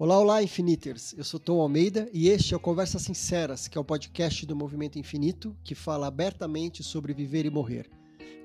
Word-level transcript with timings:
Olá, 0.00 0.16
olá, 0.16 0.40
Infiniters! 0.40 1.12
Eu 1.18 1.24
sou 1.24 1.40
Tom 1.40 1.60
Almeida 1.60 2.08
e 2.12 2.28
este 2.28 2.54
é 2.54 2.56
o 2.56 2.60
Conversas 2.60 3.02
Sinceras, 3.02 3.66
que 3.66 3.76
é 3.76 3.80
o 3.80 3.84
podcast 3.84 4.46
do 4.46 4.54
Movimento 4.54 4.96
Infinito 4.96 5.56
que 5.64 5.74
fala 5.74 6.06
abertamente 6.06 6.84
sobre 6.84 7.12
viver 7.12 7.44
e 7.44 7.50
morrer. 7.50 7.90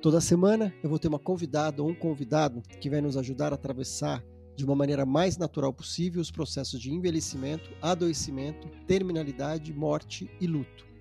Toda 0.02 0.20
semana 0.20 0.74
eu 0.82 0.90
vou 0.90 0.98
ter 0.98 1.10
uma 1.10 1.20
convidada 1.20 1.84
ou 1.84 1.90
um 1.90 1.94
convidado 1.94 2.64
que 2.82 2.90
vai 2.90 3.02
nos 3.02 3.16
ajudar 3.16 3.52
a 3.52 3.56
atravessar 3.56 4.24
de 4.56 4.66
uma 4.66 4.76
maneira 4.76 5.06
mais 5.06 5.38
natural 5.38 5.72
possível 5.72 6.24
os 6.24 6.32
processos 6.32 6.82
de 6.82 6.92
envelhecimento, 6.92 7.70
adoecimento, 7.84 8.68
terminalidade, 8.88 9.72
morte 9.72 10.32
e 10.42 10.48
luto. 10.48 10.93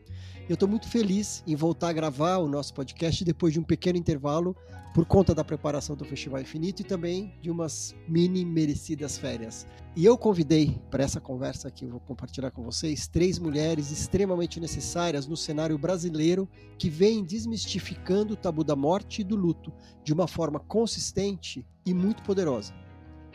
Eu 0.48 0.54
estou 0.54 0.68
muito 0.68 0.88
feliz 0.88 1.42
em 1.46 1.54
voltar 1.54 1.90
a 1.90 1.92
gravar 1.92 2.38
o 2.38 2.48
nosso 2.48 2.74
podcast 2.74 3.24
depois 3.24 3.52
de 3.52 3.60
um 3.60 3.62
pequeno 3.62 3.96
intervalo 3.96 4.56
por 4.92 5.06
conta 5.06 5.34
da 5.34 5.44
preparação 5.44 5.94
do 5.94 6.04
Festival 6.04 6.40
Infinito 6.40 6.82
e 6.82 6.84
também 6.84 7.32
de 7.40 7.48
umas 7.48 7.94
mini 8.08 8.44
merecidas 8.44 9.16
férias. 9.16 9.66
E 9.94 10.04
eu 10.04 10.18
convidei 10.18 10.80
para 10.90 11.04
essa 11.04 11.20
conversa 11.20 11.70
que 11.70 11.84
eu 11.84 11.90
vou 11.90 12.00
compartilhar 12.00 12.50
com 12.50 12.62
vocês 12.62 13.06
três 13.06 13.38
mulheres 13.38 13.92
extremamente 13.92 14.58
necessárias 14.58 15.28
no 15.28 15.36
cenário 15.36 15.78
brasileiro 15.78 16.48
que 16.76 16.90
vêm 16.90 17.24
desmistificando 17.24 18.34
o 18.34 18.36
tabu 18.36 18.64
da 18.64 18.74
morte 18.74 19.20
e 19.20 19.24
do 19.24 19.36
luto 19.36 19.72
de 20.02 20.12
uma 20.12 20.26
forma 20.26 20.58
consistente 20.58 21.64
e 21.86 21.94
muito 21.94 22.22
poderosa. 22.24 22.74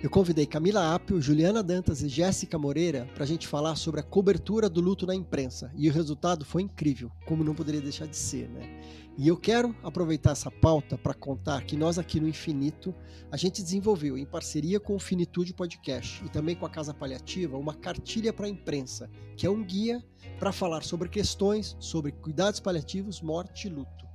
Eu 0.03 0.11
convidei 0.11 0.45
Camila 0.45 0.93
Apio, 0.93 1.19
Juliana 1.19 1.63
Dantas 1.63 2.03
e 2.03 2.07
Jéssica 2.07 2.55
Moreira 2.55 3.09
para 3.15 3.23
a 3.23 3.27
gente 3.27 3.47
falar 3.47 3.75
sobre 3.75 3.99
a 3.99 4.03
cobertura 4.03 4.69
do 4.69 4.79
luto 4.79 5.07
na 5.07 5.15
imprensa. 5.15 5.71
E 5.75 5.89
o 5.89 5.91
resultado 5.91 6.45
foi 6.45 6.61
incrível, 6.61 7.11
como 7.25 7.43
não 7.43 7.55
poderia 7.55 7.81
deixar 7.81 8.05
de 8.05 8.15
ser, 8.15 8.47
né? 8.47 8.79
E 9.17 9.27
eu 9.27 9.35
quero 9.35 9.75
aproveitar 9.81 10.33
essa 10.33 10.51
pauta 10.51 10.99
para 10.99 11.15
contar 11.15 11.63
que 11.63 11.75
nós 11.75 11.97
aqui 11.97 12.19
no 12.19 12.27
Infinito, 12.27 12.93
a 13.31 13.37
gente 13.37 13.63
desenvolveu, 13.63 14.15
em 14.19 14.25
parceria 14.25 14.79
com 14.79 14.95
o 14.95 14.99
Finitude 14.99 15.51
Podcast 15.51 16.23
e 16.23 16.29
também 16.29 16.55
com 16.55 16.67
a 16.67 16.69
Casa 16.69 16.93
Paliativa, 16.93 17.57
uma 17.57 17.73
cartilha 17.73 18.31
para 18.31 18.45
a 18.45 18.49
imprensa, 18.49 19.09
que 19.35 19.47
é 19.47 19.49
um 19.49 19.63
guia 19.63 20.05
para 20.37 20.51
falar 20.51 20.83
sobre 20.83 21.09
questões 21.09 21.75
sobre 21.79 22.11
cuidados 22.11 22.59
paliativos, 22.59 23.19
morte 23.19 23.65
e 23.65 23.71
luto. 23.71 24.05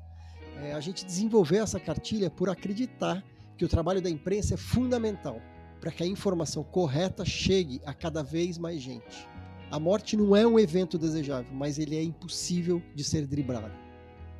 É, 0.58 0.74
a 0.74 0.80
gente 0.80 1.04
desenvolveu 1.04 1.64
essa 1.64 1.80
cartilha 1.80 2.30
por 2.30 2.48
acreditar 2.48 3.24
que 3.58 3.64
o 3.64 3.68
trabalho 3.68 4.00
da 4.00 4.08
imprensa 4.08 4.54
é 4.54 4.56
fundamental 4.56 5.42
para 5.82 5.90
que 5.90 6.04
a 6.04 6.06
informação 6.06 6.62
correta 6.62 7.24
chegue 7.24 7.82
a 7.84 7.92
cada 7.92 8.22
vez 8.22 8.56
mais 8.56 8.80
gente. 8.80 9.26
A 9.68 9.80
morte 9.80 10.16
não 10.16 10.36
é 10.36 10.46
um 10.46 10.56
evento 10.56 10.96
desejável, 10.96 11.52
mas 11.52 11.76
ele 11.76 11.96
é 11.96 12.02
impossível 12.04 12.80
de 12.94 13.02
ser 13.02 13.26
driblado. 13.26 13.74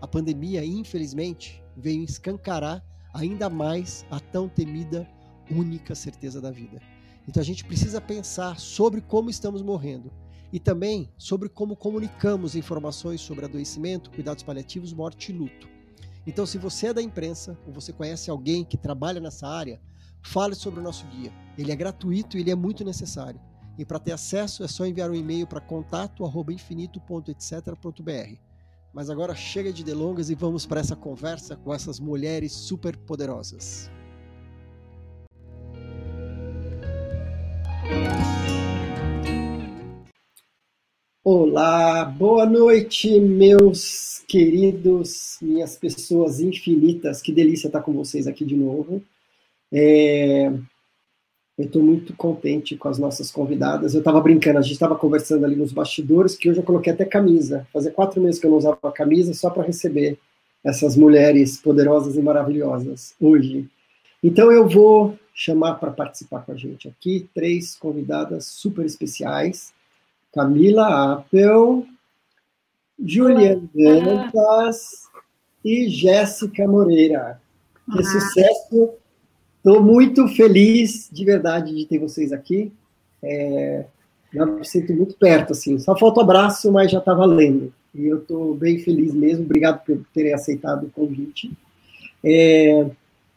A 0.01 0.07
pandemia, 0.07 0.65
infelizmente, 0.65 1.61
veio 1.77 2.05
escancarar 2.05 2.81
ainda 3.13 3.51
mais 3.51 4.07
a 4.09 4.21
tão 4.21 4.49
temida 4.49 5.05
única 5.51 5.97
certeza 5.97 6.41
da 6.41 6.53
vida. 6.53 6.81
Então 7.27 7.41
a 7.41 7.45
gente 7.45 7.65
precisa 7.65 8.01
pensar 8.01 8.61
sobre 8.61 9.01
como 9.01 9.29
estamos 9.29 9.63
morrendo 9.63 10.13
e 10.53 10.61
também 10.61 11.11
sobre 11.19 11.49
como 11.49 11.75
comunicamos 11.75 12.55
informações 12.55 13.21
sobre 13.21 13.47
adoecimento, 13.47 14.13
cuidados 14.13 14.45
paliativos, 14.45 14.93
morte 14.93 15.33
e 15.33 15.35
luto. 15.35 15.69
Então, 16.25 16.47
se 16.47 16.57
você 16.57 16.89
é 16.89 16.95
da 16.95 17.03
imprensa 17.03 17.59
ou 17.67 17.73
você 17.73 17.93
conhece 17.93 18.31
alguém 18.31 18.65
que 18.65 18.77
trabalha 18.77 19.21
nessa 19.21 19.49
área, 19.49 19.81
fale 20.23 20.55
sobre 20.55 20.81
o 20.81 20.83
nosso 20.83 21.07
guia. 21.07 21.33
Ele 21.59 21.73
é 21.73 21.77
gratuito 21.77 22.37
e 22.37 22.41
ele 22.41 22.51
é 22.51 22.55
muito 22.55 22.85
necessário. 22.85 23.41
E 23.79 23.85
para 23.85 23.99
ter 23.99 24.13
acesso 24.13 24.63
é 24.63 24.69
só 24.69 24.87
enviar 24.87 25.11
um 25.11 25.15
e-mail 25.15 25.47
para 25.47 25.61
contato@infinito.etc.br. 25.61 28.37
Mas 28.93 29.09
agora 29.09 29.35
chega 29.35 29.73
de 29.73 29.83
delongas 29.83 30.29
e 30.31 30.35
vamos 30.35 30.67
para 30.67 30.81
essa 30.81 30.95
conversa 30.95 31.57
com 31.57 31.73
essas 31.73 31.99
mulheres 31.99 32.53
super 32.53 32.95
poderosas. 32.97 33.91
Olá, 41.25 42.05
boa 42.05 42.45
noite, 42.45 43.21
meus 43.21 44.19
queridos, 44.27 45.39
minhas 45.41 45.77
pessoas 45.77 46.41
infinitas. 46.41 47.23
Que 47.23 47.31
delícia 47.33 47.69
estar 47.69 47.81
com 47.81 47.93
vocês 47.93 48.27
aqui 48.27 48.45
de 48.45 48.57
novo. 48.57 49.01
É, 49.73 50.53
eu 51.59 51.67
estou 51.67 51.83
muito 51.83 52.15
contente 52.15 52.77
com 52.77 52.89
as 52.89 52.99
nossas 52.99 53.31
convidadas. 53.31 53.95
Eu 53.95 54.01
estava 54.01 54.21
brincando, 54.21 54.59
a 54.59 54.63
gente 54.63 54.73
estava 54.73 54.97
conversando 54.97 55.45
ali 55.45 55.57
nos 55.57 55.73
bastidores, 55.73 56.35
que 56.35 56.51
hoje 56.51 56.61
eu 56.61 56.65
coloquei 56.65 56.93
até 56.93 57.05
camisa. 57.05 57.67
Fazia 57.73 57.91
quatro 57.91 58.21
meses 58.21 58.41
que 58.41 58.47
eu 58.47 58.51
não 58.51 58.59
usava 58.59 58.93
camisa 58.93 59.33
só 59.33 59.51
para 59.51 59.63
receber 59.63 60.19
essas 60.65 60.97
mulheres 60.97 61.57
poderosas 61.57 62.17
e 62.17 62.23
maravilhosas 62.23 63.15
hoje. 63.21 63.69
Então 64.23 64.53
eu 64.53 64.69
vou 64.69 65.19
chamar 65.35 65.75
para 65.75 65.91
participar 65.91 66.41
com 66.41 66.53
a 66.53 66.57
gente 66.57 66.89
aqui 66.89 67.29
três 67.35 67.75
convidadas 67.75 68.47
super 68.47 68.85
especiais: 68.85 69.73
Camila 70.33 71.15
Apple, 71.15 71.89
Juliana 73.05 73.69
Dantas 73.75 75.09
e 75.65 75.89
Jéssica 75.89 76.67
Moreira. 76.67 77.41
Que 77.91 78.03
sucesso 78.05 78.95
Estou 79.65 79.81
muito 79.81 80.27
feliz, 80.27 81.09
de 81.13 81.25
verdade, 81.25 81.73
de 81.73 81.87
ter 81.87 81.97
vocês 81.97 82.33
aqui. 82.33 82.73
É, 83.23 83.85
me 84.35 84.65
sinto 84.65 84.93
muito 84.93 85.15
perto, 85.15 85.53
assim. 85.53 85.79
Só 85.79 85.97
falta 85.97 86.19
o 86.19 86.23
abraço, 86.25 86.73
mas 86.73 86.91
já 86.91 86.99
está 86.99 87.15
valendo. 87.15 87.73
E 87.95 88.07
eu 88.07 88.19
estou 88.19 88.57
bem 88.57 88.81
feliz 88.81 89.15
mesmo. 89.15 89.45
Obrigado 89.45 89.85
por 89.85 90.01
terem 90.13 90.35
aceitado 90.35 90.87
o 90.87 90.91
convite. 90.91 91.53
É, 92.25 92.91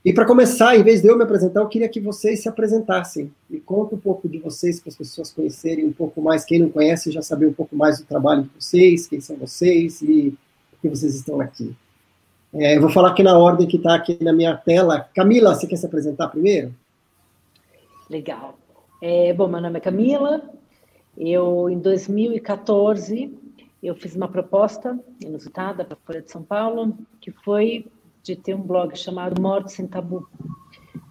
e 0.04 0.12
para 0.12 0.26
começar, 0.26 0.76
em 0.76 0.82
vez 0.82 1.04
de 1.04 1.08
eu 1.08 1.16
me 1.16 1.24
apresentar, 1.24 1.62
eu 1.62 1.68
queria 1.68 1.88
que 1.88 2.00
vocês 2.00 2.42
se 2.42 2.50
apresentassem. 2.50 3.32
E 3.48 3.60
conta 3.60 3.94
um 3.94 4.00
pouco 4.00 4.28
de 4.28 4.40
vocês, 4.40 4.80
para 4.80 4.90
as 4.90 4.96
pessoas 4.96 5.32
conhecerem 5.32 5.86
um 5.86 5.94
pouco 5.94 6.20
mais. 6.24 6.44
Quem 6.44 6.58
não 6.58 6.70
conhece, 6.70 7.12
já 7.12 7.22
saber 7.22 7.46
um 7.46 7.54
pouco 7.54 7.76
mais 7.76 8.00
do 8.00 8.06
trabalho 8.06 8.42
de 8.42 8.50
vocês, 8.60 9.06
quem 9.06 9.22
são 9.22 9.36
vocês 9.36 10.02
e 10.02 10.36
por 10.72 10.80
que 10.82 10.90
vocês 10.90 11.14
estão 11.14 11.40
aqui. 11.40 11.76
É, 12.58 12.78
eu 12.78 12.80
vou 12.80 12.90
falar 12.90 13.10
aqui 13.10 13.22
na 13.22 13.38
ordem 13.38 13.68
que 13.68 13.76
está 13.76 13.96
aqui 13.96 14.18
na 14.24 14.32
minha 14.32 14.56
tela. 14.56 15.10
Camila, 15.14 15.54
você 15.54 15.68
quer 15.68 15.76
se 15.76 15.86
apresentar 15.86 16.30
primeiro? 16.30 16.74
Legal. 18.10 18.58
É, 19.02 19.34
bom, 19.34 19.46
meu 19.46 19.60
nome 19.60 19.78
é 19.78 19.82
Camila. 19.82 20.42
Eu, 21.18 21.70
em 21.70 21.78
2014, 21.78 23.38
eu 23.84 23.94
fiz 23.94 24.16
uma 24.16 24.30
proposta 24.30 24.98
inusitada 25.20 25.84
para 25.84 25.96
a 25.96 26.06
Folha 26.06 26.22
de 26.22 26.32
São 26.32 26.42
Paulo, 26.42 26.98
que 27.20 27.30
foi 27.30 27.88
de 28.24 28.38
ter 28.38 28.56
um 28.56 28.62
blog 28.62 28.98
chamado 28.98 29.42
Morte 29.42 29.74
Sem 29.74 29.86
Tabu. 29.86 30.26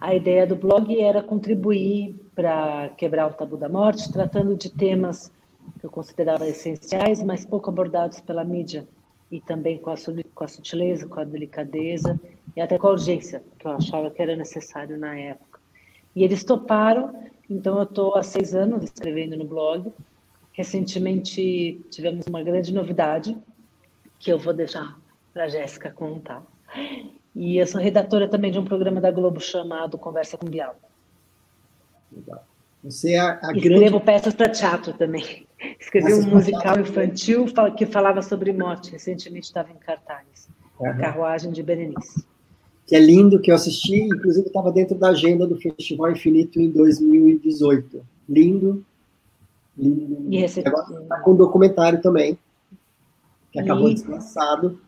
A 0.01 0.15
ideia 0.15 0.47
do 0.47 0.55
blog 0.55 0.99
era 0.99 1.21
contribuir 1.21 2.15
para 2.33 2.89
quebrar 2.97 3.27
o 3.27 3.33
tabu 3.33 3.55
da 3.55 3.69
morte, 3.69 4.11
tratando 4.11 4.55
de 4.55 4.71
temas 4.71 5.31
que 5.79 5.85
eu 5.85 5.91
considerava 5.91 6.47
essenciais, 6.47 7.21
mas 7.21 7.45
pouco 7.45 7.69
abordados 7.69 8.19
pela 8.19 8.43
mídia 8.43 8.87
e 9.31 9.41
também 9.41 9.77
com 9.77 9.89
a, 9.89 9.95
com 10.33 10.43
a 10.43 10.47
sutileza, 10.47 11.07
com 11.07 11.19
a 11.19 11.23
delicadeza 11.23 12.19
e 12.55 12.61
até 12.61 12.77
com 12.77 12.87
a 12.87 12.91
urgência 12.91 13.43
que 13.57 13.65
eu 13.67 13.71
achava 13.71 14.09
que 14.11 14.21
era 14.21 14.35
necessário 14.35 14.97
na 14.97 15.17
época. 15.17 15.59
E 16.15 16.23
eles 16.23 16.43
toparam, 16.43 17.13
então 17.49 17.77
eu 17.77 17.83
estou 17.83 18.15
há 18.15 18.23
seis 18.23 18.55
anos 18.55 18.83
escrevendo 18.83 19.35
no 19.35 19.45
blog. 19.45 19.91
Recentemente 20.53 21.81
tivemos 21.89 22.25
uma 22.27 22.41
grande 22.41 22.73
novidade 22.73 23.37
que 24.19 24.31
eu 24.31 24.39
vou 24.39 24.53
deixar 24.53 24.97
para 25.33 25.43
a 25.43 25.47
Jéssica 25.49 25.91
contar. 25.91 26.43
E 27.35 27.57
eu 27.57 27.67
sou 27.67 27.81
redatora 27.81 28.29
também 28.29 28.51
de 28.51 28.57
um 28.57 28.63
programa 28.63 29.01
da 29.01 29.11
Globo 29.11 29.41
chamado 29.41 29.97
Conversa 29.97 30.37
com 30.37 30.47
Bial. 30.47 30.75
Legal. 32.11 32.45
Você 32.81 33.13
é 33.13 33.19
a, 33.19 33.39
a 33.43 33.51
Escrevo 33.51 33.79
grande... 33.79 33.99
peças 34.05 34.33
para 34.33 34.49
teatro 34.49 34.93
também. 34.93 35.44
Escrevi 35.79 36.13
um 36.13 36.29
musical 36.29 36.79
infantil 36.79 37.45
que 37.77 37.85
falava 37.85 38.21
sobre 38.21 38.51
morte. 38.51 38.91
Recentemente 38.91 39.47
estava 39.47 39.71
em 39.71 39.75
cartaz. 39.75 40.49
Uhum. 40.79 40.89
A 40.89 40.93
Carruagem 40.93 41.51
de 41.51 41.63
Berenice. 41.63 42.25
Que 42.85 42.95
é 42.95 42.99
lindo, 42.99 43.39
que 43.39 43.49
eu 43.49 43.55
assisti, 43.55 44.03
inclusive 44.03 44.47
estava 44.47 44.71
dentro 44.71 44.95
da 44.95 45.09
agenda 45.09 45.47
do 45.47 45.55
Festival 45.55 46.11
Infinito 46.11 46.59
em 46.59 46.69
2018. 46.69 48.05
Lindo. 48.29 48.85
lindo. 49.75 50.27
E 50.29 50.43
esse... 50.43 50.59
agora 50.59 51.01
está 51.01 51.19
com 51.21 51.31
um 51.31 51.35
documentário 51.35 52.01
também, 52.01 52.37
que 53.51 53.59
acabou 53.59 53.89
e... 53.89 53.95
de 53.95 54.01
ser 54.01 54.09
lançado. 54.09 54.79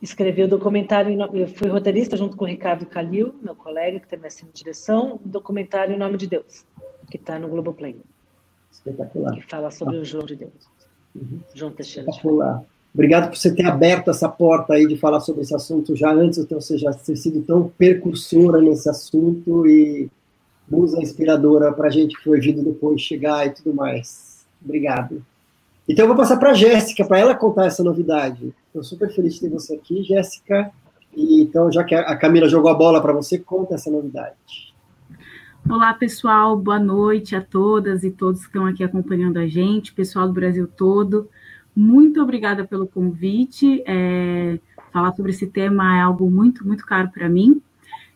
Escrevi 0.00 0.44
o 0.44 0.48
documentário, 0.48 1.14
eu 1.34 1.48
fui 1.48 1.68
roteirista 1.68 2.16
junto 2.16 2.36
com 2.36 2.44
o 2.44 2.48
Ricardo 2.48 2.86
Calil, 2.86 3.34
meu 3.42 3.54
colega, 3.54 4.00
que 4.00 4.08
também 4.08 4.28
assina 4.28 4.50
direção, 4.54 5.20
o 5.22 5.28
documentário 5.28 5.94
Em 5.94 5.98
Nome 5.98 6.16
de 6.16 6.26
Deus, 6.26 6.64
que 7.10 7.16
está 7.18 7.38
no 7.38 7.48
Globoplay. 7.48 8.00
Espetacular. 8.86 9.34
Que 9.34 9.42
fala 9.42 9.70
sobre 9.70 9.98
ah. 9.98 10.00
o 10.00 10.04
João 10.04 10.24
de 10.24 10.36
Deus. 10.36 10.52
Uhum. 11.14 11.40
João 11.54 11.72
Teixeira. 11.72 12.08
Espetacular. 12.08 12.64
Obrigado 12.92 13.28
por 13.28 13.36
você 13.36 13.54
ter 13.54 13.66
aberto 13.66 14.10
essa 14.10 14.28
porta 14.28 14.74
aí 14.74 14.86
de 14.86 14.96
falar 14.96 15.20
sobre 15.20 15.42
esse 15.42 15.54
assunto 15.54 15.94
já 15.94 16.12
antes, 16.12 16.38
então 16.38 16.60
você 16.60 16.76
já 16.76 16.92
ter 16.92 17.16
sido 17.16 17.40
tão 17.42 17.68
percursora 17.68 18.60
nesse 18.60 18.88
assunto 18.88 19.64
e 19.66 20.10
musa 20.68 21.00
inspiradora 21.00 21.72
para 21.72 21.86
a 21.86 21.90
gente 21.90 22.16
que 22.16 22.24
foi 22.24 22.40
vindo 22.40 22.62
depois 22.62 23.00
chegar 23.00 23.46
e 23.46 23.50
tudo 23.50 23.72
mais. 23.72 24.44
Obrigado. 24.64 25.24
Então 25.88 26.04
eu 26.04 26.08
vou 26.08 26.16
passar 26.16 26.36
para 26.36 26.50
a 26.50 26.54
Jéssica, 26.54 27.04
para 27.04 27.18
ela 27.18 27.34
contar 27.34 27.66
essa 27.66 27.82
novidade. 27.82 28.52
Estou 28.66 28.82
super 28.82 29.12
feliz 29.12 29.34
de 29.34 29.40
ter 29.40 29.48
você 29.48 29.74
aqui, 29.74 30.02
Jéssica. 30.02 30.72
E, 31.14 31.42
então, 31.42 31.70
já 31.72 31.82
que 31.82 31.94
a 31.94 32.16
Camila 32.16 32.48
jogou 32.48 32.70
a 32.70 32.74
bola 32.74 33.00
para 33.00 33.12
você, 33.12 33.38
conta 33.38 33.74
essa 33.74 33.90
novidade. 33.90 34.69
Olá, 35.68 35.94
pessoal, 35.94 36.56
boa 36.56 36.78
noite 36.78 37.36
a 37.36 37.40
todas 37.40 38.02
e 38.02 38.10
todos 38.10 38.40
que 38.40 38.46
estão 38.46 38.66
aqui 38.66 38.82
acompanhando 38.82 39.36
a 39.36 39.46
gente, 39.46 39.92
pessoal 39.92 40.26
do 40.26 40.32
Brasil 40.32 40.66
todo. 40.66 41.28
Muito 41.76 42.20
obrigada 42.20 42.64
pelo 42.64 42.86
convite. 42.86 43.82
É, 43.86 44.58
falar 44.92 45.12
sobre 45.12 45.30
esse 45.30 45.46
tema 45.46 45.96
é 45.96 46.00
algo 46.00 46.28
muito, 46.30 46.66
muito 46.66 46.84
caro 46.84 47.10
para 47.10 47.28
mim. 47.28 47.62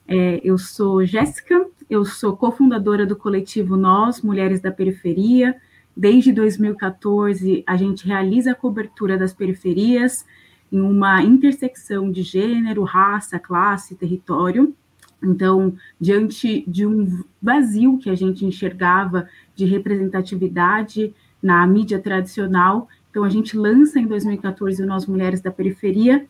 É, 0.08 0.40
eu 0.42 0.58
sou 0.58 1.04
Jéssica, 1.04 1.66
eu 1.88 2.04
sou 2.04 2.36
cofundadora 2.36 3.06
do 3.06 3.14
coletivo 3.14 3.76
Nós, 3.76 4.20
Mulheres 4.20 4.60
da 4.60 4.72
Periferia. 4.72 5.54
Desde 5.96 6.32
2014, 6.32 7.62
a 7.66 7.76
gente 7.76 8.06
realiza 8.06 8.50
a 8.50 8.56
cobertura 8.56 9.16
das 9.16 9.32
periferias 9.32 10.24
em 10.72 10.80
uma 10.80 11.22
intersecção 11.22 12.10
de 12.10 12.22
gênero, 12.22 12.82
raça, 12.82 13.38
classe, 13.38 13.94
território. 13.94 14.74
Então, 15.24 15.74
diante 16.00 16.64
de 16.68 16.86
um 16.86 17.22
vazio 17.40 17.98
que 17.98 18.10
a 18.10 18.14
gente 18.14 18.44
enxergava 18.44 19.28
de 19.54 19.64
representatividade 19.64 21.14
na 21.42 21.66
mídia 21.66 21.98
tradicional, 21.98 22.88
então 23.10 23.24
a 23.24 23.28
gente 23.28 23.56
lança 23.56 23.98
em 23.98 24.06
2014 24.06 24.82
o 24.82 24.86
Nós 24.86 25.06
Mulheres 25.06 25.40
da 25.40 25.50
Periferia 25.50 26.26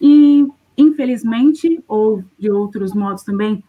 e, 0.00 0.46
infelizmente, 0.76 1.82
ou 1.88 2.22
de 2.38 2.50
outros 2.50 2.92
modos 2.92 3.22
também, 3.22 3.62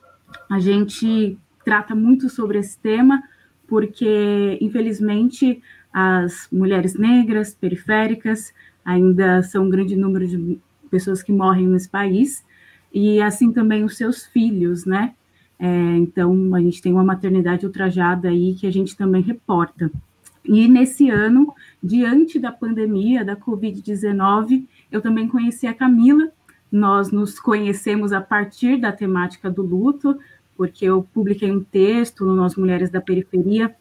a 0.49 0.59
gente 0.59 1.37
trata 1.63 1.95
muito 1.95 2.29
sobre 2.29 2.59
esse 2.59 2.77
tema, 2.79 3.21
porque, 3.67 4.57
infelizmente, 4.61 5.61
as 5.93 6.47
mulheres 6.51 6.93
negras, 6.95 7.53
periféricas, 7.53 8.53
ainda 8.83 9.41
são 9.43 9.65
um 9.65 9.69
grande 9.69 9.95
número 9.95 10.27
de 10.27 10.59
pessoas 10.89 11.21
que 11.21 11.31
morrem 11.31 11.67
nesse 11.67 11.89
país, 11.89 12.45
e 12.93 13.21
assim 13.21 13.51
também 13.51 13.83
os 13.83 13.97
seus 13.97 14.25
filhos, 14.25 14.85
né? 14.85 15.13
É, 15.59 15.67
então, 15.97 16.53
a 16.53 16.59
gente 16.59 16.81
tem 16.81 16.93
uma 16.93 17.03
maternidade 17.03 17.65
ultrajada 17.65 18.29
aí 18.29 18.53
que 18.53 18.67
a 18.67 18.71
gente 18.71 18.95
também 18.95 19.21
reporta. 19.21 19.91
E 20.45 20.67
nesse 20.67 21.09
ano, 21.09 21.53
diante 21.83 22.39
da 22.39 22.51
pandemia 22.51 23.25
da 23.25 23.35
Covid-19, 23.35 24.65
eu 24.91 25.01
também 25.01 25.27
conheci 25.27 25.67
a 25.67 25.73
Camila. 25.73 26.31
Nós 26.71 27.11
nos 27.11 27.39
conhecemos 27.39 28.13
a 28.13 28.21
partir 28.21 28.77
da 28.79 28.91
temática 28.91 29.49
do 29.49 29.61
luto, 29.61 30.17
porque 30.55 30.85
eu 30.85 31.07
publiquei 31.13 31.51
um 31.51 31.63
texto 31.63 32.25
no 32.25 32.35
Nós 32.35 32.55
Mulheres 32.55 32.89
da 32.89 33.01
Periferia 33.01 33.75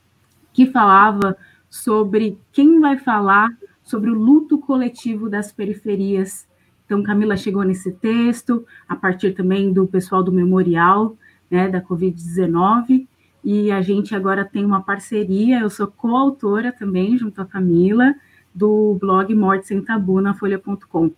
que 0.53 0.67
falava 0.67 1.37
sobre 1.69 2.39
quem 2.51 2.81
vai 2.81 2.97
falar 2.97 3.49
sobre 3.85 4.11
o 4.11 4.15
luto 4.15 4.59
coletivo 4.59 5.29
das 5.29 5.53
periferias. 5.53 6.47
Então, 6.87 7.03
Camila 7.03 7.37
chegou 7.37 7.65
nesse 7.65 7.93
texto, 7.93 8.65
a 8.89 8.95
partir 8.97 9.33
também 9.33 9.73
do 9.73 9.87
pessoal 9.87 10.23
do 10.23 10.33
memorial 10.33 11.17
né, 11.51 11.69
da 11.69 11.83
Covid-19, 11.83 13.07
e 13.45 13.71
a 13.71 13.83
gente 13.83 14.15
agora 14.15 14.45
tem 14.45 14.65
uma 14.65 14.83
parceria, 14.83 15.61
eu 15.61 15.71
sou 15.71 15.87
coautora 15.89 16.73
também, 16.73 17.19
junto 17.19 17.41
à 17.43 17.45
Camila, 17.45 18.15
do 18.55 18.97
blog 19.01 19.35
Morte 19.35 19.67
Sem 19.67 19.83
Tabu 19.83 20.21
na 20.21 20.35
Folha.com. 20.35 21.11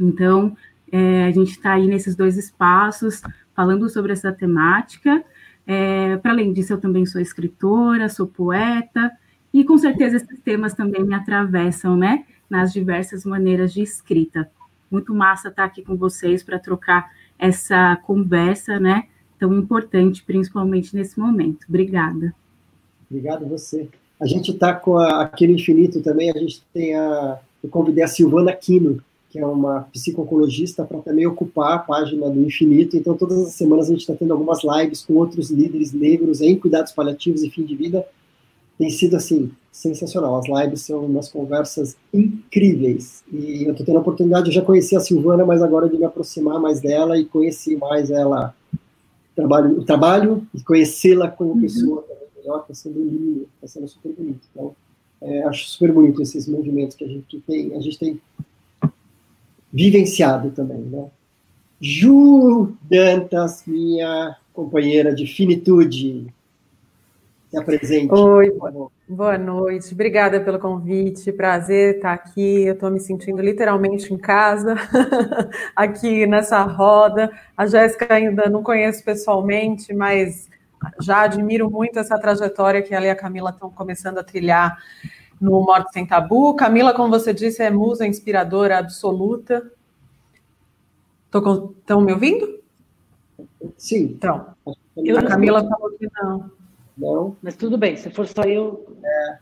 Então, 0.00 0.56
é, 0.90 1.24
a 1.24 1.30
gente 1.30 1.52
está 1.52 1.72
aí 1.72 1.86
nesses 1.86 2.16
dois 2.16 2.36
espaços, 2.36 3.22
falando 3.54 3.88
sobre 3.88 4.12
essa 4.12 4.32
temática. 4.32 5.24
É, 5.66 6.16
Para 6.16 6.32
além 6.32 6.52
disso, 6.52 6.72
eu 6.72 6.80
também 6.80 7.06
sou 7.06 7.20
escritora, 7.20 8.08
sou 8.08 8.26
poeta, 8.26 9.12
e 9.52 9.64
com 9.64 9.76
certeza 9.78 10.16
esses 10.16 10.40
temas 10.40 10.74
também 10.74 11.04
me 11.04 11.14
atravessam, 11.14 11.96
né, 11.96 12.24
nas 12.48 12.72
diversas 12.72 13.24
maneiras 13.24 13.72
de 13.72 13.82
escrita. 13.82 14.50
Muito 14.92 15.14
massa 15.14 15.48
estar 15.48 15.64
aqui 15.64 15.82
com 15.82 15.96
vocês 15.96 16.42
para 16.42 16.58
trocar 16.58 17.10
essa 17.38 17.96
conversa, 18.06 18.78
né, 18.78 19.04
tão 19.38 19.52
importante, 19.54 20.22
principalmente 20.22 20.94
nesse 20.94 21.18
momento. 21.18 21.66
Obrigada. 21.68 22.32
Obrigado 23.10 23.46
você. 23.46 23.88
A 24.20 24.26
gente 24.26 24.52
está 24.52 24.72
com 24.72 24.98
a, 24.98 25.22
aquele 25.22 25.54
infinito 25.54 26.00
também, 26.00 26.30
a 26.30 26.38
gente 26.38 26.62
tem 26.72 26.94
a. 26.94 27.40
Eu 27.62 27.68
convidei 27.68 28.04
a 28.04 28.08
Silvana 28.08 28.52
Quino, 28.52 29.02
que 29.32 29.38
é 29.38 29.46
uma 29.46 29.88
psicooncologista, 29.92 30.84
para 30.84 30.98
também 30.98 31.26
ocupar 31.26 31.72
a 31.72 31.78
página 31.78 32.28
do 32.28 32.42
Infinito. 32.42 32.98
Então, 32.98 33.16
todas 33.16 33.38
as 33.38 33.54
semanas 33.54 33.86
a 33.86 33.92
gente 33.92 34.00
está 34.00 34.14
tendo 34.14 34.32
algumas 34.32 34.60
lives 34.62 35.06
com 35.06 35.14
outros 35.14 35.50
líderes 35.50 35.90
negros 35.90 36.42
em 36.42 36.58
cuidados 36.58 36.92
paliativos 36.92 37.42
e 37.42 37.48
fim 37.48 37.64
de 37.64 37.74
vida. 37.74 38.04
Tem 38.76 38.90
sido, 38.90 39.16
assim, 39.16 39.50
sensacional. 39.72 40.36
As 40.36 40.46
lives 40.46 40.82
são 40.82 41.06
umas 41.06 41.28
conversas 41.30 41.96
incríveis. 42.12 43.24
E 43.32 43.64
eu 43.64 43.72
estou 43.72 43.86
tendo 43.86 43.96
a 43.96 44.00
oportunidade, 44.02 44.48
eu 44.48 44.52
já 44.52 44.62
conheci 44.62 44.94
a 44.94 45.00
Silvana, 45.00 45.46
mas 45.46 45.62
agora 45.62 45.88
de 45.88 45.96
me 45.96 46.04
aproximar 46.04 46.60
mais 46.60 46.80
dela 46.80 47.18
e 47.18 47.24
conhecer 47.24 47.76
mais 47.78 48.10
ela, 48.10 48.54
trabalho, 49.34 49.78
o 49.78 49.84
trabalho 49.84 50.46
e 50.54 50.62
conhecê-la 50.62 51.28
como 51.28 51.54
uhum. 51.54 51.62
pessoa 51.62 52.02
também 52.02 52.22
melhor, 52.36 52.60
está 52.60 52.74
sendo 52.74 53.02
lindo, 53.02 53.48
está 53.54 53.66
sendo 53.66 53.88
super 53.88 54.12
bonito. 54.12 54.46
Então, 54.52 54.76
é, 55.22 55.42
acho 55.44 55.68
super 55.68 55.90
bonito 55.90 56.20
esses 56.20 56.46
movimentos 56.46 56.94
que 56.94 57.04
a 57.04 57.08
gente 57.08 57.40
tem. 57.40 57.74
A 57.74 57.80
gente 57.80 57.98
tem 57.98 58.20
vivenciado 59.72 60.50
também, 60.50 60.80
né? 60.80 61.08
Ju 61.80 62.74
Dantas, 62.82 63.64
minha 63.66 64.36
companheira 64.52 65.14
de 65.14 65.26
finitude, 65.26 66.26
se 67.50 67.56
apresente. 67.56 68.12
Oi, 68.12 68.52
boa 69.12 69.36
noite, 69.36 69.92
obrigada 69.92 70.40
pelo 70.40 70.58
convite, 70.58 71.30
prazer 71.32 71.96
estar 71.96 72.12
aqui, 72.12 72.64
eu 72.64 72.74
estou 72.74 72.90
me 72.90 72.98
sentindo 72.98 73.42
literalmente 73.42 74.12
em 74.12 74.16
casa, 74.16 74.74
aqui 75.76 76.26
nessa 76.26 76.62
roda, 76.62 77.30
a 77.56 77.66
Jéssica 77.66 78.14
ainda 78.14 78.48
não 78.48 78.62
conheço 78.62 79.04
pessoalmente, 79.04 79.92
mas 79.92 80.48
já 81.00 81.22
admiro 81.22 81.70
muito 81.70 81.98
essa 81.98 82.18
trajetória 82.18 82.82
que 82.82 82.94
ela 82.94 83.06
e 83.06 83.10
a 83.10 83.16
Camila 83.16 83.50
estão 83.50 83.70
começando 83.70 84.18
a 84.18 84.24
trilhar 84.24 84.78
no 85.40 85.60
Morte 85.60 85.92
Sem 85.92 86.06
Tabu. 86.06 86.54
Camila, 86.56 86.94
como 86.94 87.10
você 87.10 87.32
disse, 87.32 87.62
é 87.62 87.70
musa 87.70 88.06
inspiradora 88.06 88.78
absoluta 88.78 89.70
Estão 91.34 92.02
me 92.02 92.12
ouvindo? 92.12 92.60
Sim. 93.78 94.02
Então, 94.02 94.54
eu, 94.96 95.18
a 95.18 95.22
Camila 95.22 95.66
falou 95.66 95.90
que 95.96 96.06
não. 96.20 96.50
Não. 97.02 97.36
Mas 97.42 97.56
tudo 97.56 97.76
bem, 97.76 97.96
se 97.96 98.08
for 98.10 98.28
só 98.28 98.42
eu. 98.42 98.86
É. 99.04 99.38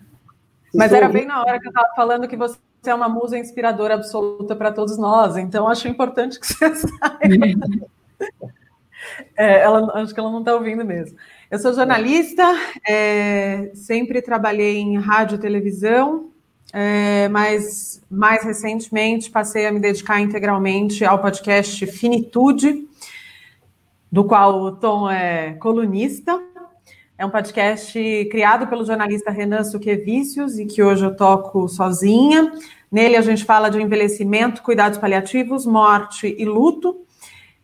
Mas 0.74 0.92
era 0.92 1.08
bem 1.08 1.26
na 1.26 1.40
hora 1.40 1.60
que 1.60 1.66
eu 1.66 1.70
estava 1.70 1.94
falando 1.94 2.26
que 2.26 2.36
você 2.36 2.56
é 2.86 2.94
uma 2.94 3.08
musa 3.08 3.38
inspiradora 3.38 3.94
absoluta 3.94 4.56
para 4.56 4.72
todos 4.72 4.96
nós, 4.96 5.36
então 5.36 5.68
acho 5.68 5.86
importante 5.86 6.40
que 6.40 6.46
você 6.46 6.72
saiba. 6.74 7.90
É, 9.36 9.60
ela, 9.60 9.92
acho 10.00 10.14
que 10.14 10.20
ela 10.20 10.30
não 10.30 10.38
está 10.38 10.54
ouvindo 10.54 10.84
mesmo. 10.84 11.18
Eu 11.50 11.58
sou 11.58 11.74
jornalista, 11.74 12.44
é, 12.88 13.70
sempre 13.74 14.22
trabalhei 14.22 14.78
em 14.78 14.96
rádio 14.96 15.35
e 15.35 15.40
televisão, 15.40 16.30
é, 16.73 17.28
mas 17.28 18.02
mais 18.11 18.42
recentemente 18.42 19.30
passei 19.30 19.66
a 19.66 19.73
me 19.73 19.80
dedicar 19.80 20.20
integralmente 20.20 21.04
ao 21.04 21.20
podcast 21.20 21.87
Finitude, 21.88 22.88
do 24.11 24.25
qual 24.25 24.61
o 24.61 24.73
Tom 24.73 25.11
é 25.11 25.54
colunista. 25.54 26.40
É 27.20 27.26
um 27.26 27.28
podcast 27.28 27.92
criado 28.30 28.66
pelo 28.66 28.82
jornalista 28.82 29.30
Renan 29.30 29.62
Suquevicius 29.62 30.58
e 30.58 30.64
que 30.64 30.82
hoje 30.82 31.04
eu 31.04 31.14
toco 31.14 31.68
sozinha. 31.68 32.50
Nele 32.90 33.14
a 33.14 33.20
gente 33.20 33.44
fala 33.44 33.68
de 33.68 33.78
envelhecimento, 33.78 34.62
cuidados 34.62 34.98
paliativos, 34.98 35.66
morte 35.66 36.34
e 36.38 36.46
luto. 36.46 37.04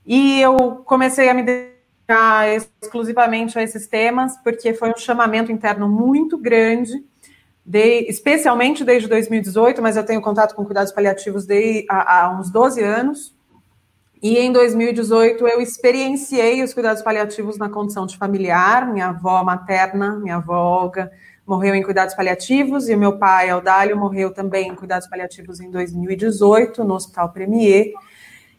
E 0.04 0.42
eu 0.42 0.82
comecei 0.84 1.30
a 1.30 1.32
me 1.32 1.42
dedicar 1.42 2.54
exclusivamente 2.54 3.58
a 3.58 3.62
esses 3.62 3.86
temas 3.86 4.36
porque 4.44 4.74
foi 4.74 4.90
um 4.90 4.98
chamamento 4.98 5.50
interno 5.50 5.88
muito 5.88 6.36
grande 6.36 7.02
de, 7.64 8.00
especialmente 8.10 8.84
desde 8.84 9.08
2018, 9.08 9.80
mas 9.80 9.96
eu 9.96 10.04
tenho 10.04 10.20
contato 10.20 10.54
com 10.54 10.66
cuidados 10.66 10.92
paliativos 10.92 11.46
de, 11.46 11.86
há, 11.88 12.26
há 12.26 12.38
uns 12.38 12.50
12 12.50 12.82
anos. 12.82 13.34
E 14.22 14.38
em 14.38 14.50
2018 14.50 15.46
eu 15.46 15.60
experienciei 15.60 16.62
os 16.62 16.72
cuidados 16.72 17.02
paliativos 17.02 17.58
na 17.58 17.68
condição 17.68 18.06
de 18.06 18.16
familiar. 18.16 18.90
Minha 18.92 19.08
avó 19.08 19.44
materna, 19.44 20.16
minha 20.16 20.36
avó 20.36 20.56
Olga, 20.56 21.12
morreu 21.46 21.74
em 21.74 21.82
cuidados 21.82 22.14
paliativos 22.14 22.88
e 22.88 22.94
o 22.94 22.98
meu 22.98 23.18
pai, 23.18 23.50
Aldalho, 23.50 23.96
morreu 23.96 24.32
também 24.32 24.68
em 24.68 24.74
cuidados 24.74 25.06
paliativos 25.06 25.60
em 25.60 25.70
2018 25.70 26.82
no 26.82 26.94
Hospital 26.94 27.30
Premier. 27.30 27.92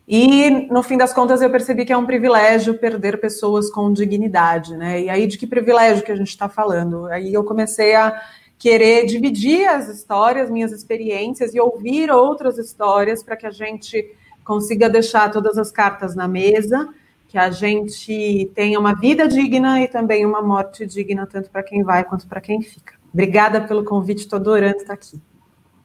E 0.08 0.50
no 0.72 0.82
fim 0.82 0.96
das 0.96 1.12
contas 1.12 1.42
eu 1.42 1.50
percebi 1.50 1.84
que 1.84 1.92
é 1.92 1.98
um 1.98 2.06
privilégio 2.06 2.78
perder 2.78 3.20
pessoas 3.20 3.70
com 3.70 3.92
dignidade, 3.92 4.78
né? 4.78 5.02
E 5.02 5.10
aí 5.10 5.28
de 5.28 5.38
que 5.38 5.46
privilégio 5.46 6.04
que 6.04 6.12
a 6.12 6.16
gente 6.16 6.30
está 6.30 6.48
falando? 6.48 7.08
Aí 7.08 7.34
eu 7.34 7.44
comecei 7.44 7.94
a 7.94 8.18
querer 8.58 9.06
dividir 9.06 9.68
as 9.68 9.90
histórias, 9.90 10.50
minhas 10.50 10.72
experiências 10.72 11.54
e 11.54 11.60
ouvir 11.60 12.10
outras 12.10 12.58
histórias 12.58 13.22
para 13.22 13.36
que 13.36 13.46
a 13.46 13.52
gente 13.52 14.16
consiga 14.48 14.90
deixar 14.90 15.30
todas 15.30 15.58
as 15.58 15.70
cartas 15.70 16.16
na 16.16 16.26
mesa, 16.26 16.88
que 17.28 17.38
a 17.38 17.52
gente 17.52 18.50
tenha 18.56 18.80
uma 18.80 18.96
vida 18.96 19.28
digna 19.28 19.82
e 19.82 19.90
também 19.90 20.26
uma 20.26 20.42
morte 20.42 20.86
digna, 20.86 21.28
tanto 21.28 21.50
para 21.50 21.62
quem 21.62 21.84
vai 21.84 22.06
quanto 22.06 22.26
para 22.26 22.40
quem 22.40 22.62
fica. 22.62 22.94
Obrigada 23.14 23.60
pelo 23.60 23.84
convite, 23.84 24.20
estou 24.20 24.40
adorando 24.40 24.78
estar 24.78 24.94
aqui. 24.94 25.20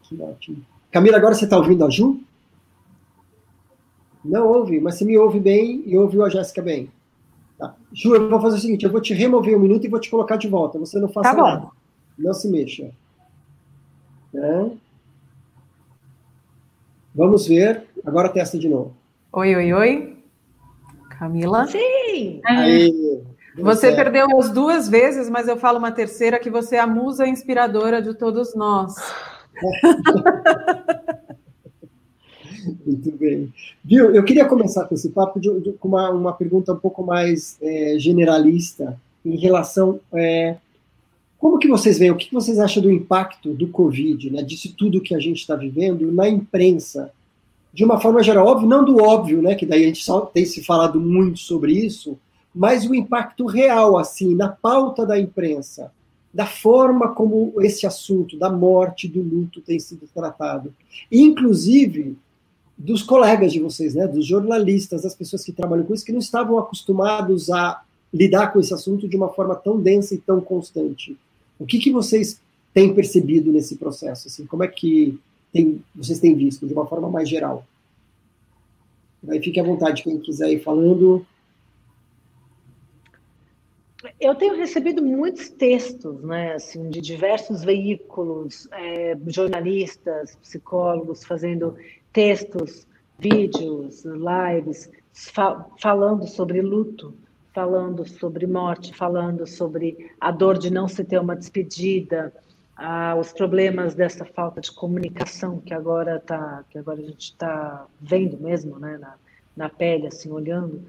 Que 0.03 0.23
ótimo. 0.23 0.65
Camila, 0.93 1.17
agora 1.17 1.35
você 1.35 1.45
está 1.45 1.59
ouvindo 1.59 1.85
a 1.85 1.91
Ju? 1.91 2.21
Não 4.25 4.47
ouve, 4.47 4.81
mas 4.81 4.95
você 4.95 5.05
me 5.05 5.19
ouve 5.19 5.41
bem 5.41 5.83
e 5.85 5.99
ouviu 5.99 6.25
a 6.25 6.29
Jéssica 6.29 6.63
bem. 6.63 6.89
Tá. 7.59 7.75
Ju, 7.93 8.15
eu 8.15 8.31
vou 8.31 8.41
fazer 8.41 8.59
o 8.59 8.61
seguinte: 8.61 8.85
eu 8.85 8.93
vou 8.93 9.01
te 9.01 9.13
remover 9.13 9.57
um 9.57 9.61
minuto 9.61 9.85
e 9.85 9.89
vou 9.89 9.99
te 9.99 10.11
colocar 10.11 10.37
de 10.37 10.47
volta. 10.47 10.79
Você 10.79 11.01
não 11.01 11.09
faça 11.09 11.35
tá 11.35 11.43
nada. 11.43 11.69
Não 12.17 12.33
se 12.33 12.49
mexa. 12.49 12.93
É. 14.35 14.71
Vamos 17.15 17.49
ver. 17.49 17.85
Agora 18.05 18.29
testa 18.29 18.59
de 18.59 18.69
novo. 18.69 18.95
Oi, 19.33 19.55
oi, 19.55 19.73
oi. 19.73 20.17
Camila? 21.11 21.67
Sim! 21.67 22.41
Aí, 22.45 23.23
você 23.57 23.93
certo. 23.93 23.97
perdeu 23.97 24.39
as 24.39 24.51
duas 24.51 24.89
vezes, 24.89 25.31
mas 25.31 25.47
eu 25.47 25.57
falo 25.57 25.79
uma 25.79 25.93
terceira 25.93 26.39
que 26.39 26.51
você 26.51 26.77
é 26.77 26.81
a 26.81 26.87
musa 26.87 27.27
inspiradora 27.27 28.03
de 28.03 28.15
todos 28.15 28.55
nós. 28.55 28.95
Muito 32.85 33.13
bem. 33.13 33.53
Viu, 33.85 34.15
eu 34.15 34.25
queria 34.25 34.45
começar 34.47 34.85
com 34.87 34.95
esse 34.95 35.11
papo 35.11 35.39
de, 35.41 35.61
de, 35.61 35.73
com 35.73 35.89
uma, 35.89 36.11
uma 36.11 36.33
pergunta 36.33 36.73
um 36.73 36.79
pouco 36.79 37.03
mais 37.05 37.57
é, 37.61 37.97
generalista 37.99 38.99
em 39.25 39.37
relação. 39.37 40.01
É, 40.13 40.57
como 41.39 41.59
que 41.59 41.69
vocês 41.69 41.99
veem, 41.99 42.11
o 42.11 42.17
que 42.17 42.33
vocês 42.33 42.59
acham 42.59 42.83
do 42.83 42.91
impacto 42.91 43.53
do 43.53 43.69
Covid, 43.69 44.31
né, 44.31 44.43
disso 44.43 44.75
tudo 44.77 45.01
que 45.01 45.15
a 45.15 45.19
gente 45.19 45.39
está 45.39 45.57
vivendo 45.57 46.11
na 46.13 46.29
imprensa? 46.29 47.13
De 47.73 47.85
uma 47.85 48.01
forma 48.01 48.23
geral, 48.23 48.47
óbvio, 48.47 48.69
não 48.69 48.85
do 48.85 49.03
óbvio, 49.03 49.41
né, 49.41 49.55
que 49.55 49.65
daí 49.65 49.85
a 49.85 49.87
gente 49.87 50.05
só 50.05 50.21
tem 50.21 50.45
se 50.45 50.63
falado 50.63 51.01
muito 51.01 51.39
sobre 51.39 51.73
isso, 51.73 52.19
mas 52.55 52.87
o 52.87 52.95
impacto 52.95 53.47
real, 53.47 53.97
assim, 53.97 54.35
na 54.35 54.49
pauta 54.49 55.07
da 55.07 55.19
imprensa, 55.19 55.91
da 56.33 56.47
forma 56.47 57.09
como 57.15 57.55
esse 57.61 57.87
assunto 57.87 58.37
da 58.37 58.51
morte, 58.51 59.09
do 59.09 59.23
luto 59.23 59.61
tem 59.61 59.79
sido 59.79 60.07
tratado. 60.15 60.73
Inclusive, 61.11 62.17
dos 62.77 63.03
colegas 63.03 63.53
de 63.53 63.61
vocês, 63.61 63.95
né, 63.95 64.07
dos 64.07 64.27
jornalistas, 64.27 65.03
das 65.03 65.15
pessoas 65.15 65.45
que 65.45 65.53
trabalham 65.53 65.85
com 65.85 65.95
isso, 65.95 66.05
que 66.05 66.13
não 66.13 66.19
estavam 66.19 66.59
acostumados 66.59 67.51
a 67.51 67.83
lidar 68.13 68.53
com 68.53 68.61
esse 68.61 68.75
assunto 68.75 69.09
de 69.09 69.17
uma 69.17 69.29
forma 69.29 69.55
tão 69.55 69.81
densa 69.81 70.15
e 70.15 70.19
tão 70.19 70.41
constante. 70.41 71.17
O 71.59 71.65
que, 71.65 71.79
que 71.79 71.91
vocês 71.91 72.41
têm 72.75 72.95
percebido 72.95 73.51
nesse 73.51 73.77
processo? 73.77 74.29
Assim, 74.29 74.45
como 74.45 74.65
é 74.65 74.69
que 74.69 75.19
tem, 75.53 75.85
vocês 75.95 76.19
têm 76.19 76.35
visto, 76.35 76.67
de 76.67 76.73
uma 76.73 76.87
forma 76.87 77.11
mais 77.11 77.29
geral? 77.29 77.67
Aí 79.29 79.41
fique 79.41 79.61
à 79.61 79.63
vontade, 79.63 80.03
quem 80.03 80.19
quiser 80.19 80.51
ir 80.51 80.61
falando. 80.61 81.25
Eu 84.21 84.35
tenho 84.35 84.57
recebido 84.57 85.01
muitos 85.01 85.49
textos, 85.49 86.23
né, 86.23 86.55
assim, 86.55 86.91
de 86.91 87.01
diversos 87.01 87.63
veículos, 87.63 88.69
é, 88.73 89.17
jornalistas, 89.29 90.35
psicólogos 90.43 91.25
fazendo 91.25 91.77
textos, 92.13 92.87
vídeos, 93.19 94.05
lives, 94.05 94.91
fa 95.13 95.65
falando 95.79 96.27
sobre 96.27 96.61
luto, 96.61 97.15
falando 97.55 98.09
sobre 98.09 98.47
morte, 98.47 98.93
falando 98.93 99.47
sobre 99.47 100.11
a 100.21 100.33
dor 100.33 100.59
de 100.59 100.71
não 100.71 100.89
se 100.89 101.05
ter 101.05 101.21
uma 101.21 101.37
despedida, 101.37 102.33
ah, 102.77 103.17
os 103.19 103.33
problemas 103.33 103.95
dessa 103.95 104.25
falta 104.25 104.61
de 104.61 104.73
comunicação 104.73 105.59
que 105.59 105.75
agora 105.75 106.19
tá, 106.21 106.65
que 106.71 106.79
agora 106.79 107.01
a 107.01 107.05
gente 107.05 107.25
está 107.25 107.87
vendo 108.01 108.39
mesmo, 108.39 108.79
né, 108.79 108.99
na, 108.99 109.15
na 109.57 109.69
pele, 109.69 110.07
assim, 110.07 110.31
olhando. 110.31 110.83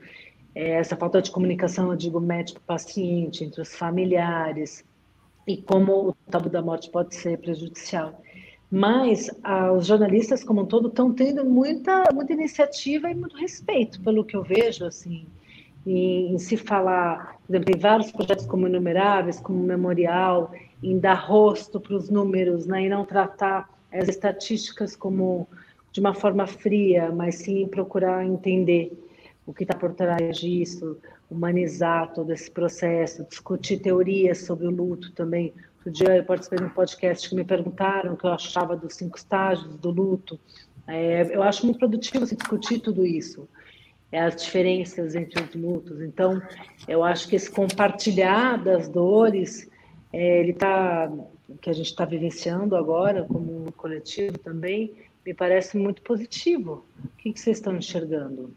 É, 0.56 0.72
essa 0.72 0.96
falta 0.96 1.22
de 1.22 1.32
comunicação, 1.32 1.92
eu 1.92 1.98
digo 1.98 2.20
médico-paciente, 2.20 3.44
entre 3.44 3.62
os 3.62 3.76
familiares, 3.76 4.86
e 5.48 5.58
como 5.58 6.10
o 6.10 6.14
tabu 6.30 6.50
da 6.50 6.62
morte 6.62 6.90
pode 6.90 7.16
ser 7.16 7.38
prejudicial 7.38 8.22
mas 8.76 9.30
ah, 9.44 9.72
os 9.72 9.86
jornalistas 9.86 10.44
como 10.44 10.62
um 10.62 10.66
todo 10.66 10.88
estão 10.88 11.14
tendo 11.14 11.46
muita, 11.46 12.06
muita 12.12 12.34
iniciativa 12.34 13.08
e 13.08 13.14
muito 13.14 13.38
respeito 13.38 14.02
pelo 14.02 14.26
que 14.26 14.36
eu 14.36 14.42
vejo, 14.42 14.84
assim, 14.84 15.28
em, 15.86 16.34
em 16.34 16.40
se 16.40 16.58
falar, 16.58 17.38
por 17.46 17.54
exemplo, 17.54 17.72
tem 17.72 17.80
vários 17.80 18.12
projetos 18.12 18.48
como 18.48 18.68
Inumeráveis, 18.68 19.40
como 19.40 19.62
Memorial, 19.62 20.52
em 20.84 21.00
dar 21.00 21.16
rosto 21.16 21.80
para 21.80 21.96
os 21.96 22.10
números, 22.10 22.66
né, 22.66 22.84
e 22.84 22.90
não 22.90 23.06
tratar 23.06 23.70
as 23.92 24.10
estatísticas 24.10 24.96
como 24.96 25.48
de 25.92 26.00
uma 26.00 26.14
forma 26.14 26.46
fria, 26.48 27.12
mas 27.12 27.36
sim 27.36 27.68
procurar 27.68 28.26
entender 28.26 28.92
o 29.46 29.54
que 29.54 29.64
está 29.64 29.76
por 29.76 29.94
trás 29.94 30.38
disso, 30.38 30.98
humanizar 31.30 32.12
todo 32.14 32.34
esse 32.34 32.50
processo, 32.50 33.24
discutir 33.26 33.78
teorias 33.78 34.40
sobre 34.40 34.66
o 34.68 34.72
luto 34.72 35.12
também, 35.12 35.54
Outro 35.86 35.92
dia 35.92 36.16
eu 36.16 36.24
participei 36.24 36.60
de 36.60 36.64
um 36.64 36.70
podcast 36.70 37.28
que 37.28 37.36
me 37.36 37.44
perguntaram 37.44 38.14
o 38.14 38.18
que 38.18 38.26
eu 38.26 38.32
achava 38.32 38.74
dos 38.74 38.96
cinco 38.96 39.18
estágios 39.18 39.76
do 39.76 39.92
luto. 39.92 40.40
É, 40.88 41.36
eu 41.36 41.44
acho 41.44 41.66
muito 41.66 41.78
produtivo 41.78 42.24
assim, 42.24 42.38
discutir 42.38 42.80
tudo 42.80 43.06
isso, 43.06 43.50
é, 44.10 44.22
as 44.22 44.42
diferenças 44.42 45.14
entre 45.14 45.44
os 45.44 45.54
lutos. 45.54 46.00
Então, 46.00 46.42
eu 46.88 47.04
acho 47.04 47.28
que 47.28 47.36
esse 47.36 47.52
compartilhar 47.52 48.64
das 48.64 48.88
dores, 48.88 49.70
é, 50.14 50.40
ele 50.40 50.54
tá, 50.54 51.12
que 51.60 51.72
a 51.72 51.74
gente 51.74 51.88
está 51.88 52.06
vivenciando 52.06 52.76
agora 52.76 53.26
como 53.26 53.72
coletivo 53.72 54.38
também, 54.38 54.94
me 55.26 55.34
parece 55.34 55.76
muito 55.76 56.04
positivo. 56.04 56.86
O 57.04 57.18
que, 57.18 57.34
que 57.34 57.40
vocês 57.40 57.58
estão 57.58 57.76
enxergando? 57.76 58.54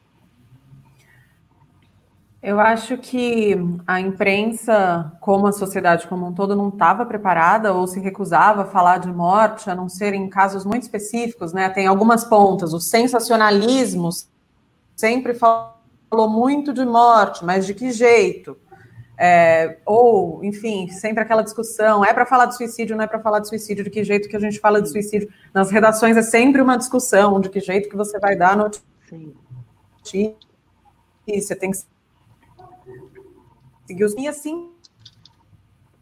Eu 2.43 2.61
acho 2.61 2.99
que 2.99 3.57
a 3.87 3.99
imprensa, 4.01 5.13
como 5.21 5.47
a 5.47 5.53
sociedade 5.53 6.07
como 6.07 6.27
um 6.27 6.35
todo, 6.35 6.55
não 6.55 6.69
estava 6.69 7.07
preparada 7.07 7.73
ou 7.73 7.87
se 7.87 7.99
recusava 7.99 8.63
a 8.63 8.67
falar 8.67 8.99
de 8.99 9.11
morte, 9.11 9.71
a 9.71 9.75
não 9.75 9.89
ser 9.89 10.13
em 10.13 10.29
casos 10.29 10.65
muito 10.65 10.83
específicos, 10.83 11.53
né? 11.53 11.69
Tem 11.71 11.87
algumas 11.87 12.25
pontas. 12.25 12.73
O 12.73 12.79
sensacionalismo 12.79 14.11
sempre 14.95 15.35
falou 15.35 16.29
muito 16.29 16.73
de 16.73 16.85
morte, 16.85 17.45
mas 17.45 17.67
de 17.67 17.75
que 17.75 17.91
jeito? 17.91 18.57
É, 19.19 19.79
ou, 19.87 20.45
enfim, 20.45 20.89
sempre 20.89 21.23
aquela 21.23 21.43
discussão: 21.43 22.05
é 22.05 22.13
para 22.13 22.27
falar 22.27 22.47
de 22.47 22.57
suicídio, 22.57 22.97
não 22.97 23.05
é 23.05 23.07
para 23.07 23.21
falar 23.21 23.41
de 23.41 23.49
suicídio, 23.49 23.85
de 23.85 23.91
que 23.91 24.05
jeito 24.05 24.29
que 24.29 24.37
a 24.37 24.41
gente 24.41 24.61
fala 24.61 24.83
de 24.83 24.91
suicídio? 24.91 25.29
Nas 25.55 25.71
redações 25.71 26.17
é 26.17 26.23
sempre 26.23 26.61
uma 26.61 26.77
discussão 26.77 27.41
de 27.41 27.49
que 27.49 27.61
jeito 27.61 27.89
que 27.89 27.97
você 27.97 28.19
vai 28.19 28.37
dar 28.37 28.53
a 28.53 28.57
notícia. 28.57 28.85
Tem 31.59 31.71
que 31.71 31.79
seguir 33.87 34.05
os 34.05 34.15
e 34.15 34.29
assim 34.29 34.71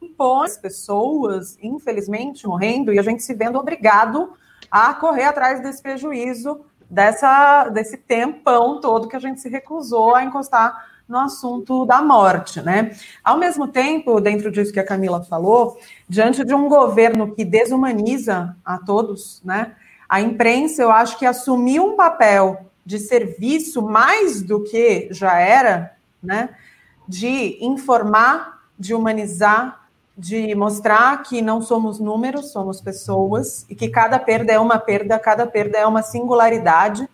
impõe 0.02 0.44
as 0.44 0.56
pessoas, 0.56 1.56
infelizmente, 1.62 2.46
morrendo 2.46 2.92
e 2.92 2.98
a 2.98 3.02
gente 3.02 3.22
se 3.22 3.34
vendo 3.34 3.58
obrigado 3.58 4.32
a 4.70 4.92
correr 4.94 5.24
atrás 5.24 5.62
desse 5.62 5.82
prejuízo, 5.82 6.64
dessa, 6.90 7.68
desse 7.68 7.96
tempão 7.96 8.80
todo 8.80 9.08
que 9.08 9.16
a 9.16 9.20
gente 9.20 9.40
se 9.40 9.48
recusou 9.48 10.14
a 10.14 10.24
encostar 10.24 10.93
no 11.08 11.18
assunto 11.18 11.84
da 11.84 12.00
morte, 12.00 12.62
né? 12.62 12.92
Ao 13.22 13.36
mesmo 13.36 13.68
tempo, 13.68 14.20
dentro 14.20 14.50
disso 14.50 14.72
que 14.72 14.80
a 14.80 14.86
Camila 14.86 15.22
falou, 15.22 15.78
diante 16.08 16.44
de 16.44 16.54
um 16.54 16.68
governo 16.68 17.34
que 17.34 17.44
desumaniza 17.44 18.56
a 18.64 18.78
todos, 18.78 19.42
né? 19.44 19.74
A 20.08 20.20
imprensa, 20.20 20.82
eu 20.82 20.90
acho 20.90 21.18
que 21.18 21.26
assumiu 21.26 21.84
um 21.84 21.96
papel 21.96 22.66
de 22.84 22.98
serviço 22.98 23.82
mais 23.82 24.42
do 24.42 24.62
que 24.62 25.08
já 25.10 25.38
era, 25.38 25.96
né? 26.22 26.50
de 27.06 27.58
informar, 27.60 28.62
de 28.78 28.94
humanizar, 28.94 29.88
de 30.16 30.54
mostrar 30.54 31.22
que 31.22 31.42
não 31.42 31.60
somos 31.60 31.98
números, 31.98 32.52
somos 32.52 32.80
pessoas 32.80 33.66
e 33.68 33.74
que 33.74 33.88
cada 33.88 34.18
perda 34.18 34.52
é 34.52 34.58
uma 34.58 34.78
perda, 34.78 35.18
cada 35.18 35.46
perda 35.46 35.78
é 35.78 35.86
uma 35.86 36.02
singularidade. 36.02 37.08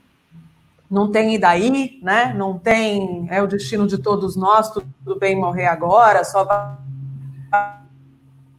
Não 0.91 1.11
tem 1.11 1.35
e 1.35 1.39
daí, 1.39 2.01
né? 2.03 2.35
Não 2.35 2.59
tem 2.59 3.29
é 3.31 3.41
o 3.41 3.47
destino 3.47 3.87
de 3.87 3.99
todos 3.99 4.35
nós, 4.35 4.71
tudo 4.71 5.17
bem 5.19 5.37
morrer 5.37 5.67
agora, 5.67 6.25
só 6.25 6.45
vai, 6.45 6.77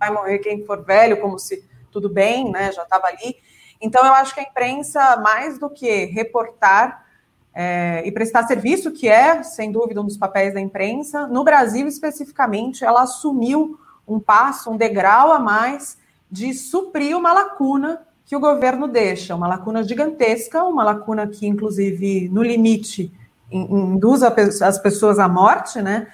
morrer 0.09 0.39
quem 0.39 0.65
for 0.65 0.81
velho, 0.83 1.19
como 1.19 1.37
se 1.37 1.69
tudo 1.91 2.07
bem, 2.07 2.49
né? 2.49 2.71
Já 2.71 2.83
estava 2.83 3.07
ali. 3.07 3.35
Então 3.81 4.05
eu 4.05 4.13
acho 4.13 4.33
que 4.33 4.39
a 4.39 4.43
imprensa 4.43 5.17
mais 5.17 5.59
do 5.59 5.69
que 5.69 6.05
reportar 6.05 7.05
é, 7.53 8.01
e 8.05 8.11
prestar 8.11 8.47
serviço, 8.47 8.91
que 8.91 9.09
é, 9.09 9.43
sem 9.43 9.71
dúvida, 9.71 9.99
um 9.99 10.05
dos 10.05 10.17
papéis 10.17 10.53
da 10.53 10.61
imprensa. 10.61 11.27
No 11.27 11.43
Brasil, 11.43 11.85
especificamente, 11.87 12.85
ela 12.85 13.01
assumiu 13.01 13.77
um 14.07 14.19
passo, 14.19 14.71
um 14.71 14.77
degrau 14.77 15.31
a 15.31 15.39
mais 15.39 15.97
de 16.29 16.53
suprir 16.53 17.17
uma 17.17 17.33
lacuna 17.33 18.01
que 18.31 18.35
o 18.37 18.39
governo 18.39 18.87
deixa, 18.87 19.35
uma 19.35 19.45
lacuna 19.45 19.83
gigantesca, 19.83 20.63
uma 20.63 20.85
lacuna 20.85 21.27
que, 21.27 21.45
inclusive, 21.45 22.29
no 22.29 22.41
limite, 22.41 23.11
induz 23.51 24.23
as 24.23 24.79
pessoas 24.79 25.19
à 25.19 25.27
morte, 25.27 25.81
né? 25.81 26.07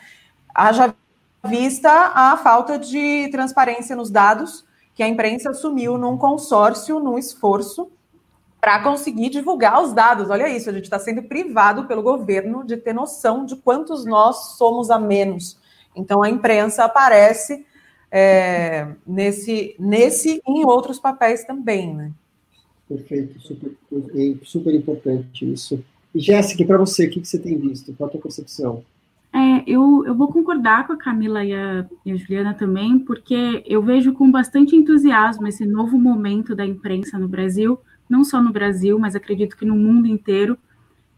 Haja 0.52 0.96
vista 1.46 1.92
a 2.16 2.36
falta 2.36 2.80
de 2.80 3.30
transparência 3.32 3.96
nos 3.96 4.10
dados 4.10 4.66
que 4.96 5.04
a 5.04 5.08
imprensa 5.08 5.52
assumiu 5.52 5.96
num 5.96 6.18
consórcio, 6.18 7.00
num 7.00 7.20
esforço 7.20 7.92
para 8.60 8.82
conseguir 8.82 9.30
divulgar 9.30 9.80
os 9.84 9.94
dados. 9.94 10.32
Olha 10.32 10.50
isso, 10.50 10.72
a 10.72 10.74
gente 10.74 10.86
está 10.86 10.98
sendo 10.98 11.22
privado 11.22 11.86
pelo 11.86 12.02
governo 12.02 12.66
de 12.66 12.78
ter 12.78 12.94
noção 12.94 13.46
de 13.46 13.56
quantos 13.58 14.06
nós 14.06 14.56
somos 14.58 14.90
a 14.90 14.98
menos. 14.98 15.60
Então 15.96 16.24
a 16.24 16.30
imprensa 16.32 16.84
aparece 16.84 17.64
é, 18.12 18.88
nesse, 19.06 19.76
nesse 19.80 20.42
e 20.48 20.52
em 20.52 20.66
outros 20.66 21.00
papéis 21.00 21.44
também, 21.44 21.94
né? 21.94 22.12
Perfeito, 22.88 23.40
super, 23.42 23.72
super 24.44 24.74
importante 24.74 25.52
isso. 25.52 25.84
E 26.16 26.20
Jéssica, 26.20 26.66
para 26.66 26.78
você, 26.78 27.06
o 27.06 27.10
que, 27.10 27.20
que 27.20 27.28
você 27.28 27.38
tem 27.38 27.58
visto? 27.58 27.94
Qual 27.94 28.08
a 28.08 28.12
tua 28.12 28.22
percepção? 28.22 28.84
É, 29.34 29.64
eu, 29.68 30.06
eu 30.06 30.16
vou 30.16 30.32
concordar 30.32 30.88
com 30.88 30.94
a 30.94 30.98
Camila 30.98 31.44
e 31.44 31.54
a, 31.54 31.86
e 32.06 32.12
a 32.12 32.16
Juliana 32.16 32.54
também, 32.54 32.98
porque 32.98 33.62
eu 33.66 33.82
vejo 33.82 34.14
com 34.14 34.32
bastante 34.32 34.76
entusiasmo 34.76 35.48
esse 35.48 35.66
novo 35.66 36.00
momento 36.00 36.56
da 36.56 36.66
imprensa 36.66 37.20
no 37.20 37.28
Brasil, 37.28 37.78
não 38.10 38.24
só 38.24 38.42
no 38.42 38.54
Brasil, 38.54 38.98
mas 38.98 39.16
acredito 39.16 39.58
que 39.58 39.66
no 39.66 39.76
mundo 39.76 40.08
inteiro. 40.08 40.58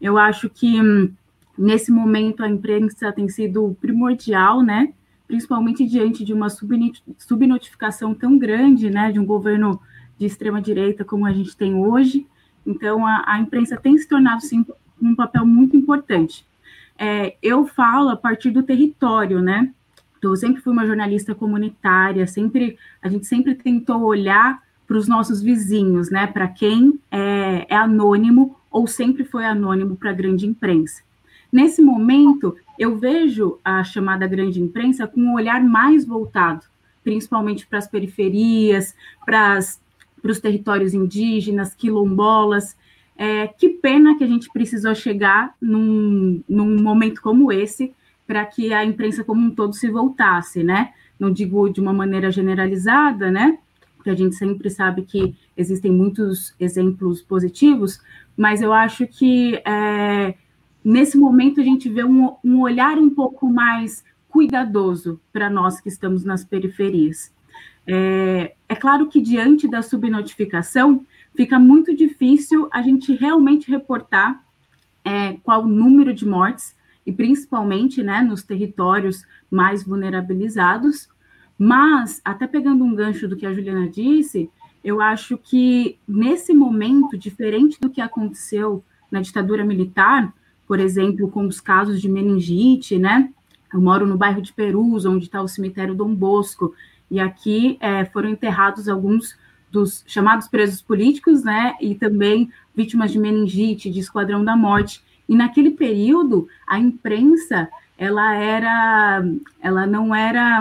Eu 0.00 0.18
acho 0.18 0.50
que 0.50 0.80
hum, 0.82 1.12
nesse 1.56 1.92
momento 1.92 2.42
a 2.42 2.48
imprensa 2.48 3.12
tem 3.12 3.28
sido 3.28 3.76
primordial, 3.80 4.60
né? 4.60 4.92
Principalmente 5.30 5.86
diante 5.86 6.24
de 6.24 6.32
uma 6.32 6.48
subnotificação 6.50 8.12
tão 8.12 8.36
grande, 8.36 8.90
né? 8.90 9.12
De 9.12 9.20
um 9.20 9.24
governo 9.24 9.80
de 10.18 10.26
extrema 10.26 10.60
direita 10.60 11.04
como 11.04 11.24
a 11.24 11.32
gente 11.32 11.56
tem 11.56 11.72
hoje. 11.72 12.26
Então 12.66 13.06
a, 13.06 13.22
a 13.24 13.38
imprensa 13.38 13.76
tem 13.76 13.96
se 13.96 14.08
tornado 14.08 14.42
sim 14.42 14.66
um 15.00 15.14
papel 15.14 15.46
muito 15.46 15.76
importante. 15.76 16.44
É, 16.98 17.36
eu 17.40 17.64
falo 17.64 18.08
a 18.08 18.16
partir 18.16 18.50
do 18.50 18.64
território, 18.64 19.40
né? 19.40 19.72
Então, 20.18 20.32
eu 20.32 20.36
sempre 20.36 20.60
fui 20.60 20.72
uma 20.72 20.84
jornalista 20.84 21.32
comunitária, 21.32 22.26
sempre 22.26 22.76
a 23.00 23.08
gente 23.08 23.24
sempre 23.24 23.54
tentou 23.54 24.02
olhar 24.02 24.60
para 24.84 24.98
os 24.98 25.06
nossos 25.06 25.40
vizinhos, 25.40 26.10
né? 26.10 26.26
Para 26.26 26.48
quem 26.48 26.98
é, 27.08 27.66
é 27.70 27.76
anônimo 27.76 28.56
ou 28.68 28.88
sempre 28.88 29.24
foi 29.24 29.44
anônimo 29.44 29.94
para 29.94 30.10
a 30.10 30.12
grande 30.12 30.44
imprensa. 30.44 31.02
Nesse 31.52 31.82
momento, 31.82 32.56
eu 32.78 32.96
vejo 32.96 33.58
a 33.64 33.82
chamada 33.82 34.26
grande 34.26 34.60
imprensa 34.60 35.06
com 35.06 35.20
um 35.20 35.34
olhar 35.34 35.62
mais 35.62 36.04
voltado, 36.04 36.64
principalmente 37.02 37.66
para 37.66 37.78
as 37.78 37.88
periferias, 37.88 38.94
para 39.24 39.58
os 40.24 40.40
territórios 40.40 40.94
indígenas, 40.94 41.74
quilombolas. 41.74 42.76
É, 43.16 43.48
que 43.48 43.68
pena 43.68 44.16
que 44.16 44.24
a 44.24 44.26
gente 44.26 44.48
precisou 44.50 44.94
chegar 44.94 45.54
num, 45.60 46.42
num 46.48 46.82
momento 46.82 47.20
como 47.20 47.52
esse 47.52 47.92
para 48.26 48.46
que 48.46 48.72
a 48.72 48.84
imprensa 48.84 49.24
como 49.24 49.44
um 49.44 49.50
todo 49.50 49.74
se 49.74 49.90
voltasse, 49.90 50.62
né? 50.62 50.92
Não 51.18 51.30
digo 51.30 51.68
de 51.68 51.80
uma 51.80 51.92
maneira 51.92 52.30
generalizada, 52.30 53.30
né? 53.30 53.58
porque 54.00 54.08
a 54.08 54.14
gente 54.14 54.34
sempre 54.34 54.70
sabe 54.70 55.02
que 55.02 55.36
existem 55.54 55.92
muitos 55.92 56.54
exemplos 56.58 57.20
positivos, 57.20 58.00
mas 58.34 58.62
eu 58.62 58.72
acho 58.72 59.06
que 59.06 59.60
é, 59.62 60.34
nesse 60.84 61.16
momento 61.16 61.60
a 61.60 61.64
gente 61.64 61.88
vê 61.88 62.04
um, 62.04 62.34
um 62.44 62.60
olhar 62.60 62.98
um 62.98 63.10
pouco 63.10 63.48
mais 63.48 64.04
cuidadoso 64.28 65.20
para 65.32 65.50
nós 65.50 65.80
que 65.80 65.88
estamos 65.88 66.24
nas 66.24 66.44
periferias. 66.44 67.32
É, 67.86 68.54
é, 68.68 68.76
claro 68.76 69.08
que 69.08 69.20
diante 69.20 69.66
da 69.66 69.82
subnotificação 69.82 71.04
fica 71.34 71.58
muito 71.58 71.94
difícil 71.94 72.68
a 72.70 72.82
gente 72.82 73.14
realmente 73.14 73.70
reportar 73.70 74.44
é, 75.04 75.34
qual 75.42 75.64
o 75.64 75.68
número 75.68 76.12
de 76.14 76.26
mortes, 76.26 76.76
e 77.04 77.12
principalmente 77.12 78.02
né, 78.02 78.20
nos 78.20 78.42
territórios 78.42 79.24
mais 79.50 79.82
vulnerabilizados, 79.82 81.08
mas, 81.58 82.20
até 82.24 82.46
pegando 82.46 82.84
um 82.84 82.94
gancho 82.94 83.28
do 83.28 83.36
que 83.36 83.44
a 83.44 83.52
Juliana 83.52 83.88
disse, 83.88 84.50
eu 84.82 85.00
acho 85.00 85.36
que 85.36 85.98
nesse 86.08 86.54
momento, 86.54 87.18
diferente 87.18 87.78
do 87.80 87.90
que 87.90 88.00
aconteceu 88.00 88.82
na 89.10 89.20
ditadura 89.20 89.64
militar, 89.64 90.32
por 90.70 90.78
exemplo, 90.78 91.28
com 91.28 91.48
os 91.48 91.60
casos 91.60 92.00
de 92.00 92.08
meningite, 92.08 92.96
né? 92.96 93.28
Eu 93.74 93.80
moro 93.80 94.06
no 94.06 94.16
bairro 94.16 94.40
de 94.40 94.52
Perus, 94.52 95.04
onde 95.04 95.24
está 95.24 95.42
o 95.42 95.48
cemitério 95.48 95.96
Dom 95.96 96.14
Bosco, 96.14 96.72
e 97.10 97.18
aqui 97.18 97.76
é, 97.80 98.04
foram 98.04 98.28
enterrados 98.28 98.88
alguns 98.88 99.36
dos 99.68 100.04
chamados 100.06 100.46
presos 100.46 100.80
políticos, 100.80 101.42
né? 101.42 101.74
E 101.80 101.96
também 101.96 102.52
vítimas 102.72 103.10
de 103.10 103.18
meningite, 103.18 103.90
de 103.90 103.98
Esquadrão 103.98 104.44
da 104.44 104.56
Morte. 104.56 105.02
E 105.28 105.34
naquele 105.34 105.72
período, 105.72 106.46
a 106.68 106.78
imprensa, 106.78 107.68
ela 107.98 108.36
era, 108.36 109.24
ela 109.60 109.88
não 109.88 110.14
era 110.14 110.60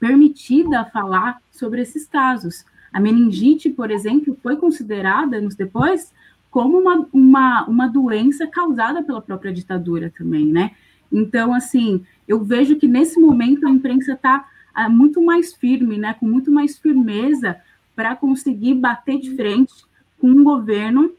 permitida 0.00 0.86
falar 0.86 1.40
sobre 1.52 1.82
esses 1.82 2.04
casos. 2.04 2.64
A 2.92 2.98
meningite, 2.98 3.70
por 3.70 3.92
exemplo, 3.92 4.36
foi 4.42 4.56
considerada 4.56 5.36
anos 5.36 5.54
depois 5.54 6.12
como 6.50 6.78
uma, 6.78 7.06
uma, 7.12 7.64
uma 7.66 7.86
doença 7.86 8.46
causada 8.46 9.02
pela 9.02 9.20
própria 9.20 9.52
ditadura 9.52 10.12
também, 10.16 10.46
né? 10.46 10.72
Então, 11.12 11.52
assim, 11.54 12.04
eu 12.26 12.42
vejo 12.44 12.76
que 12.76 12.86
nesse 12.86 13.20
momento 13.20 13.66
a 13.66 13.70
imprensa 13.70 14.12
está 14.12 14.48
ah, 14.74 14.88
muito 14.88 15.22
mais 15.22 15.52
firme, 15.52 15.98
né, 15.98 16.14
com 16.14 16.26
muito 16.26 16.50
mais 16.50 16.78
firmeza 16.78 17.56
para 17.94 18.14
conseguir 18.14 18.74
bater 18.74 19.18
de 19.18 19.34
frente 19.34 19.74
com 20.20 20.28
um 20.28 20.44
governo 20.44 21.12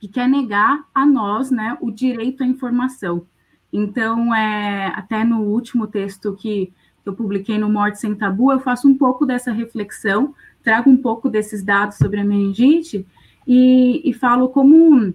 que 0.00 0.08
quer 0.08 0.28
negar 0.28 0.84
a 0.94 1.06
nós, 1.06 1.50
né, 1.50 1.76
o 1.80 1.90
direito 1.90 2.42
à 2.42 2.46
informação. 2.46 3.26
Então, 3.72 4.34
é, 4.34 4.88
até 4.94 5.24
no 5.24 5.42
último 5.42 5.86
texto 5.86 6.34
que 6.34 6.72
eu 7.04 7.14
publiquei 7.14 7.56
no 7.58 7.68
Morte 7.68 8.00
Sem 8.00 8.14
Tabu, 8.14 8.50
eu 8.50 8.58
faço 8.58 8.88
um 8.88 8.96
pouco 8.96 9.24
dessa 9.24 9.52
reflexão, 9.52 10.34
trago 10.62 10.90
um 10.90 10.96
pouco 10.96 11.28
desses 11.28 11.62
dados 11.62 11.96
sobre 11.96 12.20
a 12.20 12.24
meningite 12.24 13.06
e, 13.46 14.02
e 14.04 14.12
falo 14.12 14.48
como 14.48 15.14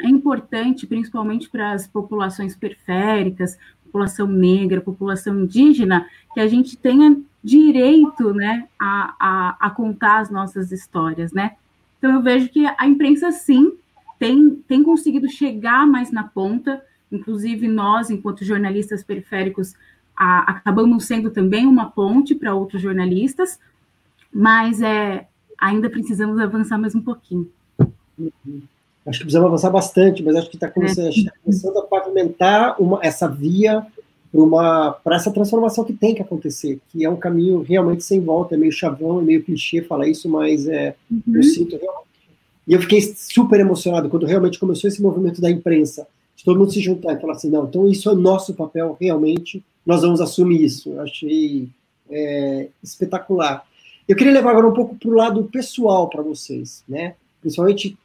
é 0.00 0.08
importante, 0.08 0.86
principalmente 0.86 1.48
para 1.48 1.72
as 1.72 1.86
populações 1.86 2.56
periféricas, 2.56 3.58
população 3.84 4.26
negra, 4.26 4.80
população 4.80 5.40
indígena, 5.40 6.06
que 6.32 6.40
a 6.40 6.46
gente 6.46 6.76
tenha 6.76 7.16
direito 7.42 8.32
né, 8.32 8.68
a, 8.78 9.14
a, 9.18 9.56
a, 9.66 9.70
contar 9.70 10.20
as 10.20 10.30
nossas 10.30 10.70
histórias, 10.70 11.32
né? 11.32 11.56
Então 11.98 12.14
eu 12.14 12.22
vejo 12.22 12.48
que 12.48 12.66
a 12.66 12.86
imprensa 12.86 13.30
sim 13.32 13.72
tem, 14.18 14.56
tem 14.68 14.82
conseguido 14.82 15.28
chegar 15.28 15.86
mais 15.86 16.10
na 16.10 16.24
ponta, 16.24 16.82
inclusive 17.10 17.66
nós, 17.66 18.10
enquanto 18.10 18.44
jornalistas 18.44 19.02
periféricos, 19.02 19.74
a, 20.16 20.50
acabamos 20.52 21.06
sendo 21.06 21.30
também 21.30 21.66
uma 21.66 21.90
ponte 21.90 22.34
para 22.34 22.54
outros 22.54 22.80
jornalistas, 22.80 23.58
mas 24.32 24.80
é, 24.80 25.26
ainda 25.58 25.90
precisamos 25.90 26.38
avançar 26.38 26.78
mais 26.78 26.94
um 26.94 27.00
pouquinho. 27.00 27.50
Uhum. 28.20 28.62
Acho 29.06 29.18
que 29.18 29.24
precisamos 29.24 29.48
avançar 29.48 29.70
bastante, 29.70 30.22
mas 30.22 30.36
acho 30.36 30.50
que 30.50 30.56
está 30.56 30.68
começando, 30.68 31.08
é. 31.08 31.24
Tá 31.24 31.32
começando, 31.42 31.78
a 31.78 31.82
pavimentar 31.82 32.80
uma, 32.80 33.00
essa 33.02 33.26
via 33.26 33.86
para 35.02 35.16
essa 35.16 35.32
transformação 35.32 35.84
que 35.84 35.92
tem 35.92 36.14
que 36.14 36.22
acontecer, 36.22 36.78
que 36.90 37.04
é 37.04 37.10
um 37.10 37.16
caminho 37.16 37.62
realmente 37.62 38.04
sem 38.04 38.20
volta, 38.20 38.54
é 38.54 38.58
meio 38.58 38.70
chavão, 38.70 39.18
é 39.18 39.22
meio 39.22 39.42
clichê 39.42 39.82
falar 39.82 40.06
isso, 40.06 40.28
mas 40.28 40.68
é, 40.68 40.94
uhum. 41.10 41.22
eu 41.34 41.42
sinto 41.42 41.76
realmente. 41.76 42.10
E 42.68 42.72
eu 42.74 42.80
fiquei 42.80 43.00
super 43.00 43.58
emocionado 43.58 44.08
quando 44.08 44.26
realmente 44.26 44.58
começou 44.58 44.86
esse 44.86 45.02
movimento 45.02 45.40
da 45.40 45.50
imprensa, 45.50 46.06
de 46.36 46.44
todo 46.44 46.58
mundo 46.58 46.70
se 46.70 46.80
juntar 46.80 47.14
e 47.14 47.20
falar 47.20 47.32
assim, 47.32 47.50
não, 47.50 47.64
então 47.64 47.88
isso 47.88 48.08
é 48.08 48.14
nosso 48.14 48.54
papel 48.54 48.96
realmente, 49.00 49.64
nós 49.84 50.02
vamos 50.02 50.20
assumir 50.20 50.62
isso. 50.62 50.90
Eu 50.90 51.00
achei 51.00 51.68
é, 52.08 52.68
espetacular. 52.82 53.64
Eu 54.06 54.14
queria 54.14 54.32
levar 54.32 54.50
agora 54.50 54.68
um 54.68 54.72
pouco 54.72 54.94
para 54.94 55.08
o 55.08 55.14
lado 55.14 55.44
pessoal 55.44 56.08
para 56.08 56.22
vocês, 56.22 56.84
né? 56.88 57.14
Principalmente 57.40 57.96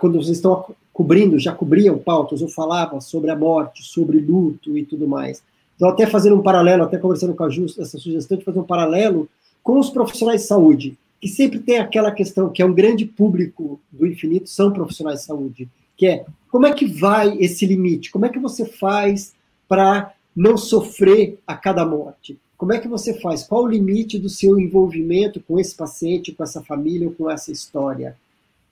quando 0.00 0.22
vocês 0.22 0.36
estão 0.38 0.64
cobrindo, 0.92 1.38
já 1.38 1.52
cobriam 1.52 1.98
pautas 1.98 2.42
ou 2.42 2.48
falavam 2.48 3.00
sobre 3.00 3.30
a 3.30 3.36
morte, 3.36 3.84
sobre 3.84 4.18
luto 4.18 4.76
e 4.76 4.84
tudo 4.84 5.06
mais. 5.06 5.42
Então, 5.76 5.88
até 5.88 6.06
fazendo 6.06 6.34
um 6.34 6.42
paralelo, 6.42 6.82
até 6.82 6.98
conversando 6.98 7.34
com 7.34 7.44
a 7.44 7.48
Justa, 7.48 7.82
essa 7.82 7.98
sugestão 7.98 8.36
de 8.36 8.44
fazer 8.44 8.58
um 8.58 8.64
paralelo 8.64 9.28
com 9.62 9.78
os 9.78 9.90
profissionais 9.90 10.40
de 10.40 10.46
saúde, 10.48 10.98
que 11.20 11.28
sempre 11.28 11.60
tem 11.60 11.78
aquela 11.78 12.10
questão 12.10 12.48
que 12.48 12.60
é 12.60 12.66
um 12.66 12.74
grande 12.74 13.04
público 13.04 13.80
do 13.92 14.06
infinito, 14.06 14.48
são 14.48 14.72
profissionais 14.72 15.20
de 15.20 15.26
saúde, 15.26 15.68
que 15.96 16.06
é 16.06 16.24
como 16.50 16.66
é 16.66 16.72
que 16.72 16.86
vai 16.86 17.36
esse 17.38 17.66
limite? 17.66 18.10
Como 18.10 18.24
é 18.26 18.28
que 18.28 18.38
você 18.38 18.64
faz 18.64 19.34
para 19.68 20.12
não 20.34 20.56
sofrer 20.56 21.38
a 21.46 21.54
cada 21.54 21.84
morte? 21.84 22.38
Como 22.56 22.72
é 22.72 22.78
que 22.78 22.88
você 22.88 23.14
faz? 23.20 23.44
Qual 23.44 23.62
o 23.62 23.68
limite 23.68 24.18
do 24.18 24.28
seu 24.28 24.58
envolvimento 24.58 25.40
com 25.46 25.60
esse 25.60 25.76
paciente, 25.76 26.32
com 26.32 26.42
essa 26.42 26.62
família 26.62 27.06
ou 27.06 27.14
com 27.14 27.30
essa 27.30 27.52
história? 27.52 28.16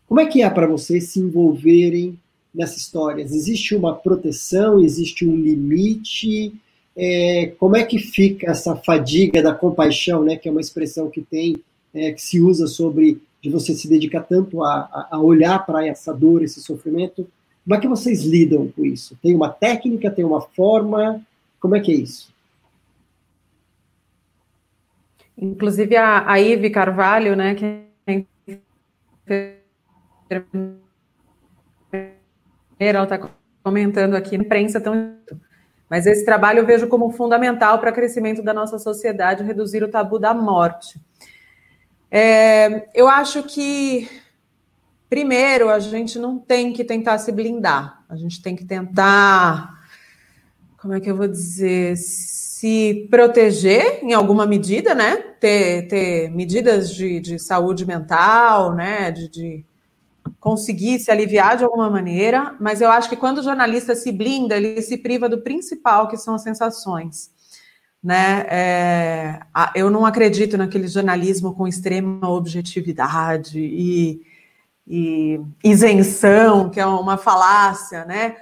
Como 0.08 0.20
é 0.20 0.26
que 0.26 0.42
é 0.42 0.48
para 0.48 0.66
vocês 0.66 1.08
se 1.08 1.20
envolverem 1.20 2.18
nessas 2.54 2.78
histórias? 2.78 3.32
Existe 3.32 3.74
uma 3.74 3.94
proteção? 3.94 4.80
Existe 4.80 5.26
um 5.26 5.36
limite? 5.36 6.54
É, 6.96 7.52
como 7.58 7.76
é 7.76 7.84
que 7.84 7.98
fica 7.98 8.50
essa 8.50 8.76
fadiga 8.76 9.42
da 9.42 9.54
compaixão, 9.54 10.24
né, 10.24 10.36
que 10.36 10.48
é 10.48 10.52
uma 10.52 10.60
expressão 10.60 11.10
que 11.10 11.20
tem, 11.20 11.56
é, 11.92 12.12
que 12.12 12.22
se 12.22 12.40
usa 12.40 12.66
sobre 12.66 13.20
de 13.42 13.50
você 13.50 13.74
se 13.74 13.86
dedicar 13.86 14.22
tanto 14.22 14.64
a, 14.64 15.08
a 15.10 15.20
olhar 15.20 15.64
para 15.66 15.86
essa 15.86 16.12
dor, 16.14 16.42
esse 16.42 16.60
sofrimento? 16.60 17.28
Como 17.64 17.74
é 17.74 17.80
que 17.80 17.88
vocês 17.88 18.24
lidam 18.24 18.68
com 18.68 18.84
isso? 18.84 19.18
Tem 19.20 19.34
uma 19.34 19.50
técnica, 19.50 20.10
tem 20.10 20.24
uma 20.24 20.40
forma? 20.40 21.20
Como 21.60 21.74
é 21.76 21.80
que 21.80 21.92
é 21.92 21.96
isso? 21.96 22.32
Inclusive 25.36 25.96
a, 25.96 26.30
a 26.30 26.40
Ive 26.40 26.70
Carvalho, 26.70 27.36
né, 27.36 27.54
que 27.54 27.64
é 29.26 29.55
ela 32.78 33.04
está 33.04 33.28
comentando 33.62 34.14
aqui 34.14 34.36
na 34.36 34.44
imprensa 34.44 34.80
tão 34.80 35.16
mas 35.88 36.04
esse 36.04 36.24
trabalho 36.24 36.60
eu 36.60 36.66
vejo 36.66 36.88
como 36.88 37.12
fundamental 37.12 37.78
para 37.78 37.92
o 37.92 37.94
crescimento 37.94 38.42
da 38.42 38.52
nossa 38.52 38.76
sociedade, 38.76 39.44
reduzir 39.44 39.84
o 39.84 39.88
tabu 39.88 40.18
da 40.18 40.34
morte. 40.34 41.00
É, 42.10 42.88
eu 42.92 43.06
acho 43.06 43.44
que, 43.44 44.08
primeiro, 45.08 45.70
a 45.70 45.78
gente 45.78 46.18
não 46.18 46.40
tem 46.40 46.72
que 46.72 46.82
tentar 46.82 47.18
se 47.18 47.30
blindar, 47.30 48.04
a 48.08 48.16
gente 48.16 48.42
tem 48.42 48.56
que 48.56 48.64
tentar 48.64 49.76
como 50.76 50.94
é 50.94 51.00
que 51.00 51.10
eu 51.10 51.16
vou 51.16 51.26
dizer, 51.26 51.96
se 51.96 53.08
proteger 53.10 54.04
em 54.04 54.12
alguma 54.12 54.46
medida, 54.46 54.94
né? 54.94 55.16
Ter, 55.16 55.88
ter 55.88 56.30
medidas 56.30 56.94
de, 56.94 57.18
de 57.18 57.38
saúde 57.40 57.84
mental, 57.84 58.72
né? 58.72 59.10
De, 59.10 59.28
de 59.28 59.64
conseguir 60.46 61.00
se 61.00 61.10
aliviar 61.10 61.56
de 61.56 61.64
alguma 61.64 61.90
maneira, 61.90 62.54
mas 62.60 62.80
eu 62.80 62.88
acho 62.88 63.08
que 63.08 63.16
quando 63.16 63.38
o 63.38 63.42
jornalista 63.42 63.96
se 63.96 64.12
blinda, 64.12 64.56
ele 64.56 64.80
se 64.80 64.96
priva 64.96 65.28
do 65.28 65.42
principal, 65.42 66.06
que 66.06 66.16
são 66.16 66.36
as 66.36 66.42
sensações. 66.44 67.32
Né? 68.00 68.46
É, 68.48 69.40
eu 69.74 69.90
não 69.90 70.06
acredito 70.06 70.56
naquele 70.56 70.86
jornalismo 70.86 71.52
com 71.52 71.66
extrema 71.66 72.30
objetividade 72.30 73.58
e, 73.58 74.22
e 74.86 75.40
isenção, 75.64 76.70
que 76.70 76.78
é 76.78 76.86
uma 76.86 77.16
falácia, 77.16 78.04
né? 78.04 78.36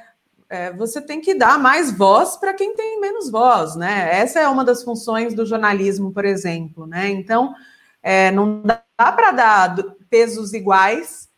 É, 0.51 0.75
você 0.75 1.01
tem 1.01 1.23
que 1.23 1.35
dar 1.35 1.59
mais 1.59 1.90
voz 1.90 2.37
para 2.37 2.53
quem 2.53 2.77
tem 2.77 3.01
menos 3.01 3.31
voz, 3.31 3.77
né? 3.77 4.11
Essa 4.12 4.40
é 4.40 4.49
uma 4.49 4.62
das 4.62 4.83
funções 4.83 5.33
do 5.33 5.47
jornalismo, 5.47 6.12
por 6.12 6.27
exemplo, 6.27 6.87
né? 6.87 7.09
Então, 7.09 7.55
é, 8.03 8.31
não 8.31 8.61
dá 8.62 8.83
para 8.99 9.31
dar 9.31 9.77
pesos 10.11 10.53
iguais 10.53 11.33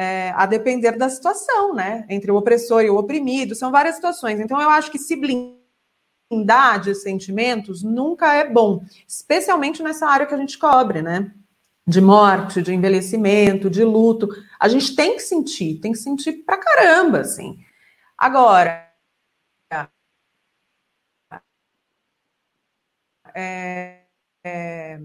é, 0.00 0.32
a 0.36 0.46
depender 0.46 0.92
da 0.92 1.08
situação, 1.08 1.74
né? 1.74 2.06
Entre 2.08 2.30
o 2.30 2.36
opressor 2.36 2.82
e 2.82 2.88
o 2.88 2.96
oprimido, 2.96 3.56
são 3.56 3.72
várias 3.72 3.96
situações. 3.96 4.38
Então, 4.38 4.60
eu 4.60 4.70
acho 4.70 4.92
que 4.92 4.98
se 4.98 5.16
blindar 5.16 6.80
de 6.80 6.94
sentimentos 6.94 7.82
nunca 7.82 8.32
é 8.32 8.48
bom, 8.48 8.84
especialmente 9.08 9.82
nessa 9.82 10.06
área 10.06 10.24
que 10.24 10.32
a 10.32 10.38
gente 10.38 10.56
cobre, 10.56 11.02
né? 11.02 11.32
De 11.84 12.00
morte, 12.00 12.62
de 12.62 12.72
envelhecimento, 12.72 13.68
de 13.68 13.82
luto. 13.82 14.28
A 14.60 14.68
gente 14.68 14.94
tem 14.94 15.16
que 15.16 15.22
sentir, 15.22 15.80
tem 15.80 15.90
que 15.90 15.98
sentir 15.98 16.44
pra 16.44 16.58
caramba, 16.58 17.18
assim. 17.18 17.58
Agora, 18.16 18.88
é, 23.34 24.02
é, 24.44 25.00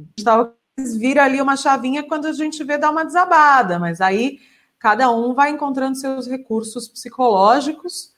vira 0.99 1.23
ali 1.23 1.41
uma 1.41 1.57
chavinha 1.57 2.03
quando 2.03 2.27
a 2.27 2.33
gente 2.33 2.63
vê 2.63 2.77
dar 2.77 2.91
uma 2.91 3.03
desabada, 3.03 3.79
mas 3.79 3.99
aí 3.99 4.39
cada 4.83 5.09
um 5.09 5.33
vai 5.33 5.49
encontrando 5.49 5.95
seus 5.95 6.27
recursos 6.27 6.89
psicológicos 6.89 8.13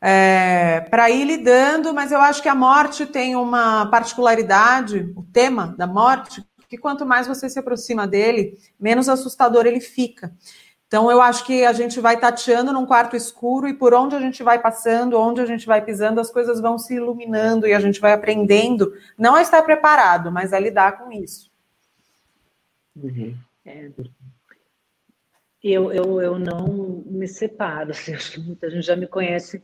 é, 0.00 0.82
para 0.82 1.10
ir 1.10 1.24
lidando, 1.24 1.92
mas 1.92 2.12
eu 2.12 2.20
acho 2.20 2.40
que 2.40 2.48
a 2.48 2.54
morte 2.54 3.04
tem 3.04 3.34
uma 3.34 3.86
particularidade, 3.86 5.12
o 5.16 5.24
tema 5.24 5.74
da 5.76 5.84
morte, 5.84 6.46
que 6.68 6.78
quanto 6.78 7.04
mais 7.04 7.26
você 7.26 7.50
se 7.50 7.58
aproxima 7.58 8.06
dele, 8.06 8.56
menos 8.78 9.08
assustador 9.08 9.66
ele 9.66 9.80
fica. 9.80 10.32
Então, 10.86 11.10
eu 11.10 11.20
acho 11.20 11.44
que 11.44 11.64
a 11.64 11.72
gente 11.72 11.98
vai 11.98 12.16
tateando 12.16 12.72
num 12.72 12.86
quarto 12.86 13.16
escuro 13.16 13.66
e 13.66 13.74
por 13.74 13.92
onde 13.92 14.14
a 14.14 14.20
gente 14.20 14.44
vai 14.44 14.60
passando, 14.60 15.18
onde 15.18 15.40
a 15.40 15.46
gente 15.46 15.66
vai 15.66 15.84
pisando, 15.84 16.20
as 16.20 16.30
coisas 16.30 16.60
vão 16.60 16.78
se 16.78 16.94
iluminando 16.94 17.66
e 17.66 17.74
a 17.74 17.80
gente 17.80 18.00
vai 18.00 18.12
aprendendo, 18.12 18.92
não 19.18 19.34
a 19.34 19.42
estar 19.42 19.60
preparado, 19.62 20.30
mas 20.30 20.52
a 20.52 20.60
lidar 20.60 20.98
com 20.98 21.10
isso. 21.10 21.50
Uhum. 22.94 23.36
É, 23.64 23.90
eu, 25.72 25.92
eu, 25.92 26.20
eu 26.20 26.38
não 26.38 27.02
me 27.06 27.26
separo, 27.26 27.90
assim, 27.92 28.12
muita 28.42 28.70
gente 28.70 28.86
já 28.86 28.96
me 28.96 29.06
conhece, 29.06 29.62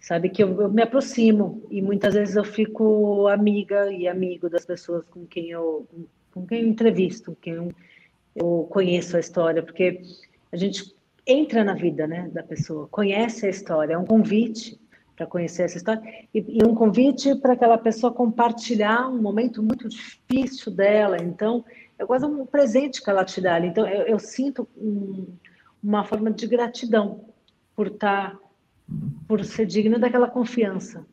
sabe 0.00 0.28
que 0.28 0.42
eu, 0.42 0.60
eu, 0.60 0.70
me 0.70 0.82
aproximo 0.82 1.62
e 1.70 1.82
muitas 1.82 2.14
vezes 2.14 2.36
eu 2.36 2.44
fico 2.44 3.28
amiga 3.28 3.92
e 3.92 4.08
amigo 4.08 4.48
das 4.48 4.64
pessoas 4.64 5.04
com 5.06 5.26
quem 5.26 5.50
eu, 5.50 5.86
com 6.32 6.46
quem 6.46 6.62
eu 6.62 6.68
entrevisto, 6.68 7.32
com 7.32 7.36
quem 7.36 7.54
eu, 7.54 7.72
eu 8.34 8.66
conheço 8.70 9.16
a 9.16 9.20
história, 9.20 9.62
porque 9.62 10.02
a 10.50 10.56
gente 10.56 10.94
entra 11.26 11.62
na 11.62 11.74
vida 11.74 12.06
né, 12.06 12.30
da 12.32 12.42
pessoa, 12.42 12.88
conhece 12.88 13.46
a 13.46 13.50
história, 13.50 13.94
é 13.94 13.98
um 13.98 14.06
convite 14.06 14.80
para 15.14 15.26
conhecer 15.26 15.64
essa 15.64 15.76
história 15.76 16.00
e, 16.32 16.38
e 16.48 16.64
um 16.64 16.74
convite 16.74 17.34
para 17.34 17.52
aquela 17.52 17.76
pessoa 17.76 18.12
compartilhar 18.12 19.08
um 19.08 19.20
momento 19.20 19.60
muito 19.62 19.88
difícil 19.88 20.72
dela. 20.72 21.16
Então, 21.20 21.64
é 21.98 22.06
quase 22.06 22.24
um 22.24 22.46
presente 22.46 23.02
que 23.02 23.10
ela 23.10 23.24
te 23.24 23.40
dá. 23.40 23.58
Então, 23.58 23.86
eu, 23.86 24.06
eu 24.06 24.18
sinto 24.18 24.68
um, 24.76 25.26
uma 25.82 26.04
forma 26.04 26.30
de 26.30 26.46
gratidão 26.46 27.24
por 27.74 27.88
estar, 27.88 28.32
tá, 28.32 28.38
por 29.26 29.44
ser 29.44 29.66
digna 29.66 29.98
daquela 29.98 30.28
confiança, 30.28 31.04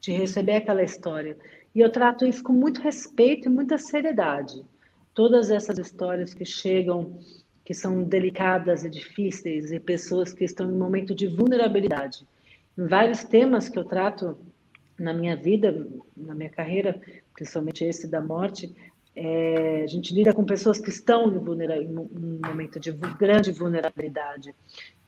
de 0.00 0.12
receber 0.12 0.56
aquela 0.56 0.82
história. 0.82 1.36
E 1.74 1.80
eu 1.80 1.90
trato 1.90 2.24
isso 2.24 2.42
com 2.42 2.52
muito 2.52 2.80
respeito 2.80 3.48
e 3.48 3.50
muita 3.50 3.76
seriedade. 3.76 4.64
Todas 5.12 5.50
essas 5.50 5.78
histórias 5.78 6.32
que 6.32 6.44
chegam, 6.44 7.18
que 7.64 7.74
são 7.74 8.04
delicadas 8.04 8.84
e 8.84 8.90
difíceis, 8.90 9.72
e 9.72 9.80
pessoas 9.80 10.32
que 10.32 10.44
estão 10.44 10.70
em 10.70 10.76
momento 10.76 11.14
de 11.14 11.26
vulnerabilidade. 11.26 12.26
Em 12.78 12.86
vários 12.86 13.24
temas 13.24 13.68
que 13.68 13.78
eu 13.78 13.84
trato 13.84 14.38
na 14.98 15.12
minha 15.12 15.36
vida, 15.36 15.86
na 16.16 16.34
minha 16.34 16.50
carreira, 16.50 17.00
principalmente 17.34 17.84
esse 17.84 18.08
da 18.08 18.20
morte, 18.20 18.74
é, 19.16 19.80
a 19.82 19.86
gente 19.86 20.12
lida 20.12 20.34
com 20.34 20.44
pessoas 20.44 20.78
que 20.78 20.90
estão 20.90 21.28
em, 21.30 21.84
em 21.84 21.98
um 21.98 22.40
momento 22.44 22.78
de 22.78 22.92
grande 22.92 23.50
vulnerabilidade. 23.50 24.54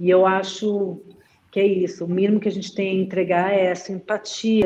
E 0.01 0.09
eu 0.09 0.27
acho 0.27 1.03
que 1.51 1.61
é 1.61 1.67
isso. 1.67 2.07
O 2.07 2.09
mínimo 2.09 2.41
que 2.41 2.49
a 2.49 2.53
gente 2.53 2.75
tem 2.75 2.91
a 2.91 3.03
entregar 3.03 3.53
é 3.53 3.67
essa 3.67 3.93
empatia 3.93 4.65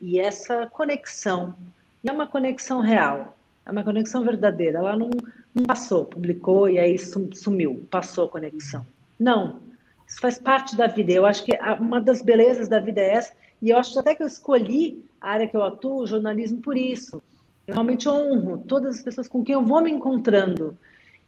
e, 0.00 0.18
essa 0.18 0.66
conexão. 0.66 1.54
E 2.02 2.10
é 2.10 2.12
uma 2.12 2.26
conexão 2.26 2.80
real, 2.80 3.38
é 3.64 3.70
uma 3.70 3.84
conexão 3.84 4.24
verdadeira. 4.24 4.78
Ela 4.78 4.96
não, 4.96 5.10
não 5.54 5.64
passou, 5.64 6.04
publicou 6.04 6.68
e 6.68 6.78
aí 6.80 6.98
sumiu, 6.98 7.86
passou 7.90 8.24
a 8.24 8.28
conexão. 8.28 8.84
Não, 9.16 9.60
isso 10.04 10.20
faz 10.20 10.36
parte 10.36 10.74
da 10.74 10.88
vida. 10.88 11.12
Eu 11.12 11.26
acho 11.26 11.44
que 11.44 11.56
uma 11.78 12.00
das 12.00 12.22
belezas 12.22 12.68
da 12.68 12.80
vida 12.80 13.00
é 13.00 13.12
essa. 13.12 13.32
E 13.62 13.70
eu 13.70 13.78
acho 13.78 13.96
até 14.00 14.16
que 14.16 14.22
eu 14.22 14.26
escolhi 14.26 15.04
a 15.20 15.30
área 15.30 15.46
que 15.46 15.56
eu 15.56 15.62
atuo, 15.62 16.02
o 16.02 16.06
jornalismo, 16.06 16.60
por 16.60 16.76
isso 16.76 17.22
eu 17.70 17.74
realmente 17.74 18.08
honro 18.08 18.58
todas 18.58 18.96
as 18.96 19.02
pessoas 19.02 19.28
com 19.28 19.44
quem 19.44 19.54
eu 19.54 19.64
vou 19.64 19.80
me 19.80 19.90
encontrando 19.90 20.76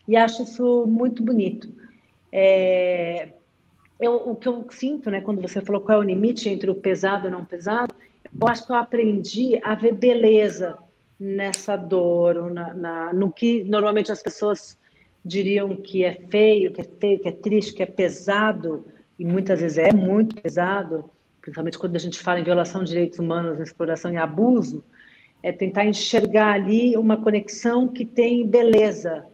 e 0.09 0.17
acho 0.17 0.43
isso 0.43 0.85
muito 0.87 1.23
bonito. 1.23 1.73
É, 2.33 3.29
eu, 4.01 4.17
o 4.17 4.35
que 4.35 4.49
eu 4.49 4.67
sinto, 4.71 5.09
né, 5.09 5.21
quando 5.21 5.41
você 5.41 5.61
falou 5.61 5.81
qual 5.81 5.99
é 5.99 6.01
o 6.01 6.05
limite 6.05 6.49
entre 6.49 6.69
o 6.69 6.75
pesado 6.75 7.29
e 7.29 7.31
não 7.31 7.45
pesado, 7.45 7.95
eu 8.41 8.49
acho 8.49 8.67
que 8.67 8.73
eu 8.73 8.77
aprendi 8.77 9.61
a 9.63 9.77
ver 9.77 9.95
beleza 9.95 10.77
nessa 11.19 11.77
dor, 11.77 12.51
na, 12.51 12.75
na, 12.75 13.13
no 13.13 13.31
que 13.31 13.63
normalmente 13.63 14.11
as 14.11 14.21
pessoas 14.21 14.77
diriam 15.25 15.77
que 15.77 16.05
é 16.05 16.15
feio, 16.29 16.73
que 16.73 16.81
é 16.81 16.89
feio, 16.99 17.21
que 17.21 17.29
é 17.29 17.33
triste, 17.33 17.75
que 17.75 17.83
é 17.85 17.87
pesado, 17.87 18.85
e 19.17 19.25
muitas 19.25 19.61
vezes 19.61 19.79
é 19.79 19.93
muito 19.93 20.35
pesado, 20.43 21.09
principalmente 21.41 21.79
quando 21.79 21.95
a 21.95 22.01
gente 22.01 22.19
fala 22.19 22.41
em 22.41 22.45
violação 22.45 22.83
de 22.83 22.91
direitos 22.91 23.21
humanos, 23.21 23.61
exploração 23.61 24.13
e 24.13 24.17
abuso, 24.17 24.83
é 25.43 25.51
tentar 25.51 25.85
enxergar 25.85 26.53
ali 26.53 26.97
uma 26.97 27.17
conexão 27.17 27.89
que 27.89 28.05
tem 28.05 28.47
beleza, 28.47 29.27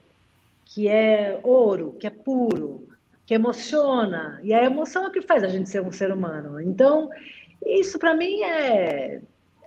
que 0.64 0.88
é 0.88 1.38
ouro, 1.42 1.96
que 1.98 2.06
é 2.06 2.10
puro, 2.10 2.88
que 3.26 3.34
emociona. 3.34 4.40
E 4.42 4.54
a 4.54 4.64
emoção 4.64 5.04
é 5.04 5.08
o 5.08 5.12
que 5.12 5.20
faz 5.20 5.44
a 5.44 5.48
gente 5.48 5.68
ser 5.68 5.82
um 5.82 5.92
ser 5.92 6.10
humano. 6.10 6.60
Então, 6.60 7.10
isso 7.64 7.98
para 7.98 8.14
mim 8.14 8.40
é, 8.42 9.20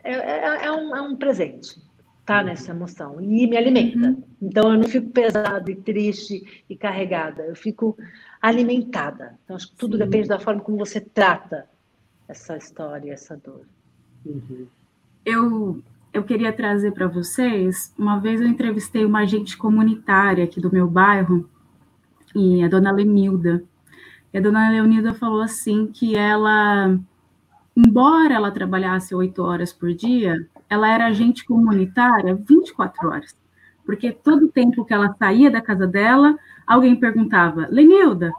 é, 0.04 0.14
é, 0.14 0.66
é, 0.66 0.72
um, 0.72 0.96
é 0.96 1.02
um 1.02 1.16
presente, 1.16 1.80
tá 2.26 2.42
nessa 2.42 2.72
emoção. 2.72 3.22
E 3.22 3.46
me 3.46 3.56
alimenta. 3.56 4.08
Uhum. 4.08 4.24
Então, 4.42 4.72
eu 4.74 4.80
não 4.80 4.88
fico 4.88 5.10
pesada 5.12 5.70
e 5.70 5.76
triste 5.76 6.64
e 6.68 6.76
carregada. 6.76 7.44
Eu 7.44 7.56
fico 7.56 7.96
alimentada. 8.42 9.38
Então, 9.44 9.56
acho 9.56 9.70
que 9.70 9.76
tudo 9.76 9.96
Sim. 9.96 10.04
depende 10.06 10.28
da 10.28 10.40
forma 10.40 10.62
como 10.62 10.78
você 10.78 11.00
trata 11.00 11.70
essa 12.28 12.58
história, 12.58 13.14
essa 13.14 13.38
dor. 13.38 13.66
Uhum. 14.26 14.66
Eu 15.24 15.84
eu 16.14 16.24
queria 16.24 16.52
trazer 16.52 16.92
para 16.92 17.08
vocês. 17.08 17.94
Uma 17.98 18.20
vez 18.20 18.42
eu 18.42 18.48
entrevistei 18.48 19.06
uma 19.06 19.20
agente 19.20 19.58
comunitária 19.58 20.44
aqui 20.44 20.60
do 20.60 20.72
meu 20.72 20.88
bairro, 20.88 21.50
e 22.36 22.64
a 22.64 22.68
dona 22.68 22.92
Lenilda. 22.92 23.64
E 24.34 24.38
a 24.38 24.42
dona 24.42 24.70
Leonilda 24.70 25.14
falou 25.14 25.42
assim 25.42 25.88
que 25.88 26.16
ela, 26.16 26.98
embora 27.76 28.34
ela 28.34 28.52
trabalhasse 28.52 29.14
oito 29.14 29.44
horas 29.44 29.74
por 29.74 29.94
dia, 29.94 30.48
ela 30.70 30.90
era 30.90 31.08
agente 31.08 31.46
comunitária 31.46 32.36
24 32.36 33.10
horas. 33.10 33.36
Porque 33.86 34.12
todo 34.12 34.48
tempo 34.48 34.86
que 34.86 34.94
ela 34.94 35.14
saía 35.18 35.52
da 35.52 35.62
casa 35.62 35.86
dela, 35.86 36.38
alguém 36.66 36.96
perguntava: 36.96 37.68
Lenilda, 37.70 38.32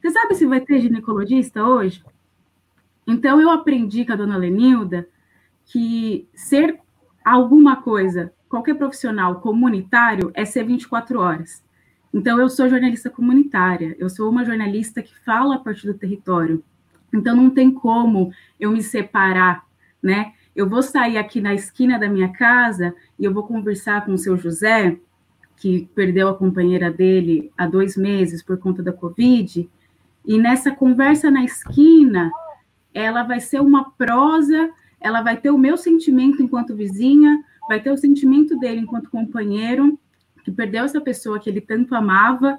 você 0.00 0.10
sabe 0.10 0.34
se 0.34 0.46
vai 0.46 0.60
ter 0.60 0.80
ginecologista 0.80 1.64
hoje? 1.64 2.02
Então 3.06 3.40
eu 3.40 3.50
aprendi 3.50 4.04
com 4.04 4.12
a 4.12 4.16
dona 4.16 4.36
Lenilda 4.36 5.08
que 5.66 6.28
ser 6.34 6.80
alguma 7.32 7.76
coisa, 7.76 8.32
qualquer 8.48 8.74
profissional 8.74 9.40
comunitário 9.40 10.30
é 10.34 10.44
ser 10.44 10.64
24 10.64 11.18
horas. 11.18 11.64
Então, 12.14 12.40
eu 12.40 12.48
sou 12.48 12.68
jornalista 12.68 13.10
comunitária, 13.10 13.96
eu 13.98 14.08
sou 14.08 14.30
uma 14.30 14.44
jornalista 14.44 15.02
que 15.02 15.14
fala 15.24 15.56
a 15.56 15.58
partir 15.58 15.86
do 15.86 15.94
território. 15.98 16.62
Então, 17.12 17.34
não 17.34 17.50
tem 17.50 17.70
como 17.70 18.30
eu 18.58 18.70
me 18.70 18.82
separar, 18.82 19.64
né? 20.02 20.32
Eu 20.54 20.68
vou 20.68 20.82
sair 20.82 21.18
aqui 21.18 21.40
na 21.40 21.52
esquina 21.52 21.98
da 21.98 22.08
minha 22.08 22.28
casa 22.32 22.94
e 23.18 23.24
eu 23.24 23.34
vou 23.34 23.42
conversar 23.42 24.06
com 24.06 24.14
o 24.14 24.18
seu 24.18 24.36
José, 24.38 24.96
que 25.56 25.90
perdeu 25.94 26.28
a 26.28 26.34
companheira 26.34 26.90
dele 26.90 27.52
há 27.56 27.66
dois 27.66 27.96
meses 27.96 28.42
por 28.42 28.56
conta 28.58 28.82
da 28.82 28.92
Covid, 28.92 29.68
e 30.24 30.38
nessa 30.38 30.70
conversa 30.70 31.30
na 31.30 31.44
esquina, 31.44 32.30
ela 32.92 33.22
vai 33.22 33.40
ser 33.40 33.60
uma 33.60 33.90
prosa, 33.92 34.70
ela 35.00 35.22
vai 35.22 35.36
ter 35.36 35.50
o 35.50 35.58
meu 35.58 35.76
sentimento 35.76 36.42
enquanto 36.42 36.74
vizinha, 36.74 37.42
vai 37.68 37.80
ter 37.80 37.90
o 37.90 37.96
sentimento 37.96 38.58
dele 38.58 38.80
enquanto 38.80 39.10
companheiro, 39.10 39.98
que 40.44 40.50
perdeu 40.50 40.84
essa 40.84 41.00
pessoa 41.00 41.38
que 41.40 41.50
ele 41.50 41.60
tanto 41.60 41.94
amava, 41.94 42.58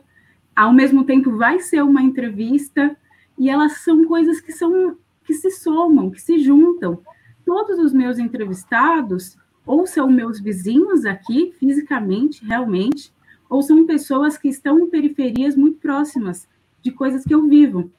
ao 0.56 0.74
mesmo 0.74 1.04
tempo 1.04 1.38
vai 1.38 1.60
ser 1.60 1.82
uma 1.84 2.02
entrevista, 2.02 2.96
e 3.38 3.50
elas 3.50 3.78
são 3.84 4.06
coisas 4.06 4.42
que 4.42 4.52
são 4.52 4.98
que 5.24 5.34
se 5.34 5.52
somam, 5.52 6.10
que 6.10 6.22
se 6.22 6.40
juntam. 6.40 7.02
Todos 7.46 7.78
os 7.80 7.94
meus 7.94 8.18
entrevistados 8.18 9.38
ou 9.66 9.86
são 9.86 10.10
meus 10.10 10.40
vizinhos 10.40 11.06
aqui, 11.06 11.54
fisicamente, 11.60 12.44
realmente, 12.46 13.14
ou 13.50 13.62
são 13.62 13.86
pessoas 13.86 14.38
que 14.38 14.48
estão 14.48 14.80
em 14.80 14.90
periferias 14.90 15.56
muito 15.56 15.80
próximas 15.80 16.48
de 16.82 16.92
coisas 16.92 17.26
que 17.26 17.34
eu 17.34 17.46
vivo. 17.46 17.92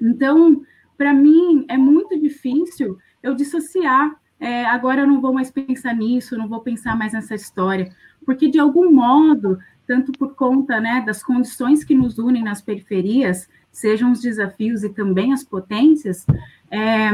Então, 0.00 0.62
para 0.96 1.14
mim, 1.14 1.64
é 1.68 1.78
muito 1.78 2.18
difícil 2.20 2.98
eu 3.24 3.34
dissociar. 3.34 4.14
É, 4.38 4.66
agora 4.66 5.00
eu 5.00 5.06
não 5.06 5.20
vou 5.20 5.32
mais 5.32 5.50
pensar 5.50 5.94
nisso, 5.94 6.36
não 6.36 6.46
vou 6.46 6.60
pensar 6.60 6.96
mais 6.96 7.14
nessa 7.14 7.34
história, 7.34 7.90
porque 8.26 8.48
de 8.48 8.58
algum 8.58 8.92
modo, 8.92 9.58
tanto 9.86 10.12
por 10.12 10.34
conta 10.34 10.78
né, 10.80 11.02
das 11.06 11.22
condições 11.22 11.82
que 11.82 11.94
nos 11.94 12.18
unem 12.18 12.44
nas 12.44 12.60
periferias, 12.60 13.48
sejam 13.72 14.12
os 14.12 14.20
desafios 14.20 14.84
e 14.84 14.90
também 14.90 15.32
as 15.32 15.42
potências, 15.42 16.26
é, 16.70 17.10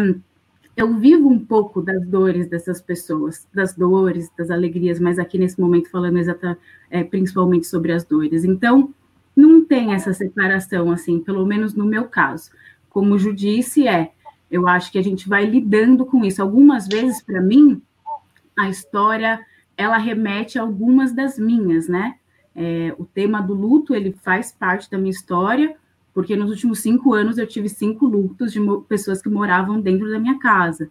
eu 0.76 0.98
vivo 0.98 1.28
um 1.28 1.38
pouco 1.38 1.80
das 1.80 2.04
dores 2.06 2.48
dessas 2.48 2.80
pessoas, 2.80 3.46
das 3.54 3.74
dores, 3.74 4.30
das 4.36 4.50
alegrias, 4.50 4.98
mas 4.98 5.18
aqui 5.18 5.38
nesse 5.38 5.60
momento 5.60 5.90
falando 5.90 6.18
exata, 6.18 6.58
é, 6.90 7.04
principalmente 7.04 7.66
sobre 7.66 7.92
as 7.92 8.04
dores. 8.04 8.44
Então, 8.44 8.92
não 9.36 9.64
tem 9.64 9.94
essa 9.94 10.12
separação, 10.12 10.90
assim, 10.90 11.20
pelo 11.20 11.46
menos 11.46 11.74
no 11.74 11.84
meu 11.84 12.04
caso. 12.04 12.50
Como 12.88 13.14
o 13.14 13.18
Ju 13.18 13.32
disse, 13.32 13.86
é, 13.86 14.12
eu 14.50 14.66
acho 14.66 14.90
que 14.90 14.98
a 14.98 15.02
gente 15.02 15.28
vai 15.28 15.44
lidando 15.44 16.04
com 16.04 16.24
isso. 16.24 16.42
Algumas 16.42 16.88
vezes, 16.88 17.22
para 17.22 17.40
mim, 17.40 17.80
a 18.58 18.68
história, 18.68 19.40
ela 19.76 19.96
remete 19.96 20.58
a 20.58 20.62
algumas 20.62 21.12
das 21.12 21.38
minhas, 21.38 21.88
né? 21.88 22.16
É, 22.54 22.94
o 22.98 23.04
tema 23.04 23.40
do 23.40 23.54
luto, 23.54 23.94
ele 23.94 24.12
faz 24.22 24.50
parte 24.50 24.90
da 24.90 24.98
minha 24.98 25.12
história, 25.12 25.76
porque 26.12 26.34
nos 26.34 26.50
últimos 26.50 26.80
cinco 26.80 27.14
anos 27.14 27.38
eu 27.38 27.46
tive 27.46 27.68
cinco 27.68 28.06
lutos 28.06 28.52
de 28.52 28.60
pessoas 28.88 29.22
que 29.22 29.28
moravam 29.28 29.80
dentro 29.80 30.10
da 30.10 30.18
minha 30.18 30.38
casa. 30.38 30.90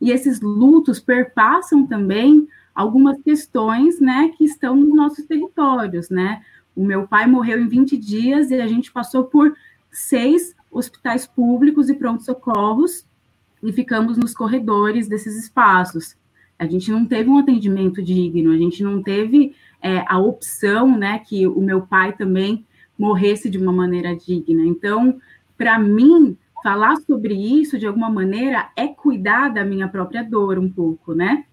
E 0.00 0.10
esses 0.10 0.40
lutos 0.40 0.98
perpassam 0.98 1.86
também 1.86 2.48
algumas 2.74 3.18
questões, 3.22 4.00
né, 4.00 4.32
que 4.36 4.44
estão 4.44 4.76
nos 4.76 4.94
nossos 4.94 5.24
territórios, 5.24 6.10
né? 6.10 6.42
O 6.74 6.84
meu 6.84 7.06
pai 7.06 7.26
morreu 7.26 7.58
em 7.58 7.68
20 7.68 7.96
dias 7.96 8.50
e 8.50 8.60
a 8.60 8.66
gente 8.66 8.92
passou 8.92 9.24
por 9.24 9.56
seis 9.90 10.54
hospitais 10.76 11.26
públicos 11.26 11.88
e 11.88 11.94
pronto-socorros 11.94 13.06
e 13.62 13.72
ficamos 13.72 14.16
nos 14.16 14.34
corredores 14.34 15.08
desses 15.08 15.36
espaços. 15.36 16.16
A 16.58 16.66
gente 16.66 16.90
não 16.90 17.04
teve 17.04 17.28
um 17.28 17.38
atendimento 17.38 18.02
digno, 18.02 18.52
a 18.52 18.56
gente 18.56 18.82
não 18.82 19.02
teve 19.02 19.54
é, 19.82 20.04
a 20.06 20.18
opção, 20.18 20.96
né, 20.96 21.18
que 21.18 21.46
o 21.46 21.60
meu 21.60 21.82
pai 21.82 22.12
também 22.12 22.64
morresse 22.98 23.50
de 23.50 23.58
uma 23.58 23.72
maneira 23.72 24.14
digna. 24.16 24.64
Então, 24.64 25.20
para 25.56 25.78
mim, 25.78 26.36
falar 26.62 26.96
sobre 26.96 27.34
isso 27.34 27.78
de 27.78 27.86
alguma 27.86 28.10
maneira 28.10 28.70
é 28.74 28.88
cuidar 28.88 29.48
da 29.48 29.64
minha 29.64 29.88
própria 29.88 30.22
dor 30.22 30.58
um 30.58 30.70
pouco, 30.70 31.14
né? 31.14 31.44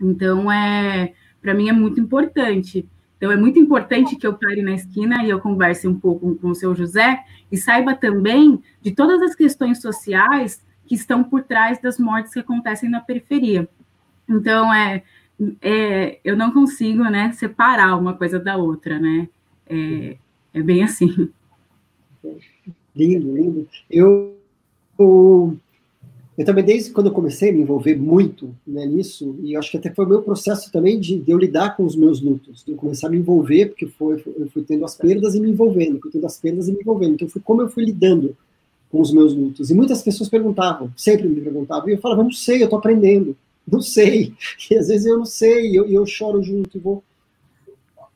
Então, 0.00 0.50
é, 0.50 1.12
para 1.40 1.54
mim 1.54 1.68
é 1.68 1.72
muito 1.72 2.00
importante. 2.00 2.86
Então, 3.18 3.32
é 3.32 3.36
muito 3.36 3.58
importante 3.58 4.14
que 4.14 4.26
eu 4.26 4.34
pare 4.34 4.62
na 4.62 4.72
esquina 4.72 5.24
e 5.24 5.30
eu 5.30 5.40
converse 5.40 5.88
um 5.88 5.98
pouco 5.98 6.36
com 6.36 6.50
o 6.50 6.54
seu 6.54 6.74
José 6.74 7.24
e 7.50 7.56
saiba 7.56 7.94
também 7.94 8.62
de 8.80 8.92
todas 8.92 9.20
as 9.20 9.34
questões 9.34 9.82
sociais 9.82 10.64
que 10.86 10.94
estão 10.94 11.24
por 11.24 11.42
trás 11.42 11.80
das 11.82 11.98
mortes 11.98 12.32
que 12.32 12.38
acontecem 12.38 12.88
na 12.88 13.00
periferia. 13.00 13.68
Então, 14.28 14.72
é, 14.72 15.02
é 15.60 16.20
eu 16.24 16.36
não 16.36 16.52
consigo 16.52 17.02
né, 17.04 17.32
separar 17.32 17.96
uma 17.96 18.14
coisa 18.14 18.38
da 18.38 18.56
outra, 18.56 19.00
né? 19.00 19.28
É, 19.68 20.16
é 20.54 20.62
bem 20.62 20.84
assim. 20.84 21.28
Lindo, 22.94 23.36
lindo. 23.36 23.68
Eu, 23.90 24.38
eu, 24.96 25.58
eu, 26.38 26.44
também, 26.44 26.64
desde 26.64 26.92
quando 26.92 27.08
eu 27.08 27.12
comecei 27.12 27.50
a 27.50 27.52
me 27.52 27.62
envolver 27.62 27.96
muito 27.96 28.54
né, 28.64 28.86
nisso, 28.86 29.34
e 29.42 29.56
acho 29.56 29.72
que 29.72 29.76
até 29.76 29.92
foi 29.92 30.04
o 30.04 30.08
meu 30.08 30.22
processo 30.22 30.70
também 30.70 31.00
de, 31.00 31.18
de 31.18 31.32
eu 31.32 31.36
lidar 31.36 31.76
com 31.76 31.84
os 31.84 31.96
meus 31.96 32.20
lutos, 32.20 32.62
de 32.64 32.70
eu 32.70 32.76
começar 32.76 33.08
a 33.08 33.10
me 33.10 33.18
envolver, 33.18 33.66
porque 33.66 33.88
foi, 33.88 34.22
eu 34.38 34.48
fui 34.48 34.62
tendo 34.62 34.84
as 34.84 34.94
perdas 34.94 35.34
e 35.34 35.40
me 35.40 35.50
envolvendo, 35.50 35.98
fui 36.00 36.12
tendo 36.12 36.26
as 36.26 36.38
perdas 36.38 36.68
e 36.68 36.72
me 36.72 36.78
envolvendo. 36.80 37.14
Então, 37.14 37.28
foi 37.28 37.42
como 37.42 37.60
eu 37.60 37.68
fui 37.68 37.84
lidando 37.84 38.36
com 38.88 39.00
os 39.00 39.12
meus 39.12 39.34
lutos. 39.34 39.68
E 39.68 39.74
muitas 39.74 40.00
pessoas 40.00 40.28
perguntavam, 40.28 40.92
sempre 40.96 41.26
me 41.28 41.40
perguntavam, 41.40 41.88
e 41.88 41.94
eu 41.94 41.98
falava, 41.98 42.22
não 42.22 42.30
sei, 42.30 42.62
eu 42.62 42.66
estou 42.66 42.78
aprendendo, 42.78 43.36
não 43.66 43.80
sei. 43.80 44.32
E 44.70 44.76
às 44.76 44.86
vezes 44.86 45.06
eu 45.06 45.18
não 45.18 45.26
sei, 45.26 45.72
e 45.72 45.74
eu, 45.74 45.86
eu 45.86 46.06
choro 46.06 46.40
junto, 46.40 46.76
e 46.76 46.80
vou 46.80 47.02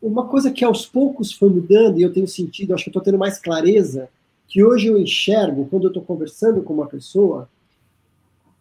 uma 0.01 0.27
coisa 0.27 0.51
que 0.51 0.65
aos 0.65 0.85
poucos 0.87 1.33
foi 1.33 1.49
mudando, 1.49 1.99
e 1.99 2.03
eu 2.03 2.13
tenho 2.13 2.27
sentido, 2.27 2.75
acho 2.75 2.85
que 2.85 2.91
estou 2.91 3.03
tendo 3.03 3.19
mais 3.19 3.39
clareza, 3.39 4.09
que 4.49 4.63
hoje 4.63 4.89
eu 4.89 4.99
enxergo, 4.99 5.67
quando 5.71 5.85
eu 5.85 5.89
estou 5.89 6.03
conversando 6.03 6.63
com 6.63 6.75
uma 6.75 6.87
pessoa, 6.87 7.49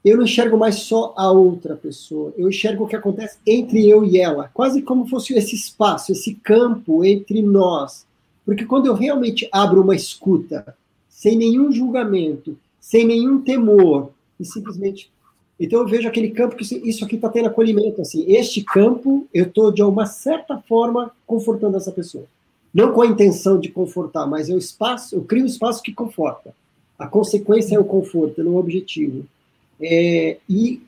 eu 0.03 0.17
não 0.17 0.23
enxergo 0.23 0.57
mais 0.57 0.75
só 0.75 1.13
a 1.15 1.31
outra 1.31 1.75
pessoa, 1.75 2.33
eu 2.37 2.49
enxergo 2.49 2.83
o 2.83 2.87
que 2.87 2.95
acontece 2.95 3.37
entre 3.45 3.87
eu 3.87 4.03
e 4.03 4.19
ela, 4.19 4.49
quase 4.53 4.81
como 4.81 5.07
fosse 5.07 5.33
esse 5.33 5.55
espaço, 5.55 6.11
esse 6.11 6.33
campo 6.35 7.05
entre 7.05 7.41
nós. 7.41 8.05
Porque 8.45 8.65
quando 8.65 8.87
eu 8.87 8.95
realmente 8.95 9.47
abro 9.51 9.81
uma 9.81 9.95
escuta, 9.95 10.75
sem 11.07 11.37
nenhum 11.37 11.71
julgamento, 11.71 12.57
sem 12.79 13.05
nenhum 13.05 13.41
temor, 13.41 14.11
e 14.39 14.45
simplesmente 14.45 15.11
então 15.61 15.81
eu 15.81 15.87
vejo 15.87 16.07
aquele 16.07 16.31
campo 16.31 16.55
que 16.55 16.63
isso 16.63 17.05
aqui 17.05 17.17
está 17.17 17.29
tendo 17.29 17.45
acolhimento. 17.45 18.01
Assim, 18.01 18.25
este 18.27 18.63
campo 18.63 19.27
eu 19.31 19.45
estou 19.45 19.71
de 19.71 19.83
uma 19.83 20.07
certa 20.07 20.57
forma 20.57 21.11
confortando 21.27 21.77
essa 21.77 21.91
pessoa, 21.91 22.25
não 22.73 22.91
com 22.91 23.03
a 23.03 23.05
intenção 23.05 23.59
de 23.59 23.69
confortar, 23.69 24.25
mas 24.25 24.49
eu 24.49 24.57
espaço, 24.57 25.15
eu 25.15 25.21
crio 25.21 25.43
um 25.43 25.45
espaço 25.45 25.83
que 25.83 25.93
conforta. 25.93 26.51
A 26.97 27.05
consequência 27.05 27.75
é 27.75 27.79
o 27.79 27.85
conforto, 27.85 28.43
não 28.43 28.53
o 28.53 28.57
objetivo. 28.57 29.23
É, 29.81 30.37
e, 30.47 30.81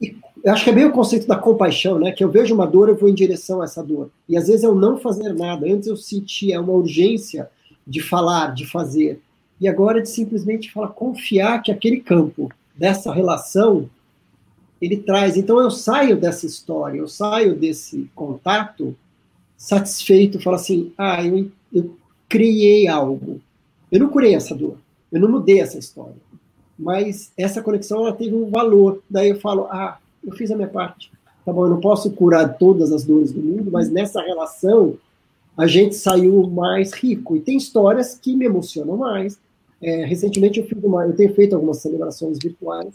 e 0.00 0.16
acho 0.46 0.64
que 0.64 0.70
é 0.70 0.74
bem 0.74 0.84
o 0.84 0.92
conceito 0.92 1.26
da 1.26 1.36
compaixão, 1.36 1.98
né? 1.98 2.12
Que 2.12 2.22
eu 2.22 2.30
vejo 2.30 2.54
uma 2.54 2.66
dor, 2.66 2.88
eu 2.88 2.96
vou 2.96 3.08
em 3.08 3.14
direção 3.14 3.60
a 3.60 3.64
essa 3.64 3.82
dor. 3.82 4.10
E 4.28 4.36
às 4.36 4.46
vezes 4.46 4.62
eu 4.62 4.74
não 4.74 4.98
fazer 4.98 5.32
nada. 5.32 5.66
Antes 5.66 5.88
eu 5.88 5.96
sentia 5.96 6.60
uma 6.60 6.72
urgência 6.72 7.50
de 7.86 8.00
falar, 8.00 8.54
de 8.54 8.66
fazer. 8.66 9.20
E 9.60 9.68
agora 9.68 9.98
é 9.98 10.02
de 10.02 10.10
simplesmente 10.10 10.70
falar, 10.70 10.88
confiar 10.88 11.62
que 11.62 11.72
aquele 11.72 12.00
campo 12.00 12.50
dessa 12.76 13.12
relação, 13.12 13.88
ele 14.80 14.98
traz. 14.98 15.36
Então 15.36 15.60
eu 15.60 15.70
saio 15.70 16.16
dessa 16.16 16.46
história, 16.46 16.98
eu 16.98 17.08
saio 17.08 17.54
desse 17.54 18.08
contato 18.14 18.94
satisfeito, 19.56 20.40
falo 20.40 20.56
assim: 20.56 20.92
ah, 20.98 21.24
eu, 21.24 21.50
eu 21.72 21.96
criei 22.28 22.86
algo. 22.86 23.40
Eu 23.90 24.00
não 24.00 24.08
curei 24.08 24.34
essa 24.34 24.54
dor, 24.54 24.76
eu 25.10 25.20
não 25.20 25.30
mudei 25.30 25.60
essa 25.60 25.78
história, 25.78 26.16
mas 26.78 27.32
essa 27.36 27.62
conexão 27.62 28.00
ela 28.00 28.12
teve 28.12 28.34
um 28.34 28.50
valor. 28.50 29.02
Daí 29.08 29.30
eu 29.30 29.40
falo: 29.40 29.66
ah, 29.70 29.98
eu 30.24 30.32
fiz 30.32 30.50
a 30.50 30.56
minha 30.56 30.68
parte. 30.68 31.10
Tá 31.44 31.52
bom, 31.52 31.64
eu 31.64 31.70
não 31.70 31.80
posso 31.80 32.10
curar 32.10 32.58
todas 32.58 32.92
as 32.92 33.04
dores 33.04 33.32
do 33.32 33.40
mundo, 33.40 33.70
mas 33.70 33.88
nessa 33.88 34.20
relação 34.20 34.94
a 35.56 35.66
gente 35.66 35.94
saiu 35.94 36.46
mais 36.48 36.92
rico. 36.92 37.36
E 37.36 37.40
tem 37.40 37.56
histórias 37.56 38.18
que 38.18 38.34
me 38.34 38.44
emocionam 38.44 38.96
mais, 38.96 39.38
é, 39.80 40.04
recentemente 40.04 40.58
eu 40.58 40.66
fiz 40.66 40.82
uma, 40.82 41.06
eu 41.06 41.14
tenho 41.14 41.34
feito 41.34 41.54
algumas 41.54 41.78
celebrações 41.78 42.38
virtuais. 42.42 42.92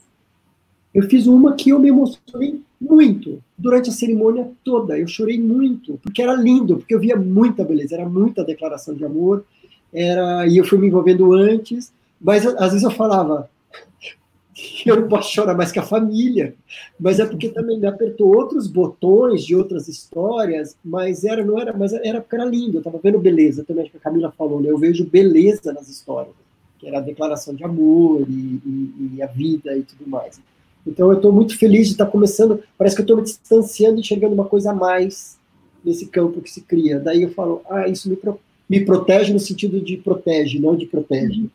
Eu 0.94 1.04
fiz 1.04 1.26
uma 1.26 1.54
que 1.54 1.70
eu 1.70 1.80
me 1.80 1.88
emocionei 1.88 2.62
muito 2.80 3.41
durante 3.58 3.89
a 3.89 3.94
cerimônia 3.94 4.52
toda. 4.63 5.00
Eu 5.00 5.08
chorei 5.08 5.39
muito 5.39 5.98
porque 6.04 6.22
era 6.22 6.34
lindo, 6.34 6.78
porque 6.78 6.94
eu 6.94 7.00
via 7.00 7.15
muita 7.15 7.63
beleza, 7.63 7.96
era 7.96 8.08
muita 8.08 8.44
declaração 8.44 8.94
de 8.94 9.06
amor. 9.06 9.46
Era 9.94 10.46
e 10.48 10.58
eu 10.58 10.65
fui 10.65 10.78
me 10.78 10.88
envolvendo 10.88 11.34
antes, 11.34 11.94
mas 12.20 12.46
às 12.46 12.72
vezes 12.72 12.84
eu 12.84 12.91
falava 12.91 13.50
eu 14.86 15.01
não 15.01 15.07
posso 15.07 15.31
chorar 15.31 15.55
mais 15.55 15.71
que 15.71 15.79
a 15.79 15.84
família, 15.84 16.55
mas 16.99 17.19
é 17.19 17.25
porque 17.25 17.49
também 17.49 17.79
me 17.79 17.88
apertou 17.88 18.36
outros 18.36 18.67
botões 18.67 19.43
de 19.43 19.55
outras 19.55 19.88
histórias, 19.88 20.75
mas 20.84 21.23
era 21.23 21.43
não 21.43 21.60
era, 21.60 21.75
mas 21.75 21.93
era 21.93 22.21
porque 22.21 22.36
era 22.36 22.45
lindo. 22.45 22.77
Eu 22.77 22.81
estava 22.81 22.99
vendo 23.01 23.19
beleza 23.19 23.63
também, 23.63 23.84
acho 23.84 23.91
que 23.91 23.97
a 23.97 24.01
Camila 24.01 24.34
falou, 24.38 24.62
né? 24.62 24.69
Eu 24.69 24.77
vejo 24.77 25.05
beleza 25.05 25.73
nas 25.73 25.88
histórias 25.89 26.34
que 26.81 26.88
era 26.88 26.97
a 26.97 27.01
declaração 27.01 27.53
de 27.53 27.63
amor 27.63 28.25
e, 28.27 28.34
e, 28.34 29.12
e 29.15 29.21
a 29.21 29.27
vida 29.27 29.77
e 29.77 29.84
tudo 29.84 30.10
mais. 30.10 30.41
Então 30.86 31.12
eu 31.12 31.17
estou 31.17 31.31
muito 31.31 31.55
feliz 31.55 31.86
de 31.86 31.93
estar 31.93 32.07
tá 32.07 32.12
começando, 32.12 32.62
parece 32.75 32.95
que 32.95 33.01
eu 33.01 33.03
estou 33.03 33.17
me 33.17 33.23
distanciando 33.23 33.97
e 33.97 33.99
enxergando 33.99 34.34
uma 34.34 34.45
coisa 34.45 34.71
a 34.71 34.73
mais 34.73 35.38
nesse 35.86 36.07
campo 36.07 36.41
que 36.41 36.49
se 36.49 36.62
cria. 36.62 36.99
Daí 36.99 37.21
eu 37.21 37.29
falo, 37.29 37.62
ah, 37.69 37.88
isso 37.88 38.10
me, 38.10 38.15
pro, 38.15 38.39
me 38.67 38.84
protege 38.84 39.31
no 39.31 39.39
sentido 39.39 39.79
de 39.79 39.95
protege, 39.95 40.60
não 40.60 40.75
de 40.75 40.88
protege. 40.88 41.45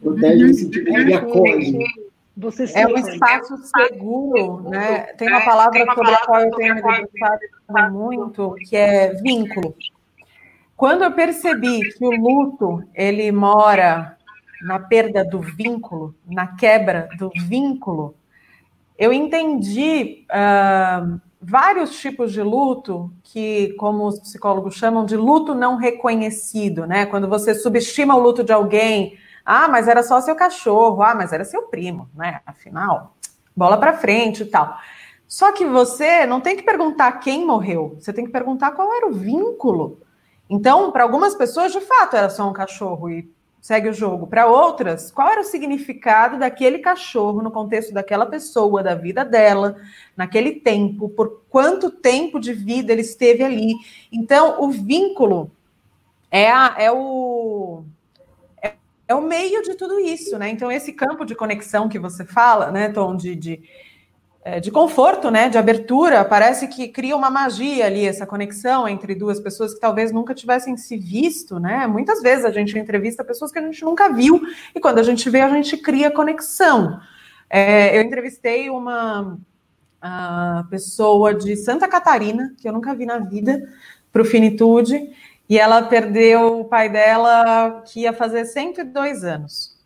Protege 0.00 0.46
no 0.46 0.54
sentido 0.54 0.92
me 0.92 1.14
acolhe. 1.14 1.84
Você 2.36 2.64
é 2.74 2.86
um 2.86 2.96
espaço 2.96 3.56
seguro, 3.56 4.68
né? 4.68 5.00
Tem 5.14 5.28
uma 5.28 5.44
palavra 5.44 5.86
sobre 5.94 6.14
a 6.14 6.18
qual 6.18 6.40
eu 6.42 6.50
tenho 6.50 6.74
me 6.74 6.82
debruçado 6.82 7.92
muito, 7.92 8.54
que 8.68 8.76
é 8.76 9.14
vínculo. 9.14 9.74
Quando 10.76 11.04
eu 11.04 11.12
percebi 11.12 11.80
que 11.94 12.04
o 12.04 12.10
luto 12.10 12.82
ele 12.94 13.32
mora 13.32 14.18
na 14.62 14.78
perda 14.78 15.24
do 15.24 15.40
vínculo, 15.40 16.14
na 16.26 16.48
quebra 16.56 17.08
do 17.18 17.30
vínculo, 17.48 18.14
eu 18.98 19.12
entendi 19.12 20.26
uh, 20.30 21.18
vários 21.40 21.98
tipos 21.98 22.32
de 22.32 22.42
luto 22.42 23.10
que, 23.22 23.74
como 23.78 24.06
os 24.06 24.18
psicólogos 24.20 24.74
chamam, 24.74 25.06
de 25.06 25.16
luto 25.16 25.54
não 25.54 25.76
reconhecido, 25.76 26.86
né? 26.86 27.06
Quando 27.06 27.28
você 27.28 27.54
subestima 27.54 28.14
o 28.14 28.20
luto 28.20 28.44
de 28.44 28.52
alguém, 28.52 29.16
ah, 29.46 29.68
mas 29.68 29.86
era 29.86 30.02
só 30.02 30.20
seu 30.20 30.34
cachorro, 30.34 31.00
ah, 31.02 31.14
mas 31.14 31.32
era 31.32 31.44
seu 31.44 31.62
primo, 31.62 32.08
né? 32.16 32.40
Afinal, 32.44 33.16
bola 33.56 33.78
para 33.78 33.96
frente 33.96 34.42
e 34.42 34.46
tal. 34.46 34.76
Só 35.28 35.52
que 35.52 35.64
você 35.64 36.26
não 36.26 36.40
tem 36.40 36.56
que 36.56 36.64
perguntar 36.64 37.12
quem 37.20 37.46
morreu, 37.46 37.96
você 37.98 38.12
tem 38.12 38.24
que 38.24 38.32
perguntar 38.32 38.72
qual 38.72 38.92
era 38.92 39.06
o 39.06 39.12
vínculo. 39.12 40.00
Então, 40.50 40.90
para 40.90 41.04
algumas 41.04 41.34
pessoas, 41.34 41.72
de 41.72 41.80
fato, 41.80 42.16
era 42.16 42.28
só 42.28 42.48
um 42.48 42.52
cachorro 42.52 43.08
e 43.08 43.30
segue 43.60 43.88
o 43.88 43.92
jogo. 43.92 44.26
Para 44.26 44.46
outras, 44.46 45.10
qual 45.10 45.28
era 45.28 45.40
o 45.40 45.44
significado 45.44 46.38
daquele 46.38 46.78
cachorro 46.78 47.42
no 47.42 47.50
contexto 47.50 47.92
daquela 47.92 48.26
pessoa, 48.26 48.82
da 48.82 48.94
vida 48.94 49.24
dela, 49.24 49.76
naquele 50.16 50.52
tempo, 50.60 51.08
por 51.08 51.42
quanto 51.48 51.90
tempo 51.90 52.38
de 52.38 52.52
vida 52.52 52.92
ele 52.92 53.02
esteve 53.02 53.42
ali. 53.42 53.74
Então, 54.12 54.62
o 54.62 54.70
vínculo 54.70 55.50
é, 56.30 56.50
a, 56.50 56.74
é 56.78 56.92
o 56.92 57.84
é, 59.08 59.14
o 59.14 59.20
meio 59.20 59.62
de 59.62 59.74
tudo 59.74 59.98
isso, 59.98 60.38
né? 60.38 60.48
Então, 60.48 60.70
esse 60.70 60.92
campo 60.92 61.24
de 61.24 61.34
conexão 61.34 61.88
que 61.88 61.98
você 61.98 62.24
fala, 62.24 62.70
né, 62.70 62.88
Tom, 62.88 63.16
de, 63.16 63.34
de 63.34 63.62
é, 64.46 64.60
de 64.60 64.70
conforto, 64.70 65.28
né, 65.28 65.48
de 65.48 65.58
abertura, 65.58 66.24
parece 66.24 66.68
que 66.68 66.86
cria 66.86 67.16
uma 67.16 67.28
magia 67.28 67.84
ali, 67.84 68.06
essa 68.06 68.24
conexão 68.24 68.86
entre 68.86 69.12
duas 69.12 69.40
pessoas 69.40 69.74
que 69.74 69.80
talvez 69.80 70.12
nunca 70.12 70.32
tivessem 70.36 70.76
se 70.76 70.96
visto, 70.96 71.58
né? 71.58 71.84
Muitas 71.88 72.22
vezes 72.22 72.44
a 72.44 72.52
gente 72.52 72.78
entrevista 72.78 73.24
pessoas 73.24 73.50
que 73.50 73.58
a 73.58 73.62
gente 73.62 73.84
nunca 73.84 74.08
viu, 74.08 74.40
e 74.72 74.78
quando 74.78 75.00
a 75.00 75.02
gente 75.02 75.28
vê, 75.28 75.40
a 75.40 75.48
gente 75.48 75.76
cria 75.76 76.12
conexão. 76.12 77.00
É, 77.50 77.98
eu 77.98 78.02
entrevistei 78.02 78.70
uma 78.70 79.36
pessoa 80.70 81.34
de 81.34 81.56
Santa 81.56 81.88
Catarina, 81.88 82.54
que 82.56 82.68
eu 82.68 82.72
nunca 82.72 82.94
vi 82.94 83.04
na 83.04 83.18
vida, 83.18 83.60
para 84.12 84.22
o 84.22 84.24
Finitude, 84.24 85.10
e 85.48 85.58
ela 85.58 85.82
perdeu 85.82 86.60
o 86.60 86.64
pai 86.64 86.88
dela, 86.88 87.82
que 87.86 88.00
ia 88.00 88.12
fazer 88.12 88.44
102 88.44 89.24
anos. 89.24 89.76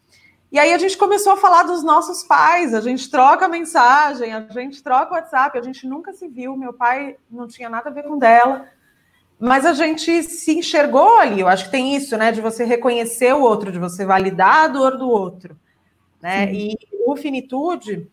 E 0.52 0.58
aí 0.58 0.72
a 0.72 0.78
gente 0.78 0.98
começou 0.98 1.32
a 1.32 1.36
falar 1.36 1.62
dos 1.62 1.84
nossos 1.84 2.24
pais, 2.24 2.74
a 2.74 2.80
gente 2.80 3.08
troca 3.08 3.46
mensagem, 3.48 4.32
a 4.32 4.40
gente 4.50 4.82
troca 4.82 5.14
WhatsApp, 5.14 5.56
a 5.56 5.62
gente 5.62 5.86
nunca 5.86 6.12
se 6.12 6.26
viu, 6.26 6.56
meu 6.56 6.72
pai 6.72 7.16
não 7.30 7.46
tinha 7.46 7.70
nada 7.70 7.88
a 7.88 7.92
ver 7.92 8.02
com 8.02 8.18
dela, 8.18 8.66
mas 9.38 9.64
a 9.64 9.72
gente 9.72 10.24
se 10.24 10.58
enxergou 10.58 11.18
ali. 11.20 11.40
Eu 11.40 11.46
acho 11.46 11.66
que 11.66 11.70
tem 11.70 11.94
isso, 11.94 12.16
né, 12.16 12.32
de 12.32 12.40
você 12.40 12.64
reconhecer 12.64 13.32
o 13.32 13.42
outro, 13.42 13.70
de 13.70 13.78
você 13.78 14.04
validar 14.04 14.64
a 14.64 14.68
dor 14.68 14.98
do 14.98 15.08
outro, 15.08 15.56
né? 16.20 16.48
Sim. 16.48 16.52
E 16.52 16.76
o 17.06 17.14
finitude, 17.14 18.10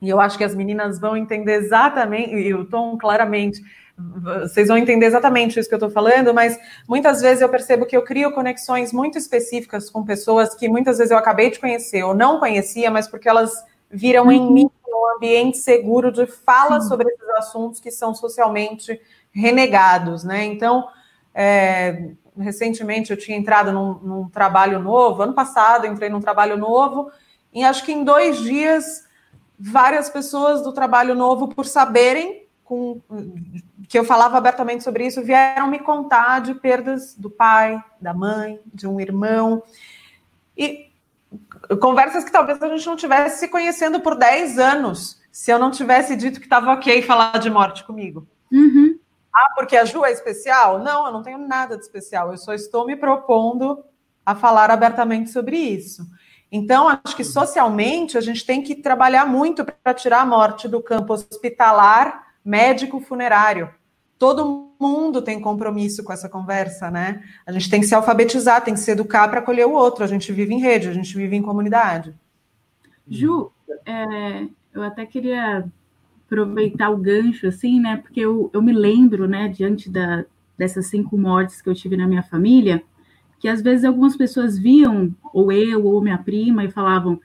e 0.00 0.10
eu 0.10 0.20
acho 0.20 0.36
que 0.36 0.44
as 0.44 0.54
meninas 0.54 1.00
vão 1.00 1.16
entender 1.16 1.54
exatamente, 1.54 2.34
e 2.34 2.52
o 2.52 2.66
Tom 2.66 2.98
claramente, 2.98 3.62
vocês 4.42 4.68
vão 4.68 4.76
entender 4.76 5.06
exatamente 5.06 5.58
isso 5.58 5.68
que 5.68 5.74
eu 5.74 5.78
estou 5.78 5.90
falando, 5.90 6.32
mas 6.32 6.58
muitas 6.88 7.20
vezes 7.20 7.40
eu 7.40 7.48
percebo 7.48 7.86
que 7.86 7.96
eu 7.96 8.02
crio 8.02 8.32
conexões 8.32 8.92
muito 8.92 9.18
específicas 9.18 9.90
com 9.90 10.04
pessoas 10.04 10.54
que 10.54 10.68
muitas 10.68 10.98
vezes 10.98 11.10
eu 11.10 11.18
acabei 11.18 11.50
de 11.50 11.58
conhecer 11.58 12.02
ou 12.02 12.14
não 12.14 12.38
conhecia, 12.38 12.90
mas 12.90 13.08
porque 13.08 13.28
elas 13.28 13.52
viram 13.90 14.24
uhum. 14.24 14.32
em 14.32 14.52
mim 14.52 14.70
um 14.88 15.16
ambiente 15.16 15.58
seguro 15.58 16.12
de 16.12 16.26
fala 16.26 16.80
Sim. 16.80 16.88
sobre 16.88 17.08
esses 17.08 17.28
assuntos 17.30 17.80
que 17.80 17.90
são 17.90 18.14
socialmente 18.14 19.00
renegados, 19.32 20.22
né? 20.22 20.44
Então, 20.44 20.86
é, 21.34 22.10
recentemente 22.38 23.10
eu 23.10 23.16
tinha 23.16 23.36
entrado 23.36 23.72
num, 23.72 23.94
num 23.94 24.28
trabalho 24.28 24.78
novo, 24.78 25.22
ano 25.22 25.32
passado 25.32 25.86
entrei 25.86 26.08
num 26.08 26.20
trabalho 26.20 26.56
novo, 26.56 27.10
e 27.52 27.64
acho 27.64 27.84
que 27.84 27.92
em 27.92 28.04
dois 28.04 28.38
dias 28.38 29.04
várias 29.58 30.10
pessoas 30.10 30.62
do 30.62 30.72
trabalho 30.72 31.14
novo, 31.14 31.48
por 31.48 31.66
saberem 31.66 32.46
com, 32.64 33.00
que 33.92 33.98
eu 33.98 34.04
falava 34.04 34.38
abertamente 34.38 34.82
sobre 34.82 35.06
isso, 35.06 35.20
vieram 35.22 35.66
me 35.66 35.78
contar 35.78 36.40
de 36.40 36.54
perdas 36.54 37.14
do 37.14 37.28
pai, 37.28 37.78
da 38.00 38.14
mãe, 38.14 38.58
de 38.64 38.88
um 38.88 38.98
irmão. 38.98 39.62
E 40.56 40.90
conversas 41.78 42.24
que 42.24 42.32
talvez 42.32 42.62
a 42.62 42.68
gente 42.70 42.86
não 42.86 42.96
tivesse 42.96 43.40
se 43.40 43.48
conhecendo 43.48 44.00
por 44.00 44.16
10 44.16 44.58
anos, 44.58 45.20
se 45.30 45.50
eu 45.50 45.58
não 45.58 45.70
tivesse 45.70 46.16
dito 46.16 46.40
que 46.40 46.46
estava 46.46 46.72
ok 46.72 47.02
falar 47.02 47.38
de 47.38 47.50
morte 47.50 47.84
comigo. 47.84 48.26
Uhum. 48.50 48.98
Ah, 49.30 49.52
porque 49.54 49.76
a 49.76 49.84
Ju 49.84 50.06
é 50.06 50.10
especial? 50.10 50.78
Não, 50.78 51.04
eu 51.04 51.12
não 51.12 51.22
tenho 51.22 51.36
nada 51.36 51.76
de 51.76 51.82
especial, 51.82 52.30
eu 52.30 52.38
só 52.38 52.54
estou 52.54 52.86
me 52.86 52.96
propondo 52.96 53.84
a 54.24 54.34
falar 54.34 54.70
abertamente 54.70 55.28
sobre 55.28 55.58
isso. 55.58 56.06
Então, 56.50 56.88
acho 56.88 57.14
que 57.14 57.24
socialmente 57.24 58.16
a 58.16 58.22
gente 58.22 58.46
tem 58.46 58.62
que 58.62 58.74
trabalhar 58.74 59.26
muito 59.26 59.66
para 59.66 59.92
tirar 59.92 60.22
a 60.22 60.26
morte 60.26 60.66
do 60.66 60.82
campo 60.82 61.12
hospitalar 61.12 62.32
médico 62.42 62.98
funerário. 62.98 63.70
Todo 64.22 64.70
mundo 64.78 65.20
tem 65.20 65.40
compromisso 65.40 66.04
com 66.04 66.12
essa 66.12 66.28
conversa, 66.28 66.88
né? 66.92 67.24
A 67.44 67.50
gente 67.50 67.68
tem 67.68 67.80
que 67.80 67.86
se 67.88 67.94
alfabetizar, 67.96 68.62
tem 68.62 68.72
que 68.72 68.78
se 68.78 68.92
educar 68.92 69.26
para 69.26 69.40
acolher 69.40 69.66
o 69.66 69.72
outro. 69.72 70.04
A 70.04 70.06
gente 70.06 70.30
vive 70.32 70.54
em 70.54 70.60
rede, 70.60 70.86
a 70.86 70.92
gente 70.92 71.12
vive 71.16 71.34
em 71.34 71.42
comunidade. 71.42 72.14
Ju, 73.10 73.50
é, 73.84 74.46
eu 74.72 74.80
até 74.84 75.04
queria 75.04 75.68
aproveitar 76.24 76.90
o 76.90 76.98
gancho, 76.98 77.48
assim, 77.48 77.80
né? 77.80 77.96
Porque 77.96 78.20
eu, 78.20 78.48
eu 78.52 78.62
me 78.62 78.72
lembro, 78.72 79.26
né, 79.26 79.48
diante 79.48 79.90
da, 79.90 80.24
dessas 80.56 80.86
cinco 80.86 81.18
mortes 81.18 81.60
que 81.60 81.68
eu 81.68 81.74
tive 81.74 81.96
na 81.96 82.06
minha 82.06 82.22
família, 82.22 82.80
que 83.40 83.48
às 83.48 83.60
vezes 83.60 83.84
algumas 83.84 84.16
pessoas 84.16 84.56
viam, 84.56 85.12
ou 85.32 85.50
eu, 85.50 85.84
ou 85.84 86.00
minha 86.00 86.18
prima, 86.18 86.62
e 86.62 86.70
falavam: 86.70 87.20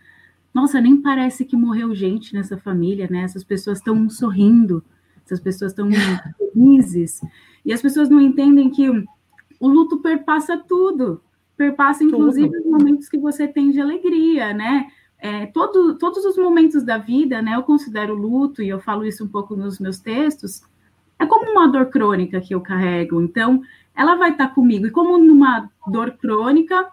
Nossa, 0.51 0.81
nem 0.81 0.99
parece 0.99 1.45
que 1.45 1.55
morreu 1.55 1.93
gente 1.93 2.33
nessa 2.33 2.57
família, 2.57 3.07
né? 3.07 3.21
Essas 3.21 3.43
pessoas 3.43 3.77
estão 3.77 4.09
sorrindo 4.09 4.83
essas 5.27 5.39
pessoas 5.39 5.71
estão 5.71 5.89
felizes. 6.37 7.21
E 7.65 7.73
as 7.73 7.81
pessoas 7.81 8.09
não 8.09 8.19
entendem 8.19 8.69
que 8.69 8.89
o 8.89 9.67
luto 9.67 9.99
perpassa 9.99 10.57
tudo, 10.57 11.21
perpassa 11.55 12.03
inclusive 12.03 12.49
tudo. 12.49 12.59
os 12.59 12.65
momentos 12.65 13.09
que 13.09 13.17
você 13.17 13.47
tem 13.47 13.71
de 13.71 13.81
alegria, 13.81 14.53
né? 14.53 14.87
É, 15.19 15.47
todo, 15.47 15.97
todos 15.97 16.23
os 16.25 16.37
momentos 16.37 16.83
da 16.83 16.97
vida, 16.97 17.41
né? 17.41 17.55
Eu 17.55 17.63
considero 17.63 18.13
luto, 18.15 18.61
e 18.61 18.69
eu 18.69 18.79
falo 18.79 19.05
isso 19.05 19.23
um 19.23 19.27
pouco 19.27 19.55
nos 19.55 19.79
meus 19.79 19.99
textos, 19.99 20.61
é 21.19 21.25
como 21.25 21.51
uma 21.51 21.67
dor 21.67 21.87
crônica 21.87 22.39
que 22.39 22.53
eu 22.53 22.61
carrego. 22.61 23.21
Então, 23.21 23.61
ela 23.95 24.15
vai 24.15 24.31
estar 24.31 24.49
comigo. 24.49 24.85
E 24.85 24.91
como 24.91 25.17
numa 25.17 25.69
dor 25.87 26.11
crônica, 26.11 26.87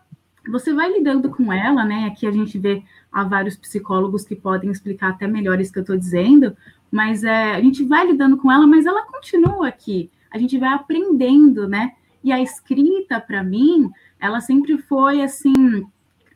você 0.50 0.72
vai 0.72 0.90
lidando 0.90 1.30
com 1.30 1.52
ela, 1.52 1.84
né? 1.84 2.06
Aqui 2.06 2.26
a 2.26 2.30
gente 2.30 2.58
vê 2.58 2.82
há 3.12 3.22
vários 3.24 3.56
psicólogos 3.56 4.24
que 4.24 4.34
podem 4.34 4.70
explicar 4.70 5.10
até 5.10 5.26
melhor 5.26 5.60
isso 5.60 5.72
que 5.72 5.78
eu 5.78 5.82
estou 5.82 5.96
dizendo, 5.96 6.56
mas 6.94 7.24
é, 7.24 7.56
a 7.56 7.60
gente 7.60 7.82
vai 7.82 8.06
lidando 8.06 8.36
com 8.36 8.52
ela, 8.52 8.68
mas 8.68 8.86
ela 8.86 9.04
continua 9.06 9.66
aqui. 9.66 10.12
A 10.30 10.38
gente 10.38 10.56
vai 10.56 10.68
aprendendo, 10.68 11.66
né? 11.66 11.90
E 12.22 12.30
a 12.30 12.40
escrita, 12.40 13.18
para 13.18 13.42
mim, 13.42 13.90
ela 14.20 14.40
sempre 14.40 14.78
foi 14.78 15.20
assim 15.20 15.84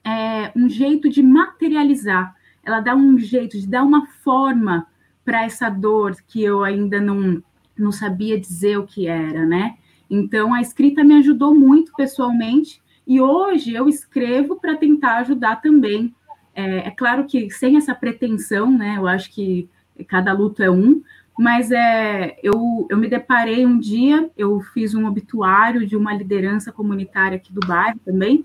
é, 0.04 0.50
um 0.56 0.68
jeito 0.68 1.08
de 1.08 1.22
materializar. 1.22 2.34
Ela 2.64 2.80
dá 2.80 2.96
um 2.96 3.16
jeito 3.16 3.56
de 3.56 3.68
dar 3.68 3.84
uma 3.84 4.08
forma 4.08 4.84
para 5.24 5.44
essa 5.44 5.70
dor 5.70 6.16
que 6.26 6.42
eu 6.42 6.64
ainda 6.64 7.00
não, 7.00 7.40
não 7.78 7.92
sabia 7.92 8.36
dizer 8.36 8.80
o 8.80 8.86
que 8.86 9.06
era, 9.06 9.46
né? 9.46 9.76
Então 10.10 10.52
a 10.52 10.60
escrita 10.60 11.04
me 11.04 11.14
ajudou 11.18 11.54
muito 11.54 11.92
pessoalmente 11.96 12.82
e 13.06 13.20
hoje 13.20 13.74
eu 13.74 13.88
escrevo 13.88 14.56
para 14.56 14.76
tentar 14.76 15.18
ajudar 15.18 15.62
também. 15.62 16.12
É, 16.52 16.88
é, 16.88 16.90
claro 16.90 17.26
que 17.26 17.48
sem 17.48 17.76
essa 17.76 17.94
pretensão, 17.94 18.76
né? 18.76 18.96
Eu 18.96 19.06
acho 19.06 19.30
que 19.30 19.70
cada 20.04 20.32
luto 20.32 20.62
é 20.62 20.70
um, 20.70 21.02
mas 21.38 21.70
é, 21.70 22.37
eu, 22.42 22.87
eu 22.90 22.96
me 22.96 23.08
deparei 23.08 23.64
um 23.64 23.78
dia, 23.78 24.28
eu 24.37 24.61
fiz 24.61 24.94
um 24.94 25.06
obituário 25.06 25.87
de 25.87 25.96
uma 25.96 26.12
liderança 26.12 26.72
comunitária 26.72 27.37
aqui 27.37 27.52
do 27.52 27.61
bairro 27.66 28.00
também, 28.04 28.44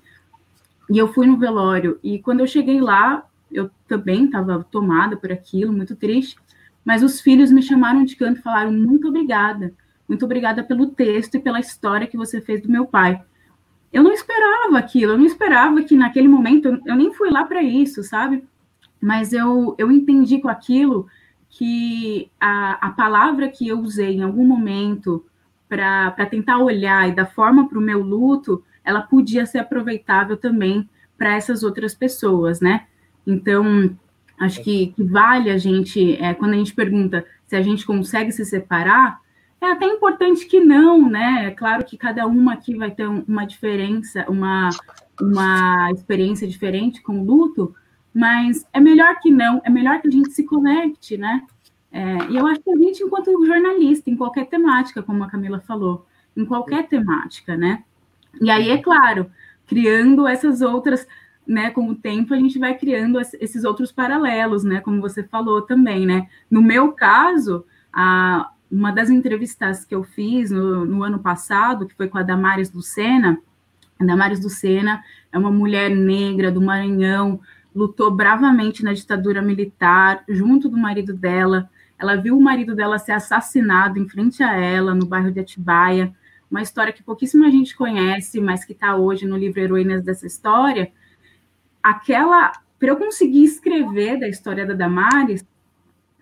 e 0.89 0.97
eu 0.97 1.11
fui 1.11 1.25
no 1.25 1.37
velório, 1.37 1.99
e 2.03 2.19
quando 2.19 2.41
eu 2.41 2.47
cheguei 2.47 2.79
lá, 2.79 3.25
eu 3.51 3.69
também 3.87 4.25
estava 4.25 4.63
tomada 4.63 5.17
por 5.17 5.31
aquilo, 5.31 5.73
muito 5.73 5.95
triste, 5.95 6.37
mas 6.85 7.01
os 7.01 7.19
filhos 7.19 7.51
me 7.51 7.63
chamaram 7.63 8.03
de 8.03 8.15
canto 8.15 8.39
e 8.39 8.43
falaram, 8.43 8.71
muito 8.71 9.07
obrigada, 9.07 9.73
muito 10.07 10.25
obrigada 10.25 10.63
pelo 10.63 10.87
texto 10.87 11.35
e 11.35 11.39
pela 11.39 11.59
história 11.59 12.07
que 12.07 12.17
você 12.17 12.41
fez 12.41 12.61
do 12.61 12.69
meu 12.69 12.85
pai. 12.85 13.23
Eu 13.91 14.03
não 14.03 14.11
esperava 14.11 14.77
aquilo, 14.77 15.13
eu 15.13 15.17
não 15.17 15.25
esperava 15.25 15.81
que 15.83 15.95
naquele 15.95 16.27
momento, 16.27 16.79
eu 16.85 16.95
nem 16.95 17.13
fui 17.13 17.29
lá 17.29 17.43
para 17.45 17.63
isso, 17.63 18.03
sabe? 18.03 18.43
Mas 19.01 19.33
eu, 19.33 19.75
eu 19.77 19.91
entendi 19.91 20.39
com 20.39 20.49
aquilo 20.49 21.07
que 21.53 22.31
a, 22.39 22.87
a 22.87 22.89
palavra 22.91 23.47
que 23.47 23.67
eu 23.67 23.79
usei 23.79 24.15
em 24.15 24.23
algum 24.23 24.45
momento 24.45 25.23
para 25.69 26.25
tentar 26.25 26.57
olhar 26.57 27.07
e 27.07 27.15
dar 27.15 27.27
forma 27.27 27.69
para 27.69 27.77
o 27.77 27.81
meu 27.81 28.01
luto, 28.01 28.63
ela 28.83 29.01
podia 29.01 29.45
ser 29.45 29.59
aproveitável 29.59 30.35
também 30.35 30.89
para 31.17 31.35
essas 31.35 31.63
outras 31.63 31.93
pessoas, 31.93 32.59
né? 32.59 32.87
Então, 33.25 33.95
acho 34.39 34.63
que, 34.63 34.87
que 34.87 35.03
vale 35.03 35.51
a 35.51 35.57
gente, 35.57 36.15
é, 36.15 36.33
quando 36.33 36.53
a 36.53 36.57
gente 36.57 36.73
pergunta 36.73 37.25
se 37.45 37.55
a 37.55 37.61
gente 37.61 37.85
consegue 37.85 38.31
se 38.31 38.45
separar, 38.45 39.21
é 39.61 39.71
até 39.71 39.85
importante 39.85 40.45
que 40.47 40.59
não, 40.59 41.07
né? 41.07 41.45
É 41.45 41.51
claro 41.51 41.85
que 41.85 41.97
cada 41.97 42.25
uma 42.25 42.53
aqui 42.53 42.75
vai 42.75 42.89
ter 42.89 43.07
uma 43.07 43.45
diferença, 43.45 44.25
uma, 44.27 44.69
uma 45.21 45.91
experiência 45.91 46.47
diferente 46.47 47.01
com 47.01 47.19
o 47.19 47.23
luto, 47.23 47.75
mas 48.13 48.65
é 48.71 48.79
melhor 48.79 49.19
que 49.19 49.31
não, 49.31 49.61
é 49.65 49.69
melhor 49.69 49.99
que 49.99 50.07
a 50.07 50.11
gente 50.11 50.31
se 50.31 50.43
conecte, 50.43 51.17
né? 51.17 51.43
É, 51.91 52.29
e 52.29 52.35
eu 52.35 52.45
acho 52.47 52.61
que 52.61 52.71
a 52.71 52.77
gente, 52.77 53.03
enquanto 53.03 53.45
jornalista, 53.45 54.09
em 54.09 54.15
qualquer 54.15 54.45
temática, 54.47 55.01
como 55.01 55.23
a 55.23 55.29
Camila 55.29 55.59
falou, 55.61 56.05
em 56.35 56.45
qualquer 56.45 56.87
temática, 56.87 57.55
né? 57.55 57.83
E 58.41 58.49
aí, 58.49 58.69
é 58.69 58.77
claro, 58.77 59.29
criando 59.65 60.27
essas 60.27 60.61
outras, 60.61 61.07
né? 61.45 61.69
Com 61.69 61.89
o 61.89 61.95
tempo, 61.95 62.33
a 62.33 62.37
gente 62.37 62.57
vai 62.59 62.75
criando 62.75 63.19
esses 63.19 63.63
outros 63.63 63.91
paralelos, 63.91 64.63
né? 64.63 64.79
Como 64.79 65.01
você 65.01 65.23
falou 65.23 65.61
também, 65.61 66.05
né? 66.05 66.27
No 66.49 66.61
meu 66.61 66.93
caso, 66.93 67.65
a, 67.91 68.51
uma 68.71 68.91
das 68.91 69.09
entrevistas 69.09 69.85
que 69.85 69.93
eu 69.93 70.03
fiz 70.03 70.49
no, 70.49 70.85
no 70.85 71.03
ano 71.03 71.19
passado, 71.19 71.87
que 71.87 71.95
foi 71.95 72.07
com 72.07 72.17
a 72.17 72.23
Damares 72.23 72.71
Lucena, 72.71 73.39
a 73.99 74.05
Damares 74.05 74.43
Lucena 74.43 75.03
é 75.31 75.37
uma 75.37 75.51
mulher 75.51 75.89
negra 75.89 76.51
do 76.51 76.61
Maranhão, 76.61 77.39
lutou 77.75 78.11
bravamente 78.11 78.83
na 78.83 78.93
ditadura 78.93 79.41
militar, 79.41 80.23
junto 80.27 80.69
do 80.69 80.77
marido 80.77 81.13
dela, 81.13 81.69
ela 82.03 82.15
viu 82.15 82.37
o 82.37 82.41
marido 82.41 82.75
dela 82.75 82.99
ser 82.99 83.13
assassinado 83.13 83.97
em 83.97 84.07
frente 84.07 84.43
a 84.43 84.53
ela, 84.53 84.93
no 84.93 85.05
bairro 85.05 85.31
de 85.31 85.39
Atibaia. 85.39 86.13
Uma 86.51 86.61
história 86.61 86.91
que 86.91 87.01
pouquíssima 87.01 87.49
gente 87.49 87.75
conhece, 87.75 88.41
mas 88.41 88.65
que 88.65 88.73
está 88.73 88.95
hoje 88.95 89.25
no 89.25 89.37
livro 89.37 89.61
Heroínas 89.61 90.03
dessa 90.03 90.27
História. 90.27 90.91
Aquela. 91.81 92.51
Para 92.77 92.89
eu 92.89 92.97
conseguir 92.97 93.45
escrever 93.45 94.19
da 94.19 94.27
história 94.27 94.65
da 94.65 94.73
Damares, 94.73 95.45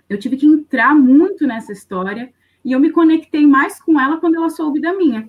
eu 0.08 0.20
tive 0.20 0.38
que 0.38 0.46
entrar 0.46 0.94
muito 0.94 1.48
nessa 1.48 1.72
história 1.72 2.32
e 2.64 2.72
eu 2.72 2.80
me 2.80 2.92
conectei 2.92 3.48
mais 3.48 3.82
com 3.82 4.00
ela 4.00 4.18
quando 4.18 4.36
ela 4.36 4.52
soube 4.52 4.80
da 4.80 4.94
minha. 4.94 5.28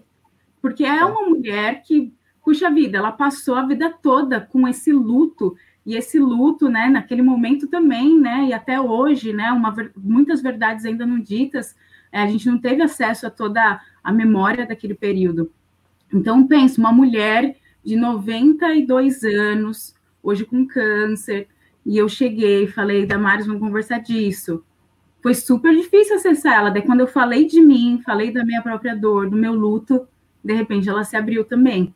Porque 0.61 0.85
é 0.85 1.03
uma 1.03 1.27
mulher 1.27 1.83
que, 1.83 2.13
puxa 2.45 2.71
vida, 2.71 2.99
ela 2.99 3.13
passou 3.13 3.55
a 3.55 3.67
vida 3.67 3.91
toda 4.03 4.43
com 4.43 4.69
esse 4.69 4.93
luto 4.93 5.57
e 5.85 5.97
esse 5.97 6.19
luto, 6.19 6.69
né, 6.69 6.89
naquele 6.89 7.23
momento 7.23 7.67
também, 7.67 8.19
né, 8.19 8.47
e 8.49 8.53
até 8.53 8.81
hoje, 8.81 9.33
né, 9.33 9.51
uma, 9.51 9.75
muitas 9.97 10.41
verdades 10.41 10.85
ainda 10.85 11.05
não 11.05 11.19
ditas, 11.19 11.75
é, 12.13 12.21
a 12.23 12.27
gente 12.27 12.47
não 12.47 12.59
teve 12.59 12.83
acesso 12.83 13.27
a 13.27 13.31
toda 13.31 13.81
a 14.03 14.13
memória 14.13 14.67
daquele 14.67 14.95
período. 14.95 15.51
Então, 16.13 16.47
penso, 16.47 16.81
uma 16.81 16.93
mulher 16.93 17.57
de 17.85 17.97
92 17.97 19.25
anos, 19.25 19.95
hoje 20.23 20.45
com 20.45 20.67
câncer, 20.67 21.49
e 21.85 21.99
eu 21.99 22.09
cheguei, 22.09 22.69
falei, 22.69 23.05
Damares, 23.05 23.47
vamos 23.47 23.63
conversar 23.63 23.99
disso. 23.99 24.65
Foi 25.21 25.35
super 25.35 25.75
difícil 25.75 26.17
acessar 26.17 26.55
ela, 26.55 26.71
daí 26.71 26.83
quando 26.83 27.01
eu 27.01 27.09
falei 27.09 27.47
de 27.47 27.61
mim, 27.61 28.01
falei 28.05 28.33
da 28.33 28.45
minha 28.45 28.63
própria 28.63 28.95
dor, 28.95 29.29
do 29.29 29.37
meu 29.37 29.53
luto, 29.53 30.07
de 30.45 30.53
repente 30.53 30.89
ela 30.89 31.03
se 31.03 31.17
abriu 31.17 31.45
também. 31.45 31.93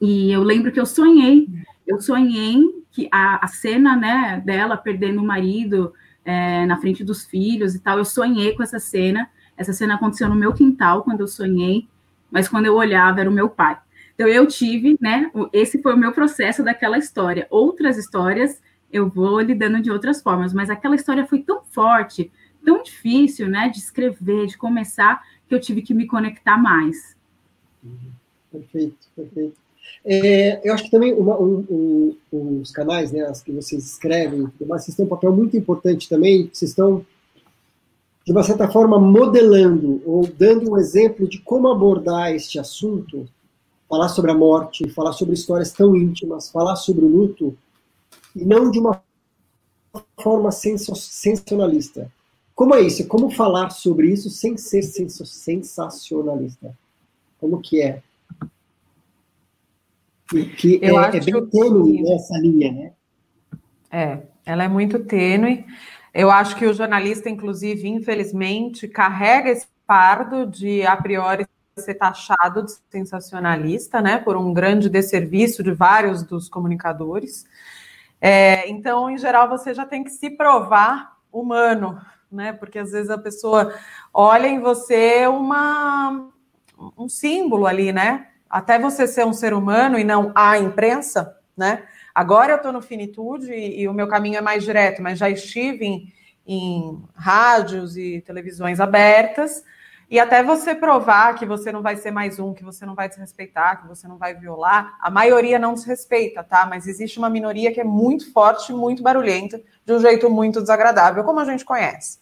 E 0.00 0.30
eu 0.30 0.42
lembro 0.42 0.70
que 0.72 0.80
eu 0.80 0.86
sonhei, 0.86 1.48
eu 1.86 2.00
sonhei 2.00 2.62
que 2.98 3.08
a, 3.12 3.44
a 3.44 3.46
cena 3.46 3.94
né, 3.94 4.42
dela 4.44 4.76
perdendo 4.76 5.22
o 5.22 5.24
marido 5.24 5.94
é, 6.24 6.66
na 6.66 6.80
frente 6.80 7.04
dos 7.04 7.24
filhos 7.24 7.76
e 7.76 7.78
tal, 7.78 7.96
eu 7.98 8.04
sonhei 8.04 8.56
com 8.56 8.62
essa 8.64 8.80
cena. 8.80 9.30
Essa 9.56 9.72
cena 9.72 9.94
aconteceu 9.94 10.28
no 10.28 10.34
meu 10.34 10.52
quintal 10.52 11.04
quando 11.04 11.20
eu 11.20 11.28
sonhei, 11.28 11.86
mas 12.28 12.48
quando 12.48 12.66
eu 12.66 12.74
olhava 12.74 13.20
era 13.20 13.30
o 13.30 13.32
meu 13.32 13.48
pai. 13.48 13.78
Então 14.16 14.26
eu 14.26 14.44
tive, 14.48 14.98
né? 15.00 15.30
Esse 15.52 15.80
foi 15.80 15.94
o 15.94 15.96
meu 15.96 16.10
processo 16.10 16.64
daquela 16.64 16.98
história. 16.98 17.46
Outras 17.50 17.96
histórias 17.96 18.60
eu 18.92 19.08
vou 19.08 19.40
lidando 19.40 19.80
de 19.80 19.92
outras 19.92 20.20
formas, 20.20 20.52
mas 20.52 20.68
aquela 20.68 20.96
história 20.96 21.24
foi 21.24 21.38
tão 21.40 21.62
forte, 21.62 22.32
tão 22.64 22.82
difícil, 22.82 23.46
né, 23.46 23.68
de 23.68 23.78
escrever, 23.78 24.46
de 24.46 24.58
começar, 24.58 25.22
que 25.46 25.54
eu 25.54 25.60
tive 25.60 25.82
que 25.82 25.94
me 25.94 26.04
conectar 26.04 26.56
mais. 26.56 27.16
Perfeito, 28.50 29.06
perfeito. 29.14 29.67
É, 30.10 30.66
eu 30.66 30.72
acho 30.72 30.84
que 30.84 30.90
também 30.90 31.12
uma, 31.12 31.38
um, 31.38 32.16
um, 32.32 32.60
os 32.62 32.70
canais, 32.70 33.12
né, 33.12 33.20
as 33.24 33.42
que 33.42 33.52
vocês 33.52 33.84
escrevem, 33.84 34.48
mas 34.66 34.84
vocês 34.84 34.96
têm 34.96 35.04
um 35.04 35.08
papel 35.08 35.36
muito 35.36 35.54
importante 35.54 36.08
também, 36.08 36.48
vocês 36.50 36.70
estão, 36.70 37.04
de 38.24 38.32
uma 38.32 38.42
certa 38.42 38.66
forma, 38.70 38.98
modelando 38.98 40.00
ou 40.06 40.26
dando 40.26 40.70
um 40.72 40.78
exemplo 40.78 41.28
de 41.28 41.38
como 41.42 41.68
abordar 41.68 42.32
este 42.32 42.58
assunto, 42.58 43.28
falar 43.86 44.08
sobre 44.08 44.30
a 44.30 44.34
morte, 44.34 44.88
falar 44.88 45.12
sobre 45.12 45.34
histórias 45.34 45.72
tão 45.72 45.94
íntimas, 45.94 46.48
falar 46.48 46.76
sobre 46.76 47.04
o 47.04 47.08
luto, 47.08 47.54
e 48.34 48.46
não 48.46 48.70
de 48.70 48.78
uma 48.78 49.02
forma 50.18 50.50
sensacionalista. 50.50 52.10
Como 52.54 52.74
é 52.74 52.80
isso? 52.80 53.06
Como 53.06 53.30
falar 53.30 53.68
sobre 53.68 54.10
isso 54.10 54.30
sem 54.30 54.56
ser 54.56 54.82
sensacionalista? 54.82 56.74
Como 57.38 57.60
que 57.60 57.82
é? 57.82 58.02
Que 60.28 60.78
eu 60.82 60.98
é, 60.98 61.04
acho 61.06 61.16
é 61.16 61.20
bem 61.20 61.46
tênue 61.46 62.04
que... 62.04 62.12
essa 62.12 62.38
linha, 62.38 62.72
né? 62.72 62.92
É, 63.90 64.18
ela 64.44 64.64
é 64.64 64.68
muito 64.68 64.98
tênue. 64.98 65.64
Eu 66.12 66.30
acho 66.30 66.56
que 66.56 66.66
o 66.66 66.74
jornalista, 66.74 67.30
inclusive, 67.30 67.88
infelizmente, 67.88 68.86
carrega 68.86 69.50
esse 69.50 69.66
fardo 69.86 70.46
de, 70.46 70.86
a 70.86 70.96
priori, 70.96 71.46
ser 71.76 71.94
taxado 71.94 72.64
de 72.64 72.72
sensacionalista, 72.90 74.00
né, 74.00 74.18
por 74.18 74.36
um 74.36 74.52
grande 74.52 74.88
desserviço 74.88 75.62
de 75.62 75.72
vários 75.72 76.22
dos 76.22 76.48
comunicadores. 76.48 77.46
É, 78.20 78.68
então, 78.68 79.08
em 79.08 79.16
geral, 79.16 79.48
você 79.48 79.72
já 79.72 79.86
tem 79.86 80.02
que 80.02 80.10
se 80.10 80.28
provar 80.30 81.16
humano, 81.32 82.00
né, 82.30 82.52
porque 82.52 82.78
às 82.78 82.90
vezes 82.90 83.10
a 83.10 83.18
pessoa 83.18 83.72
olha 84.12 84.48
em 84.48 84.60
você 84.60 85.26
uma, 85.26 86.28
um 86.96 87.08
símbolo 87.08 87.66
ali, 87.66 87.92
né, 87.92 88.26
até 88.48 88.78
você 88.78 89.06
ser 89.06 89.26
um 89.26 89.32
ser 89.32 89.52
humano 89.52 89.98
e 89.98 90.04
não 90.04 90.32
a 90.34 90.58
imprensa, 90.58 91.36
né? 91.56 91.84
Agora 92.14 92.52
eu 92.52 92.56
estou 92.56 92.72
no 92.72 92.82
Finitude 92.82 93.52
e, 93.52 93.82
e, 93.82 93.88
o 93.88 93.94
meu 93.94 94.08
caminho 94.08 94.38
é 94.38 94.40
mais 94.40 94.64
direto, 94.64 95.00
mas 95.02 95.18
já 95.18 95.30
estive 95.30 95.84
em, 95.84 96.12
em 96.46 97.02
rádios 97.14 97.96
e 97.96 98.20
televisões 98.26 98.80
abertas, 98.80 99.62
e 100.10 100.18
até 100.18 100.42
você 100.42 100.74
provar 100.74 101.34
que 101.34 101.44
você 101.44 101.70
não 101.70 101.82
vai 101.82 101.94
ser 101.94 102.10
mais 102.10 102.38
um, 102.38 102.54
que 102.54 102.64
você 102.64 102.86
não 102.86 102.94
vai 102.94 103.10
desrespeitar, 103.10 103.82
que 103.82 103.86
você 103.86 104.08
não 104.08 104.16
vai 104.16 104.34
violar, 104.34 104.96
a 105.00 105.10
maioria 105.10 105.58
não 105.58 105.74
desrespeita, 105.74 106.42
tá? 106.42 106.64
Mas 106.64 106.86
existe 106.86 107.18
uma 107.18 107.28
minoria 107.28 107.70
que 107.72 107.80
é 107.80 107.84
muito 107.84 108.32
forte, 108.32 108.72
muito 108.72 109.02
barulhenta, 109.02 109.60
de 109.84 109.92
um 109.92 110.00
jeito 110.00 110.30
muito 110.30 110.62
desagradável, 110.62 111.22
como 111.24 111.40
a 111.40 111.44
gente 111.44 111.62
conhece. 111.62 112.18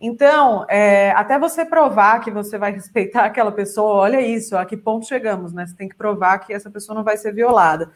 Então, 0.00 0.66
é, 0.68 1.10
até 1.12 1.38
você 1.38 1.64
provar 1.64 2.20
que 2.20 2.30
você 2.30 2.58
vai 2.58 2.72
respeitar 2.72 3.24
aquela 3.24 3.52
pessoa, 3.52 3.94
olha 3.94 4.20
isso, 4.20 4.56
a 4.56 4.64
que 4.64 4.76
ponto 4.76 5.06
chegamos, 5.06 5.52
né? 5.52 5.66
Você 5.66 5.74
tem 5.74 5.88
que 5.88 5.96
provar 5.96 6.38
que 6.38 6.52
essa 6.52 6.70
pessoa 6.70 6.94
não 6.94 7.04
vai 7.04 7.16
ser 7.16 7.32
violada. 7.32 7.90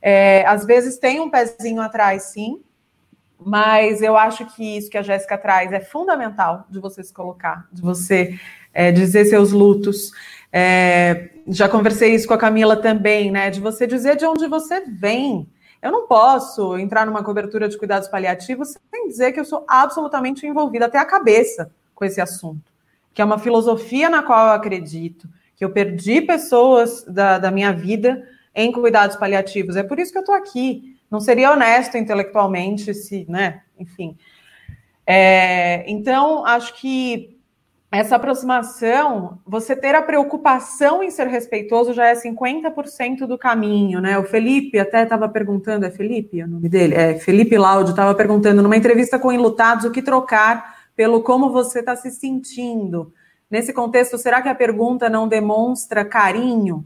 É, 0.00 0.44
às 0.46 0.64
vezes 0.64 0.98
tem 0.98 1.20
um 1.20 1.30
pezinho 1.30 1.82
atrás, 1.82 2.24
sim, 2.24 2.62
mas 3.38 4.00
eu 4.02 4.16
acho 4.16 4.46
que 4.54 4.78
isso 4.78 4.90
que 4.90 4.98
a 4.98 5.02
Jéssica 5.02 5.36
traz 5.36 5.72
é 5.72 5.80
fundamental 5.80 6.66
de 6.70 6.80
você 6.80 7.02
se 7.02 7.12
colocar, 7.12 7.68
de 7.70 7.82
você 7.82 8.38
é, 8.72 8.90
dizer 8.90 9.26
seus 9.26 9.52
lutos. 9.52 10.10
É, 10.52 11.30
já 11.48 11.68
conversei 11.68 12.14
isso 12.14 12.26
com 12.26 12.34
a 12.34 12.38
Camila 12.38 12.76
também, 12.76 13.30
né? 13.30 13.50
De 13.50 13.60
você 13.60 13.86
dizer 13.86 14.16
de 14.16 14.24
onde 14.24 14.46
você 14.46 14.80
vem. 14.86 15.46
Eu 15.86 15.92
não 15.92 16.08
posso 16.08 16.76
entrar 16.76 17.06
numa 17.06 17.22
cobertura 17.22 17.68
de 17.68 17.78
cuidados 17.78 18.08
paliativos 18.08 18.74
sem 18.90 19.06
dizer 19.06 19.30
que 19.30 19.38
eu 19.38 19.44
sou 19.44 19.64
absolutamente 19.68 20.44
envolvida 20.44 20.86
até 20.86 20.98
a 20.98 21.04
cabeça 21.04 21.70
com 21.94 22.04
esse 22.04 22.20
assunto, 22.20 22.72
que 23.14 23.22
é 23.22 23.24
uma 23.24 23.38
filosofia 23.38 24.10
na 24.10 24.20
qual 24.20 24.48
eu 24.48 24.52
acredito, 24.54 25.28
que 25.54 25.64
eu 25.64 25.70
perdi 25.70 26.20
pessoas 26.20 27.04
da, 27.04 27.38
da 27.38 27.52
minha 27.52 27.72
vida 27.72 28.28
em 28.52 28.72
cuidados 28.72 29.16
paliativos. 29.16 29.76
É 29.76 29.84
por 29.84 30.00
isso 30.00 30.10
que 30.10 30.18
eu 30.18 30.22
estou 30.22 30.34
aqui. 30.34 30.98
Não 31.08 31.20
seria 31.20 31.52
honesto 31.52 31.96
intelectualmente 31.96 32.92
se, 32.92 33.24
né? 33.28 33.62
Enfim. 33.78 34.18
É, 35.06 35.88
então, 35.88 36.44
acho 36.44 36.74
que 36.74 37.35
essa 37.90 38.16
aproximação, 38.16 39.38
você 39.46 39.76
ter 39.76 39.94
a 39.94 40.02
preocupação 40.02 41.02
em 41.02 41.10
ser 41.10 41.28
respeitoso 41.28 41.92
já 41.92 42.06
é 42.06 42.14
50% 42.14 43.26
do 43.26 43.38
caminho, 43.38 44.00
né? 44.00 44.18
O 44.18 44.24
Felipe 44.24 44.78
até 44.78 45.04
estava 45.04 45.28
perguntando, 45.28 45.86
é 45.86 45.90
Felipe 45.90 46.42
o 46.42 46.48
nome 46.48 46.68
dele? 46.68 46.94
É, 46.94 47.18
Felipe 47.18 47.56
Laudio 47.56 47.90
estava 47.90 48.14
perguntando 48.14 48.60
numa 48.60 48.76
entrevista 48.76 49.18
com 49.18 49.32
Enlutados 49.32 49.84
o 49.84 49.90
que 49.90 50.02
trocar 50.02 50.76
pelo 50.96 51.22
como 51.22 51.50
você 51.50 51.78
está 51.78 51.94
se 51.94 52.10
sentindo. 52.10 53.12
Nesse 53.48 53.72
contexto, 53.72 54.18
será 54.18 54.42
que 54.42 54.48
a 54.48 54.54
pergunta 54.54 55.08
não 55.08 55.28
demonstra 55.28 56.04
carinho? 56.04 56.84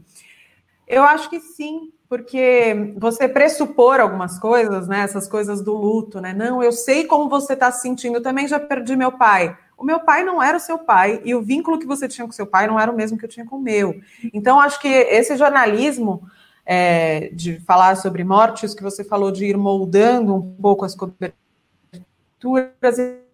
Eu 0.87 1.03
acho 1.03 1.29
que 1.29 1.39
sim, 1.39 1.91
porque 2.07 2.93
você 2.97 3.27
pressupor 3.27 3.99
algumas 3.99 4.37
coisas, 4.37 4.87
né? 4.87 4.99
Essas 4.99 5.27
coisas 5.27 5.63
do 5.63 5.73
luto, 5.73 6.21
né? 6.21 6.31
Não, 6.31 6.61
eu 6.61 6.71
sei 6.71 7.05
como 7.05 7.27
você 7.27 7.53
está 7.53 7.71
se 7.71 7.81
sentindo, 7.81 8.17
eu 8.17 8.21
também 8.21 8.47
já 8.47 8.59
perdi 8.59 8.95
meu 8.95 9.13
pai 9.13 9.57
o 9.81 9.85
meu 9.85 9.99
pai 9.99 10.23
não 10.23 10.41
era 10.41 10.57
o 10.57 10.61
seu 10.61 10.77
pai 10.77 11.21
e 11.25 11.33
o 11.33 11.41
vínculo 11.41 11.79
que 11.79 11.85
você 11.85 12.07
tinha 12.07 12.25
com 12.25 12.31
seu 12.31 12.47
pai 12.47 12.67
não 12.67 12.79
era 12.79 12.91
o 12.91 12.95
mesmo 12.95 13.17
que 13.17 13.25
eu 13.25 13.29
tinha 13.29 13.45
com 13.45 13.57
o 13.57 13.61
meu. 13.61 13.99
Então, 14.33 14.59
acho 14.59 14.79
que 14.79 14.87
esse 14.87 15.35
jornalismo 15.35 16.23
é, 16.65 17.29
de 17.33 17.59
falar 17.61 17.95
sobre 17.95 18.23
mortes, 18.23 18.73
que 18.73 18.83
você 18.83 19.03
falou 19.03 19.31
de 19.31 19.45
ir 19.45 19.57
moldando 19.57 20.35
um 20.35 20.55
pouco 20.61 20.85
as 20.85 20.95
coberturas, 20.95 21.35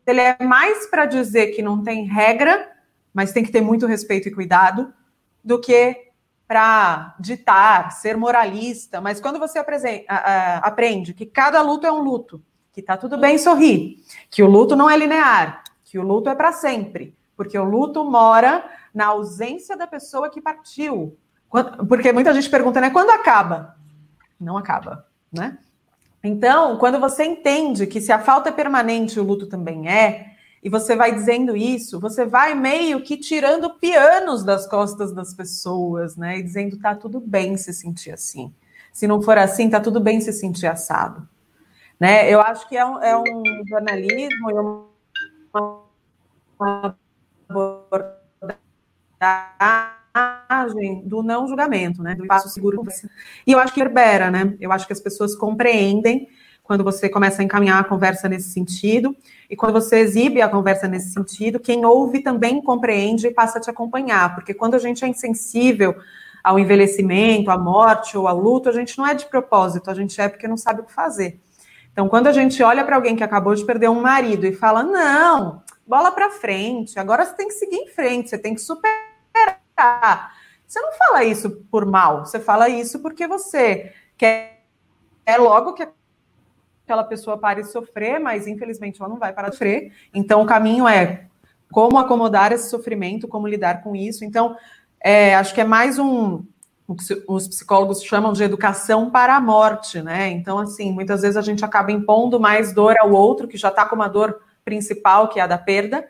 ele 0.05 0.21
é 0.21 0.37
mais 0.43 0.87
para 0.87 1.05
dizer 1.05 1.47
que 1.47 1.61
não 1.61 1.83
tem 1.83 2.05
regra 2.05 2.77
mas 3.17 3.31
tem 3.31 3.43
que 3.43 3.51
ter 3.51 3.61
muito 3.61 3.87
respeito 3.87 4.27
e 4.27 4.31
cuidado, 4.31 4.93
do 5.43 5.59
que 5.59 6.11
para 6.47 7.15
ditar, 7.19 7.91
ser 7.91 8.15
moralista. 8.15 9.01
Mas 9.01 9.19
quando 9.19 9.39
você 9.39 9.57
aprende 10.61 11.15
que 11.15 11.25
cada 11.25 11.59
luto 11.63 11.87
é 11.87 11.91
um 11.91 12.03
luto, 12.03 12.39
que 12.71 12.79
tá 12.79 12.95
tudo 12.95 13.17
bem 13.17 13.39
sorrir, 13.39 14.03
que 14.29 14.43
o 14.43 14.47
luto 14.47 14.75
não 14.75 14.87
é 14.87 14.95
linear, 14.95 15.63
que 15.88 15.97
o 15.97 16.03
luto 16.03 16.29
é 16.29 16.35
para 16.35 16.51
sempre, 16.51 17.15
porque 17.35 17.57
o 17.57 17.63
luto 17.63 18.03
mora 18.03 18.69
na 18.93 19.07
ausência 19.07 19.77
da 19.77 19.88
pessoa 19.88 20.29
que 20.29 20.41
partiu. 20.41 21.17
Porque 21.88 22.11
muita 22.11 22.33
gente 22.33 22.49
pergunta, 22.49 22.81
né? 22.81 22.89
Quando 22.89 23.09
acaba? 23.09 23.77
Não 24.39 24.57
acaba, 24.57 25.07
né? 25.31 25.57
Então, 26.21 26.77
quando 26.77 26.99
você 26.99 27.23
entende 27.23 27.88
que 27.88 28.01
se 28.01 28.11
a 28.11 28.19
falta 28.19 28.49
é 28.49 28.51
permanente, 28.51 29.17
o 29.17 29.23
luto 29.23 29.47
também 29.47 29.89
é, 29.89 30.31
e 30.61 30.69
você 30.69 30.93
vai 30.93 31.13
dizendo 31.13 31.55
isso, 31.55 32.01
você 32.01 32.25
vai 32.25 32.53
meio 32.53 33.01
que 33.01 33.15
tirando 33.15 33.69
pianos 33.75 34.43
das 34.43 34.67
costas 34.67 35.13
das 35.13 35.33
pessoas, 35.33 36.17
né? 36.17 36.39
E 36.39 36.43
dizendo 36.43 36.77
tá 36.79 36.93
tudo 36.93 37.21
bem 37.21 37.55
se 37.55 37.71
sentir 37.71 38.11
assim. 38.11 38.53
Se 38.91 39.07
não 39.07 39.21
for 39.21 39.38
assim, 39.38 39.69
tá 39.69 39.79
tudo 39.79 40.01
bem 40.01 40.19
se 40.19 40.33
sentir 40.33 40.67
assado. 40.67 41.25
Né? 41.97 42.29
Eu 42.29 42.41
acho 42.41 42.67
que 42.67 42.75
é 42.75 42.85
um, 42.85 43.01
é 43.01 43.17
um 43.17 43.63
jornalismo 43.65 44.51
e 44.51 44.53
uma 44.53 44.86
abordagem 47.49 48.21
do 51.05 51.23
não 51.23 51.47
julgamento, 51.47 52.01
né? 52.01 52.15
Do 52.15 52.23
espaço 52.23 52.49
seguro. 52.49 52.83
E 53.45 53.51
eu 53.51 53.59
acho 53.59 53.73
que 53.73 53.79
reverbera, 53.79 54.31
né? 54.31 54.55
Eu 54.59 54.71
acho 54.71 54.87
que 54.87 54.93
as 54.93 55.01
pessoas 55.01 55.35
compreendem 55.35 56.27
quando 56.67 56.83
você 56.83 57.07
começa 57.07 57.41
a 57.41 57.45
encaminhar 57.45 57.79
a 57.79 57.83
conversa 57.83 58.27
nesse 58.27 58.49
sentido, 58.49 59.15
e 59.49 59.55
quando 59.55 59.71
você 59.71 59.99
exibe 59.99 60.41
a 60.41 60.49
conversa 60.49 60.85
nesse 60.85 61.13
sentido, 61.13 61.61
quem 61.61 61.85
ouve 61.85 62.21
também 62.21 62.61
compreende 62.61 63.25
e 63.25 63.31
passa 63.31 63.57
a 63.57 63.61
te 63.61 63.69
acompanhar, 63.69 64.35
porque 64.35 64.53
quando 64.53 64.75
a 64.75 64.77
gente 64.77 65.05
é 65.05 65.07
insensível 65.07 65.95
ao 66.43 66.59
envelhecimento, 66.59 67.49
à 67.49 67.57
morte 67.57 68.17
ou 68.17 68.27
ao 68.27 68.37
luto, 68.37 68.67
a 68.67 68.73
gente 68.73 68.97
não 68.97 69.07
é 69.07 69.13
de 69.13 69.25
propósito, 69.27 69.89
a 69.89 69.93
gente 69.93 70.19
é 70.19 70.27
porque 70.27 70.45
não 70.45 70.57
sabe 70.57 70.81
o 70.81 70.83
que 70.83 70.91
fazer. 70.91 71.39
Então, 71.97 72.07
quando 72.07 72.27
a 72.27 72.31
gente 72.31 72.61
olha 72.61 72.85
para 72.85 72.95
alguém 72.95 73.15
que 73.15 73.23
acabou 73.23 73.55
de 73.55 73.65
perder 73.65 73.89
um 73.89 73.99
marido 73.99 74.45
e 74.45 74.53
fala: 74.53 74.83
não, 74.83 75.63
bola 75.83 76.11
para 76.11 76.29
frente, 76.29 76.99
agora 76.99 77.25
você 77.25 77.33
tem 77.33 77.47
que 77.47 77.55
seguir 77.55 77.75
em 77.77 77.87
frente, 77.87 78.29
você 78.29 78.37
tem 78.37 78.53
que 78.53 78.61
superar. 78.61 80.35
Você 80.67 80.79
não 80.79 80.91
fala 80.93 81.23
isso 81.23 81.49
por 81.71 81.87
mal, 81.87 82.23
você 82.23 82.39
fala 82.39 82.69
isso 82.69 82.99
porque 82.99 83.27
você 83.27 83.91
quer 84.15 84.61
é 85.25 85.37
logo 85.37 85.73
que 85.73 85.87
aquela 86.83 87.03
pessoa 87.03 87.35
pare 87.35 87.63
de 87.63 87.71
sofrer, 87.71 88.19
mas 88.19 88.45
infelizmente 88.45 89.01
ela 89.01 89.09
não 89.09 89.17
vai 89.17 89.33
parar 89.33 89.49
de 89.49 89.55
sofrer. 89.55 89.91
Então, 90.13 90.43
o 90.43 90.45
caminho 90.45 90.87
é 90.87 91.25
como 91.71 91.97
acomodar 91.97 92.51
esse 92.51 92.69
sofrimento, 92.69 93.27
como 93.27 93.47
lidar 93.47 93.81
com 93.81 93.95
isso. 93.95 94.23
Então, 94.23 94.55
é, 95.03 95.33
acho 95.33 95.51
que 95.51 95.61
é 95.61 95.65
mais 95.65 95.97
um. 95.97 96.45
O 96.88 96.95
que 96.95 97.03
os 97.27 97.47
psicólogos 97.49 98.01
chamam 98.01 98.31
de 98.31 98.41
educação 98.43 99.09
para 99.09 99.35
a 99.35 99.41
morte, 99.41 100.01
né? 100.01 100.29
Então, 100.29 100.57
assim, 100.57 100.91
muitas 100.91 101.21
vezes 101.21 101.35
a 101.35 101.41
gente 101.41 101.65
acaba 101.65 101.91
impondo 101.91 102.39
mais 102.39 102.73
dor 102.73 102.95
ao 102.99 103.11
outro, 103.11 103.47
que 103.47 103.57
já 103.57 103.67
está 103.67 103.85
com 103.85 103.95
uma 103.95 104.07
dor 104.07 104.41
principal, 104.63 105.27
que 105.27 105.39
é 105.39 105.43
a 105.43 105.47
da 105.47 105.57
perda, 105.57 106.07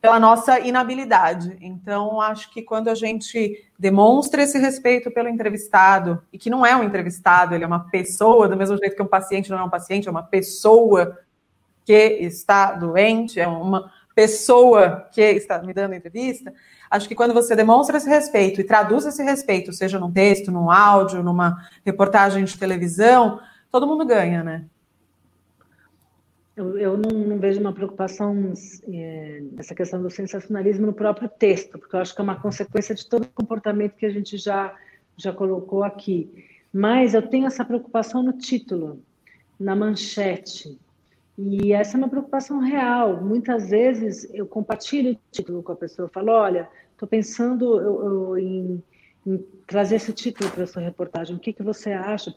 pela 0.00 0.20
nossa 0.20 0.60
inabilidade. 0.60 1.56
Então, 1.60 2.20
acho 2.20 2.50
que 2.52 2.62
quando 2.62 2.88
a 2.88 2.94
gente 2.94 3.64
demonstra 3.78 4.42
esse 4.42 4.58
respeito 4.58 5.10
pelo 5.10 5.28
entrevistado, 5.28 6.22
e 6.32 6.38
que 6.38 6.50
não 6.50 6.64
é 6.64 6.76
um 6.76 6.84
entrevistado, 6.84 7.54
ele 7.54 7.64
é 7.64 7.66
uma 7.66 7.88
pessoa, 7.88 8.46
do 8.46 8.56
mesmo 8.56 8.76
jeito 8.76 8.94
que 8.94 9.02
um 9.02 9.06
paciente 9.06 9.50
não 9.50 9.58
é 9.58 9.64
um 9.64 9.70
paciente, 9.70 10.06
é 10.06 10.10
uma 10.10 10.22
pessoa 10.22 11.18
que 11.84 12.18
está 12.20 12.72
doente, 12.72 13.40
é 13.40 13.48
uma 13.48 13.90
pessoa 14.14 15.08
que 15.10 15.22
está 15.22 15.62
me 15.62 15.72
dando 15.72 15.94
entrevista. 15.94 16.52
Acho 16.90 17.08
que 17.08 17.14
quando 17.14 17.34
você 17.34 17.54
demonstra 17.54 17.96
esse 17.96 18.08
respeito 18.08 18.60
e 18.60 18.64
traduz 18.64 19.04
esse 19.04 19.22
respeito, 19.22 19.72
seja 19.72 19.98
num 19.98 20.10
texto, 20.10 20.50
num 20.50 20.70
áudio, 20.70 21.22
numa 21.22 21.56
reportagem 21.84 22.44
de 22.44 22.58
televisão, 22.58 23.40
todo 23.70 23.86
mundo 23.86 24.04
ganha, 24.06 24.42
né? 24.42 24.64
Eu, 26.56 26.76
eu 26.76 26.96
não, 26.96 27.10
não, 27.10 27.38
vejo 27.38 27.60
uma 27.60 27.72
preocupação 27.72 28.52
é, 28.92 29.42
nessa 29.52 29.76
questão 29.76 30.02
do 30.02 30.10
sensacionalismo 30.10 30.86
no 30.86 30.92
próprio 30.92 31.28
texto, 31.28 31.78
porque 31.78 31.94
eu 31.94 32.00
acho 32.00 32.12
que 32.12 32.20
é 32.20 32.24
uma 32.24 32.40
consequência 32.40 32.96
de 32.96 33.08
todo 33.08 33.24
o 33.24 33.28
comportamento 33.28 33.94
que 33.94 34.04
a 34.04 34.10
gente 34.10 34.36
já, 34.36 34.74
já 35.16 35.32
colocou 35.32 35.84
aqui. 35.84 36.46
Mas 36.72 37.14
eu 37.14 37.22
tenho 37.22 37.46
essa 37.46 37.64
preocupação 37.64 38.24
no 38.24 38.32
título, 38.32 39.00
na 39.58 39.76
manchete. 39.76 40.76
E 41.38 41.72
essa 41.72 41.96
é 41.96 41.98
uma 41.98 42.08
preocupação 42.08 42.58
real. 42.58 43.22
Muitas 43.22 43.70
vezes 43.70 44.28
eu 44.34 44.44
compartilho 44.44 45.12
o 45.12 45.18
título 45.30 45.62
com 45.62 45.70
a 45.70 45.76
pessoa, 45.76 46.06
eu 46.06 46.10
falo, 46.10 46.32
olha, 46.32 46.68
estou 46.90 47.06
pensando 47.06 47.80
eu, 47.80 48.04
eu, 48.04 48.38
em, 48.38 48.82
em, 49.24 49.46
trazer 49.64 49.96
esse 49.96 50.12
título 50.12 50.50
para 50.50 50.64
a 50.64 50.66
sua 50.66 50.82
reportagem, 50.82 51.36
o 51.36 51.38
que, 51.38 51.52
que 51.52 51.62
você 51.62 51.92
acha? 51.92 52.34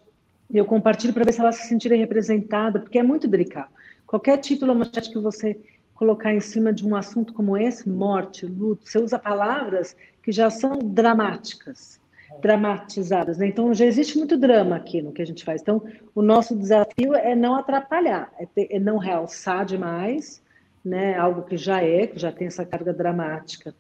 Eu 0.54 0.66
compartilho 0.66 1.14
para 1.14 1.24
ver 1.24 1.34
se 1.34 1.39
ela 1.39 1.52
se 1.52 1.68
sentir 1.68 1.91
representada, 1.93 2.80
porque 2.80 2.99
é 2.99 3.04
muito 3.04 3.28
delicado. 3.28 3.70
Qualquer 4.06 4.38
título 4.38 4.74
ou 4.74 4.78
manchete 4.78 5.10
que 5.10 5.18
você 5.18 5.60
colocar 5.95 6.34
em 6.34 6.39
cima 6.39 6.74
de 6.74 6.86
um 6.86 6.95
assunto 6.95 7.34
como 7.34 7.56
esse, 7.56 7.88
morte, 7.88 8.45
luto, 8.45 8.88
você 8.88 8.99
usa 8.99 9.18
palavras 9.18 9.95
que 10.22 10.32
já 10.32 10.49
são 10.49 10.78
dramáticas, 10.78 12.01
dramatizadas. 12.42 13.38
Né? 13.38 13.48
Então, 13.48 13.74
já 13.74 13.86
existe 13.86 14.18
muito 14.18 14.38
drama 14.38 14.76
aqui 14.76 15.02
no 15.02 15.12
que 15.12 15.22
a 15.22 15.26
gente 15.26 15.44
faz. 15.44 15.62
Então, 15.62 15.84
o 16.16 16.22
nosso 16.22 16.56
desafio 16.56 17.14
é 17.14 17.36
não 17.36 17.56
atrapalhar, 17.56 18.32
é, 18.39 18.46
ter, 18.46 18.68
é 18.70 18.80
não 18.80 18.98
realçar 18.98 19.66
demais, 19.66 20.42
né? 20.84 21.18
algo 21.18 21.44
que 21.44 21.58
já 21.58 21.82
é, 21.82 22.08
que 22.08 22.20
já 22.20 22.32
tem 22.32 22.48
essa 22.48 22.66
carga 22.66 22.94
dramática. 22.94 23.74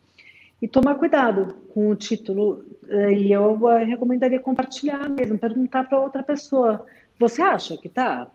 E 0.61 0.67
tomar 0.67 0.95
cuidado 0.95 1.55
com 1.73 1.89
o 1.89 1.95
título. 1.95 2.63
Eh, 2.87 3.13
e 3.13 3.31
eu 3.31 3.67
eh, 3.67 3.83
recomendaria 3.83 4.39
compartilhar 4.39 5.09
mesmo, 5.09 5.35
perguntar 5.35 5.85
para 5.85 5.99
outra 5.99 6.21
pessoa 6.21 6.85
você 7.21 7.39
acha 7.39 7.77
que 7.77 7.87
está? 7.87 8.27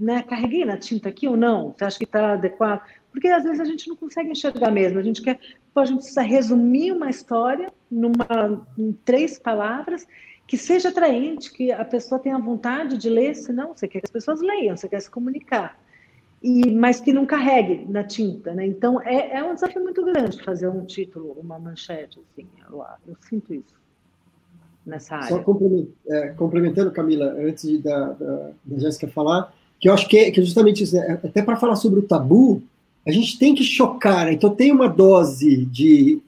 Né, 0.00 0.22
carreguei 0.22 0.64
na 0.64 0.78
tinta 0.78 1.10
aqui 1.10 1.28
ou 1.28 1.36
não? 1.36 1.74
Você 1.76 1.84
acha 1.84 1.98
que 1.98 2.04
está 2.04 2.32
adequado? 2.32 2.80
Porque 3.12 3.28
às 3.28 3.44
vezes 3.44 3.60
a 3.60 3.64
gente 3.64 3.88
não 3.88 3.94
consegue 3.94 4.30
enxergar 4.30 4.70
mesmo. 4.70 4.98
A 4.98 5.02
gente 5.02 5.22
quer, 5.22 5.38
a 5.76 5.84
gente 5.84 5.98
precisa 5.98 6.22
resumir 6.22 6.90
uma 6.90 7.10
história 7.10 7.70
numa, 7.90 8.66
em 8.76 8.92
três 9.04 9.38
palavras 9.38 10.06
que 10.46 10.56
seja 10.56 10.88
atraente, 10.88 11.52
que 11.52 11.70
a 11.70 11.84
pessoa 11.84 12.18
tenha 12.18 12.38
vontade 12.38 12.98
de 12.98 13.08
ler, 13.08 13.34
senão 13.34 13.74
você 13.74 13.86
quer 13.86 14.00
que 14.00 14.06
as 14.06 14.10
pessoas 14.10 14.40
leiam, 14.40 14.76
você 14.76 14.88
quer 14.88 15.00
se 15.00 15.10
comunicar. 15.10 15.78
E, 16.42 16.72
mas 16.72 17.00
que 17.00 17.12
não 17.12 17.24
carregue 17.24 17.86
na 17.88 18.02
tinta, 18.02 18.52
né? 18.52 18.66
Então 18.66 19.00
é, 19.00 19.38
é 19.38 19.44
um 19.44 19.54
desafio 19.54 19.82
muito 19.82 20.04
grande 20.04 20.42
fazer 20.42 20.68
um 20.68 20.84
título, 20.84 21.36
uma 21.40 21.58
manchete, 21.58 22.18
assim, 22.18 22.48
eu, 22.68 22.84
eu 23.06 23.16
sinto 23.20 23.54
isso 23.54 23.80
nessa 24.84 25.16
área. 25.16 25.28
Só 25.28 25.38
é, 26.08 26.28
complementando, 26.30 26.90
Camila, 26.90 27.32
antes 27.38 27.68
de, 27.68 27.78
da, 27.78 28.12
da, 28.12 28.50
da 28.64 28.78
Jéssica 28.78 29.06
falar, 29.06 29.54
que 29.80 29.88
eu 29.88 29.94
acho 29.94 30.08
que 30.08 30.18
é, 30.18 30.30
que 30.30 30.40
é 30.40 30.42
justamente 30.42 30.82
isso, 30.82 30.96
né? 30.96 31.20
até 31.22 31.42
para 31.42 31.56
falar 31.56 31.76
sobre 31.76 32.00
o 32.00 32.02
tabu, 32.02 32.62
a 33.06 33.10
gente 33.10 33.38
tem 33.38 33.54
que 33.54 33.64
chocar, 33.64 34.26
né? 34.26 34.32
então 34.32 34.54
tem 34.54 34.70
uma 34.70 34.88
dose 34.88 35.64
de, 35.66 36.20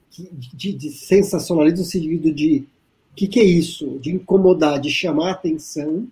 de, 0.53 0.73
de 0.73 0.89
sensacionalismo 0.89 1.85
de 2.33 2.65
o 3.11 3.15
que, 3.15 3.27
que, 3.27 3.39
é 3.39 3.45
isso? 3.45 3.97
De 4.01 4.13
incomodar, 4.13 4.79
de 4.79 4.89
chamar 4.89 5.31
atenção, 5.31 6.05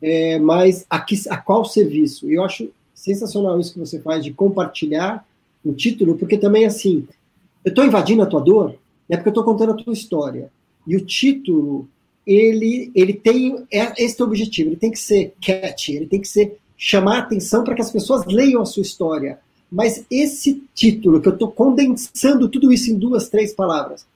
é, 0.00 0.38
mas 0.38 0.86
a, 0.88 1.00
que, 1.00 1.20
a 1.28 1.36
qual 1.36 1.64
serviço? 1.64 2.30
Eu 2.30 2.44
acho 2.44 2.70
sensacional 2.94 3.58
isso 3.58 3.72
que 3.72 3.80
você 3.80 4.00
faz 4.00 4.22
de 4.22 4.32
compartilhar 4.32 5.26
o 5.64 5.72
título, 5.72 6.16
porque 6.16 6.38
também 6.38 6.64
assim, 6.64 7.06
eu 7.64 7.70
estou 7.70 7.84
invadindo 7.84 8.22
a 8.22 8.26
tua 8.26 8.40
dor, 8.40 8.76
é 9.08 9.16
porque 9.16 9.28
eu 9.28 9.32
estou 9.32 9.44
contando 9.44 9.72
a 9.72 9.74
tua 9.74 9.92
história. 9.92 10.50
E 10.86 10.94
o 10.94 11.04
título, 11.04 11.88
ele, 12.24 12.92
ele 12.94 13.12
tem 13.12 13.66
é 13.72 13.92
objetivo, 14.22 14.70
ele 14.70 14.76
tem 14.76 14.92
que 14.92 14.98
ser 15.00 15.34
catchy, 15.44 15.96
ele 15.96 16.06
tem 16.06 16.20
que 16.20 16.28
ser 16.28 16.58
chamar 16.76 17.18
atenção 17.18 17.64
para 17.64 17.74
que 17.74 17.82
as 17.82 17.90
pessoas 17.90 18.24
leiam 18.26 18.62
a 18.62 18.66
sua 18.66 18.82
história. 18.82 19.40
Mas 19.70 20.06
esse 20.10 20.62
título, 20.74 21.20
que 21.20 21.28
eu 21.28 21.32
estou 21.32 21.50
condensando 21.50 22.48
tudo 22.48 22.72
isso 22.72 22.90
em 22.90 22.98
duas, 22.98 23.28
três 23.28 23.52
palavras, 23.52 24.06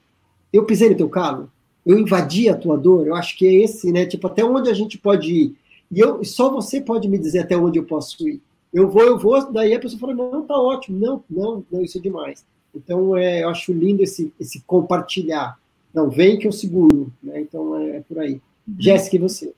eu 0.52 0.64
pisei 0.64 0.90
no 0.90 0.96
teu 0.96 1.08
calo, 1.08 1.50
eu 1.84 1.98
invadi 1.98 2.48
a 2.48 2.56
tua 2.56 2.76
dor, 2.76 3.06
eu 3.06 3.14
acho 3.14 3.36
que 3.36 3.46
é 3.46 3.52
esse, 3.64 3.90
né? 3.92 4.06
Tipo, 4.06 4.26
até 4.26 4.44
onde 4.44 4.70
a 4.70 4.74
gente 4.74 4.98
pode 4.98 5.32
ir. 5.32 5.56
E 5.90 5.98
eu, 5.98 6.22
só 6.24 6.50
você 6.50 6.80
pode 6.80 7.08
me 7.08 7.18
dizer 7.18 7.40
até 7.40 7.56
onde 7.56 7.78
eu 7.78 7.84
posso 7.84 8.28
ir. 8.28 8.40
Eu 8.72 8.88
vou, 8.88 9.02
eu 9.02 9.18
vou, 9.18 9.50
daí 9.50 9.74
a 9.74 9.80
pessoa 9.80 9.98
fala, 9.98 10.14
não, 10.14 10.42
tá 10.42 10.56
ótimo, 10.56 10.98
não, 10.98 11.24
não, 11.28 11.64
não, 11.70 11.82
isso 11.82 11.98
é 11.98 12.00
demais. 12.00 12.44
Então, 12.74 13.16
é, 13.16 13.42
eu 13.42 13.48
acho 13.48 13.72
lindo 13.72 14.02
esse, 14.02 14.32
esse 14.38 14.60
compartilhar. 14.60 15.58
Não, 15.92 16.08
vem 16.08 16.38
que 16.38 16.46
eu 16.46 16.52
seguro. 16.52 17.12
Né? 17.20 17.40
Então 17.40 17.76
é, 17.76 17.96
é 17.96 18.00
por 18.00 18.18
aí. 18.20 18.34
Uhum. 18.34 18.76
Jéssica, 18.78 19.16
e 19.16 19.18
você? 19.18 19.52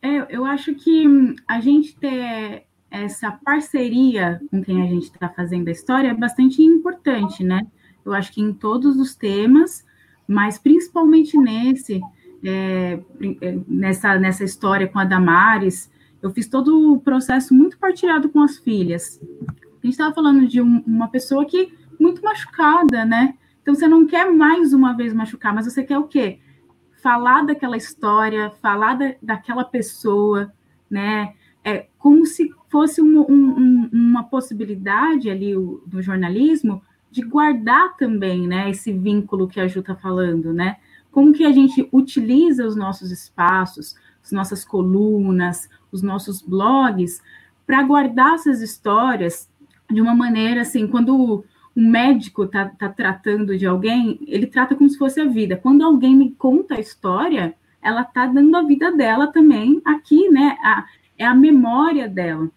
É, 0.00 0.34
eu 0.34 0.44
acho 0.44 0.74
que 0.74 1.04
a 1.46 1.60
gente 1.60 1.94
ter 1.96 2.64
essa 2.90 3.30
parceria 3.30 4.40
com 4.50 4.62
quem 4.62 4.82
a 4.82 4.86
gente 4.86 5.04
está 5.04 5.28
fazendo 5.28 5.68
a 5.68 5.72
história 5.72 6.08
é 6.08 6.14
bastante 6.14 6.62
importante, 6.62 7.44
né? 7.44 7.66
Eu 8.04 8.12
acho 8.14 8.32
que 8.32 8.40
em 8.40 8.52
todos 8.52 8.96
os 8.96 9.14
temas, 9.14 9.84
mas 10.26 10.58
principalmente 10.58 11.36
nesse, 11.36 12.00
é, 12.42 12.98
é 13.40 13.58
nessa, 13.66 14.18
nessa 14.18 14.44
história 14.44 14.88
com 14.88 14.98
a 14.98 15.04
Damares, 15.04 15.90
eu 16.22 16.30
fiz 16.30 16.48
todo 16.48 16.92
o 16.92 17.00
processo 17.00 17.54
muito 17.54 17.78
partilhado 17.78 18.28
com 18.28 18.40
as 18.40 18.58
filhas. 18.58 19.20
A 19.46 19.86
gente 19.86 19.92
estava 19.92 20.14
falando 20.14 20.46
de 20.46 20.60
um, 20.60 20.82
uma 20.86 21.08
pessoa 21.08 21.44
que 21.44 21.72
muito 21.98 22.22
machucada, 22.22 23.04
né? 23.04 23.34
Então 23.62 23.74
você 23.74 23.86
não 23.86 24.06
quer 24.06 24.30
mais 24.30 24.72
uma 24.72 24.94
vez 24.94 25.12
machucar, 25.12 25.54
mas 25.54 25.66
você 25.66 25.84
quer 25.84 25.98
o 25.98 26.04
quê? 26.04 26.40
Falar 27.02 27.42
daquela 27.44 27.76
história, 27.76 28.50
falar 28.62 28.94
da, 28.94 29.14
daquela 29.22 29.64
pessoa, 29.64 30.52
né? 30.90 31.34
É 31.68 31.86
como 31.98 32.24
se 32.24 32.50
fosse 32.70 33.02
um, 33.02 33.20
um, 33.20 33.90
uma 33.92 34.24
possibilidade 34.24 35.28
ali 35.28 35.56
o, 35.56 35.82
do 35.86 36.00
jornalismo 36.00 36.82
de 37.10 37.22
guardar 37.22 37.96
também, 37.96 38.46
né? 38.46 38.70
Esse 38.70 38.92
vínculo 38.92 39.48
que 39.48 39.60
a 39.60 39.66
Ju 39.66 39.80
está 39.80 39.94
falando, 39.94 40.52
né? 40.52 40.76
Como 41.10 41.32
que 41.32 41.44
a 41.44 41.52
gente 41.52 41.88
utiliza 41.92 42.66
os 42.66 42.76
nossos 42.76 43.10
espaços, 43.10 43.96
as 44.22 44.32
nossas 44.32 44.64
colunas, 44.64 45.68
os 45.90 46.02
nossos 46.02 46.42
blogs, 46.42 47.22
para 47.66 47.82
guardar 47.82 48.34
essas 48.34 48.60
histórias 48.60 49.50
de 49.90 50.00
uma 50.00 50.14
maneira 50.14 50.62
assim, 50.62 50.86
quando 50.86 51.44
um 51.76 51.90
médico 51.90 52.44
está 52.44 52.66
tá 52.66 52.88
tratando 52.88 53.56
de 53.56 53.66
alguém, 53.66 54.18
ele 54.26 54.46
trata 54.46 54.74
como 54.74 54.88
se 54.88 54.98
fosse 54.98 55.20
a 55.20 55.24
vida. 55.24 55.56
Quando 55.56 55.84
alguém 55.84 56.14
me 56.14 56.32
conta 56.32 56.74
a 56.74 56.80
história, 56.80 57.54
ela 57.80 58.02
está 58.02 58.26
dando 58.26 58.54
a 58.56 58.62
vida 58.62 58.90
dela 58.92 59.28
também 59.28 59.80
aqui, 59.84 60.28
né? 60.28 60.56
A, 60.62 60.84
é 61.18 61.26
a 61.26 61.34
memória 61.34 62.08
dela. 62.08 62.48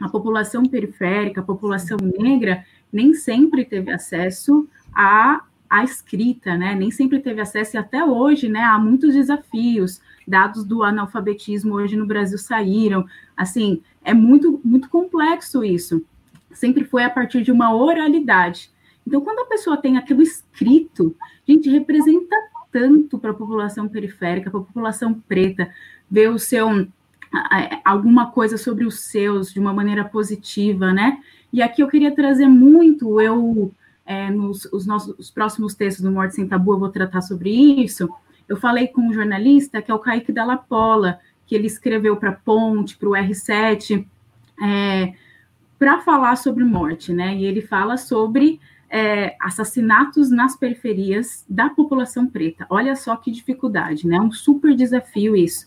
A 0.00 0.08
população 0.08 0.64
periférica, 0.64 1.40
a 1.40 1.44
população 1.44 1.98
negra, 2.18 2.64
nem 2.92 3.12
sempre 3.12 3.64
teve 3.64 3.92
acesso 3.92 4.68
à, 4.94 5.42
à 5.68 5.84
escrita, 5.84 6.56
né? 6.56 6.74
Nem 6.74 6.90
sempre 6.90 7.20
teve 7.20 7.40
acesso, 7.40 7.76
e 7.76 7.78
até 7.78 8.04
hoje, 8.04 8.48
né? 8.48 8.62
Há 8.62 8.78
muitos 8.78 9.14
desafios 9.14 10.00
dados 10.26 10.64
do 10.64 10.82
analfabetismo 10.82 11.74
hoje 11.74 11.96
no 11.96 12.06
Brasil 12.06 12.38
saíram. 12.38 13.04
Assim, 13.36 13.82
é 14.04 14.14
muito, 14.14 14.60
muito 14.64 14.88
complexo 14.88 15.64
isso. 15.64 16.04
Sempre 16.52 16.84
foi 16.84 17.04
a 17.04 17.10
partir 17.10 17.42
de 17.42 17.52
uma 17.52 17.74
oralidade. 17.74 18.70
Então, 19.06 19.20
quando 19.20 19.40
a 19.40 19.46
pessoa 19.46 19.76
tem 19.76 19.96
aquilo 19.98 20.22
escrito, 20.22 21.14
gente 21.46 21.68
representa 21.68 22.34
tanto 22.72 23.18
para 23.18 23.30
a 23.30 23.34
população 23.34 23.88
periférica, 23.88 24.50
para 24.50 24.60
a 24.60 24.64
população 24.64 25.14
preta, 25.14 25.70
ver 26.10 26.30
o 26.30 26.38
seu 26.38 26.88
alguma 27.84 28.30
coisa 28.30 28.56
sobre 28.56 28.84
os 28.84 29.00
seus 29.00 29.52
de 29.52 29.60
uma 29.60 29.72
maneira 29.72 30.04
positiva, 30.04 30.92
né? 30.92 31.20
E 31.52 31.62
aqui 31.62 31.82
eu 31.82 31.88
queria 31.88 32.14
trazer 32.14 32.48
muito, 32.48 33.20
eu 33.20 33.72
é, 34.06 34.30
nos 34.30 34.66
os 34.66 34.86
nossos 34.86 35.18
os 35.18 35.30
próximos 35.30 35.74
textos 35.74 36.04
do 36.04 36.10
Morte 36.10 36.34
Sem 36.34 36.46
Tabu 36.46 36.74
eu 36.74 36.78
vou 36.78 36.88
tratar 36.90 37.22
sobre 37.22 37.50
isso, 37.50 38.08
eu 38.48 38.56
falei 38.56 38.88
com 38.88 39.00
um 39.02 39.12
jornalista, 39.12 39.80
que 39.80 39.90
é 39.90 39.94
o 39.94 39.98
Kaique 39.98 40.32
Dalla 40.32 40.56
Pola, 40.56 41.18
que 41.46 41.54
ele 41.54 41.66
escreveu 41.66 42.16
para 42.16 42.32
Ponte, 42.32 42.96
para 42.96 43.08
o 43.08 43.12
R7, 43.12 44.06
é, 44.62 45.14
para 45.78 46.00
falar 46.00 46.36
sobre 46.36 46.64
morte, 46.64 47.12
né? 47.12 47.34
E 47.34 47.44
ele 47.44 47.62
fala 47.62 47.96
sobre 47.96 48.60
é, 48.88 49.34
assassinatos 49.40 50.30
nas 50.30 50.56
periferias 50.56 51.44
da 51.48 51.68
população 51.70 52.26
preta. 52.26 52.66
Olha 52.70 52.94
só 52.94 53.16
que 53.16 53.30
dificuldade, 53.30 54.06
né? 54.06 54.20
Um 54.20 54.30
super 54.30 54.74
desafio 54.74 55.34
isso. 55.36 55.66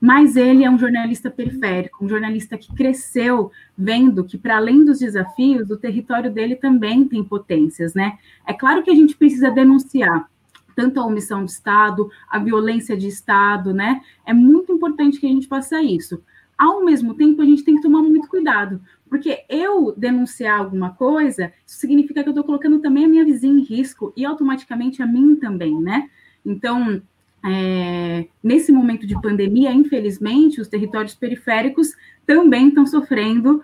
Mas 0.00 0.36
ele 0.36 0.64
é 0.64 0.70
um 0.70 0.78
jornalista 0.78 1.30
periférico, 1.30 2.04
um 2.04 2.08
jornalista 2.08 2.58
que 2.58 2.74
cresceu 2.74 3.50
vendo 3.76 4.24
que, 4.24 4.36
para 4.36 4.56
além 4.56 4.84
dos 4.84 4.98
desafios, 4.98 5.70
o 5.70 5.76
território 5.76 6.30
dele 6.30 6.56
também 6.56 7.06
tem 7.06 7.24
potências, 7.24 7.94
né? 7.94 8.18
É 8.46 8.52
claro 8.52 8.82
que 8.82 8.90
a 8.90 8.94
gente 8.94 9.16
precisa 9.16 9.50
denunciar, 9.50 10.28
tanto 10.76 11.00
a 11.00 11.06
omissão 11.06 11.44
do 11.44 11.48
Estado, 11.48 12.10
a 12.28 12.38
violência 12.38 12.96
de 12.96 13.08
Estado, 13.08 13.72
né? 13.72 14.00
É 14.26 14.34
muito 14.34 14.72
importante 14.72 15.18
que 15.18 15.26
a 15.26 15.30
gente 15.30 15.46
faça 15.46 15.82
isso. 15.82 16.22
Ao 16.58 16.84
mesmo 16.84 17.14
tempo, 17.14 17.42
a 17.42 17.44
gente 17.44 17.64
tem 17.64 17.76
que 17.76 17.82
tomar 17.82 18.02
muito 18.02 18.28
cuidado, 18.28 18.80
porque 19.08 19.44
eu 19.48 19.92
denunciar 19.96 20.60
alguma 20.60 20.90
coisa, 20.90 21.52
isso 21.66 21.78
significa 21.78 22.22
que 22.22 22.28
eu 22.28 22.32
estou 22.32 22.44
colocando 22.44 22.78
também 22.78 23.04
a 23.04 23.08
minha 23.08 23.24
vizinha 23.24 23.60
em 23.60 23.64
risco 23.64 24.12
e 24.16 24.24
automaticamente 24.24 25.02
a 25.02 25.06
mim 25.06 25.34
também, 25.36 25.80
né? 25.80 26.08
Então, 26.44 27.02
é, 27.46 28.26
nesse 28.42 28.72
momento 28.72 29.06
de 29.06 29.20
pandemia, 29.20 29.70
infelizmente, 29.70 30.60
os 30.60 30.68
territórios 30.68 31.14
periféricos 31.14 31.94
também 32.26 32.68
estão 32.68 32.86
sofrendo 32.86 33.62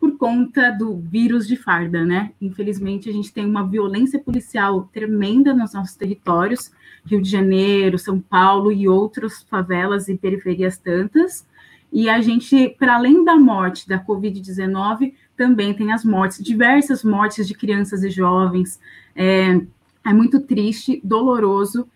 por 0.00 0.16
conta 0.16 0.70
do 0.70 0.96
vírus 0.96 1.46
de 1.46 1.56
farda, 1.56 2.04
né? 2.04 2.32
Infelizmente, 2.40 3.10
a 3.10 3.12
gente 3.12 3.32
tem 3.32 3.44
uma 3.44 3.66
violência 3.66 4.18
policial 4.18 4.88
tremenda 4.92 5.52
nos 5.52 5.74
nossos 5.74 5.94
territórios, 5.94 6.70
Rio 7.04 7.20
de 7.20 7.28
Janeiro, 7.28 7.98
São 7.98 8.18
Paulo 8.18 8.72
e 8.72 8.88
outras 8.88 9.42
favelas 9.42 10.08
e 10.08 10.16
periferias 10.16 10.78
tantas. 10.78 11.46
E 11.92 12.08
a 12.08 12.20
gente, 12.20 12.74
para 12.78 12.96
além 12.96 13.24
da 13.24 13.36
morte 13.36 13.88
da 13.88 14.02
Covid-19, 14.02 15.12
também 15.36 15.74
tem 15.74 15.92
as 15.92 16.04
mortes, 16.04 16.42
diversas 16.42 17.02
mortes 17.04 17.46
de 17.46 17.54
crianças 17.54 18.02
e 18.04 18.10
jovens. 18.10 18.80
É, 19.14 19.60
é 20.06 20.12
muito 20.12 20.40
triste, 20.40 21.00
doloroso, 21.02 21.88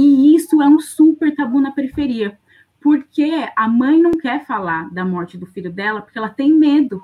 e 0.00 0.34
isso 0.34 0.62
é 0.62 0.66
um 0.66 0.80
super 0.80 1.34
tabu 1.34 1.60
na 1.60 1.72
periferia, 1.72 2.38
porque 2.80 3.30
a 3.54 3.68
mãe 3.68 4.00
não 4.00 4.12
quer 4.12 4.46
falar 4.46 4.90
da 4.90 5.04
morte 5.04 5.36
do 5.36 5.46
filho 5.46 5.70
dela, 5.70 6.00
porque 6.00 6.18
ela 6.18 6.30
tem 6.30 6.52
medo 6.52 7.02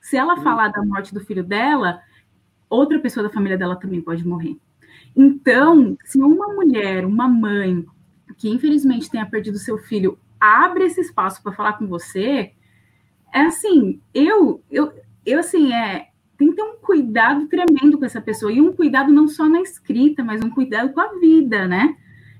se 0.00 0.16
ela 0.16 0.34
hum. 0.34 0.42
falar 0.42 0.68
da 0.68 0.84
morte 0.84 1.14
do 1.14 1.20
filho 1.20 1.44
dela, 1.44 2.02
outra 2.68 2.98
pessoa 2.98 3.22
da 3.22 3.32
família 3.32 3.56
dela 3.56 3.76
também 3.76 4.00
pode 4.00 4.26
morrer. 4.26 4.56
Então, 5.14 5.96
se 6.04 6.18
uma 6.18 6.48
mulher, 6.48 7.04
uma 7.04 7.28
mãe, 7.28 7.86
que 8.36 8.48
infelizmente 8.48 9.10
tenha 9.10 9.26
perdido 9.26 9.58
seu 9.58 9.78
filho, 9.78 10.18
abre 10.40 10.84
esse 10.84 11.00
espaço 11.00 11.40
para 11.42 11.52
falar 11.52 11.74
com 11.74 11.86
você, 11.86 12.52
é 13.32 13.42
assim, 13.42 14.00
eu, 14.12 14.60
eu, 14.70 14.92
eu 15.24 15.38
assim, 15.38 15.72
é, 15.72 16.08
tem 16.36 16.50
que 16.50 16.56
ter 16.56 16.62
um 16.62 16.76
cuidado 16.76 17.46
tremendo 17.46 17.98
com 17.98 18.04
essa 18.04 18.20
pessoa, 18.20 18.52
e 18.52 18.60
um 18.60 18.72
cuidado 18.72 19.12
não 19.12 19.28
só 19.28 19.48
na 19.48 19.60
escrita, 19.60 20.24
mas 20.24 20.42
um 20.42 20.50
cuidado 20.50 20.92
com 20.92 21.00
a 21.00 21.18
vida, 21.20 21.68
né? 21.68 21.96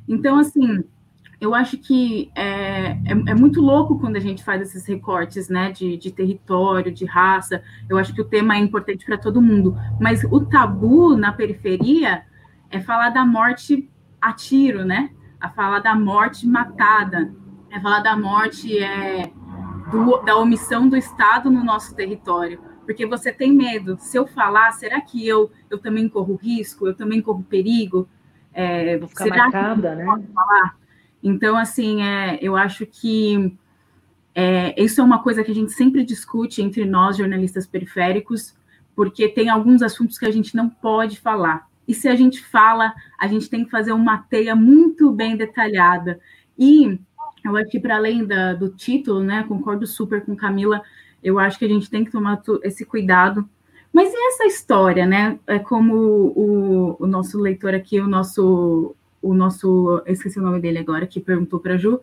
Então, 0.08 0.38
assim, 0.38 0.84
eu 1.42 1.56
acho 1.56 1.76
que 1.76 2.30
é, 2.36 2.92
é, 2.92 3.10
é, 3.10 3.34
muito 3.34 3.60
louco 3.60 3.98
quando 3.98 4.14
a 4.14 4.20
gente 4.20 4.44
faz 4.44 4.62
esses 4.62 4.86
recortes, 4.86 5.48
né, 5.48 5.72
de, 5.72 5.96
de 5.96 6.12
território, 6.12 6.92
de 6.92 7.04
raça. 7.04 7.60
Eu 7.88 7.98
acho 7.98 8.14
que 8.14 8.20
o 8.20 8.24
tema 8.24 8.54
é 8.54 8.58
importante 8.58 9.04
para 9.04 9.18
todo 9.18 9.42
mundo, 9.42 9.76
mas 10.00 10.22
o 10.22 10.40
tabu 10.44 11.16
na 11.16 11.32
periferia 11.32 12.22
é 12.70 12.80
falar 12.80 13.10
da 13.10 13.26
morte 13.26 13.90
a 14.20 14.32
tiro, 14.32 14.84
né? 14.84 15.10
A 15.40 15.48
falar 15.48 15.80
da 15.80 15.96
morte 15.96 16.46
matada, 16.46 17.34
é 17.70 17.80
falar 17.80 18.00
da 18.00 18.16
morte 18.16 18.78
é, 18.78 19.32
do, 19.90 20.18
da 20.18 20.36
omissão 20.36 20.88
do 20.88 20.96
Estado 20.96 21.50
no 21.50 21.64
nosso 21.64 21.92
território, 21.96 22.60
porque 22.84 23.04
você 23.04 23.32
tem 23.32 23.52
medo. 23.52 23.96
Se 23.98 24.16
eu 24.16 24.28
falar, 24.28 24.70
será 24.70 25.00
que 25.00 25.26
eu 25.26 25.50
eu 25.68 25.78
também 25.78 26.08
corro 26.08 26.36
risco? 26.36 26.86
Eu 26.86 26.94
também 26.94 27.20
corro 27.20 27.42
perigo? 27.42 28.08
É, 28.52 28.98
Vou 28.98 29.08
ficar 29.08 29.26
marcada, 29.26 29.94
né? 29.94 30.04
Falar? 30.04 30.76
Então, 31.22 31.56
assim, 31.56 32.02
é, 32.02 32.38
eu 32.42 32.56
acho 32.56 32.84
que 32.84 33.56
é, 34.34 34.80
isso 34.82 35.00
é 35.00 35.04
uma 35.04 35.22
coisa 35.22 35.44
que 35.44 35.50
a 35.50 35.54
gente 35.54 35.72
sempre 35.72 36.04
discute 36.04 36.62
entre 36.62 36.84
nós, 36.84 37.16
jornalistas 37.16 37.66
periféricos, 37.66 38.54
porque 38.94 39.28
tem 39.28 39.48
alguns 39.48 39.82
assuntos 39.82 40.18
que 40.18 40.26
a 40.26 40.30
gente 40.30 40.56
não 40.56 40.68
pode 40.68 41.18
falar. 41.20 41.68
E 41.86 41.94
se 41.94 42.08
a 42.08 42.14
gente 42.14 42.42
fala, 42.42 42.92
a 43.18 43.26
gente 43.26 43.48
tem 43.48 43.64
que 43.64 43.70
fazer 43.70 43.92
uma 43.92 44.18
teia 44.18 44.54
muito 44.54 45.10
bem 45.12 45.36
detalhada. 45.36 46.20
E 46.58 46.98
eu 47.44 47.56
acho 47.56 47.70
que, 47.70 47.80
para 47.80 47.96
além 47.96 48.24
da, 48.24 48.54
do 48.54 48.68
título, 48.68 49.20
né, 49.20 49.44
concordo 49.44 49.86
super 49.86 50.24
com 50.24 50.36
Camila, 50.36 50.82
eu 51.22 51.38
acho 51.38 51.58
que 51.58 51.64
a 51.64 51.68
gente 51.68 51.90
tem 51.90 52.04
que 52.04 52.10
tomar 52.10 52.40
esse 52.62 52.84
cuidado. 52.84 53.48
Mas 53.92 54.12
e 54.12 54.28
essa 54.28 54.46
história, 54.46 55.06
né? 55.06 55.38
É 55.46 55.58
como 55.58 55.94
o, 55.94 56.96
o 56.98 57.06
nosso 57.06 57.38
leitor 57.38 57.74
aqui, 57.74 58.00
o 58.00 58.08
nosso 58.08 58.94
o 59.22 59.34
nosso, 59.34 60.02
esqueci 60.04 60.38
o 60.40 60.42
nome 60.42 60.60
dele 60.60 60.78
agora, 60.78 61.06
que 61.06 61.20
perguntou 61.20 61.60
para 61.60 61.74
a 61.74 61.76
Ju, 61.76 62.00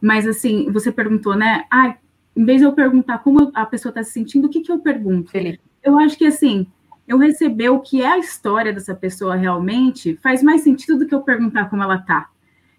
mas 0.00 0.26
assim, 0.26 0.70
você 0.70 0.92
perguntou, 0.92 1.34
né? 1.34 1.64
Ah, 1.70 1.96
em 2.36 2.44
vez 2.44 2.60
de 2.60 2.66
eu 2.66 2.72
perguntar 2.72 3.18
como 3.18 3.50
a 3.52 3.66
pessoa 3.66 3.90
está 3.90 4.04
se 4.04 4.12
sentindo, 4.12 4.46
o 4.46 4.48
que, 4.48 4.60
que 4.60 4.70
eu 4.70 4.78
pergunto? 4.78 5.32
Felipe. 5.32 5.60
Eu 5.82 5.98
acho 5.98 6.16
que 6.16 6.26
assim, 6.26 6.66
eu 7.08 7.18
receber 7.18 7.70
o 7.70 7.80
que 7.80 8.02
é 8.02 8.06
a 8.06 8.18
história 8.18 8.72
dessa 8.72 8.94
pessoa 8.94 9.34
realmente 9.34 10.16
faz 10.22 10.42
mais 10.42 10.60
sentido 10.62 10.96
do 10.96 11.06
que 11.06 11.14
eu 11.14 11.22
perguntar 11.22 11.68
como 11.68 11.82
ela 11.82 11.98
tá. 11.98 12.30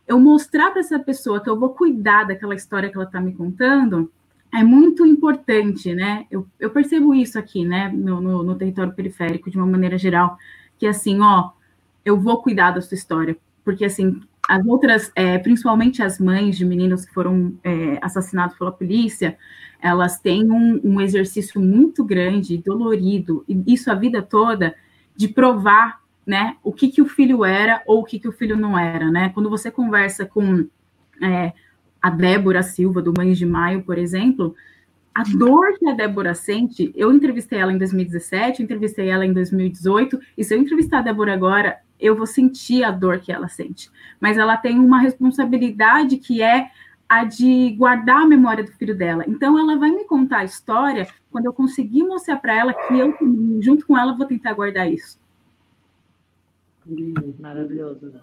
Eu 0.07 0.19
mostrar 0.19 0.71
para 0.71 0.79
essa 0.79 0.97
pessoa 0.97 1.41
que 1.41 1.49
eu 1.49 1.59
vou 1.59 1.69
cuidar 1.69 2.23
daquela 2.23 2.55
história 2.55 2.89
que 2.89 2.95
ela 2.95 3.05
está 3.05 3.19
me 3.19 3.33
contando 3.33 4.09
é 4.53 4.63
muito 4.63 5.05
importante, 5.05 5.93
né? 5.93 6.25
Eu, 6.29 6.45
eu 6.59 6.69
percebo 6.69 7.13
isso 7.13 7.39
aqui, 7.39 7.63
né, 7.63 7.89
no, 7.89 8.19
no, 8.19 8.43
no 8.43 8.55
território 8.55 8.93
periférico, 8.93 9.49
de 9.49 9.57
uma 9.57 9.65
maneira 9.65 9.97
geral, 9.97 10.37
que 10.77 10.85
assim, 10.85 11.19
ó, 11.21 11.51
eu 12.03 12.19
vou 12.19 12.41
cuidar 12.41 12.71
da 12.71 12.81
sua 12.81 12.95
história, 12.95 13.37
porque 13.63 13.85
assim, 13.85 14.19
as 14.47 14.65
outras, 14.65 15.11
é, 15.15 15.37
principalmente 15.37 16.03
as 16.03 16.19
mães 16.19 16.57
de 16.57 16.65
meninos 16.65 17.05
que 17.05 17.13
foram 17.13 17.57
é, 17.63 17.99
assassinados 18.01 18.57
pela 18.57 18.71
polícia, 18.71 19.37
elas 19.81 20.19
têm 20.19 20.51
um, 20.51 20.81
um, 20.83 21.01
exercício 21.01 21.61
muito 21.61 22.03
grande, 22.03 22.57
dolorido, 22.57 23.45
e 23.47 23.63
isso 23.67 23.89
a 23.91 23.95
vida 23.95 24.21
toda, 24.21 24.75
de 25.15 25.27
provar 25.27 26.01
né, 26.25 26.57
o 26.63 26.71
que, 26.71 26.89
que 26.89 27.01
o 27.01 27.05
filho 27.05 27.45
era 27.45 27.81
ou 27.85 28.01
o 28.01 28.03
que, 28.03 28.19
que 28.19 28.27
o 28.27 28.31
filho 28.31 28.57
não 28.57 28.77
era. 28.77 29.09
Né? 29.09 29.29
Quando 29.29 29.49
você 29.49 29.71
conversa 29.71 30.25
com 30.25 30.67
é, 31.21 31.53
a 32.01 32.09
Débora 32.09 32.63
Silva, 32.63 33.01
do 33.01 33.13
Mães 33.15 33.37
de 33.37 33.45
Maio, 33.45 33.83
por 33.83 33.97
exemplo, 33.97 34.55
a 35.13 35.23
dor 35.23 35.77
que 35.77 35.87
a 35.87 35.93
Débora 35.93 36.33
sente, 36.33 36.91
eu 36.95 37.11
entrevistei 37.11 37.59
ela 37.59 37.73
em 37.73 37.77
2017, 37.77 38.63
entrevistei 38.63 39.09
ela 39.09 39.25
em 39.25 39.33
2018, 39.33 40.19
e 40.37 40.43
se 40.43 40.55
eu 40.55 40.59
entrevistar 40.59 40.99
a 40.99 41.01
Débora 41.01 41.33
agora, 41.33 41.79
eu 41.99 42.15
vou 42.15 42.25
sentir 42.25 42.83
a 42.83 42.91
dor 42.91 43.19
que 43.19 43.31
ela 43.31 43.47
sente. 43.47 43.91
Mas 44.19 44.37
ela 44.37 44.57
tem 44.57 44.79
uma 44.79 44.99
responsabilidade 44.99 46.17
que 46.17 46.41
é 46.41 46.71
a 47.07 47.25
de 47.25 47.71
guardar 47.71 48.21
a 48.21 48.25
memória 48.25 48.63
do 48.63 48.71
filho 48.71 48.95
dela. 48.95 49.25
Então, 49.27 49.59
ela 49.59 49.77
vai 49.77 49.91
me 49.91 50.05
contar 50.05 50.39
a 50.39 50.45
história 50.45 51.07
quando 51.29 51.45
eu 51.45 51.53
conseguir 51.53 52.03
mostrar 52.03 52.37
para 52.37 52.57
ela 52.57 52.73
que 52.73 52.97
eu, 52.97 53.13
junto 53.59 53.85
com 53.85 53.97
ela, 53.97 54.15
vou 54.15 54.25
tentar 54.25 54.53
guardar 54.53 54.89
isso. 54.89 55.19
Maravilhoso. 57.37 58.13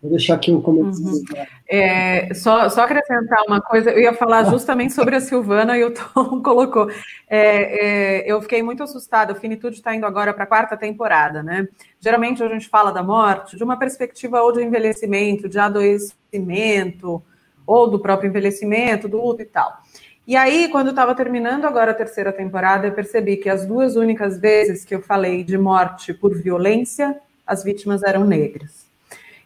Vou 0.00 0.12
deixar 0.12 0.34
aqui 0.34 0.52
um 0.52 0.60
comentário. 0.60 1.06
Uhum. 1.06 1.24
É, 1.68 2.32
só, 2.32 2.68
só 2.68 2.82
acrescentar 2.82 3.42
uma 3.48 3.60
coisa, 3.60 3.90
eu 3.90 3.98
ia 3.98 4.14
falar 4.14 4.44
justamente 4.44 4.92
sobre 4.92 5.16
a 5.16 5.20
Silvana 5.20 5.76
e 5.76 5.84
o 5.84 5.90
Tom 5.92 6.40
colocou. 6.40 6.88
É, 7.28 8.20
é, 8.20 8.32
eu 8.32 8.40
fiquei 8.40 8.62
muito 8.62 8.82
assustada, 8.82 9.32
o 9.32 9.36
Finitude 9.36 9.76
está 9.76 9.94
indo 9.94 10.06
agora 10.06 10.32
para 10.32 10.44
a 10.44 10.46
quarta 10.46 10.76
temporada, 10.76 11.42
né? 11.42 11.66
Geralmente 12.00 12.42
a 12.42 12.48
gente 12.48 12.68
fala 12.68 12.92
da 12.92 13.02
morte 13.02 13.56
de 13.56 13.64
uma 13.64 13.76
perspectiva 13.76 14.40
ou 14.40 14.52
de 14.52 14.62
envelhecimento, 14.62 15.48
de 15.48 15.58
adoecimento, 15.58 17.20
ou 17.66 17.90
do 17.90 17.98
próprio 17.98 18.28
envelhecimento, 18.28 19.08
do 19.08 19.20
luto 19.20 19.42
e 19.42 19.46
tal. 19.46 19.82
E 20.26 20.36
aí, 20.36 20.68
quando 20.68 20.90
estava 20.90 21.14
terminando 21.14 21.64
agora 21.64 21.90
a 21.90 21.94
terceira 21.94 22.32
temporada, 22.32 22.86
eu 22.86 22.92
percebi 22.92 23.36
que 23.36 23.48
as 23.48 23.66
duas 23.66 23.96
únicas 23.96 24.38
vezes 24.38 24.84
que 24.84 24.94
eu 24.94 25.02
falei 25.02 25.42
de 25.42 25.58
morte 25.58 26.14
por 26.14 26.34
violência, 26.34 27.18
as 27.46 27.64
vítimas 27.64 28.02
eram 28.02 28.24
negras. 28.24 28.87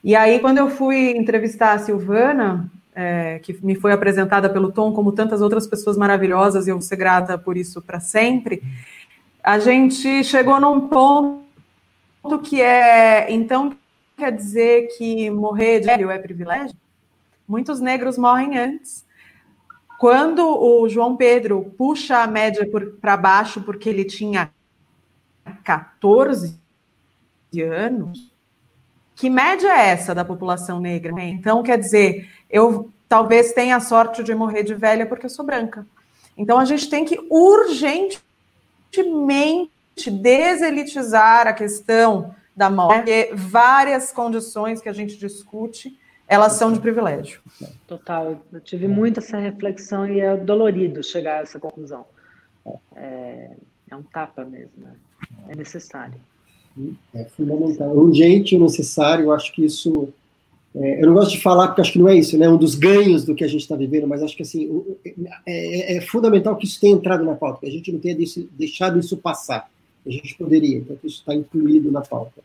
E 0.04 0.16
aí, 0.16 0.40
quando 0.40 0.58
eu 0.58 0.68
fui 0.68 1.16
entrevistar 1.16 1.74
a 1.74 1.78
Silvana, 1.78 2.68
é, 2.94 3.38
que 3.38 3.56
me 3.64 3.76
foi 3.76 3.92
apresentada 3.92 4.50
pelo 4.50 4.72
Tom, 4.72 4.92
como 4.92 5.12
tantas 5.12 5.40
outras 5.40 5.66
pessoas 5.66 5.96
maravilhosas, 5.96 6.66
e 6.66 6.70
eu 6.70 6.74
vou 6.74 6.82
ser 6.82 6.96
grata 6.96 7.38
por 7.38 7.56
isso 7.56 7.80
para 7.80 8.00
sempre, 8.00 8.62
a 9.42 9.60
gente 9.60 10.24
chegou 10.24 10.60
num 10.60 10.88
ponto 10.88 12.38
que 12.42 12.60
é, 12.60 13.32
então, 13.32 13.76
quer 14.16 14.32
dizer 14.32 14.88
que 14.96 15.30
morrer 15.30 15.80
de 15.80 15.86
velho 15.86 16.10
é 16.10 16.18
privilégio? 16.18 16.76
Muitos 17.46 17.80
negros 17.80 18.18
morrem 18.18 18.58
antes. 18.58 19.04
Quando 20.00 20.44
o 20.44 20.88
João 20.88 21.16
Pedro 21.16 21.72
puxa 21.78 22.24
a 22.24 22.26
média 22.26 22.68
para 23.00 23.16
baixo 23.16 23.60
porque 23.60 23.88
ele 23.88 24.04
tinha 24.04 24.50
14 25.62 26.58
anos, 27.56 28.31
que 29.22 29.30
média 29.30 29.68
é 29.68 29.90
essa 29.90 30.12
da 30.12 30.24
população 30.24 30.80
negra? 30.80 31.12
Então, 31.22 31.62
quer 31.62 31.78
dizer, 31.78 32.28
eu 32.50 32.90
talvez 33.08 33.52
tenha 33.52 33.76
a 33.76 33.80
sorte 33.80 34.20
de 34.24 34.34
morrer 34.34 34.64
de 34.64 34.74
velha 34.74 35.06
porque 35.06 35.26
eu 35.26 35.30
sou 35.30 35.46
branca. 35.46 35.86
Então, 36.36 36.58
a 36.58 36.64
gente 36.64 36.90
tem 36.90 37.04
que 37.04 37.16
urgentemente 37.30 38.20
deselitizar 40.10 41.46
a 41.46 41.52
questão 41.52 42.34
da 42.56 42.68
morte, 42.68 42.96
porque 42.96 43.30
várias 43.32 44.10
condições 44.10 44.80
que 44.80 44.88
a 44.88 44.92
gente 44.92 45.16
discute, 45.16 45.96
elas 46.26 46.54
são 46.54 46.72
de 46.72 46.80
privilégio. 46.80 47.40
Total, 47.86 48.42
eu 48.52 48.60
tive 48.60 48.88
muito 48.88 49.20
essa 49.20 49.38
reflexão 49.38 50.04
e 50.04 50.18
é 50.18 50.36
dolorido 50.36 51.00
chegar 51.00 51.38
a 51.38 51.42
essa 51.42 51.60
conclusão. 51.60 52.04
É, 52.96 53.52
é 53.88 53.94
um 53.94 54.02
tapa 54.02 54.44
mesmo, 54.44 54.72
né? 54.78 54.96
é 55.48 55.54
necessário. 55.54 56.20
É 57.14 57.24
fundamental. 57.24 57.90
É 57.90 57.92
urgente, 57.92 58.58
necessário, 58.58 59.26
eu 59.26 59.32
acho 59.32 59.52
que 59.52 59.64
isso. 59.64 60.08
É, 60.74 61.02
eu 61.02 61.06
não 61.06 61.14
gosto 61.14 61.32
de 61.32 61.40
falar 61.40 61.68
porque 61.68 61.82
acho 61.82 61.92
que 61.92 61.98
não 61.98 62.08
é 62.08 62.16
isso, 62.16 62.38
né? 62.38 62.48
Um 62.48 62.56
dos 62.56 62.74
ganhos 62.74 63.24
do 63.24 63.34
que 63.34 63.44
a 63.44 63.48
gente 63.48 63.60
está 63.60 63.76
vivendo, 63.76 64.06
mas 64.06 64.22
acho 64.22 64.34
que 64.34 64.42
assim 64.42 64.82
é, 65.04 65.14
é, 65.46 65.96
é, 65.96 66.00
fundamental 66.00 66.56
que 66.56 66.64
isso 66.64 66.80
tenha 66.80 66.94
entrado 66.94 67.24
na 67.24 67.34
pauta, 67.34 67.60
que 67.60 67.66
a 67.66 67.70
gente 67.70 67.92
não 67.92 67.98
tenha 67.98 68.16
deixado 68.52 68.98
isso 68.98 69.16
passar. 69.18 69.70
A 70.06 70.10
gente 70.10 70.34
poderia, 70.36 70.78
então 70.78 70.96
isso 71.04 71.18
está 71.18 71.34
incluído 71.34 71.92
na 71.92 72.00
pauta. 72.00 72.40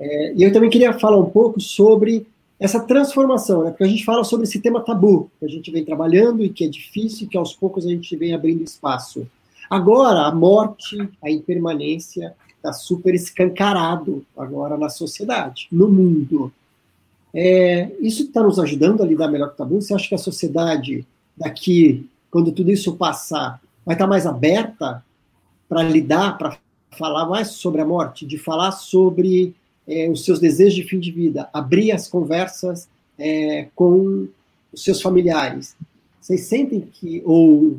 É, 0.00 0.34
e 0.34 0.42
eu 0.42 0.52
também 0.52 0.70
queria 0.70 0.92
falar 0.92 1.18
um 1.18 1.30
pouco 1.30 1.60
sobre 1.60 2.26
essa 2.58 2.80
transformação, 2.80 3.62
né? 3.62 3.70
Porque 3.70 3.84
a 3.84 3.88
gente 3.88 4.04
fala 4.04 4.24
sobre 4.24 4.44
esse 4.44 4.60
tema 4.60 4.80
tabu 4.80 5.30
que 5.38 5.46
a 5.46 5.48
gente 5.48 5.70
vem 5.70 5.84
trabalhando 5.84 6.44
e 6.44 6.48
que 6.48 6.64
é 6.64 6.68
difícil, 6.68 7.28
que 7.28 7.38
aos 7.38 7.54
poucos 7.54 7.86
a 7.86 7.88
gente 7.88 8.14
vem 8.16 8.34
abrindo 8.34 8.64
espaço. 8.64 9.26
Agora, 9.70 10.26
a 10.26 10.34
morte, 10.34 10.96
a 11.22 11.30
impermanência, 11.30 12.34
está 12.58 12.72
super 12.72 13.14
escancarado 13.14 14.24
agora 14.36 14.76
na 14.76 14.88
sociedade, 14.88 15.68
no 15.70 15.88
mundo. 15.88 16.52
É, 17.32 17.90
isso 18.00 18.24
está 18.24 18.42
nos 18.42 18.58
ajudando 18.58 19.02
a 19.02 19.06
lidar 19.06 19.28
melhor 19.28 19.48
com 19.48 19.54
o 19.54 19.56
tabu? 19.56 19.80
Você 19.80 19.94
acha 19.94 20.08
que 20.08 20.14
a 20.14 20.18
sociedade 20.18 21.06
daqui, 21.36 22.08
quando 22.30 22.52
tudo 22.52 22.70
isso 22.70 22.96
passar, 22.96 23.60
vai 23.86 23.94
estar 23.94 24.04
tá 24.04 24.08
mais 24.08 24.26
aberta 24.26 25.04
para 25.68 25.82
lidar, 25.82 26.36
para 26.36 26.58
falar 26.90 27.26
mais 27.26 27.48
sobre 27.48 27.80
a 27.80 27.86
morte, 27.86 28.26
de 28.26 28.38
falar 28.38 28.72
sobre 28.72 29.54
é, 29.86 30.10
os 30.10 30.24
seus 30.24 30.40
desejos 30.40 30.74
de 30.74 30.82
fim 30.82 30.98
de 30.98 31.12
vida, 31.12 31.48
abrir 31.52 31.92
as 31.92 32.08
conversas 32.08 32.88
é, 33.18 33.68
com 33.74 34.28
os 34.72 34.82
seus 34.82 35.00
familiares? 35.00 35.76
Vocês 36.20 36.42
sentem 36.42 36.80
que, 36.80 37.22
ou 37.24 37.78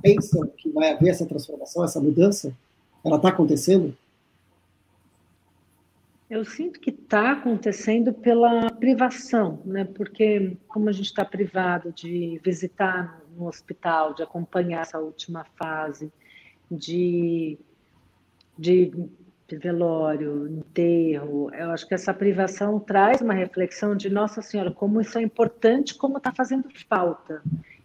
pensam 0.00 0.46
que 0.56 0.70
vai 0.70 0.92
haver 0.92 1.10
essa 1.10 1.26
transformação, 1.26 1.84
essa 1.84 2.00
mudança? 2.00 2.52
Ela 3.06 3.16
está 3.16 3.28
acontecendo? 3.28 3.96
Eu 6.28 6.44
sinto 6.44 6.80
que 6.80 6.90
está 6.90 7.30
acontecendo 7.32 8.12
pela 8.12 8.68
privação, 8.68 9.62
né? 9.64 9.84
Porque 9.84 10.56
como 10.66 10.88
a 10.88 10.92
gente 10.92 11.06
está 11.06 11.24
privado 11.24 11.92
de 11.92 12.40
visitar 12.44 13.22
no 13.36 13.46
hospital, 13.46 14.12
de 14.12 14.24
acompanhar 14.24 14.82
essa 14.82 14.98
última 14.98 15.44
fase, 15.56 16.12
de, 16.68 17.56
de 18.58 18.90
velório, 19.52 20.48
enterro, 20.48 21.48
eu 21.54 21.70
acho 21.70 21.86
que 21.86 21.94
essa 21.94 22.12
privação 22.12 22.80
traz 22.80 23.20
uma 23.20 23.34
reflexão 23.34 23.94
de 23.94 24.10
Nossa 24.10 24.42
Senhora, 24.42 24.72
como 24.72 25.00
isso 25.00 25.16
é 25.16 25.22
importante, 25.22 25.94
como 25.94 26.18
está 26.18 26.32
fazendo 26.32 26.68
falta. 26.88 27.40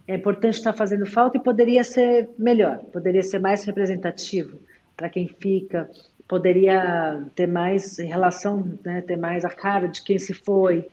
É 0.07 0.15
importante 0.15 0.55
estar 0.55 0.71
tá 0.71 0.77
fazendo 0.79 1.05
falta 1.05 1.37
e 1.37 1.39
poderia 1.39 1.83
ser 1.83 2.27
melhor, 2.39 2.79
poderia 2.85 3.21
ser 3.21 3.37
mais 3.37 3.63
representativo 3.63 4.59
para 4.95 5.09
quem 5.09 5.27
fica, 5.27 5.89
poderia 6.27 7.25
ter 7.35 7.47
mais 7.47 7.97
relação, 7.97 8.77
né, 8.83 9.01
ter 9.01 9.17
mais 9.17 9.43
a 9.43 9.49
cara 9.49 9.87
de 9.87 10.03
quem 10.03 10.17
se 10.17 10.33
foi. 10.33 10.87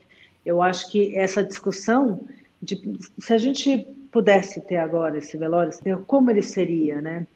Eu 0.45 0.63
acho 0.63 0.91
que 0.91 1.17
essa 1.17 1.45
discussão, 1.45 2.27
de, 2.61 2.81
se 3.19 3.33
a 3.33 3.39
gente 3.39 3.87
pudesse 4.11 4.61
ter 4.63 4.77
agora 4.77 5.19
esse 5.19 5.37
velório, 5.37 5.73
como 6.07 6.31
ele 6.31 6.43
seria, 6.43 7.01
né? 7.01 7.27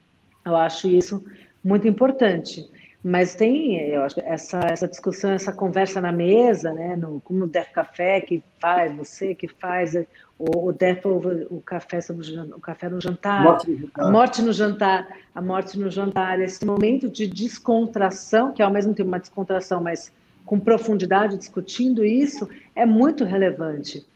Eu 0.44 0.56
acho 0.56 0.88
isso 0.88 1.24
muito 1.62 1.86
importante. 1.86 2.68
Mas 3.04 3.34
tem, 3.34 3.80
eu 3.88 4.02
acho, 4.02 4.20
essa, 4.20 4.60
essa 4.60 4.86
discussão, 4.86 5.32
essa 5.32 5.52
conversa 5.52 6.00
na 6.00 6.12
mesa, 6.12 6.72
né, 6.72 6.94
no, 6.94 7.20
como 7.20 7.40
no 7.40 7.46
Def 7.48 7.72
Café, 7.72 8.20
que 8.20 8.44
faz, 8.60 8.94
você 8.94 9.34
que 9.34 9.48
faz, 9.48 9.96
o, 10.38 10.68
o 10.68 10.72
Def, 10.72 11.04
o, 11.04 11.18
o, 11.50 11.60
café 11.60 12.00
sobre 12.00 12.24
o, 12.54 12.60
café 12.60 12.88
no 12.88 13.00
jantar, 13.00 13.42
morte 13.42 13.90
a 13.94 14.10
morte 14.10 14.42
no 14.42 14.52
jantar, 14.52 15.08
a 15.34 15.42
morte 15.42 15.76
no 15.76 15.90
jantar, 15.90 16.40
esse 16.40 16.64
momento 16.64 17.08
de 17.08 17.26
descontração, 17.26 18.52
que 18.52 18.62
é 18.62 18.64
ao 18.64 18.70
mesmo 18.70 18.94
tempo 18.94 19.08
uma 19.08 19.18
descontração, 19.18 19.82
mas 19.82 20.12
com 20.44 20.60
profundidade, 20.60 21.36
discutindo 21.36 22.04
isso, 22.04 22.48
é 22.74 22.86
muito 22.86 23.24
relevante. 23.24 24.06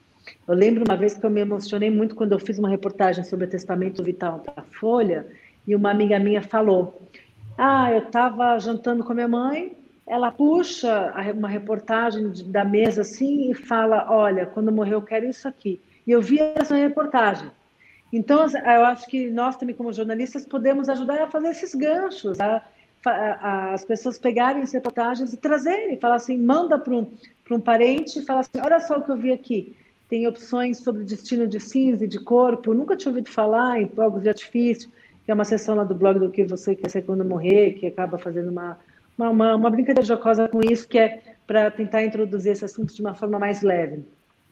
Eu 0.47 0.55
lembro 0.55 0.85
uma 0.87 0.97
vez 0.97 1.15
que 1.15 1.27
eu 1.27 1.31
me 1.31 1.41
emocionei 1.41 1.91
muito 1.91 2.15
quando 2.15 2.33
eu 2.33 2.39
fiz 2.39 2.57
uma 2.57 2.69
reportagem 2.69 3.25
sobre 3.25 3.47
o 3.47 3.49
testamento 3.49 4.03
vital 4.03 4.43
da 4.45 4.63
Folha, 4.79 5.27
e 5.67 5.75
uma 5.75 5.91
amiga 5.91 6.19
minha 6.19 6.41
falou, 6.41 7.06
ah, 7.59 7.93
eu 7.93 8.01
estava 8.01 8.59
jantando 8.59 9.03
com 9.03 9.13
a 9.13 9.15
minha 9.15 9.29
mãe, 9.29 9.77
ela 10.07 10.31
puxa 10.31 11.13
uma 11.35 11.49
reportagem 11.49 12.31
da 12.47 12.65
mesa 12.65 13.01
assim 13.01 13.51
e 13.51 13.55
fala: 13.55 14.07
Olha, 14.09 14.47
quando 14.47 14.71
morreu 14.71 14.99
eu 14.99 15.03
quero 15.03 15.27
isso 15.27 15.49
aqui. 15.49 15.81
E 16.07 16.13
eu 16.13 16.23
vi 16.23 16.39
essa 16.39 16.77
reportagem. 16.77 17.51
Então, 18.13 18.47
eu 18.47 18.85
acho 18.85 19.07
que 19.09 19.29
nós 19.31 19.57
também, 19.57 19.75
como 19.75 19.93
jornalistas, 19.93 20.47
podemos 20.47 20.89
ajudar 20.89 21.21
a 21.21 21.27
fazer 21.27 21.49
esses 21.49 21.75
ganchos, 21.75 22.39
a, 22.41 22.63
a, 23.05 23.11
a, 23.11 23.75
as 23.75 23.85
pessoas 23.85 24.17
pegarem 24.17 24.63
as 24.63 24.73
reportagens 24.73 25.33
e 25.33 25.37
trazerem, 25.37 25.99
falar 25.99 26.17
assim, 26.17 26.39
manda 26.39 26.79
para 26.79 26.95
um, 26.95 27.11
um 27.51 27.61
parente 27.61 28.21
e 28.21 28.25
fala 28.25 28.41
assim, 28.41 28.61
olha 28.63 28.79
só 28.79 28.99
o 28.99 29.03
que 29.03 29.11
eu 29.11 29.17
vi 29.17 29.33
aqui. 29.33 29.77
Tem 30.09 30.27
opções 30.29 30.79
sobre 30.79 31.03
destino 31.03 31.49
de 31.49 31.59
cinza 31.59 32.05
e 32.05 32.09
de 32.09 32.21
corpo, 32.21 32.73
nunca 32.73 32.97
tinha 32.97 33.11
ouvido 33.11 33.29
falar 33.29 33.81
em 33.81 33.89
fogos 33.89 34.23
de 34.23 34.29
artifício 34.29 34.89
que 35.27 35.33
é 35.33 35.35
uma 35.35 35.45
sessão 35.45 35.75
lá 35.75 35.83
do 35.83 35.95
blog 35.95 36.21
do 36.21 36.31
que 36.31 36.45
você 36.45 36.77
quer 36.77 36.89
ser 36.89 37.03
quando 37.03 37.25
morrer, 37.25 37.73
que 37.73 37.87
acaba 37.89 38.17
fazendo 38.17 38.49
uma, 38.49 38.79
uma, 39.19 39.31
uma, 39.31 39.57
uma 39.57 39.71
brincadeira 39.71 40.07
jocosa 40.07 40.49
com 40.49 40.61
isso, 40.61 40.87
que 40.89 41.01
é 41.01 41.21
para 41.45 41.69
tentar 41.69 42.05
introduzir 42.05 42.53
esse 42.53 42.65
assunto 42.65 42.95
de 42.95 43.01
uma 43.01 43.13
forma 43.13 43.37
mais 43.37 43.61
leve. 43.61 44.05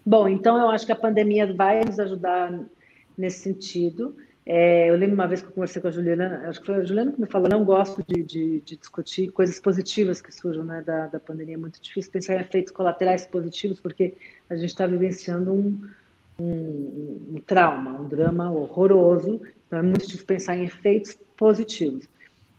Bom, 0.05 0.29
então 0.29 0.59
eu 0.59 0.69
acho 0.69 0.85
que 0.85 0.91
a 0.91 0.97
pandemia 0.97 1.55
vai 1.55 1.85
nos 1.85 2.01
ajudar 2.01 2.61
nesse 3.17 3.39
sentido. 3.39 4.17
É, 4.45 4.91
eu 4.91 4.97
lembro 4.97 5.15
uma 5.15 5.29
vez 5.29 5.43
que 5.43 5.47
eu 5.47 5.53
conversei 5.53 5.81
com 5.81 5.87
a 5.87 5.91
Juliana, 5.93 6.43
acho 6.49 6.61
que 6.61 6.67
foi 6.67 6.75
a 6.75 6.85
Juliana 6.85 7.13
que 7.13 7.21
me 7.21 7.27
falou, 7.29 7.49
não 7.49 7.65
gosto 7.65 8.05
de, 8.07 8.25
de, 8.25 8.61
de 8.61 8.77
discutir 8.77 9.31
coisas 9.31 9.61
positivas 9.61 10.21
que 10.21 10.35
surjam 10.35 10.65
né, 10.65 10.83
da, 10.85 11.07
da 11.07 11.21
pandemia, 11.21 11.55
é 11.55 11.59
muito 11.59 11.81
difícil 11.81 12.11
pensar 12.11 12.35
em 12.35 12.41
efeitos 12.41 12.73
colaterais 12.73 13.27
positivos, 13.27 13.79
porque 13.81 14.15
a 14.51 14.57
gente 14.57 14.71
está 14.71 14.87
vivenciando 14.87 15.53
um, 15.53 15.81
um, 16.39 17.35
um 17.35 17.43
trauma, 17.47 18.01
um 18.01 18.09
drama 18.09 18.51
horroroso. 18.51 19.41
Então 19.67 19.79
é 19.79 19.83
muito 19.83 20.07
difícil 20.07 20.27
pensar 20.27 20.57
em 20.57 20.65
efeitos 20.65 21.17
positivos. 21.37 22.09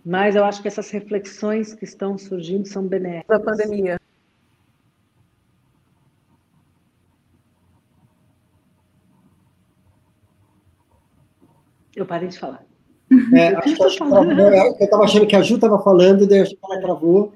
Mas 0.05 0.35
eu 0.35 0.45
acho 0.45 0.61
que 0.61 0.67
essas 0.67 0.89
reflexões 0.91 1.73
que 1.73 1.83
estão 1.83 2.17
surgindo 2.17 2.67
são 2.67 2.87
benéficas. 2.87 3.39
Da 3.39 3.43
pandemia. 3.43 3.99
Eu 11.95 12.05
parei 12.05 12.27
de 12.27 12.37
falar. 12.37 12.63
É, 13.33 13.55
acho 13.55 13.75
que 13.75 13.83
a 13.83 13.87
Ju 13.87 13.97
travou, 13.97 14.49
é, 14.51 14.67
eu 14.67 14.73
estava 14.73 15.03
achando 15.03 15.27
que 15.27 15.35
a 15.35 15.41
Ju 15.41 15.55
estava 15.55 15.81
falando, 15.81 16.27
daí 16.27 16.41
acho 16.41 16.55
que 16.55 16.59
ela 16.63 16.81
travou. 16.81 17.33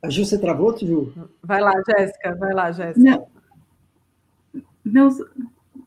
A 0.00 0.08
Ju, 0.08 0.24
você 0.24 0.38
travou, 0.38 0.76
Ju? 0.78 1.12
Vai 1.42 1.60
lá, 1.60 1.72
Jéssica, 1.86 2.34
vai 2.36 2.54
lá, 2.54 2.70
Jéssica. 2.72 3.27
Não, 4.92 5.08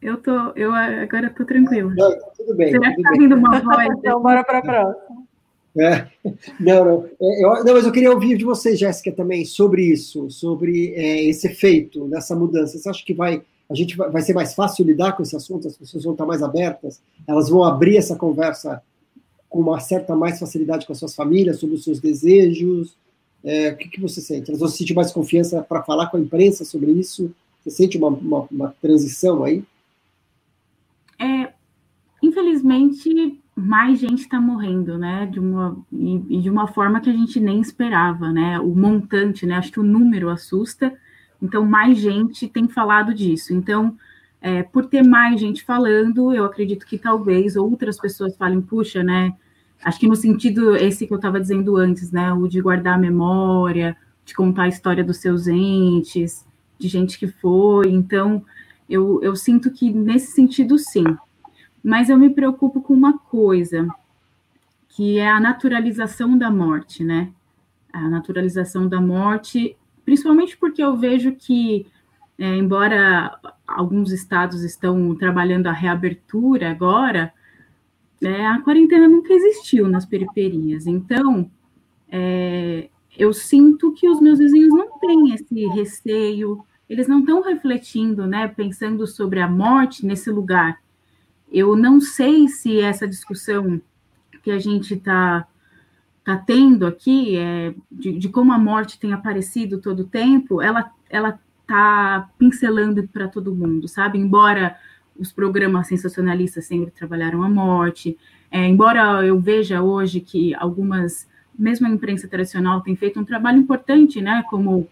eu 0.02 0.18
tô, 0.18 0.32
eu 0.56 0.74
agora 0.74 1.28
estou 1.28 1.46
tranquila. 1.46 1.94
Não, 1.96 2.12
tá 2.12 2.28
tudo 2.36 2.56
bem. 2.56 2.72
Será 2.72 2.90
tudo 2.90 2.96
que 2.96 3.02
está 3.02 3.12
vindo 3.12 3.36
uma 3.36 3.60
voz? 3.60 3.88
então, 3.98 4.22
bora 4.22 4.44
para 4.44 4.58
a 4.60 4.62
próxima. 4.62 5.22
É, 5.78 6.08
não, 6.60 6.86
não. 6.86 7.10
É, 7.22 7.46
eu, 7.46 7.64
não, 7.64 7.74
mas 7.74 7.86
eu 7.86 7.92
queria 7.92 8.12
ouvir 8.12 8.38
de 8.38 8.44
você, 8.44 8.76
Jéssica, 8.76 9.12
também 9.12 9.46
sobre 9.46 9.84
isso, 9.84 10.30
sobre 10.30 10.94
é, 10.96 11.24
esse 11.26 11.48
efeito 11.48 12.08
dessa 12.08 12.36
mudança. 12.36 12.78
Você 12.78 12.90
acha 12.90 13.06
que 13.06 13.14
vai, 13.14 13.42
a 13.70 13.76
gente 13.76 13.96
vai, 13.96 14.10
vai, 14.10 14.22
ser 14.22 14.34
mais 14.34 14.54
fácil 14.54 14.86
lidar 14.86 15.14
com 15.14 15.24
esse 15.24 15.36
assunto? 15.36 15.68
As 15.68 15.78
pessoas 15.78 16.04
vão 16.04 16.14
estar 16.14 16.26
mais 16.26 16.44
abertas? 16.44 17.02
Elas 17.28 17.50
vão 17.50 17.64
abrir 17.64 17.98
essa 17.98 18.16
conversa 18.16 18.82
com 19.50 19.60
uma 19.60 19.80
certa 19.80 20.16
mais 20.16 20.40
facilidade 20.40 20.86
com 20.86 20.94
as 20.94 21.00
suas 21.00 21.16
famílias 21.16 21.60
sobre 21.60 21.76
os 21.76 21.84
seus 21.84 22.00
desejos? 22.00 22.98
É, 23.44 23.70
o 23.70 23.78
que, 23.78 23.88
que 23.88 24.02
você 24.02 24.20
sente? 24.20 24.50
Elas 24.50 24.60
vão 24.60 24.70
sentir 24.70 24.94
mais 24.94 25.12
confiança 25.12 25.62
para 25.62 25.82
falar 25.84 26.08
com 26.08 26.18
a 26.18 26.20
imprensa 26.20 26.66
sobre 26.66 26.92
isso? 26.92 27.34
Você 27.62 27.70
sente 27.70 27.98
uma, 27.98 28.10
uma, 28.10 28.48
uma 28.52 28.76
transição 28.82 29.44
aí? 29.44 29.64
É, 31.20 31.54
infelizmente, 32.22 33.40
mais 33.56 34.00
gente 34.00 34.22
está 34.22 34.42
morrendo, 34.42 34.98
né? 34.98 35.28
De 35.28 35.40
uma, 35.40 35.78
e, 35.92 36.42
de 36.42 36.50
uma 36.50 36.68
forma 36.68 37.00
que 37.00 37.10
a 37.10 37.14
gente 37.14 37.40
nem 37.40 37.62
esperava, 37.62 38.32
né? 38.32 38.60
O 38.60 38.74
montante, 38.76 39.46
né? 39.46 39.56
Acho 39.56 39.72
que 39.72 39.80
o 39.80 39.84
número 39.84 40.30
assusta, 40.30 40.94
então 41.42 41.66
mais 41.66 41.98
gente 42.00 42.48
tem 42.48 42.68
falado 42.68 43.14
disso. 43.14 43.54
Então, 43.54 43.96
é, 44.42 44.64
por 44.64 44.86
ter 44.86 45.04
mais 45.04 45.40
gente 45.40 45.64
falando, 45.64 46.34
eu 46.34 46.46
acredito 46.46 46.86
que 46.86 46.98
talvez 46.98 47.56
outras 47.56 48.00
pessoas 48.00 48.36
falem, 48.36 48.62
puxa, 48.62 49.04
né? 49.04 49.36
Acho 49.84 50.00
que 50.00 50.08
no 50.08 50.16
sentido 50.16 50.76
esse 50.76 51.06
que 51.06 51.14
eu 51.14 51.18
estava 51.18 51.40
dizendo 51.40 51.76
antes, 51.78 52.12
né? 52.12 52.34
O 52.34 52.48
de 52.48 52.62
guardar 52.62 52.96
a 52.96 53.02
memória, 53.02 53.96
de 54.26 54.34
contar 54.34 54.64
a 54.64 54.68
história 54.68 55.04
dos 55.04 55.18
seus 55.18 55.48
entes, 55.48 56.46
de 56.82 56.88
gente 56.88 57.18
que 57.20 57.28
foi. 57.28 57.90
Então, 57.90 58.44
eu, 58.90 59.22
eu 59.22 59.36
sinto 59.36 59.72
que 59.72 59.92
nesse 59.94 60.32
sentido, 60.34 60.78
sim. 60.78 61.06
Mas 61.84 62.10
eu 62.10 62.18
me 62.18 62.30
preocupo 62.30 62.82
com 62.82 62.94
uma 62.94 63.18
coisa, 63.18 63.88
que 64.90 65.20
é 65.20 65.30
a 65.30 65.40
naturalização 65.40 66.38
da 66.38 66.50
morte, 66.50 67.04
né? 67.04 67.32
A 67.94 68.10
naturalização 68.10 68.88
da 68.88 69.00
morte, 69.00 69.78
principalmente 70.04 70.58
porque 70.58 70.84
eu 70.84 70.98
vejo 70.98 71.34
que, 71.34 71.86
é, 72.38 72.56
embora 72.56 73.40
alguns 73.68 74.12
estados 74.12 74.64
estão 74.64 75.16
trabalhando 75.16 75.68
a 75.68 75.72
reabertura 75.72 76.72
agora, 76.72 77.34
é, 78.22 78.46
a 78.46 78.62
quarentena 78.62 79.08
nunca 79.08 79.34
existiu 79.34 79.88
nas 79.88 80.06
periferias. 80.06 80.86
Então, 80.88 81.50
é, 82.10 82.90
eu 83.18 83.34
sinto 83.34 83.92
que 83.94 84.08
os 84.08 84.20
meus 84.22 84.40
vizinhos 84.40 84.70
não 84.70 85.00
têm 85.00 85.34
esse 85.34 85.66
receio, 85.68 86.64
eles 86.92 87.08
não 87.08 87.22
estão 87.22 87.42
refletindo, 87.42 88.28
né, 88.28 88.50
pensando 88.50 89.08
sobre 89.08 89.40
a 89.40 89.48
morte 89.48 90.06
nesse 90.06 90.30
lugar. 90.30 90.78
Eu 91.50 91.74
não 91.74 92.02
sei 92.02 92.50
se 92.50 92.82
essa 92.82 93.08
discussão 93.08 93.82
que 94.44 94.52
a 94.52 94.60
gente 94.60 94.96
está 94.96 95.48
tá 96.22 96.36
tendo 96.36 96.86
aqui, 96.86 97.38
é, 97.38 97.74
de, 97.90 98.20
de, 98.20 98.28
como 98.28 98.52
a 98.52 98.60
morte 98.60 99.00
tem 99.00 99.14
aparecido 99.14 99.80
todo 99.80 100.02
o 100.02 100.08
tempo, 100.08 100.62
ela 100.62 100.92
ela 101.10 101.40
está 101.62 102.30
pincelando 102.38 103.08
para 103.08 103.30
todo 103.30 103.56
mundo, 103.56 103.88
sabe? 103.88 104.20
Embora 104.20 104.76
os 105.18 105.32
programas 105.32 105.88
sensacionalistas 105.88 106.66
sempre 106.66 106.92
trabalharam 106.92 107.42
a 107.42 107.48
morte, 107.48 108.18
é, 108.52 108.68
embora 108.68 109.26
eu 109.26 109.40
veja 109.40 109.82
hoje 109.82 110.20
que 110.20 110.54
algumas, 110.56 111.26
mesmo 111.58 111.88
a 111.88 111.90
imprensa 111.90 112.28
tradicional, 112.28 112.82
tem 112.82 112.98
feito 112.98 113.18
um 113.18 113.24
trabalho 113.24 113.60
importante, 113.60 114.20
né? 114.20 114.44
Como 114.50 114.90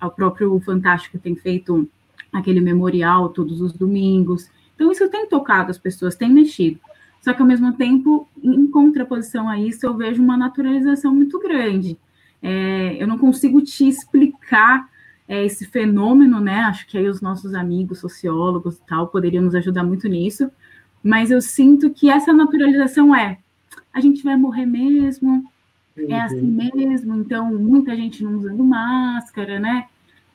a, 0.00 0.10
próprio 0.10 0.58
Fantástico 0.60 1.18
tem 1.18 1.34
feito 1.34 1.88
aquele 2.32 2.60
memorial 2.60 3.28
todos 3.28 3.60
os 3.60 3.72
domingos. 3.72 4.50
Então, 4.74 4.90
isso 4.90 5.08
tem 5.08 5.28
tocado 5.28 5.70
as 5.70 5.78
pessoas, 5.78 6.16
tem 6.16 6.30
mexido. 6.30 6.80
Só 7.20 7.32
que, 7.32 7.40
ao 7.40 7.48
mesmo 7.48 7.72
tempo, 7.72 8.28
em 8.42 8.66
contraposição 8.66 9.48
a 9.48 9.58
isso, 9.58 9.86
eu 9.86 9.94
vejo 9.94 10.22
uma 10.22 10.36
naturalização 10.36 11.14
muito 11.14 11.38
grande. 11.38 11.96
É, 12.42 13.02
eu 13.02 13.06
não 13.06 13.16
consigo 13.16 13.62
te 13.62 13.88
explicar 13.88 14.88
é, 15.26 15.44
esse 15.44 15.64
fenômeno, 15.64 16.40
né? 16.40 16.60
Acho 16.60 16.86
que 16.86 16.98
aí 16.98 17.08
os 17.08 17.22
nossos 17.22 17.54
amigos 17.54 18.00
sociólogos 18.00 18.76
e 18.76 18.86
tal 18.86 19.08
poderiam 19.08 19.42
nos 19.42 19.54
ajudar 19.54 19.82
muito 19.82 20.08
nisso. 20.08 20.50
Mas 21.02 21.30
eu 21.30 21.40
sinto 21.40 21.90
que 21.90 22.10
essa 22.10 22.32
naturalização 22.32 23.14
é: 23.14 23.38
a 23.92 24.00
gente 24.00 24.22
vai 24.22 24.36
morrer 24.36 24.66
mesmo, 24.66 25.50
é 25.96 26.20
assim 26.20 26.42
mesmo, 26.42 27.14
então 27.16 27.54
muita 27.54 27.94
gente 27.94 28.22
não 28.22 28.36
usando 28.36 28.64
máscara, 28.64 29.58
né? 29.58 29.86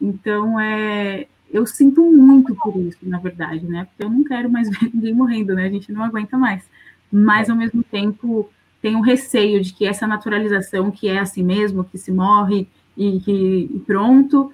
Então 0.02 0.60
é, 0.60 1.28
eu 1.52 1.66
sinto 1.66 2.02
muito 2.04 2.56
por 2.56 2.76
isso, 2.78 3.00
na 3.04 3.20
verdade, 3.20 3.66
né? 3.66 3.86
Porque 3.86 4.04
eu 4.04 4.10
não 4.10 4.24
quero 4.24 4.50
mais 4.50 4.70
ver 4.72 4.90
ninguém 4.94 5.14
morrendo, 5.14 5.54
né? 5.56 5.66
A 5.66 5.70
gente 5.70 5.92
não 5.92 6.04
aguenta 6.04 6.38
mais. 6.38 6.64
Mas 7.12 7.50
ao 7.50 7.56
mesmo 7.56 7.84
tempo 7.84 8.50
tenho 8.82 9.02
receio 9.02 9.62
de 9.62 9.74
que 9.74 9.86
essa 9.86 10.08
naturalização 10.08 10.90
que 10.90 11.08
é 11.10 11.20
assim 11.20 11.44
mesmo, 11.44 11.84
que 11.84 11.98
se 11.98 12.12
morre 12.12 12.68
e 12.96 13.20
que 13.20 13.70
e 13.74 13.80
pronto, 13.86 14.54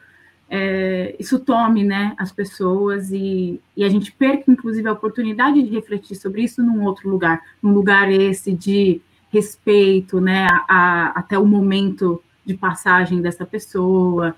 é, 0.50 1.16
isso 1.20 1.40
tome 1.40 1.84
né, 1.84 2.14
as 2.18 2.32
pessoas 2.32 3.12
e, 3.12 3.60
e, 3.76 3.84
a 3.84 3.90
gente 3.90 4.12
perca, 4.12 4.52
inclusive, 4.52 4.88
a 4.88 4.94
oportunidade 4.94 5.62
de 5.62 5.70
refletir 5.70 6.16
sobre 6.16 6.44
isso 6.44 6.62
num 6.62 6.84
outro 6.84 7.10
lugar, 7.10 7.42
num 7.62 7.74
lugar 7.74 8.12
esse 8.12 8.54
de 8.54 9.02
respeito, 9.36 10.22
né, 10.22 10.48
a, 10.50 10.66
a, 10.68 11.08
até 11.20 11.38
o 11.38 11.46
momento 11.46 12.24
de 12.46 12.54
passagem 12.54 13.22
dessa 13.22 13.46
pessoa 13.46 14.34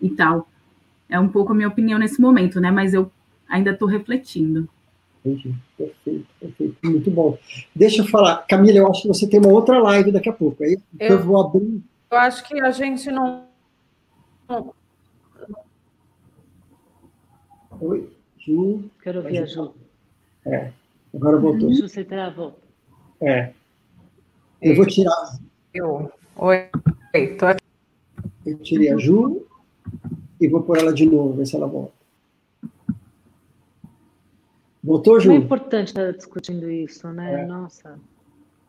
e 0.00 0.10
tal. 0.10 0.48
É 1.08 1.18
um 1.20 1.28
pouco 1.28 1.52
a 1.52 1.54
minha 1.54 1.68
opinião 1.68 1.98
nesse 1.98 2.20
momento, 2.20 2.60
né, 2.60 2.70
mas 2.70 2.92
eu 2.92 3.10
ainda 3.48 3.70
estou 3.70 3.86
refletindo. 3.86 4.68
Entendi, 5.24 5.54
perfeito, 5.78 6.26
perfeito, 6.40 6.76
muito 6.84 7.10
bom. 7.10 7.38
Deixa 7.74 8.02
eu 8.02 8.06
falar, 8.08 8.38
Camila, 8.48 8.78
eu 8.78 8.90
acho 8.90 9.02
que 9.02 9.08
você 9.08 9.28
tem 9.28 9.38
uma 9.38 9.52
outra 9.52 9.78
live 9.78 10.10
daqui 10.10 10.28
a 10.28 10.32
pouco, 10.32 10.64
aí 10.64 10.76
eu, 10.98 11.08
eu 11.10 11.22
vou 11.22 11.40
abrir. 11.40 11.80
Eu 12.10 12.18
acho 12.18 12.42
que 12.44 12.60
a 12.60 12.70
gente 12.72 13.08
não. 13.12 13.46
Oi, 17.80 18.10
Ju. 18.38 18.90
Quero 19.02 19.20
ouvir 19.20 19.38
a 19.38 19.46
Ju. 19.46 19.72
É, 20.44 20.72
agora 21.14 21.38
voltou. 21.38 21.72
Ju, 21.72 21.88
você 21.88 22.02
travou. 22.02 22.58
É. 23.20 23.52
Eu 24.62 24.76
vou 24.76 24.86
tirar. 24.86 25.38
Eu. 25.74 26.10
Oi, 26.36 26.68
tô 27.36 27.46
aqui. 27.46 27.62
Eu 28.46 28.58
tirei 28.58 28.92
a 28.92 28.96
Ju 28.96 29.44
e 30.40 30.48
vou 30.48 30.62
pôr 30.62 30.78
ela 30.78 30.92
de 30.92 31.04
novo, 31.04 31.34
ver 31.34 31.46
se 31.46 31.56
ela 31.56 31.66
volta. 31.66 31.92
Voltou, 34.82 35.18
Ju? 35.18 35.32
É 35.32 35.36
importante 35.36 35.88
estar 35.88 36.12
discutindo 36.12 36.70
isso, 36.70 37.08
né? 37.08 37.42
É. 37.42 37.46
Nossa. 37.46 37.98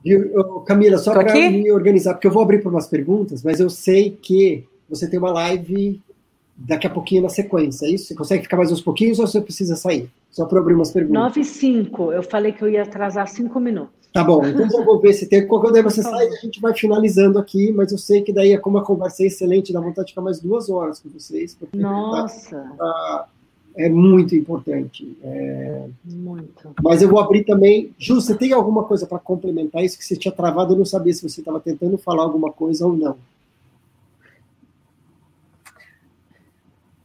Eu, 0.03 0.61
Camila, 0.61 0.97
só 0.97 1.13
para 1.13 1.33
me 1.33 1.71
organizar, 1.71 2.15
porque 2.15 2.27
eu 2.27 2.31
vou 2.31 2.43
abrir 2.43 2.61
para 2.61 2.69
umas 2.69 2.87
perguntas, 2.87 3.41
mas 3.41 3.59
eu 3.59 3.69
sei 3.69 4.11
que 4.11 4.67
você 4.89 5.09
tem 5.09 5.17
uma 5.17 5.31
live 5.31 6.01
daqui 6.55 6.85
a 6.85 6.89
pouquinho 6.89 7.23
na 7.23 7.29
sequência, 7.29 7.85
é 7.85 7.91
isso? 7.91 8.07
Você 8.07 8.15
consegue 8.15 8.43
ficar 8.43 8.57
mais 8.57 8.71
uns 8.71 8.81
pouquinhos 8.81 9.17
ou 9.19 9.27
você 9.27 9.39
precisa 9.39 9.75
sair? 9.75 10.09
Só 10.29 10.45
para 10.45 10.59
abrir 10.59 10.73
umas 10.73 10.91
perguntas. 10.91 11.21
9 11.21 11.41
e 11.41 11.45
5. 11.45 12.11
Eu 12.11 12.23
falei 12.23 12.51
que 12.51 12.63
eu 12.63 12.69
ia 12.69 12.83
atrasar 12.83 13.27
5 13.27 13.59
minutos. 13.59 14.02
Tá 14.13 14.23
bom, 14.23 14.45
então 14.45 14.69
eu 14.79 14.85
vou 14.85 14.99
ver 14.99 15.11
se 15.13 15.25
tem. 15.25 15.47
Quando 15.47 15.81
você 15.81 16.03
sai, 16.03 16.27
a 16.27 16.35
gente 16.35 16.61
vai 16.61 16.71
finalizando 16.71 17.39
aqui, 17.39 17.71
mas 17.71 17.91
eu 17.91 17.97
sei 17.97 18.21
que 18.21 18.31
daí, 18.31 18.55
como 18.59 18.77
a 18.77 18.85
conversa 18.85 19.23
é 19.23 19.25
excelente, 19.25 19.73
dá 19.73 19.79
vontade 19.79 20.05
de 20.05 20.11
ficar 20.11 20.21
mais 20.21 20.39
duas 20.39 20.69
horas 20.69 20.99
com 20.99 21.09
vocês. 21.09 21.55
Tá 21.55 21.65
Nossa! 21.73 22.71
Tá, 22.77 23.27
é 23.75 23.89
muito 23.89 24.35
importante. 24.35 25.17
É... 25.23 25.87
Muito. 26.05 26.75
Mas 26.83 27.01
eu 27.01 27.09
vou 27.09 27.19
abrir 27.19 27.43
também. 27.43 27.91
Ju, 27.97 28.21
você 28.21 28.35
tem 28.35 28.53
alguma 28.53 28.83
coisa 28.83 29.07
para 29.07 29.17
complementar 29.17 29.83
isso 29.83 29.97
que 29.97 30.05
você 30.05 30.15
tinha 30.15 30.31
travado? 30.31 30.73
Eu 30.73 30.77
não 30.77 30.85
sabia 30.85 31.11
se 31.11 31.27
você 31.27 31.41
estava 31.41 31.59
tentando 31.59 31.97
falar 31.97 32.21
alguma 32.21 32.51
coisa 32.51 32.85
ou 32.85 32.95
não. 32.95 33.17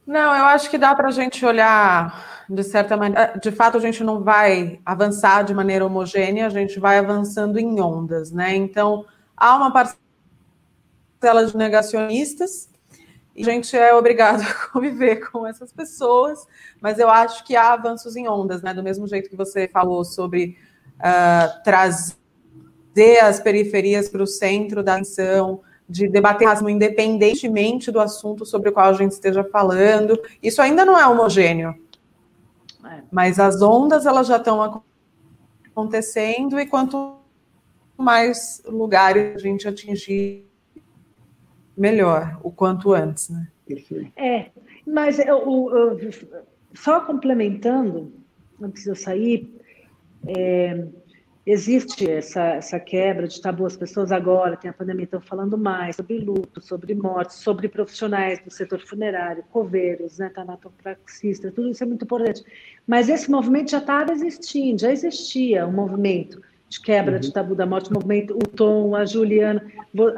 Não, 0.07 0.37
eu 0.37 0.45
acho 0.45 0.69
que 0.69 0.77
dá 0.77 0.95
para 0.95 1.09
a 1.09 1.13
gente 1.13 1.45
olhar 1.45 2.38
de 2.49 2.63
certa 2.63 2.97
maneira, 2.97 3.39
de 3.41 3.51
fato 3.51 3.77
a 3.77 3.81
gente 3.81 4.03
não 4.03 4.23
vai 4.23 4.81
avançar 4.85 5.43
de 5.43 5.53
maneira 5.53 5.85
homogênea, 5.85 6.47
a 6.47 6.51
gente 6.51 6.81
vai 6.81 6.99
avançando 6.99 7.59
em 7.59 7.81
ondas, 7.81 8.33
né? 8.33 8.55
Então, 8.55 9.05
há 9.37 9.57
uma 9.57 9.71
parcela 9.71 11.47
de 11.47 11.57
negacionistas 11.57 12.69
e 13.37 13.43
a 13.43 13.45
gente 13.45 13.77
é 13.77 13.95
obrigado 13.95 14.41
a 14.49 14.69
conviver 14.73 15.31
com 15.31 15.47
essas 15.47 15.73
pessoas, 15.73 16.47
mas 16.81 16.99
eu 16.99 17.11
acho 17.11 17.45
que 17.45 17.55
há 17.55 17.75
avanços 17.75 18.17
em 18.17 18.27
ondas, 18.27 18.63
né? 18.63 18.73
Do 18.73 18.83
mesmo 18.83 19.07
jeito 19.07 19.29
que 19.29 19.37
você 19.37 19.69
falou 19.69 20.03
sobre 20.05 20.57
uh, 20.97 21.63
trazer 21.63 23.21
as 23.23 23.39
periferias 23.41 24.09
para 24.09 24.23
o 24.23 24.27
centro 24.27 24.83
da 24.83 24.95
atenção, 24.95 25.61
de 25.89 26.07
debater 26.07 26.47
racismo 26.47 26.69
independentemente 26.69 27.91
do 27.91 27.99
assunto 27.99 28.45
sobre 28.45 28.69
o 28.69 28.73
qual 28.73 28.89
a 28.89 28.93
gente 28.93 29.13
esteja 29.13 29.43
falando. 29.43 30.21
Isso 30.43 30.61
ainda 30.61 30.85
não 30.85 30.99
é 30.99 31.07
homogêneo. 31.07 31.75
É. 32.85 33.03
Mas 33.11 33.39
as 33.39 33.61
ondas 33.61 34.07
elas 34.07 34.27
já 34.27 34.37
estão 34.37 34.83
acontecendo 35.73 36.61
e 36.61 36.67
quanto 36.67 37.17
mais 37.97 38.63
lugares 38.67 39.37
a 39.37 39.39
gente 39.39 39.67
atingir, 39.67 40.47
melhor, 41.77 42.39
o 42.43 42.51
quanto 42.51 42.93
antes, 42.93 43.29
né? 43.29 43.49
É, 44.17 44.51
mas 44.87 45.19
eu, 45.19 45.71
eu, 45.71 45.99
só 46.75 47.01
complementando, 47.01 48.13
antes 48.61 48.85
de 48.85 48.89
eu 48.89 48.97
sair, 48.97 49.53
é, 50.27 50.87
existe 51.51 52.09
essa, 52.11 52.43
essa 52.57 52.79
quebra 52.79 53.27
de 53.27 53.41
tabu. 53.41 53.65
As 53.65 53.77
pessoas 53.77 54.13
agora, 54.13 54.57
tem 54.57 54.71
a 54.71 54.75
pandemia, 54.75 55.05
estão 55.05 55.21
falando 55.21 55.57
mais 55.57 55.97
sobre 55.97 56.19
luto, 56.19 56.61
sobre 56.61 56.95
morte, 56.95 57.35
sobre 57.35 57.69
profissionais 57.69 58.39
do 58.45 58.51
setor 58.51 58.81
funerário, 58.81 59.43
coveiros, 59.51 60.19
né, 60.19 60.29
tanatopraxista, 60.29 61.51
tudo 61.51 61.71
isso 61.71 61.83
é 61.83 61.87
muito 61.87 62.05
importante. 62.05 62.45
Mas 62.87 63.09
esse 63.09 63.31
movimento 63.31 63.71
já 63.71 63.79
estava 63.79 64.13
existindo, 64.13 64.83
já 64.83 64.93
existia 64.93 65.67
um 65.67 65.73
movimento 65.73 66.43
de 66.69 66.81
quebra 66.83 67.15
uhum. 67.15 67.21
de 67.21 67.33
tabu 67.33 67.55
da 67.55 67.65
morte, 67.65 67.91
o 67.91 67.95
movimento, 67.95 68.35
o 68.35 68.47
Tom, 68.47 68.95
a 68.95 69.07
Juliana, 69.07 69.65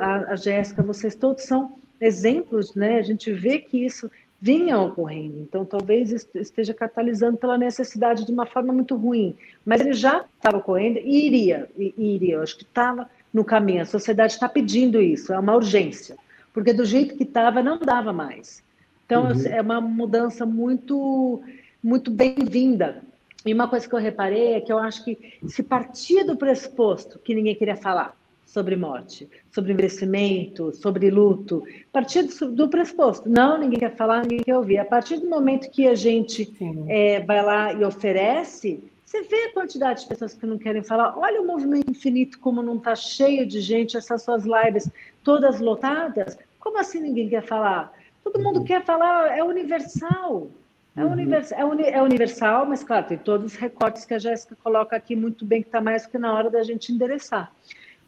a, 0.01 0.33
a 0.33 0.37
Jéssica, 0.37 0.83
vocês 0.83 1.15
todos 1.15 1.45
são 1.45 1.79
exemplos, 2.01 2.75
né? 2.75 2.99
A 2.99 3.03
gente 3.03 3.33
vê 3.33 3.59
que 3.59 3.85
isso 3.85 4.11
vinha 4.41 4.79
ocorrendo. 4.81 5.41
Então, 5.41 5.65
talvez 5.65 6.27
esteja 6.35 6.73
catalisando 6.73 7.37
pela 7.37 7.59
necessidade 7.59 8.25
de 8.25 8.33
uma 8.33 8.47
forma 8.47 8.73
muito 8.73 8.97
ruim. 8.97 9.37
Mas 9.65 9.81
ele 9.81 9.93
já 9.93 10.25
estava 10.37 10.57
ocorrendo 10.59 10.99
e 10.99 11.27
iria, 11.27 11.69
e 11.77 11.95
iria. 12.15 12.37
Eu 12.37 12.43
acho 12.43 12.57
que 12.57 12.65
estava 12.65 13.09
no 13.33 13.45
caminho. 13.45 13.83
A 13.83 13.87
sociedade 13.87 14.33
está 14.33 14.49
pedindo 14.49 15.01
isso, 15.01 15.33
é 15.33 15.39
uma 15.39 15.55
urgência. 15.55 16.17
Porque 16.55 16.73
do 16.73 16.85
jeito 16.85 17.17
que 17.17 17.25
estava, 17.25 17.63
não 17.63 17.79
dava 17.79 18.13
mais. 18.13 18.63
Então, 19.05 19.25
uhum. 19.25 19.47
é 19.47 19.61
uma 19.61 19.81
mudança 19.81 20.47
muito, 20.47 21.43
muito 21.83 22.11
bem-vinda. 22.11 23.03
E 23.45 23.53
uma 23.53 23.69
coisa 23.69 23.89
que 23.89 23.95
eu 23.95 23.99
reparei 23.99 24.55
é 24.55 24.61
que 24.61 24.73
eu 24.73 24.79
acho 24.79 25.05
que 25.05 25.39
se 25.47 25.63
partia 25.63 26.25
do 26.25 26.37
pressuposto 26.37 27.19
que 27.19 27.35
ninguém 27.35 27.55
queria 27.55 27.77
falar, 27.77 28.15
sobre 28.51 28.75
morte, 28.75 29.31
sobre 29.53 29.73
envelhecimento, 29.73 30.75
sobre 30.75 31.09
luto. 31.09 31.63
A 31.89 31.93
partir 31.93 32.25
do, 32.25 32.69
pressuposto, 32.69 33.29
não, 33.29 33.57
ninguém 33.57 33.79
quer 33.79 33.95
falar, 33.95 34.23
ninguém 34.23 34.43
quer 34.43 34.57
ouvir. 34.57 34.79
A 34.79 34.85
partir 34.85 35.19
do 35.19 35.31
momento 35.31 35.71
que 35.71 35.87
a 35.87 35.95
gente 35.95 36.53
é, 36.89 37.21
vai 37.21 37.45
lá 37.45 37.73
e 37.73 37.85
oferece, 37.85 38.83
você 39.07 39.23
vê 39.23 39.45
a 39.45 39.53
quantidade 39.53 40.03
de 40.03 40.09
pessoas 40.09 40.35
que 40.35 40.45
não 40.47 40.59
querem 40.59 40.83
falar. 40.83 41.17
Olha 41.17 41.41
o 41.41 41.47
movimento 41.47 41.89
infinito, 41.89 42.41
como 42.41 42.61
não 42.61 42.77
está 42.77 42.97
cheio 42.97 43.47
de 43.47 43.61
gente, 43.61 43.97
essas 43.97 44.23
suas 44.23 44.43
lives 44.45 44.91
todas 45.23 45.61
lotadas. 45.61 46.37
Como 46.59 46.77
assim 46.77 47.01
ninguém 47.01 47.29
quer 47.29 47.45
falar? 47.45 47.93
Todo 48.25 48.43
mundo 48.43 48.59
uhum. 48.59 48.65
quer 48.65 48.85
falar, 48.85 49.29
é 49.29 49.45
universal. 49.45 50.51
É, 50.97 51.05
uhum. 51.05 51.13
univers, 51.13 51.53
é, 51.53 51.65
uni, 51.65 51.85
é, 51.85 52.03
universal, 52.03 52.67
mas 52.67 52.83
claro, 52.83 53.07
tem 53.07 53.17
todos 53.17 53.53
os 53.53 53.57
recortes 53.57 54.05
que 54.05 54.13
a 54.13 54.19
Jéssica 54.19 54.57
coloca 54.61 54.97
aqui 54.97 55.15
muito 55.15 55.45
bem, 55.45 55.63
que 55.63 55.69
está 55.69 55.81
mais 55.81 56.05
que 56.05 56.19
na 56.19 56.35
hora 56.35 56.51
da 56.51 56.65
gente 56.65 56.93
endereçar. 56.93 57.53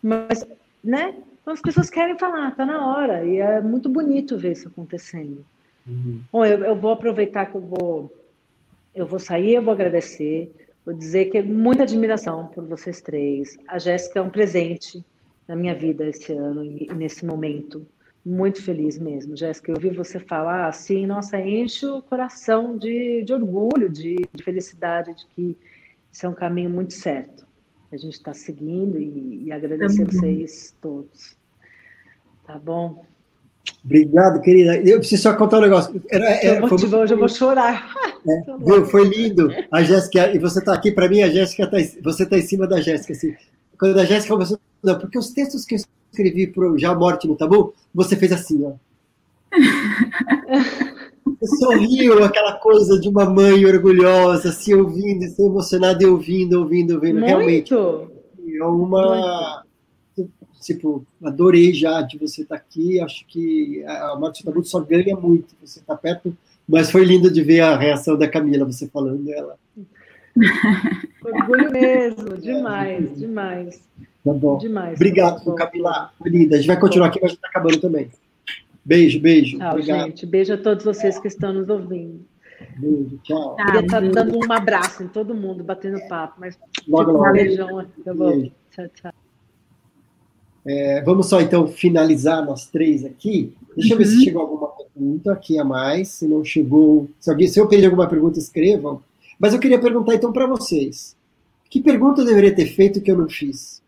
Mas, 0.02 0.44
né? 0.82 1.14
Então 1.40 1.54
as 1.54 1.60
pessoas 1.60 1.88
querem 1.88 2.18
falar, 2.18 2.48
está 2.48 2.66
na 2.66 2.86
hora. 2.86 3.24
E 3.24 3.38
é 3.38 3.60
muito 3.60 3.88
bonito 3.88 4.36
ver 4.36 4.52
isso 4.52 4.68
acontecendo. 4.68 5.44
Uhum. 5.86 6.20
Bom, 6.32 6.44
eu, 6.44 6.64
eu, 6.64 6.76
vou 6.76 6.92
aproveitar 6.92 7.46
que 7.46 7.56
eu 7.56 7.60
vou, 7.60 8.12
eu 8.94 9.06
vou 9.06 9.18
sair, 9.18 9.54
eu 9.54 9.62
vou 9.62 9.72
agradecer, 9.72 10.52
vou 10.84 10.94
dizer 10.94 11.26
que 11.26 11.38
é 11.38 11.42
muita 11.42 11.82
admiração 11.82 12.46
por 12.46 12.64
vocês 12.64 13.00
três. 13.00 13.58
A 13.68 13.78
Jéssica 13.78 14.20
é 14.20 14.22
um 14.22 14.30
presente 14.30 15.04
na 15.46 15.56
minha 15.56 15.74
vida 15.74 16.06
esse 16.06 16.32
ano 16.32 16.64
e 16.64 16.88
nesse 16.94 17.24
momento. 17.24 17.86
Muito 18.24 18.62
feliz 18.62 18.96
mesmo, 18.98 19.36
Jéssica. 19.36 19.72
Eu 19.72 19.76
ouvi 19.76 19.90
você 19.90 20.20
falar 20.20 20.68
assim, 20.68 21.06
nossa, 21.06 21.40
enche 21.40 21.84
o 21.86 22.00
coração 22.02 22.78
de, 22.78 23.24
de 23.24 23.32
orgulho, 23.32 23.88
de, 23.88 24.16
de 24.32 24.44
felicidade, 24.44 25.12
de 25.16 25.26
que 25.34 25.58
isso 26.12 26.24
é 26.24 26.28
um 26.28 26.34
caminho 26.34 26.70
muito 26.70 26.92
certo 26.92 27.44
a 27.92 27.96
gente 27.96 28.14
está 28.14 28.32
seguindo 28.32 28.98
e, 28.98 29.44
e 29.44 29.52
agradecer 29.52 30.06
vocês 30.06 30.74
todos. 30.80 31.36
Tá 32.46 32.58
bom? 32.58 33.04
Obrigado, 33.84 34.40
querida. 34.40 34.76
Eu 34.78 34.98
preciso 34.98 35.22
só 35.22 35.34
contar 35.34 35.58
um 35.58 35.62
negócio. 35.62 36.02
Era, 36.10 36.30
era, 36.42 36.60
eu, 36.60 36.68
foi... 36.68 36.88
hoje 36.88 37.12
eu 37.12 37.18
vou 37.18 37.28
chorar. 37.28 37.92
É, 38.26 38.42
viu? 38.64 38.86
Foi 38.86 39.06
lindo. 39.06 39.50
A 39.70 39.82
Jéssica, 39.82 40.34
e 40.34 40.38
você 40.38 40.58
está 40.60 40.72
aqui, 40.72 40.90
para 40.90 41.08
mim, 41.08 41.22
a 41.22 41.28
Jéssica 41.28 41.66
tá, 41.66 41.76
você 42.02 42.22
está 42.24 42.38
em 42.38 42.42
cima 42.42 42.66
da 42.66 42.80
Jéssica. 42.80 43.12
Assim. 43.12 43.34
Quando 43.78 43.98
a 43.98 44.04
Jéssica 44.04 44.32
começou, 44.32 44.58
não, 44.82 44.98
porque 44.98 45.18
os 45.18 45.30
textos 45.30 45.64
que 45.64 45.74
eu 45.74 45.80
escrevi 46.10 46.46
para 46.46 46.70
o 46.72 46.78
Já 46.78 46.94
Morte 46.94 47.28
no 47.28 47.36
Tabu, 47.36 47.74
você 47.94 48.16
fez 48.16 48.32
assim, 48.32 48.64
ó. 48.64 48.72
Sorriu, 51.58 52.22
aquela 52.24 52.54
coisa 52.54 53.00
de 53.00 53.08
uma 53.08 53.24
mãe 53.24 53.64
orgulhosa, 53.66 54.52
se 54.52 54.74
ouvindo, 54.74 55.26
se 55.26 55.42
emocionada 55.42 56.02
e 56.02 56.06
ouvindo, 56.06 56.60
ouvindo, 56.60 56.94
ouvindo. 56.94 57.20
Muito. 57.20 57.26
Realmente. 57.26 57.74
É 57.74 58.64
uma. 58.64 59.64
Muito. 60.16 60.32
Tipo, 60.60 61.04
adorei 61.22 61.74
já 61.74 62.00
de 62.02 62.18
você 62.18 62.42
estar 62.42 62.54
aqui. 62.54 63.00
Acho 63.00 63.26
que 63.26 63.82
a 63.84 64.16
Marta 64.16 64.44
Tabuto 64.44 64.68
só 64.68 64.80
ganha 64.80 65.16
muito. 65.16 65.54
Você 65.60 65.80
está 65.80 65.96
perto. 65.96 66.36
Mas 66.68 66.90
foi 66.90 67.04
lindo 67.04 67.30
de 67.30 67.42
ver 67.42 67.60
a 67.60 67.76
reação 67.76 68.16
da 68.16 68.28
Camila, 68.28 68.64
você 68.64 68.88
falando 68.88 69.24
dela. 69.24 69.58
Orgulho 71.24 71.70
mesmo, 71.70 72.36
demais, 72.38 73.04
é, 73.04 73.14
demais. 73.14 73.82
Tá 74.24 74.32
bom. 74.32 74.58
Demais. 74.58 74.94
Obrigado, 74.94 75.44
tá 75.44 75.54
Camila. 75.54 76.12
Foi 76.18 76.30
linda. 76.30 76.54
A 76.54 76.58
gente 76.58 76.66
vai 76.68 76.78
continuar 76.78 77.08
aqui, 77.08 77.18
mas 77.20 77.32
está 77.32 77.48
acabando 77.48 77.80
também. 77.80 78.08
Beijo, 78.84 79.20
beijo. 79.20 79.58
Tchau, 79.58 79.70
Obrigado. 79.70 80.06
gente. 80.06 80.26
Beijo 80.26 80.54
a 80.54 80.58
todos 80.58 80.84
vocês 80.84 81.18
que 81.18 81.28
estão 81.28 81.52
nos 81.52 81.68
ouvindo. 81.68 82.24
Beijo, 82.76 83.18
tchau. 83.22 83.56
Queria 83.56 83.80
estar 83.80 84.00
tá 84.00 84.08
dando 84.08 84.36
um 84.36 84.52
abraço 84.52 85.02
em 85.02 85.08
todo 85.08 85.34
mundo, 85.34 85.62
batendo 85.62 86.00
papo, 86.08 86.34
mas 86.38 86.58
logo, 86.88 87.12
logo. 87.12 87.28
um 87.28 87.32
beijão. 87.32 87.86
Eu 88.04 88.14
vou. 88.14 88.52
Tchau, 88.70 88.88
tchau. 88.94 89.12
É, 90.64 91.02
vamos 91.02 91.28
só 91.28 91.40
então 91.40 91.66
finalizar 91.66 92.44
nós 92.44 92.66
três 92.66 93.04
aqui. 93.04 93.54
Deixa 93.76 93.94
eu 93.94 93.98
ver 93.98 94.06
se 94.06 94.16
uhum. 94.16 94.22
chegou 94.22 94.42
alguma 94.42 94.68
pergunta 94.68 95.32
aqui 95.32 95.58
a 95.58 95.64
mais. 95.64 96.08
Se 96.08 96.26
não 96.26 96.44
chegou, 96.44 97.08
se, 97.18 97.30
alguém, 97.30 97.48
se 97.48 97.58
eu 97.58 97.68
perdi 97.68 97.84
alguma 97.84 98.08
pergunta, 98.08 98.38
escrevam. 98.38 99.02
Mas 99.38 99.52
eu 99.52 99.60
queria 99.60 99.80
perguntar 99.80 100.14
então 100.14 100.32
para 100.32 100.46
vocês: 100.46 101.16
que 101.68 101.80
pergunta 101.80 102.20
eu 102.20 102.26
deveria 102.26 102.54
ter 102.54 102.66
feito 102.66 103.00
que 103.00 103.10
eu 103.10 103.18
não 103.18 103.28
fiz? 103.28 103.81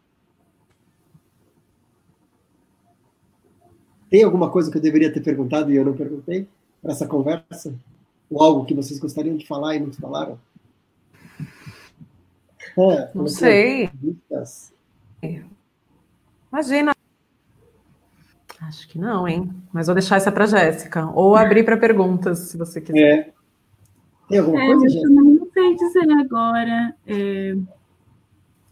Tem 4.15 4.23
alguma 4.23 4.49
coisa 4.49 4.71
que 4.71 4.79
eu 4.79 4.81
deveria 4.81 5.13
ter 5.13 5.21
perguntado 5.21 5.73
e 5.73 5.75
eu 5.75 5.85
não 5.85 5.93
perguntei 5.93 6.47
para 6.81 6.93
essa 6.93 7.05
conversa? 7.05 7.75
Ou 8.31 8.41
algo 8.41 8.65
que 8.65 8.73
vocês 8.73 9.01
gostariam 9.01 9.37
de 9.37 9.45
falar 9.45 9.75
e 9.75 9.81
não 9.81 9.93
falaram? 9.93 10.39
É, 12.79 13.11
não 13.13 13.27
sei. 13.27 13.91
Imagina. 16.49 16.95
Acho 18.61 18.89
que 18.89 19.01
não, 19.01 19.27
hein? 19.27 19.51
Mas 19.73 19.89
vou 19.89 19.97
deixar 19.97 20.15
essa 20.15 20.31
para 20.31 20.47
Jéssica. 20.47 21.11
Ou 21.11 21.35
abrir 21.35 21.65
para 21.65 21.77
perguntas, 21.77 22.39
se 22.39 22.57
você 22.57 22.81
quiser. 22.81 23.01
É. 23.01 23.33
Tem 24.29 24.39
alguma 24.39 24.63
é, 24.63 24.67
coisa, 24.67 24.91
Jéssica? 24.91 25.13
Eu 25.13 25.25
não 25.25 25.51
sei 25.53 25.75
dizer 25.75 26.13
agora. 26.13 26.95
É... 27.05 27.57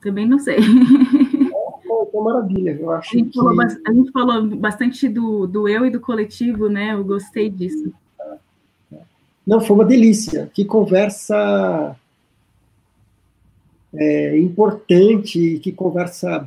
Também 0.01 0.29
não 0.29 0.39
sei. 0.39 0.59
Então, 2.13 2.23
maravilha. 2.23 2.77
Eu 2.79 2.91
acho 2.91 3.17
a, 3.17 3.19
gente 3.19 3.31
que... 3.31 3.39
falou, 3.39 3.61
a 3.61 3.93
gente 3.93 4.13
falou 4.13 4.47
bastante 4.57 5.09
do, 5.09 5.47
do 5.47 5.67
eu 5.67 5.87
e 5.87 5.91
do 5.91 5.99
coletivo, 5.99 6.69
né? 6.69 6.93
Eu 6.93 7.03
gostei 7.03 7.49
disso. 7.49 7.91
Não, 9.47 9.61
foi 9.61 9.75
uma 9.75 9.85
delícia. 9.85 10.51
Que 10.53 10.65
conversa 10.65 11.97
é, 13.95 14.39
importante, 14.39 15.59
que 15.63 15.73
conversa. 15.73 16.47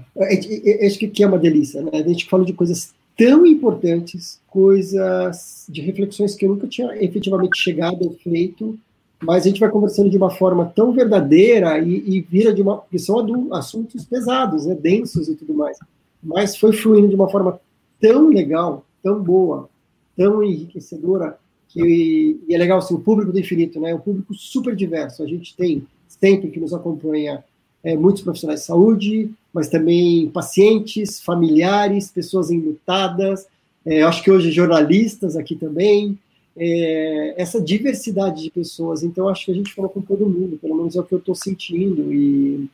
Acho 0.85 0.99
que 0.99 1.23
é 1.23 1.27
uma 1.27 1.39
delícia, 1.39 1.81
né? 1.81 1.91
A 1.93 2.07
gente 2.07 2.25
fala 2.25 2.45
de 2.45 2.53
coisas 2.53 2.93
tão 3.17 3.45
importantes, 3.45 4.39
coisas 4.47 5.65
de 5.67 5.81
reflexões 5.81 6.35
que 6.35 6.45
eu 6.45 6.49
nunca 6.49 6.67
tinha 6.67 6.95
efetivamente 7.03 7.57
chegado 7.57 8.03
ou 8.03 8.13
feito, 8.13 8.77
mas 9.21 9.43
a 9.43 9.47
gente 9.47 9.59
vai 9.59 9.69
conversando 9.69 10.09
de 10.09 10.17
uma 10.17 10.29
forma 10.29 10.71
tão 10.75 10.91
verdadeira 10.91 11.79
e, 11.79 12.17
e 12.17 12.21
vira 12.21 12.53
de 12.53 12.61
uma. 12.61 12.77
porque 12.77 12.99
são 12.99 13.53
assuntos 13.53 14.05
pesados, 14.05 14.65
né, 14.65 14.75
densos 14.75 15.27
e 15.27 15.35
tudo 15.35 15.53
mais. 15.53 15.77
Mas 16.21 16.57
foi 16.57 16.73
fluindo 16.73 17.09
de 17.09 17.15
uma 17.15 17.29
forma 17.29 17.59
tão 17.99 18.29
legal, 18.29 18.83
tão 19.01 19.21
boa, 19.21 19.69
tão 20.17 20.43
enriquecedora, 20.43 21.37
que 21.69 22.39
e 22.47 22.55
é 22.55 22.57
legal 22.57 22.79
assim, 22.79 22.95
o 22.95 22.99
público 22.99 23.31
do 23.31 23.39
infinito, 23.39 23.79
né? 23.79 23.91
É 23.91 23.95
um 23.95 23.99
público 23.99 24.33
super 24.33 24.75
diverso. 24.75 25.23
A 25.23 25.27
gente 25.27 25.55
tem 25.55 25.85
sempre 26.07 26.49
que 26.49 26.59
nos 26.59 26.73
acompanha 26.73 27.43
é, 27.83 27.95
muitos 27.95 28.21
profissionais 28.21 28.61
de 28.61 28.65
saúde, 28.65 29.31
mas 29.53 29.69
também 29.69 30.29
pacientes, 30.29 31.21
familiares, 31.21 32.11
pessoas 32.11 32.49
enlutadas, 32.49 33.47
é, 33.85 34.01
acho 34.01 34.23
que 34.23 34.31
hoje 34.31 34.51
jornalistas 34.51 35.35
aqui 35.37 35.55
também, 35.55 36.17
é, 36.57 37.41
essa 37.41 37.61
diversidade 37.61 38.43
de 38.43 38.49
pessoas. 38.49 39.03
Então, 39.03 39.27
acho 39.27 39.45
que 39.45 39.51
a 39.51 39.55
gente 39.55 39.73
falou 39.73 39.89
com 39.89 40.01
todo 40.01 40.29
mundo, 40.29 40.57
pelo 40.57 40.75
menos 40.75 40.95
é 40.95 40.99
o 40.99 41.03
que 41.03 41.13
eu 41.13 41.19
estou 41.19 41.35
sentindo. 41.35 42.13
E, 42.13 42.69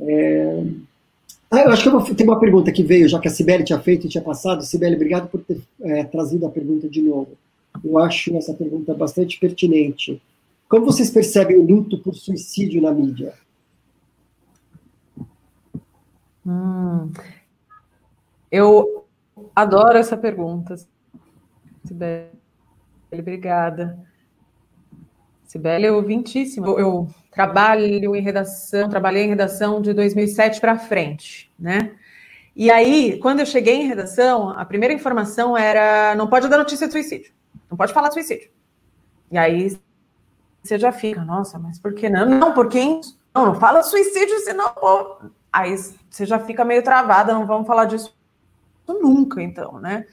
é... 0.00 0.64
ah, 1.50 1.60
eu 1.60 1.70
acho 1.70 1.82
que 1.82 1.88
eu 1.88 1.92
vou, 1.98 2.14
tem 2.14 2.26
uma 2.26 2.38
pergunta 2.38 2.72
que 2.72 2.82
veio, 2.82 3.08
já 3.08 3.18
que 3.18 3.28
a 3.28 3.30
Sibeli 3.30 3.64
tinha 3.64 3.80
feito 3.80 4.06
e 4.06 4.10
tinha 4.10 4.22
passado. 4.22 4.62
Sibeli, 4.62 4.96
obrigado 4.96 5.28
por 5.28 5.40
ter 5.42 5.60
é, 5.80 6.04
trazido 6.04 6.46
a 6.46 6.50
pergunta 6.50 6.88
de 6.88 7.00
novo. 7.00 7.30
Eu 7.82 7.98
acho 7.98 8.36
essa 8.36 8.52
pergunta 8.52 8.92
bastante 8.92 9.40
pertinente. 9.40 10.20
Como 10.68 10.84
vocês 10.84 11.10
percebem 11.10 11.56
o 11.56 11.66
luto 11.66 11.98
por 11.98 12.14
suicídio 12.14 12.82
na 12.82 12.92
mídia? 12.92 13.34
Hum, 16.44 17.10
eu 18.50 19.04
adoro 19.54 19.96
essa 19.96 20.16
pergunta, 20.16 20.76
Sibeli. 21.84 22.41
Obrigada. 23.12 23.98
Sibeli 25.44 25.86
é 25.86 25.92
ouvintíssima. 25.92 26.66
Eu, 26.66 26.78
eu 26.78 27.08
trabalho 27.30 27.84
em 27.84 28.20
redação, 28.20 28.88
trabalhei 28.88 29.24
em 29.24 29.28
redação 29.28 29.82
de 29.82 29.92
2007 29.92 30.60
para 30.60 30.78
frente, 30.78 31.52
né? 31.58 31.92
E 32.54 32.70
aí, 32.70 33.18
quando 33.18 33.40
eu 33.40 33.46
cheguei 33.46 33.76
em 33.76 33.86
redação, 33.86 34.50
a 34.50 34.64
primeira 34.64 34.94
informação 34.94 35.56
era: 35.56 36.14
não 36.14 36.26
pode 36.28 36.48
dar 36.48 36.58
notícia 36.58 36.86
de 36.86 36.92
suicídio, 36.92 37.32
não 37.70 37.76
pode 37.76 37.92
falar 37.92 38.08
de 38.08 38.14
suicídio. 38.14 38.50
E 39.30 39.38
aí 39.38 39.76
você 40.62 40.78
já 40.78 40.92
fica, 40.92 41.24
nossa, 41.24 41.58
mas 41.58 41.78
por 41.78 41.94
que 41.94 42.08
não? 42.08 42.26
Não, 42.26 42.52
porque 42.52 42.78
não, 43.34 43.46
não 43.46 43.54
fala 43.54 43.82
suicídio, 43.82 44.38
senão. 44.40 44.72
Aí 45.52 45.76
você 46.08 46.24
já 46.24 46.38
fica 46.38 46.64
meio 46.64 46.82
travada, 46.82 47.34
não 47.34 47.46
vamos 47.46 47.66
falar 47.66 47.86
disso 47.86 48.16
nunca, 48.86 49.42
então, 49.42 49.80
né? 49.80 50.06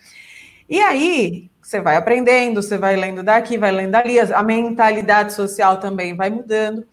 E 0.70 0.80
aí 0.80 1.50
você 1.62 1.82
vai 1.82 1.96
aprendendo, 1.96 2.62
você 2.62 2.78
vai 2.78 2.96
lendo 2.96 3.24
daqui, 3.24 3.58
vai 3.58 3.72
lendo 3.72 3.92
dali, 3.92 4.20
a 4.20 4.44
mentalidade 4.44 5.34
social 5.34 5.80
também 5.80 6.16
vai 6.16 6.30
mudando. 6.30 6.86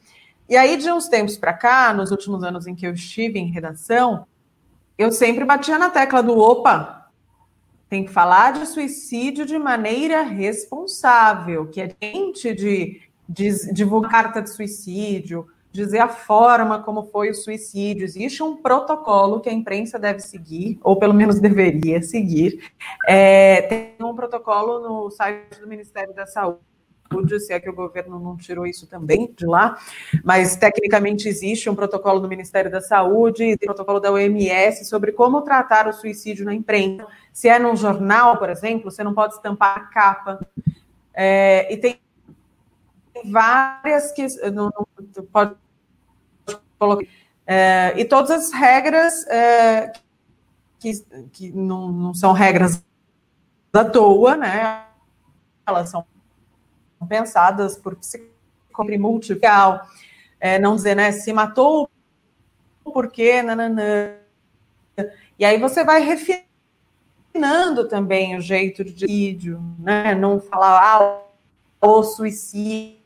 E 0.48 0.56
aí, 0.56 0.76
de 0.76 0.90
uns 0.92 1.08
tempos 1.08 1.36
para 1.36 1.52
cá, 1.52 1.92
nos 1.92 2.10
últimos 2.10 2.44
anos 2.44 2.66
em 2.66 2.74
que 2.74 2.86
eu 2.86 2.92
estive 2.92 3.38
em 3.38 3.50
redação, 3.50 4.26
eu 4.96 5.10
sempre 5.10 5.44
batia 5.44 5.78
na 5.78 5.90
tecla 5.90 6.22
do 6.22 6.38
opa, 6.38 7.10
tem 7.88 8.04
que 8.04 8.12
falar 8.12 8.52
de 8.52 8.66
suicídio 8.66 9.44
de 9.44 9.58
maneira 9.58 10.22
responsável, 10.22 11.66
que 11.66 11.80
é 11.80 11.90
gente 12.00 12.54
de, 12.54 13.00
de 13.28 13.72
divulgar 13.72 14.10
carta 14.10 14.42
de 14.42 14.50
suicídio, 14.50 15.46
dizer 15.76 15.98
a 15.98 16.08
forma 16.08 16.82
como 16.82 17.04
foi 17.04 17.30
o 17.30 17.34
suicídio. 17.34 18.04
Existe 18.04 18.42
um 18.42 18.56
protocolo 18.56 19.40
que 19.40 19.48
a 19.48 19.52
imprensa 19.52 19.98
deve 19.98 20.20
seguir, 20.20 20.78
ou 20.82 20.98
pelo 20.98 21.14
menos 21.14 21.38
deveria 21.38 22.02
seguir. 22.02 22.72
É, 23.06 23.62
tem 23.62 23.94
um 24.00 24.14
protocolo 24.14 24.80
no 24.80 25.10
site 25.10 25.60
do 25.60 25.68
Ministério 25.68 26.14
da 26.14 26.26
Saúde. 26.26 26.60
Se 27.38 27.52
é 27.52 27.60
que 27.60 27.70
o 27.70 27.74
governo 27.74 28.18
não 28.18 28.36
tirou 28.36 28.66
isso 28.66 28.84
também 28.88 29.32
de 29.36 29.46
lá, 29.46 29.78
mas 30.24 30.56
tecnicamente 30.56 31.28
existe 31.28 31.70
um 31.70 31.74
protocolo 31.74 32.18
do 32.18 32.28
Ministério 32.28 32.68
da 32.68 32.80
Saúde, 32.80 33.54
um 33.54 33.56
protocolo 33.58 34.00
da 34.00 34.10
OMS 34.10 34.84
sobre 34.84 35.12
como 35.12 35.42
tratar 35.42 35.86
o 35.86 35.92
suicídio 35.92 36.44
na 36.44 36.52
imprensa. 36.52 37.06
Se 37.32 37.48
é 37.48 37.60
num 37.60 37.76
jornal, 37.76 38.38
por 38.38 38.50
exemplo, 38.50 38.90
você 38.90 39.04
não 39.04 39.14
pode 39.14 39.34
estampar 39.34 39.76
a 39.76 39.80
capa. 39.82 40.40
É, 41.14 41.72
e 41.72 41.76
tem 41.76 42.00
várias 43.24 44.12
que 44.12 44.26
não, 44.50 44.70
não, 44.76 45.24
pode 45.32 45.54
é, 47.46 47.94
e 47.96 48.04
todas 48.04 48.30
as 48.30 48.52
regras 48.52 49.26
é, 49.28 49.92
que, 50.78 50.92
que 51.32 51.52
não, 51.52 51.88
não 51.92 52.14
são 52.14 52.32
regras 52.32 52.84
da 53.72 53.84
toa, 53.84 54.36
né? 54.36 54.84
Elas 55.66 55.90
são 55.90 56.04
pensadas 57.08 57.76
por 57.76 57.96
psicologia 57.96 58.98
multiplicar, 58.98 59.88
é, 60.38 60.58
não 60.58 60.76
dizer, 60.76 60.94
né, 60.94 61.12
se 61.12 61.32
matou 61.32 61.88
por 62.84 63.10
quê, 63.10 63.42
nananã. 63.42 64.16
E 65.38 65.44
aí 65.44 65.58
você 65.58 65.84
vai 65.84 66.00
refinando 66.00 67.88
também 67.88 68.36
o 68.36 68.40
jeito 68.40 68.84
de 68.84 69.06
vídeo, 69.06 69.62
né? 69.78 70.14
Não 70.14 70.40
falar, 70.40 70.80
ah, 70.82 71.22
o 71.80 72.02
suicida. 72.02 72.98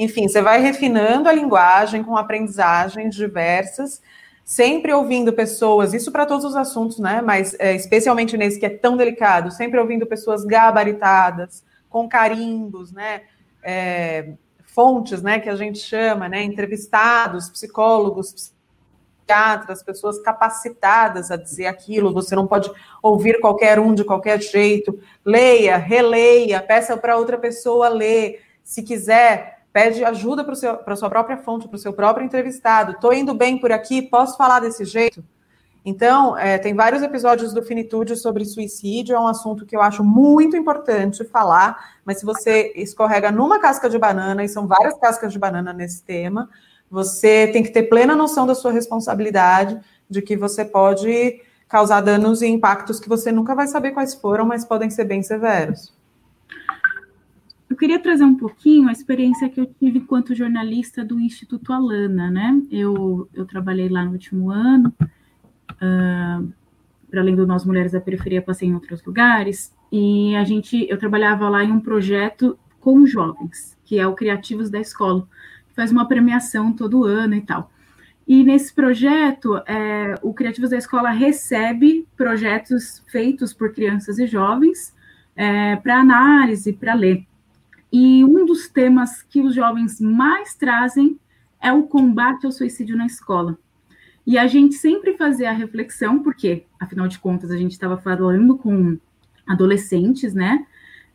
Enfim, 0.00 0.26
você 0.26 0.40
vai 0.40 0.62
refinando 0.62 1.28
a 1.28 1.32
linguagem 1.32 2.02
com 2.02 2.16
aprendizagens 2.16 3.14
diversas, 3.14 4.00
sempre 4.42 4.94
ouvindo 4.94 5.30
pessoas, 5.30 5.92
isso 5.92 6.10
para 6.10 6.24
todos 6.24 6.46
os 6.46 6.56
assuntos, 6.56 6.98
né? 6.98 7.20
Mas 7.20 7.54
é, 7.58 7.74
especialmente 7.74 8.34
nesse 8.34 8.58
que 8.58 8.64
é 8.64 8.70
tão 8.70 8.96
delicado, 8.96 9.50
sempre 9.50 9.78
ouvindo 9.78 10.06
pessoas 10.06 10.42
gabaritadas, 10.42 11.62
com 11.90 12.08
carimbos, 12.08 12.90
né? 12.92 13.24
É, 13.62 14.32
fontes, 14.64 15.20
né? 15.20 15.38
Que 15.38 15.50
a 15.50 15.54
gente 15.54 15.78
chama, 15.78 16.30
né? 16.30 16.42
Entrevistados, 16.44 17.50
psicólogos, 17.50 18.32
psiquiatras, 18.32 19.82
pessoas 19.82 20.18
capacitadas 20.18 21.30
a 21.30 21.36
dizer 21.36 21.66
aquilo. 21.66 22.10
Você 22.14 22.34
não 22.34 22.46
pode 22.46 22.70
ouvir 23.02 23.38
qualquer 23.38 23.78
um 23.78 23.94
de 23.94 24.02
qualquer 24.02 24.40
jeito. 24.40 24.98
Leia, 25.22 25.76
releia, 25.76 26.62
peça 26.62 26.96
para 26.96 27.18
outra 27.18 27.36
pessoa 27.36 27.90
ler. 27.90 28.40
Se 28.64 28.82
quiser, 28.82 29.59
pede 29.72 30.04
ajuda 30.04 30.44
para 30.44 30.92
a 30.92 30.96
sua 30.96 31.08
própria 31.08 31.36
fonte, 31.36 31.68
para 31.68 31.76
o 31.76 31.78
seu 31.78 31.92
próprio 31.92 32.24
entrevistado. 32.24 32.92
Estou 32.92 33.12
indo 33.12 33.34
bem 33.34 33.58
por 33.58 33.72
aqui, 33.72 34.02
posso 34.02 34.36
falar 34.36 34.60
desse 34.60 34.84
jeito? 34.84 35.24
Então, 35.84 36.36
é, 36.36 36.58
tem 36.58 36.74
vários 36.74 37.02
episódios 37.02 37.54
do 37.54 37.62
Finitude 37.62 38.14
sobre 38.16 38.44
suicídio, 38.44 39.16
é 39.16 39.20
um 39.20 39.26
assunto 39.26 39.64
que 39.64 39.74
eu 39.74 39.80
acho 39.80 40.04
muito 40.04 40.56
importante 40.56 41.24
falar, 41.24 41.94
mas 42.04 42.18
se 42.18 42.26
você 42.26 42.72
escorrega 42.76 43.30
numa 43.30 43.58
casca 43.58 43.88
de 43.88 43.98
banana, 43.98 44.44
e 44.44 44.48
são 44.48 44.66
várias 44.66 44.98
cascas 44.98 45.32
de 45.32 45.38
banana 45.38 45.72
nesse 45.72 46.02
tema, 46.02 46.50
você 46.90 47.46
tem 47.46 47.62
que 47.62 47.70
ter 47.70 47.84
plena 47.84 48.14
noção 48.14 48.46
da 48.46 48.54
sua 48.54 48.72
responsabilidade, 48.72 49.80
de 50.08 50.20
que 50.20 50.36
você 50.36 50.64
pode 50.64 51.40
causar 51.68 52.00
danos 52.00 52.42
e 52.42 52.46
impactos 52.46 52.98
que 52.98 53.08
você 53.08 53.30
nunca 53.30 53.54
vai 53.54 53.68
saber 53.68 53.92
quais 53.92 54.14
foram, 54.14 54.44
mas 54.44 54.64
podem 54.64 54.90
ser 54.90 55.04
bem 55.04 55.22
severos. 55.22 55.94
Eu 57.70 57.76
queria 57.76 58.00
trazer 58.00 58.24
um 58.24 58.34
pouquinho 58.34 58.88
a 58.88 58.92
experiência 58.92 59.48
que 59.48 59.60
eu 59.60 59.64
tive 59.64 60.00
enquanto 60.00 60.34
jornalista 60.34 61.04
do 61.04 61.20
Instituto 61.20 61.72
Alana, 61.72 62.28
né? 62.28 62.60
Eu, 62.68 63.28
eu 63.32 63.46
trabalhei 63.46 63.88
lá 63.88 64.04
no 64.04 64.10
último 64.10 64.50
ano, 64.50 64.92
uh, 65.00 66.52
para 67.08 67.20
além 67.20 67.36
do 67.36 67.46
Nós 67.46 67.64
Mulheres 67.64 67.92
da 67.92 68.00
Periferia, 68.00 68.42
passei 68.42 68.68
em 68.68 68.74
outros 68.74 69.04
lugares, 69.04 69.72
e 69.92 70.34
a 70.34 70.42
gente, 70.42 70.84
eu 70.90 70.98
trabalhava 70.98 71.48
lá 71.48 71.62
em 71.62 71.70
um 71.70 71.78
projeto 71.78 72.58
com 72.80 73.06
jovens, 73.06 73.78
que 73.84 74.00
é 74.00 74.06
o 74.06 74.14
Criativos 74.14 74.68
da 74.68 74.80
Escola, 74.80 75.28
que 75.68 75.74
faz 75.76 75.92
uma 75.92 76.08
premiação 76.08 76.72
todo 76.72 77.04
ano 77.04 77.36
e 77.36 77.40
tal. 77.40 77.70
E 78.26 78.42
nesse 78.42 78.74
projeto, 78.74 79.56
é, 79.58 80.16
o 80.22 80.34
Criativos 80.34 80.70
da 80.70 80.76
Escola 80.76 81.10
recebe 81.10 82.04
projetos 82.16 83.04
feitos 83.06 83.54
por 83.54 83.72
crianças 83.72 84.18
e 84.18 84.26
jovens 84.26 84.92
é, 85.36 85.76
para 85.76 86.00
análise, 86.00 86.72
para 86.72 86.94
ler. 86.94 87.29
E 87.92 88.24
um 88.24 88.46
dos 88.46 88.68
temas 88.68 89.22
que 89.22 89.40
os 89.40 89.54
jovens 89.54 90.00
mais 90.00 90.54
trazem 90.54 91.18
é 91.60 91.72
o 91.72 91.82
combate 91.82 92.46
ao 92.46 92.52
suicídio 92.52 92.96
na 92.96 93.06
escola. 93.06 93.58
E 94.26 94.38
a 94.38 94.46
gente 94.46 94.74
sempre 94.74 95.16
fazia 95.16 95.50
a 95.50 95.52
reflexão, 95.52 96.22
porque, 96.22 96.64
afinal 96.78 97.08
de 97.08 97.18
contas, 97.18 97.50
a 97.50 97.56
gente 97.56 97.72
estava 97.72 97.96
falando 97.96 98.56
com 98.56 98.96
adolescentes, 99.46 100.34
né? 100.34 100.64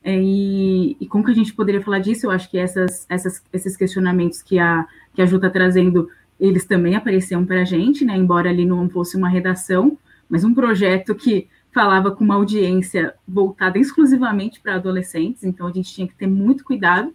É, 0.03 0.19
e, 0.21 0.97
e, 0.99 1.07
como 1.07 1.23
que 1.23 1.31
a 1.31 1.35
gente 1.35 1.53
poderia 1.53 1.81
falar 1.81 1.99
disso? 1.99 2.27
Eu 2.27 2.31
acho 2.31 2.49
que 2.49 2.57
essas, 2.57 3.07
essas, 3.09 3.43
esses 3.51 3.75
questionamentos 3.75 4.41
que 4.41 4.59
a, 4.59 4.85
que 5.13 5.21
a 5.21 5.25
Ju 5.25 5.37
está 5.37 5.49
trazendo, 5.49 6.09
eles 6.39 6.65
também 6.65 6.95
apareciam 6.95 7.45
para 7.45 7.61
a 7.61 7.65
gente, 7.65 8.05
né? 8.05 8.15
Embora 8.15 8.49
ali 8.49 8.65
não 8.65 8.87
fosse 8.89 9.17
uma 9.17 9.29
redação, 9.29 9.97
mas 10.29 10.43
um 10.43 10.53
projeto 10.53 11.15
que 11.15 11.47
falava 11.75 12.09
com 12.09 12.23
uma 12.23 12.35
audiência 12.35 13.13
voltada 13.27 13.77
exclusivamente 13.77 14.61
para 14.61 14.75
adolescentes, 14.75 15.43
então 15.43 15.67
a 15.67 15.71
gente 15.73 15.93
tinha 15.93 16.07
que 16.07 16.15
ter 16.15 16.25
muito 16.25 16.63
cuidado. 16.63 17.13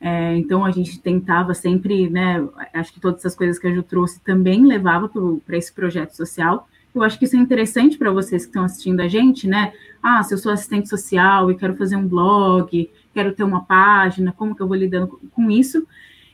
É, 0.00 0.36
então 0.36 0.64
a 0.64 0.72
gente 0.72 0.98
tentava 0.98 1.54
sempre, 1.54 2.10
né? 2.10 2.44
Acho 2.74 2.92
que 2.92 2.98
todas 2.98 3.20
essas 3.20 3.36
coisas 3.36 3.60
que 3.60 3.68
a 3.68 3.72
Ju 3.72 3.84
trouxe 3.84 4.20
também 4.20 4.66
levava 4.66 5.08
para 5.46 5.56
esse 5.56 5.72
projeto 5.72 6.16
social. 6.16 6.68
Eu 6.92 7.04
acho 7.04 7.16
que 7.16 7.26
isso 7.26 7.36
é 7.36 7.38
interessante 7.38 7.96
para 7.96 8.10
vocês 8.10 8.42
que 8.42 8.48
estão 8.48 8.64
assistindo 8.64 8.98
a 8.98 9.06
gente, 9.06 9.46
né? 9.46 9.72
Ah, 10.02 10.20
se 10.24 10.34
eu 10.34 10.38
sou 10.38 10.50
assistente 10.50 10.88
social 10.88 11.48
e 11.52 11.54
quero 11.54 11.76
fazer 11.76 11.94
um 11.94 12.08
blog, 12.08 12.90
quero 13.14 13.32
ter 13.32 13.44
uma 13.44 13.64
página, 13.64 14.32
como 14.32 14.56
que 14.56 14.60
eu 14.60 14.66
vou 14.66 14.76
lidando 14.76 15.20
com 15.30 15.48
isso? 15.48 15.86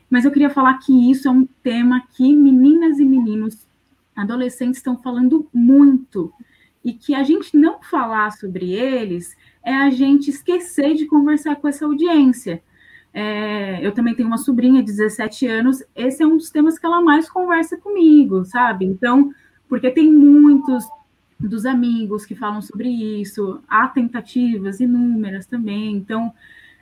Mas 0.09 0.24
eu 0.24 0.31
queria 0.31 0.49
falar 0.49 0.78
que 0.78 1.11
isso 1.11 1.28
é 1.28 1.31
um 1.31 1.47
tema 1.62 2.03
que 2.15 2.35
meninas 2.35 2.99
e 2.99 3.05
meninos, 3.05 3.59
adolescentes 4.16 4.78
estão 4.78 4.97
falando 4.97 5.47
muito 5.53 6.32
e 6.89 6.94
que 6.94 7.15
a 7.15 7.23
gente 7.23 7.55
não 7.55 7.82
falar 7.82 8.31
sobre 8.31 8.73
eles 8.73 9.36
é 9.62 9.74
a 9.74 9.90
gente 9.90 10.31
esquecer 10.31 10.94
de 10.94 11.05
conversar 11.05 11.56
com 11.56 11.69
essa 11.69 11.85
audiência. 11.85 12.62
É, 13.12 13.86
eu 13.86 13.93
também 13.93 14.15
tenho 14.15 14.27
uma 14.27 14.39
sobrinha 14.39 14.82
de 14.82 14.90
17 14.90 15.47
anos, 15.47 15.85
esse 15.94 16.23
é 16.23 16.27
um 16.27 16.39
dos 16.39 16.48
temas 16.48 16.78
que 16.78 16.86
ela 16.86 17.02
mais 17.02 17.28
conversa 17.28 17.77
comigo, 17.77 18.43
sabe? 18.47 18.86
Então, 18.86 19.31
porque 19.69 19.90
tem 19.90 20.10
muitos 20.10 20.89
dos 21.39 21.66
amigos 21.66 22.24
que 22.24 22.35
falam 22.35 22.62
sobre 22.62 22.89
isso, 22.89 23.60
há 23.69 23.86
tentativas 23.86 24.81
inúmeras 24.81 25.44
também. 25.44 25.94
Então, 25.94 26.32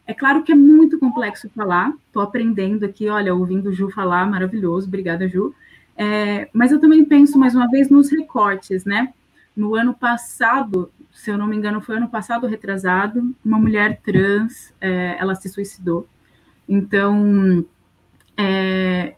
é 0.06 0.14
claro 0.14 0.44
que 0.44 0.52
é 0.52 0.54
muito 0.54 1.00
complexo 1.00 1.50
falar, 1.50 1.92
estou 2.06 2.22
aprendendo 2.22 2.84
aqui, 2.84 3.08
olha, 3.08 3.34
ouvindo 3.34 3.70
o 3.70 3.72
Ju 3.72 3.90
falar, 3.90 4.24
maravilhoso, 4.30 4.86
obrigada, 4.86 5.28
Ju. 5.28 5.52
É, 5.96 6.48
mas 6.52 6.70
eu 6.70 6.78
também 6.78 7.04
penso, 7.04 7.36
mais 7.36 7.56
uma 7.56 7.68
vez, 7.68 7.90
nos 7.90 8.08
recortes, 8.08 8.84
né? 8.84 9.12
No 9.56 9.74
ano 9.74 9.94
passado, 9.94 10.92
se 11.10 11.30
eu 11.30 11.38
não 11.38 11.46
me 11.46 11.56
engano, 11.56 11.80
foi 11.80 11.96
ano 11.96 12.08
passado 12.08 12.46
retrasado, 12.46 13.34
uma 13.42 13.58
mulher 13.58 14.00
trans, 14.02 14.74
é, 14.80 15.16
ela 15.18 15.34
se 15.34 15.48
suicidou. 15.48 16.06
Então, 16.68 17.64
é, 18.36 19.14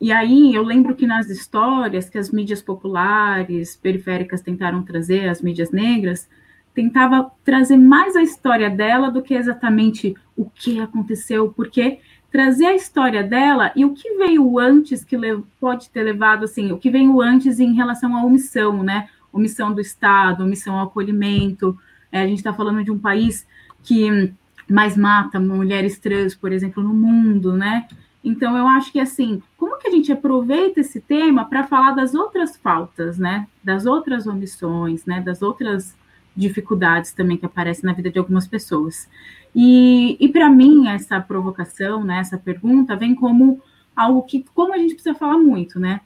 e 0.00 0.10
aí 0.12 0.54
eu 0.54 0.62
lembro 0.62 0.94
que 0.94 1.06
nas 1.06 1.28
histórias 1.28 2.08
que 2.08 2.18
as 2.18 2.30
mídias 2.30 2.62
populares, 2.62 3.76
periféricas 3.76 4.40
tentaram 4.40 4.82
trazer, 4.82 5.28
as 5.28 5.42
mídias 5.42 5.70
negras, 5.70 6.28
tentava 6.74 7.30
trazer 7.44 7.76
mais 7.76 8.14
a 8.16 8.22
história 8.22 8.68
dela 8.68 9.10
do 9.10 9.22
que 9.22 9.34
exatamente 9.34 10.14
o 10.36 10.44
que 10.44 10.78
aconteceu, 10.78 11.50
porque 11.50 12.00
trazer 12.30 12.66
a 12.66 12.74
história 12.74 13.22
dela 13.22 13.72
e 13.74 13.84
o 13.84 13.94
que 13.94 14.14
veio 14.18 14.58
antes 14.58 15.02
que 15.02 15.16
pode 15.58 15.88
ter 15.88 16.02
levado 16.02 16.44
assim, 16.44 16.72
o 16.72 16.78
que 16.78 16.90
veio 16.90 17.20
antes 17.22 17.58
em 17.58 17.72
relação 17.72 18.14
à 18.14 18.22
omissão, 18.22 18.82
né? 18.82 19.08
Omissão 19.36 19.72
do 19.72 19.80
Estado, 19.80 20.44
omissão 20.44 20.78
ao 20.78 20.86
acolhimento. 20.86 21.78
É, 22.10 22.22
a 22.22 22.26
gente 22.26 22.38
está 22.38 22.52
falando 22.52 22.82
de 22.82 22.90
um 22.90 22.98
país 22.98 23.46
que 23.82 24.32
mais 24.68 24.96
mata 24.96 25.38
mulheres 25.38 25.98
trans, 25.98 26.34
por 26.34 26.52
exemplo, 26.52 26.82
no 26.82 26.92
mundo, 26.92 27.52
né? 27.52 27.86
Então, 28.24 28.56
eu 28.56 28.66
acho 28.66 28.90
que, 28.90 28.98
assim, 28.98 29.40
como 29.56 29.78
que 29.78 29.86
a 29.86 29.90
gente 29.90 30.10
aproveita 30.10 30.80
esse 30.80 31.00
tema 31.00 31.44
para 31.44 31.64
falar 31.64 31.92
das 31.92 32.14
outras 32.14 32.56
faltas, 32.56 33.18
né? 33.18 33.46
Das 33.62 33.86
outras 33.86 34.26
omissões, 34.26 35.06
né? 35.06 35.20
Das 35.20 35.42
outras 35.42 35.94
dificuldades 36.36 37.12
também 37.12 37.36
que 37.36 37.46
aparecem 37.46 37.84
na 37.84 37.92
vida 37.92 38.10
de 38.10 38.18
algumas 38.18 38.46
pessoas. 38.46 39.08
E, 39.54 40.16
e 40.20 40.28
para 40.28 40.50
mim, 40.50 40.88
essa 40.88 41.18
provocação, 41.18 42.04
né, 42.04 42.18
essa 42.18 42.36
pergunta, 42.36 42.94
vem 42.94 43.14
como 43.14 43.62
algo 43.96 44.22
que, 44.22 44.44
como 44.54 44.74
a 44.74 44.78
gente 44.78 44.94
precisa 44.94 45.14
falar 45.14 45.38
muito, 45.38 45.80
né? 45.80 46.02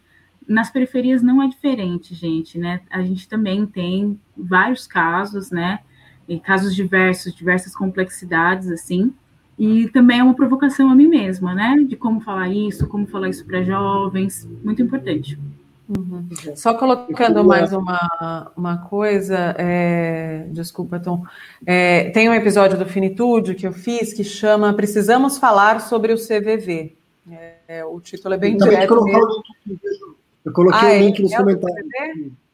Nas 0.51 0.69
periferias 0.69 1.23
não 1.23 1.41
é 1.41 1.47
diferente, 1.47 2.13
gente, 2.13 2.59
né? 2.59 2.81
A 2.91 3.03
gente 3.03 3.29
também 3.29 3.65
tem 3.65 4.19
vários 4.37 4.85
casos, 4.85 5.53
né? 5.53 5.79
E 6.29 6.41
casos 6.41 6.75
diversos, 6.75 7.33
diversas 7.33 7.73
complexidades, 7.73 8.69
assim, 8.69 9.15
e 9.57 9.89
também 9.91 10.19
é 10.19 10.25
uma 10.25 10.35
provocação 10.35 10.91
a 10.91 10.95
mim 10.97 11.07
mesma, 11.07 11.55
né? 11.55 11.77
De 11.87 11.95
como 11.95 12.21
falar 12.21 12.49
isso, 12.49 12.89
como 12.89 13.07
falar 13.07 13.29
isso 13.29 13.47
para 13.47 13.63
jovens, 13.63 14.49
muito 14.65 14.83
importante. 14.83 15.39
Uhum. 15.89 16.27
Só 16.57 16.75
colocando 16.75 17.45
mais 17.45 17.73
uma, 17.73 18.51
uma 18.57 18.79
coisa, 18.79 19.55
é, 19.57 20.49
desculpa, 20.51 20.99
Tom. 20.99 21.25
É, 21.65 22.11
tem 22.11 22.29
um 22.29 22.35
episódio 22.35 22.77
do 22.77 22.87
Finitude 22.87 23.55
que 23.55 23.69
eu 23.69 23.73
fiz 23.73 24.13
que 24.13 24.25
chama 24.25 24.73
Precisamos 24.75 25.39
Falar 25.39 25.81
sobre 25.81 26.13
o 26.13 26.17
CVV. 26.17 26.97
É, 27.69 27.85
o 27.85 28.01
título 28.01 28.35
é 28.35 28.39
bem 28.39 28.55
eu 28.55 28.59
direto. 28.59 29.05
Eu 30.51 30.53
coloquei 30.53 30.89
ah, 30.89 30.93
o 30.93 30.99
link 30.99 31.23
nos 31.23 31.33
é 31.33 31.37
comentários. 31.37 31.89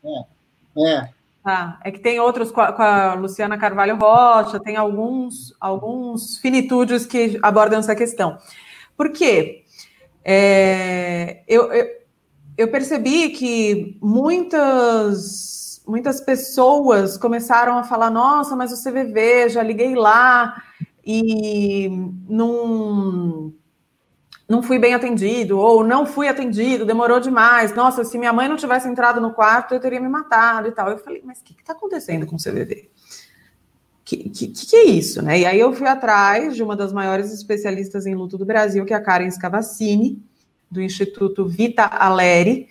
É, 0.04 0.84
é. 0.86 1.08
Tá, 1.42 1.80
é 1.82 1.90
que 1.90 1.98
tem 1.98 2.20
outros 2.20 2.50
com 2.50 2.60
a, 2.60 2.72
com 2.72 2.82
a, 2.82 3.14
Luciana 3.14 3.56
Carvalho 3.56 3.96
Rocha, 3.96 4.60
tem 4.60 4.76
alguns, 4.76 5.54
alguns 5.58 6.38
finitudes 6.38 7.06
que 7.06 7.38
abordam 7.42 7.78
essa 7.78 7.96
questão. 7.96 8.36
Por 8.96 9.10
quê? 9.10 9.64
É, 10.22 11.42
eu, 11.48 11.72
eu, 11.72 11.86
eu 12.58 12.68
percebi 12.68 13.30
que 13.30 13.96
muitas, 14.02 15.82
muitas 15.86 16.20
pessoas 16.20 17.16
começaram 17.16 17.78
a 17.78 17.84
falar: 17.84 18.10
nossa, 18.10 18.54
mas 18.54 18.72
o 18.72 18.82
CVV, 18.82 19.48
já 19.48 19.62
liguei 19.62 19.94
lá 19.94 20.60
e 21.02 21.88
não 22.28 23.54
não 24.48 24.62
fui 24.62 24.78
bem 24.78 24.94
atendido, 24.94 25.58
ou 25.58 25.82
não 25.82 26.06
fui 26.06 26.28
atendido, 26.28 26.86
demorou 26.86 27.18
demais. 27.18 27.74
Nossa, 27.74 28.04
se 28.04 28.16
minha 28.16 28.32
mãe 28.32 28.48
não 28.48 28.56
tivesse 28.56 28.88
entrado 28.88 29.20
no 29.20 29.32
quarto, 29.32 29.74
eu 29.74 29.80
teria 29.80 30.00
me 30.00 30.08
matado 30.08 30.68
e 30.68 30.72
tal. 30.72 30.88
Eu 30.88 30.98
falei, 30.98 31.20
mas 31.24 31.40
o 31.40 31.44
que 31.44 31.54
está 31.58 31.72
acontecendo 31.72 32.26
com 32.26 32.36
o 32.36 32.38
CVV? 32.38 32.88
O 32.88 34.04
que, 34.04 34.28
que, 34.28 34.46
que, 34.48 34.76
é 34.76 34.84
isso, 34.84 35.20
né? 35.20 35.40
E 35.40 35.46
aí 35.46 35.58
eu 35.58 35.72
fui 35.72 35.88
atrás 35.88 36.54
de 36.54 36.62
uma 36.62 36.76
das 36.76 36.92
maiores 36.92 37.32
especialistas 37.32 38.06
em 38.06 38.14
luto 38.14 38.38
do 38.38 38.44
Brasil, 38.44 38.84
que 38.84 38.94
é 38.94 38.96
a 38.96 39.02
Karen 39.02 39.28
Scavacini, 39.28 40.22
do 40.70 40.80
Instituto 40.80 41.44
Vita 41.44 41.84
Aleri, 41.84 42.68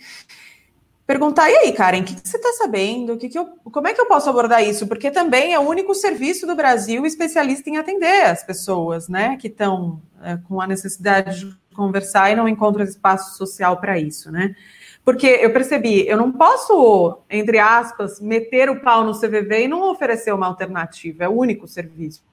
perguntar, 1.05 1.49
e 1.49 1.55
aí, 1.55 1.73
Karen, 1.73 2.01
o 2.01 2.03
que, 2.03 2.15
que, 2.15 2.27
você 2.27 2.37
está 2.37 2.51
sabendo? 2.53 3.17
Que 3.17 3.29
que 3.29 3.37
eu, 3.37 3.47
como 3.63 3.87
é 3.87 3.93
que 3.93 4.01
eu 4.01 4.07
posso 4.07 4.29
abordar 4.29 4.63
isso? 4.63 4.87
Porque 4.87 5.11
também 5.11 5.53
é 5.53 5.59
o 5.59 5.67
único 5.67 5.93
serviço 5.93 6.47
do 6.47 6.55
Brasil 6.55 7.05
especialista 7.05 7.69
em 7.69 7.77
atender 7.77 8.23
as 8.23 8.43
pessoas, 8.43 9.07
né, 9.07 9.37
que 9.37 9.47
estão 9.47 10.01
é, 10.23 10.37
com 10.37 10.59
a 10.59 10.67
necessidade 10.67 11.41
de 11.41 11.57
conversar 11.75 12.31
e 12.31 12.35
não 12.35 12.47
encontram 12.47 12.83
espaço 12.83 13.37
social 13.37 13.77
para 13.77 13.99
isso, 13.99 14.31
né? 14.31 14.55
Porque 15.03 15.27
eu 15.27 15.53
percebi, 15.53 16.07
eu 16.07 16.17
não 16.17 16.31
posso, 16.31 17.19
entre 17.29 17.59
aspas, 17.59 18.19
meter 18.19 18.69
o 18.69 18.81
pau 18.81 19.03
no 19.03 19.13
CVV 19.13 19.63
e 19.63 19.67
não 19.67 19.91
oferecer 19.91 20.33
uma 20.33 20.47
alternativa, 20.47 21.25
é 21.25 21.29
o 21.29 21.33
único 21.33 21.67
serviço. 21.67 22.23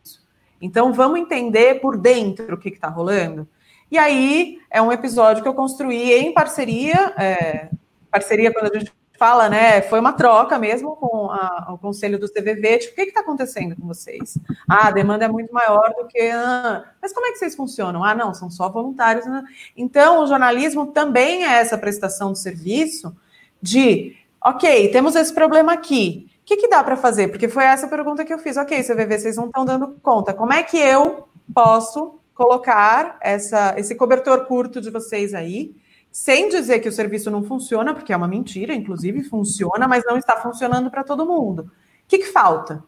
Então, 0.60 0.92
vamos 0.92 1.20
entender 1.20 1.80
por 1.80 1.98
dentro 1.98 2.54
o 2.54 2.58
que 2.58 2.70
está 2.70 2.88
rolando. 2.88 3.46
E 3.90 3.98
aí, 3.98 4.58
é 4.70 4.80
um 4.80 4.90
episódio 4.90 5.42
que 5.42 5.48
eu 5.48 5.54
construí 5.54 6.12
em 6.14 6.32
parceria, 6.32 7.12
é, 7.18 7.68
parceria 8.10 8.50
quando 8.50 8.74
a 8.74 8.78
gente 8.78 8.92
fala, 9.22 9.48
né? 9.48 9.82
Foi 9.82 10.00
uma 10.00 10.12
troca 10.12 10.58
mesmo 10.58 10.96
com 10.96 11.30
a, 11.30 11.68
o 11.74 11.78
conselho 11.78 12.18
do 12.18 12.28
CVV. 12.28 12.78
Tipo, 12.78 12.92
o 12.92 12.94
que 12.96 13.02
está 13.02 13.20
acontecendo 13.20 13.76
com 13.76 13.86
vocês? 13.86 14.36
Ah, 14.68 14.88
a 14.88 14.90
demanda 14.90 15.26
é 15.26 15.28
muito 15.28 15.54
maior 15.54 15.94
do 15.96 16.08
que. 16.08 16.18
Ah, 16.18 16.82
mas 17.00 17.12
como 17.12 17.28
é 17.28 17.30
que 17.30 17.38
vocês 17.38 17.54
funcionam? 17.54 18.02
Ah, 18.02 18.16
não, 18.16 18.34
são 18.34 18.50
só 18.50 18.68
voluntários. 18.68 19.24
Né? 19.24 19.44
Então, 19.76 20.24
o 20.24 20.26
jornalismo 20.26 20.88
também 20.88 21.44
é 21.44 21.52
essa 21.60 21.78
prestação 21.78 22.32
de 22.32 22.40
serviço 22.40 23.16
de, 23.62 24.16
ok, 24.44 24.90
temos 24.90 25.14
esse 25.14 25.32
problema 25.32 25.72
aqui. 25.72 26.28
O 26.40 26.44
que, 26.44 26.56
que 26.56 26.68
dá 26.68 26.82
para 26.82 26.96
fazer? 26.96 27.28
Porque 27.28 27.48
foi 27.48 27.62
essa 27.62 27.86
pergunta 27.86 28.24
que 28.24 28.34
eu 28.34 28.40
fiz. 28.40 28.56
Ok, 28.56 28.82
CVV, 28.82 29.20
vocês 29.20 29.36
não 29.36 29.46
estão 29.46 29.64
dando 29.64 30.00
conta. 30.02 30.34
Como 30.34 30.52
é 30.52 30.64
que 30.64 30.76
eu 30.76 31.28
posso 31.54 32.18
colocar 32.34 33.18
essa, 33.20 33.74
esse 33.78 33.94
cobertor 33.94 34.46
curto 34.46 34.80
de 34.80 34.90
vocês 34.90 35.32
aí? 35.32 35.80
Sem 36.12 36.50
dizer 36.50 36.80
que 36.80 36.88
o 36.90 36.92
serviço 36.92 37.30
não 37.30 37.42
funciona, 37.42 37.94
porque 37.94 38.12
é 38.12 38.16
uma 38.16 38.28
mentira, 38.28 38.74
inclusive 38.74 39.22
funciona, 39.24 39.88
mas 39.88 40.04
não 40.04 40.18
está 40.18 40.36
funcionando 40.36 40.90
para 40.90 41.02
todo 41.02 41.24
mundo. 41.24 41.62
O 41.62 41.70
que, 42.06 42.18
que 42.18 42.26
falta? 42.26 42.84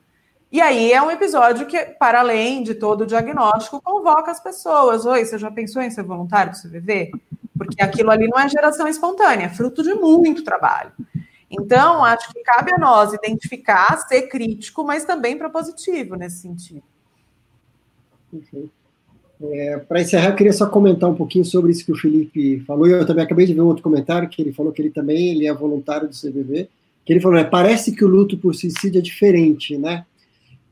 E 0.53 0.61
aí 0.61 0.93
é 0.93 1.03
um 1.03 1.11
episódio 1.11 1.67
que, 1.67 1.79
para 1.99 2.21
além 2.21 2.63
de 2.63 2.75
todo 2.75 3.01
o 3.01 3.07
diagnóstico, 3.07 3.81
convoca 3.81 4.31
as 4.31 4.41
pessoas. 4.41 5.07
Oi, 5.07 5.25
você 5.25 5.39
já 5.39 5.51
pensou 5.51 5.81
em 5.81 5.91
ser 5.91 6.05
voluntário 6.05 6.53
do 6.53 6.59
CVV? 6.59 7.13
Porque 7.57 7.83
aquilo 7.83 8.11
ali 8.11 8.29
não 8.29 8.39
é 8.39 8.49
geração 8.49 8.87
espontânea, 8.87 9.47
é 9.47 9.49
fruto 9.49 9.83
de 9.83 9.95
muito 9.95 10.45
trabalho. 10.45 10.93
Então, 11.51 12.05
acho 12.05 12.31
que 12.33 12.43
cabe 12.43 12.75
a 12.75 12.79
nós 12.79 13.15
identificar, 13.15 13.97
ser 14.07 14.29
crítico, 14.29 14.85
mas 14.85 15.05
também 15.05 15.39
propositivo 15.39 16.15
nesse 16.15 16.43
sentido. 16.43 16.85
Perfeito. 18.31 18.84
É, 19.53 19.79
Para 19.79 20.01
encerrar, 20.01 20.31
eu 20.31 20.37
queria 20.37 20.53
só 20.53 20.67
comentar 20.67 21.11
um 21.11 21.15
pouquinho 21.15 21.45
sobre 21.45 21.73
isso 21.73 21.85
que 21.85 21.93
o 21.93 21.97
Felipe 21.97 22.61
falou. 22.67 22.87
Eu 22.87 23.07
também 23.07 23.25
acabei 23.25 23.47
de 23.47 23.55
ver 23.55 23.61
um 23.61 23.67
outro 23.67 23.83
comentário 23.83 24.29
que 24.29 24.41
ele 24.41 24.53
falou 24.53 24.73
que 24.73 24.81
ele 24.81 24.91
também 24.91 25.31
ele 25.31 25.47
é 25.47 25.53
voluntário 25.53 26.09
do 26.09 26.15
CVV. 26.15 26.69
Que 27.05 27.13
ele 27.13 27.21
falou, 27.21 27.37
né, 27.37 27.45
parece 27.45 27.93
que 27.93 28.05
o 28.05 28.09
luto 28.09 28.39
por 28.39 28.55
suicídio 28.55 28.99
é 28.99 29.03
diferente, 29.03 29.77
né? 29.77 30.07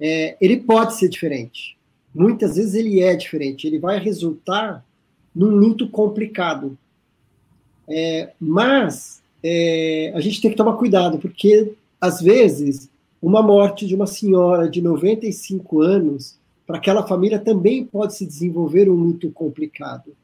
É, 0.00 0.36
ele 0.40 0.56
pode 0.56 0.94
ser 0.94 1.08
diferente. 1.08 1.76
Muitas 2.14 2.56
vezes 2.56 2.74
ele 2.74 3.00
é 3.00 3.14
diferente. 3.14 3.66
Ele 3.66 3.78
vai 3.78 3.98
resultar 3.98 4.84
num 5.34 5.50
luto 5.50 5.88
complicado. 5.88 6.76
É, 7.88 8.30
mas 8.40 9.22
é, 9.42 10.12
a 10.14 10.20
gente 10.20 10.40
tem 10.40 10.50
que 10.50 10.56
tomar 10.56 10.74
cuidado, 10.74 11.18
porque 11.18 11.72
às 12.00 12.20
vezes 12.20 12.90
uma 13.20 13.42
morte 13.42 13.86
de 13.86 13.94
uma 13.94 14.06
senhora 14.06 14.68
de 14.68 14.80
95 14.80 15.80
anos 15.80 16.38
para 16.72 16.78
aquela 16.78 17.06
família 17.06 17.38
também 17.38 17.84
pode 17.84 18.14
se 18.14 18.24
desenvolver 18.24 18.88
um 18.88 18.94
luto 18.94 19.30
complicado. 19.30 20.16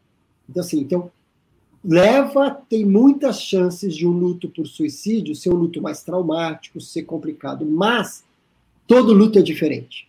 Então, 0.49 0.62
assim, 0.62 0.81
então, 0.81 1.11
leva, 1.85 2.51
tem 2.70 2.87
muitas 2.87 3.43
chances 3.43 3.95
de 3.95 4.07
um 4.07 4.12
luto 4.12 4.49
por 4.49 4.66
suicídio 4.66 5.35
ser 5.35 5.51
um 5.51 5.57
luto 5.57 5.83
mais 5.83 6.03
traumático, 6.03 6.81
ser 6.81 7.03
complicado, 7.03 7.66
mas 7.66 8.25
todo 8.87 9.12
luto 9.12 9.39
é 9.39 9.43
diferente. 9.43 10.09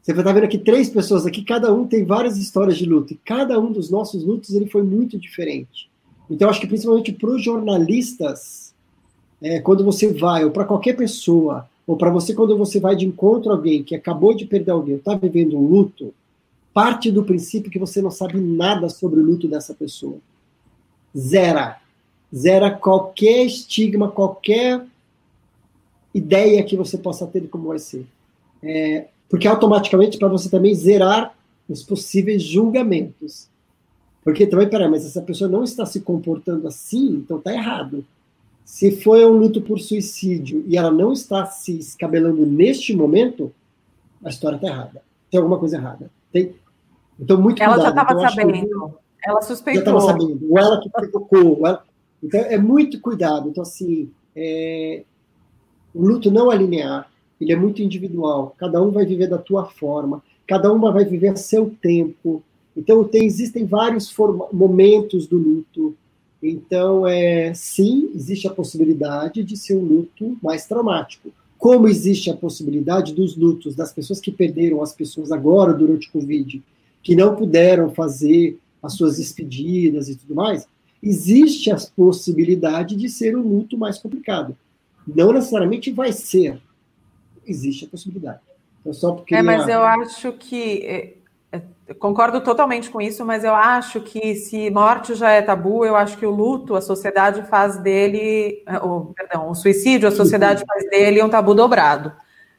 Você 0.00 0.14
vai 0.14 0.22
estar 0.22 0.32
vendo 0.32 0.44
aqui 0.44 0.56
três 0.56 0.88
pessoas 0.88 1.26
aqui, 1.26 1.44
cada 1.44 1.70
um 1.70 1.86
tem 1.86 2.02
várias 2.02 2.38
histórias 2.38 2.78
de 2.78 2.86
luto, 2.86 3.12
e 3.12 3.16
cada 3.22 3.60
um 3.60 3.70
dos 3.70 3.90
nossos 3.90 4.24
lutos 4.24 4.54
ele 4.54 4.66
foi 4.66 4.82
muito 4.82 5.18
diferente. 5.18 5.90
Então, 6.30 6.48
acho 6.48 6.62
que 6.62 6.66
principalmente 6.66 7.12
para 7.12 7.28
os 7.28 7.44
jornalistas, 7.44 8.72
é, 9.42 9.60
quando 9.60 9.84
você 9.84 10.10
vai, 10.10 10.46
ou 10.46 10.50
para 10.50 10.64
qualquer 10.64 10.96
pessoa, 10.96 11.68
ou 11.86 11.96
para 11.96 12.10
você, 12.10 12.34
quando 12.34 12.56
você 12.56 12.80
vai 12.80 12.96
de 12.96 13.04
encontro 13.04 13.50
a 13.50 13.54
alguém 13.54 13.82
que 13.82 13.94
acabou 13.94 14.34
de 14.34 14.46
perder 14.46 14.70
alguém, 14.70 14.96
está 14.96 15.14
vivendo 15.14 15.56
um 15.56 15.66
luto, 15.66 16.14
parte 16.72 17.10
do 17.10 17.24
princípio 17.24 17.70
que 17.70 17.78
você 17.78 18.00
não 18.00 18.10
sabe 18.10 18.40
nada 18.40 18.88
sobre 18.88 19.20
o 19.20 19.22
luto 19.22 19.46
dessa 19.46 19.74
pessoa. 19.74 20.16
Zera. 21.16 21.80
Zera 22.34 22.70
qualquer 22.70 23.44
estigma, 23.44 24.10
qualquer 24.10 24.84
ideia 26.14 26.62
que 26.64 26.76
você 26.76 26.96
possa 26.96 27.26
ter 27.26 27.40
de 27.40 27.48
como 27.48 27.68
vai 27.68 27.78
ser. 27.78 28.06
É, 28.62 29.08
porque 29.28 29.46
automaticamente 29.46 30.18
para 30.18 30.28
você 30.28 30.48
também 30.48 30.74
zerar 30.74 31.36
os 31.68 31.82
possíveis 31.82 32.42
julgamentos. 32.42 33.48
Porque 34.22 34.46
também, 34.46 34.68
peraí, 34.68 34.88
mas 34.88 35.04
essa 35.04 35.20
pessoa 35.20 35.50
não 35.50 35.64
está 35.64 35.84
se 35.84 36.00
comportando 36.00 36.66
assim, 36.66 37.16
então 37.16 37.36
está 37.36 37.52
errado. 37.52 38.04
Se 38.64 38.90
foi 39.02 39.24
um 39.26 39.36
luto 39.36 39.60
por 39.60 39.78
suicídio 39.78 40.64
e 40.66 40.76
ela 40.76 40.90
não 40.90 41.12
está 41.12 41.44
se 41.46 41.78
escabelando 41.78 42.46
neste 42.46 42.96
momento, 42.96 43.52
a 44.24 44.30
história 44.30 44.56
está 44.56 44.68
errada. 44.68 45.02
Tem 45.30 45.38
alguma 45.38 45.58
coisa 45.58 45.76
errada. 45.76 46.10
Tem... 46.32 46.54
Então, 47.20 47.40
muito 47.40 47.62
ela 47.62 47.74
cuidado. 47.74 47.94
já 47.94 48.02
estava 48.02 48.20
então, 48.20 48.30
sabendo. 48.30 48.94
Ela 49.24 49.42
suspeitou. 49.42 49.84
Já 49.84 49.98
estava 49.98 50.18
sabendo. 50.18 50.50
Ou 50.50 50.58
ela 50.58 50.80
que 50.80 50.88
provocou. 50.88 51.66
Ela... 51.66 51.84
Então, 52.22 52.40
é 52.40 52.58
muito 52.58 53.00
cuidado. 53.00 53.48
Então, 53.50 53.62
assim, 53.62 54.10
é... 54.34 55.04
o 55.94 56.02
luto 56.04 56.30
não 56.30 56.50
é 56.50 56.56
linear. 56.56 57.10
Ele 57.40 57.52
é 57.52 57.56
muito 57.56 57.82
individual. 57.82 58.54
Cada 58.56 58.82
um 58.82 58.90
vai 58.90 59.04
viver 59.04 59.28
da 59.28 59.38
tua 59.38 59.66
forma. 59.66 60.22
Cada 60.46 60.72
uma 60.72 60.90
vai 60.90 61.04
viver 61.04 61.28
a 61.28 61.36
seu 61.36 61.74
tempo. 61.82 62.42
Então, 62.76 63.04
tem, 63.04 63.24
existem 63.24 63.66
vários 63.66 64.10
forma... 64.10 64.48
momentos 64.52 65.26
do 65.26 65.36
luto. 65.36 65.94
Então, 66.46 67.06
é, 67.06 67.54
sim, 67.54 68.10
existe 68.14 68.46
a 68.46 68.52
possibilidade 68.52 69.42
de 69.42 69.56
ser 69.56 69.76
um 69.76 69.82
luto 69.82 70.36
mais 70.42 70.66
traumático. 70.66 71.32
Como 71.56 71.88
existe 71.88 72.30
a 72.30 72.36
possibilidade 72.36 73.14
dos 73.14 73.34
lutos 73.34 73.74
das 73.74 73.92
pessoas 73.92 74.20
que 74.20 74.30
perderam 74.30 74.82
as 74.82 74.92
pessoas 74.92 75.32
agora 75.32 75.72
durante 75.72 76.08
o 76.08 76.12
Covid, 76.12 76.62
que 77.02 77.16
não 77.16 77.34
puderam 77.34 77.90
fazer 77.94 78.58
as 78.82 78.92
suas 78.92 79.16
despedidas 79.16 80.10
e 80.10 80.16
tudo 80.16 80.34
mais, 80.34 80.68
existe 81.02 81.70
a 81.70 81.78
possibilidade 81.96 82.94
de 82.94 83.08
ser 83.08 83.34
um 83.34 83.42
luto 83.42 83.78
mais 83.78 83.98
complicado. 83.98 84.54
Não 85.06 85.32
necessariamente 85.32 85.90
vai 85.90 86.12
ser, 86.12 86.60
existe 87.46 87.86
a 87.86 87.88
possibilidade. 87.88 88.40
Então, 88.80 88.92
só 88.92 89.12
porque 89.12 89.34
é, 89.34 89.40
mas 89.40 89.66
eu 89.66 89.82
acho 89.82 90.30
que 90.32 91.14
concordo 91.98 92.40
totalmente 92.40 92.88
com 92.88 93.00
isso, 93.00 93.24
mas 93.24 93.44
eu 93.44 93.54
acho 93.54 94.00
que 94.00 94.34
se 94.36 94.70
morte 94.70 95.14
já 95.14 95.30
é 95.30 95.42
tabu, 95.42 95.84
eu 95.84 95.96
acho 95.96 96.16
que 96.16 96.24
o 96.24 96.30
luto, 96.30 96.74
a 96.74 96.80
sociedade 96.80 97.42
faz 97.42 97.76
dele, 97.76 98.62
o, 98.82 99.12
perdão, 99.14 99.50
o 99.50 99.54
suicídio, 99.54 100.08
a 100.08 100.12
sociedade 100.12 100.64
faz 100.66 100.88
dele 100.88 101.22
um 101.22 101.28
tabu 101.28 101.54
dobrado, 101.54 102.12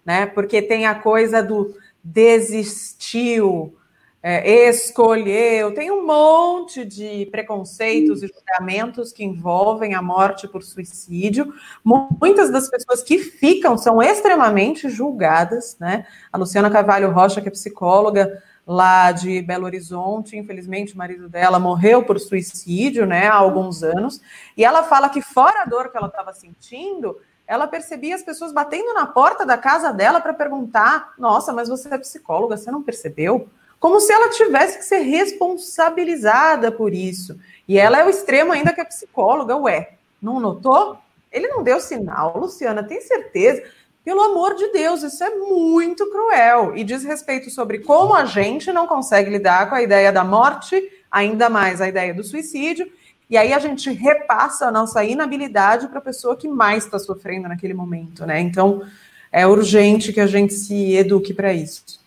né? 0.06 0.26
Porque 0.28 0.62
tem 0.62 0.86
a 0.86 0.96
coisa 0.96 1.42
do 1.42 1.74
desistiu, 2.04 3.76
é, 4.22 4.70
escolheu, 4.70 5.74
tem 5.74 5.92
um 5.92 6.06
monte 6.06 6.84
de 6.86 7.28
preconceitos 7.32 8.24
e 8.24 8.28
julgamentos 8.28 9.12
que 9.12 9.24
envolvem 9.24 9.94
a 9.94 10.02
morte 10.02 10.48
por 10.48 10.64
suicídio. 10.64 11.54
Muitas 11.84 12.52
das 12.52 12.70
pessoas 12.70 13.04
que 13.04 13.20
ficam 13.20 13.78
são 13.78 14.02
extremamente 14.02 14.90
julgadas, 14.90 15.78
né? 15.80 16.06
A 16.32 16.38
Luciana 16.38 16.72
Carvalho 16.72 17.12
Rocha, 17.12 17.42
que 17.42 17.48
é 17.48 17.52
psicóloga, 17.52 18.42
lá 18.66 19.12
de 19.12 19.42
Belo 19.42 19.66
Horizonte. 19.66 20.38
Infelizmente, 20.38 20.94
o 20.94 20.98
marido 20.98 21.30
dela 21.30 21.60
morreu 21.60 22.04
por 22.04 22.20
suicídio, 22.20 23.06
né, 23.06 23.28
há 23.28 23.36
alguns 23.36 23.84
anos. 23.84 24.22
E 24.58 24.64
ela 24.66 24.84
fala 24.84 25.10
que, 25.10 25.22
fora 25.22 25.62
a 25.62 25.66
dor 25.66 25.90
que 25.90 25.98
ela 25.98 26.08
estava 26.08 26.34
sentindo, 26.34 27.20
ela 27.48 27.68
percebia 27.68 28.16
as 28.16 28.24
pessoas 28.24 28.52
batendo 28.52 28.94
na 28.94 29.06
porta 29.06 29.46
da 29.46 29.58
casa 29.58 29.92
dela 29.94 30.20
para 30.20 30.34
perguntar: 30.34 31.14
Nossa, 31.18 31.54
mas 31.54 31.70
você 31.70 31.94
é 31.94 31.98
psicóloga, 31.98 32.58
você 32.58 32.72
não 32.72 32.82
percebeu? 32.82 33.48
Como 33.80 34.00
se 34.00 34.12
ela 34.12 34.30
tivesse 34.30 34.80
que 34.80 34.86
ser 34.86 35.00
responsabilizada 35.00 36.72
por 36.72 36.94
isso. 36.94 37.40
E 37.68 37.78
ela 37.78 38.00
é 38.00 38.06
o 38.06 38.10
extremo 38.10 38.52
ainda 38.52 38.74
que 38.74 38.82
é 38.82 38.86
psicóloga, 38.86 39.56
ué. 39.58 39.94
Não 40.22 40.40
notou? 40.40 40.98
Ele 41.32 41.48
não 41.50 41.62
deu 41.62 41.80
sinal, 41.80 42.38
Luciana, 42.38 42.82
tem 42.82 43.02
certeza? 43.02 43.64
Pelo 44.06 44.22
amor 44.22 44.54
de 44.54 44.72
Deus, 44.72 45.02
isso 45.02 45.24
é 45.24 45.32
muito 45.32 46.08
cruel 46.12 46.78
e 46.78 46.84
diz 46.84 47.04
respeito 47.04 47.50
sobre 47.50 47.80
como 47.80 48.14
a 48.14 48.24
gente 48.24 48.72
não 48.72 48.86
consegue 48.86 49.32
lidar 49.32 49.68
com 49.68 49.74
a 49.74 49.82
ideia 49.82 50.12
da 50.12 50.24
morte, 50.24 50.80
ainda 51.10 51.50
mais 51.50 51.82
a 51.82 51.88
ideia 51.88 52.14
do 52.14 52.24
suicídio, 52.24 52.88
e 53.28 53.36
aí 53.36 53.52
a 53.52 53.58
gente 53.58 53.92
repassa 53.92 54.68
a 54.68 54.72
nossa 54.72 55.04
inabilidade 55.04 55.88
para 55.88 55.98
a 55.98 56.04
pessoa 56.04 56.38
que 56.38 56.48
mais 56.48 56.86
está 56.86 57.00
sofrendo 57.00 57.48
naquele 57.48 57.74
momento, 57.74 58.28
né? 58.28 58.40
Então 58.40 58.84
é 59.32 59.48
urgente 59.48 60.14
que 60.14 60.22
a 60.22 60.28
gente 60.28 60.54
se 60.54 60.94
eduque 60.94 61.34
para 61.34 61.52
isso. 61.52 62.00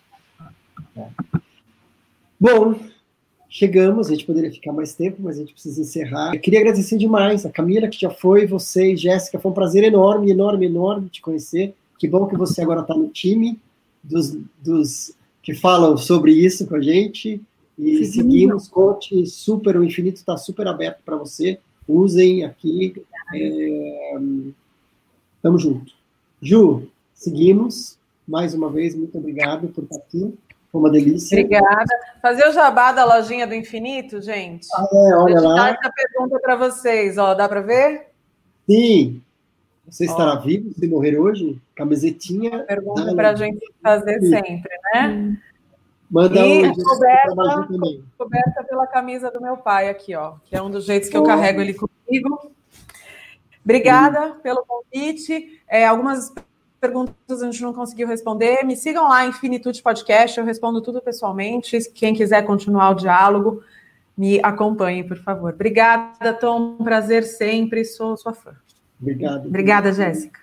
Bom, 2.39 2.79
chegamos, 3.49 4.07
a 4.07 4.11
gente 4.11 4.25
poderia 4.25 4.49
ficar 4.49 4.71
mais 4.71 4.95
tempo, 4.95 5.17
mas 5.19 5.35
a 5.35 5.41
gente 5.41 5.51
precisa 5.51 5.81
encerrar. 5.81 6.33
Eu 6.33 6.39
queria 6.39 6.61
agradecer 6.61 6.97
demais 6.97 7.45
a 7.45 7.49
Camila, 7.49 7.89
que 7.89 7.99
já 7.99 8.09
foi, 8.09 8.47
você 8.47 8.93
e 8.93 8.95
Jéssica, 8.95 9.37
foi 9.37 9.51
um 9.51 9.53
prazer 9.53 9.83
enorme, 9.83 10.31
enorme, 10.31 10.65
enorme 10.65 11.09
te 11.09 11.21
conhecer. 11.21 11.75
Que 11.99 12.07
bom 12.07 12.25
que 12.25 12.37
você 12.37 12.61
agora 12.61 12.81
está 12.81 12.95
no 12.95 13.09
time 13.09 13.59
dos, 14.01 14.35
dos, 14.63 15.13
que 15.43 15.53
falam 15.53 15.97
sobre 15.97 16.31
isso 16.31 16.65
com 16.65 16.75
a 16.75 16.81
gente. 16.81 17.41
E 17.77 18.05
Sim, 18.05 18.11
seguimos, 18.11 18.67
conte 18.67 19.25
super, 19.27 19.77
o 19.77 19.83
infinito 19.83 20.15
está 20.15 20.37
super 20.37 20.67
aberto 20.67 21.01
para 21.03 21.17
você. 21.17 21.59
Usem 21.87 22.45
aqui. 22.45 23.03
É, 23.35 24.17
tamo 25.41 25.57
junto. 25.57 25.93
Ju, 26.41 26.87
seguimos. 27.13 27.97
Mais 28.25 28.53
uma 28.53 28.69
vez, 28.69 28.95
muito 28.95 29.17
obrigado 29.17 29.67
por 29.67 29.83
estar 29.83 29.97
aqui. 29.97 30.33
Foi 30.71 30.81
uma 30.81 30.91
delícia. 30.91 31.39
Obrigada. 31.39 31.89
Fazer 32.21 32.47
o 32.47 32.53
jabá 32.53 32.91
da 32.91 33.03
lojinha 33.03 33.47
do 33.47 33.55
infinito, 33.55 34.21
gente. 34.21 34.67
Ah, 34.73 34.87
é, 34.93 35.15
olha 35.15 35.41
lá. 35.41 35.69
essa 35.71 35.91
pergunta 35.91 36.39
para 36.39 36.55
vocês, 36.55 37.17
ó, 37.17 37.33
dá 37.33 37.49
para 37.49 37.61
ver? 37.61 38.07
Sim. 38.69 39.21
Você 39.89 40.05
estará 40.05 40.35
vivo 40.35 40.73
se 40.73 40.87
morrer 40.87 41.17
hoje? 41.17 41.59
Camisetinha. 41.75 42.63
Pergunta 42.63 43.13
para 43.15 43.31
a 43.31 43.35
gente 43.35 43.65
fazer 43.81 44.21
sempre, 44.21 44.71
né? 44.93 45.37
Manda 46.09 46.39
e 46.39 46.65
um 46.65 46.73
coberta, 46.73 47.67
coberta 48.17 48.63
pela 48.63 48.87
camisa 48.87 49.29
do 49.29 49.39
meu 49.39 49.57
pai 49.57 49.89
aqui, 49.89 50.15
ó, 50.15 50.33
que 50.45 50.55
é 50.55 50.61
um 50.61 50.69
dos 50.69 50.85
jeitos 50.85 51.07
que 51.07 51.15
eu 51.15 51.23
carrego 51.23 51.61
ele 51.61 51.75
comigo. 51.75 52.51
Obrigada 53.63 54.31
pelo 54.41 54.65
convite. 54.65 55.61
É, 55.67 55.85
algumas 55.85 56.33
perguntas 56.81 57.43
a 57.43 57.45
gente 57.45 57.61
não 57.61 57.73
conseguiu 57.73 58.07
responder. 58.07 58.63
Me 58.63 58.75
sigam 58.75 59.07
lá 59.07 59.27
em 59.27 59.31
Finitude 59.31 59.83
Podcast, 59.83 60.39
eu 60.39 60.45
respondo 60.45 60.81
tudo 60.81 60.99
pessoalmente. 60.99 61.77
Quem 61.93 62.15
quiser 62.15 62.43
continuar 62.43 62.89
o 62.89 62.95
diálogo, 62.95 63.61
me 64.17 64.39
acompanhe, 64.41 65.03
por 65.03 65.17
favor. 65.17 65.53
Obrigada, 65.53 66.33
Tom. 66.33 66.77
Prazer 66.77 67.23
sempre. 67.23 67.85
Sou 67.85 68.17
sua 68.17 68.33
fã. 68.33 68.55
Obrigado. 69.01 69.47
Obrigada, 69.47 69.93
Jéssica. 69.93 70.39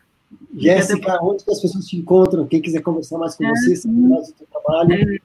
Jéssica, 0.57 1.19
onde 1.23 1.37
as 1.37 1.61
pessoas 1.61 1.87
te 1.87 1.97
encontram? 1.97 2.47
Quem 2.47 2.61
quiser 2.61 2.81
conversar 2.81 3.19
mais 3.19 3.35
com 3.35 3.45
é, 3.45 3.51
você, 3.51 3.77
saber 3.77 4.01
mais 4.01 4.29
do 4.33 4.39
seu 4.39 4.47
trabalho. 4.47 4.93
É. 4.93 5.19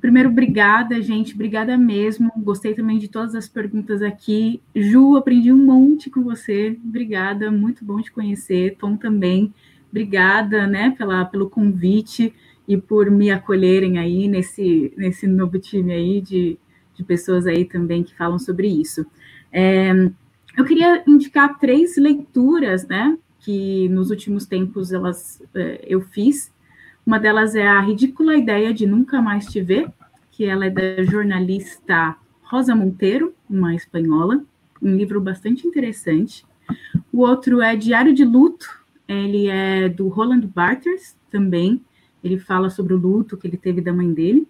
Primeiro, 0.00 0.28
obrigada, 0.28 1.00
gente. 1.00 1.34
Obrigada 1.34 1.78
mesmo. 1.78 2.30
Gostei 2.36 2.74
também 2.74 2.98
de 2.98 3.08
todas 3.08 3.34
as 3.34 3.48
perguntas 3.48 4.02
aqui. 4.02 4.60
Ju, 4.74 5.16
aprendi 5.16 5.50
um 5.52 5.64
monte 5.64 6.10
com 6.10 6.22
você. 6.22 6.78
Obrigada, 6.84 7.50
muito 7.50 7.84
bom 7.84 8.00
te 8.00 8.12
conhecer. 8.12 8.76
Tom 8.78 8.96
também. 8.96 9.52
Obrigada, 9.90 10.66
né, 10.66 10.94
pela, 10.98 11.24
pelo 11.24 11.48
convite 11.48 12.34
e 12.66 12.76
por 12.76 13.10
me 13.10 13.30
acolherem 13.30 13.98
aí 13.98 14.26
nesse, 14.26 14.92
nesse 14.96 15.26
novo 15.26 15.58
time 15.58 15.92
aí 15.92 16.20
de, 16.20 16.58
de 16.94 17.04
pessoas 17.04 17.46
aí 17.46 17.64
também 17.64 18.02
que 18.02 18.14
falam 18.14 18.38
sobre 18.38 18.66
isso. 18.68 19.06
É, 19.52 20.10
eu 20.56 20.64
queria 20.64 21.02
indicar 21.06 21.58
três 21.58 21.96
leituras, 21.96 22.86
né, 22.86 23.18
que 23.40 23.88
nos 23.88 24.10
últimos 24.10 24.46
tempos 24.46 24.92
elas 24.92 25.42
é, 25.54 25.84
eu 25.86 26.00
fiz. 26.00 26.52
Uma 27.06 27.18
delas 27.18 27.54
é 27.54 27.66
a 27.66 27.80
ridícula 27.80 28.36
ideia 28.36 28.72
de 28.72 28.86
nunca 28.86 29.20
mais 29.20 29.46
te 29.46 29.60
ver, 29.60 29.90
que 30.30 30.44
ela 30.44 30.66
é 30.66 30.70
da 30.70 31.02
jornalista 31.04 32.16
Rosa 32.42 32.74
Monteiro, 32.74 33.34
uma 33.48 33.74
espanhola, 33.74 34.42
um 34.80 34.96
livro 34.96 35.20
bastante 35.20 35.66
interessante. 35.66 36.44
O 37.12 37.20
outro 37.20 37.60
é 37.60 37.76
Diário 37.76 38.14
de 38.14 38.24
Luto, 38.24 38.66
ele 39.06 39.48
é 39.48 39.88
do 39.88 40.08
Roland 40.08 40.46
Barthes 40.46 41.16
também. 41.30 41.82
Ele 42.22 42.38
fala 42.38 42.70
sobre 42.70 42.94
o 42.94 42.98
luto 42.98 43.36
que 43.36 43.46
ele 43.46 43.58
teve 43.58 43.80
da 43.82 43.92
mãe 43.92 44.12
dele 44.12 44.48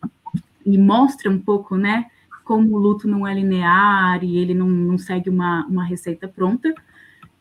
e 0.65 0.79
mostra 0.79 1.31
um 1.31 1.39
pouco, 1.39 1.77
né, 1.77 2.07
como 2.45 2.77
o 2.77 2.79
luto 2.79 3.09
não 3.09 3.27
é 3.27 3.35
linear 3.35 4.23
e 4.23 4.39
ele 4.39 4.55
não, 4.55 4.69
não 4.69 4.99
segue 4.99 5.31
uma, 5.31 5.67
uma 5.67 5.85
receita 5.85 6.29
pronta. 6.29 6.73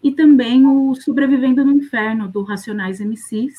E 0.01 0.11
também 0.11 0.65
o 0.65 0.95
Sobrevivendo 0.95 1.63
no 1.63 1.71
Inferno, 1.71 2.27
do 2.27 2.41
Racionais 2.43 2.99
MCs, 2.99 3.55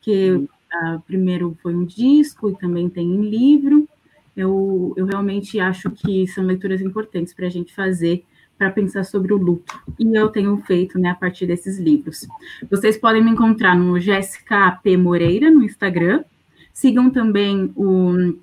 que 0.00 0.32
uh, 0.32 1.00
primeiro 1.06 1.56
foi 1.62 1.74
um 1.74 1.84
disco 1.84 2.50
e 2.50 2.56
também 2.56 2.88
tem 2.88 3.06
em 3.06 3.28
livro. 3.28 3.88
Eu, 4.36 4.94
eu 4.96 5.06
realmente 5.06 5.58
acho 5.58 5.90
que 5.90 6.26
são 6.28 6.44
leituras 6.44 6.80
importantes 6.80 7.34
para 7.34 7.46
a 7.46 7.50
gente 7.50 7.74
fazer 7.74 8.24
para 8.56 8.70
pensar 8.70 9.04
sobre 9.04 9.32
o 9.32 9.38
luto. 9.38 9.80
E 9.98 10.14
eu 10.14 10.28
tenho 10.28 10.54
feito 10.58 10.98
né, 10.98 11.08
a 11.08 11.14
partir 11.14 11.46
desses 11.46 11.78
livros. 11.78 12.28
Vocês 12.70 12.98
podem 12.98 13.24
me 13.24 13.30
encontrar 13.30 13.74
no 13.74 13.98
Jéssica 13.98 14.78
P. 14.82 14.96
Moreira, 14.98 15.50
no 15.50 15.62
Instagram. 15.62 16.22
Sigam 16.72 17.10
também 17.10 17.72
o 17.74 18.34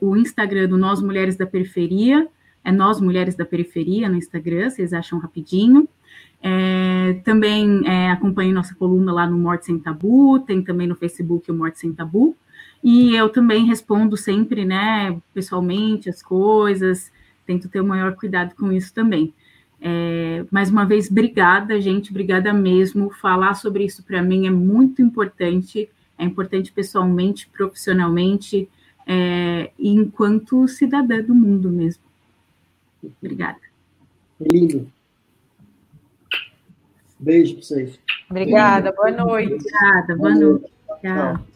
o 0.00 0.16
Instagram 0.16 0.68
do 0.68 0.76
Nós 0.76 1.02
Mulheres 1.02 1.36
da 1.36 1.46
Periferia, 1.46 2.28
é 2.64 2.70
Nós 2.70 3.00
Mulheres 3.00 3.34
da 3.34 3.44
Periferia 3.44 4.08
no 4.08 4.16
Instagram, 4.16 4.70
vocês 4.70 4.92
acham 4.92 5.18
rapidinho. 5.18 5.88
É, 6.42 7.20
também 7.24 7.82
é, 7.86 8.10
acompanhe 8.10 8.52
nossa 8.52 8.74
coluna 8.74 9.12
lá 9.12 9.26
no 9.26 9.38
Morte 9.38 9.66
Sem 9.66 9.78
Tabu, 9.78 10.40
tem 10.40 10.62
também 10.62 10.86
no 10.86 10.96
Facebook 10.96 11.50
o 11.50 11.54
Morte 11.54 11.78
Sem 11.78 11.92
Tabu. 11.92 12.36
E 12.82 13.14
eu 13.14 13.28
também 13.28 13.64
respondo 13.64 14.16
sempre, 14.16 14.64
né, 14.64 15.16
pessoalmente, 15.32 16.08
as 16.10 16.20
coisas, 16.20 17.12
tento 17.46 17.68
ter 17.68 17.80
o 17.80 17.86
maior 17.86 18.16
cuidado 18.16 18.54
com 18.56 18.72
isso 18.72 18.92
também. 18.92 19.32
É, 19.80 20.44
mais 20.50 20.70
uma 20.70 20.84
vez, 20.84 21.10
obrigada, 21.10 21.80
gente, 21.80 22.10
obrigada 22.10 22.52
mesmo. 22.52 23.10
Falar 23.10 23.54
sobre 23.54 23.84
isso 23.84 24.02
para 24.02 24.22
mim 24.22 24.46
é 24.46 24.50
muito 24.50 25.00
importante, 25.00 25.88
é 26.18 26.24
importante 26.24 26.72
pessoalmente, 26.72 27.48
profissionalmente, 27.48 28.68
é, 29.06 29.70
enquanto 29.78 30.66
cidadã 30.68 31.22
do 31.22 31.34
mundo 31.34 31.70
mesmo. 31.70 32.02
Obrigada. 33.20 33.60
Lindo. 34.40 34.90
Beijo 37.18 37.54
para 37.54 37.62
vocês. 37.62 37.98
Obrigada, 38.28 38.92
boa 38.92 39.10
noite. 39.10 39.54
Obrigada, 39.54 40.16
boa 40.16 40.34
noite. 40.34 40.72
Tchau. 41.00 41.46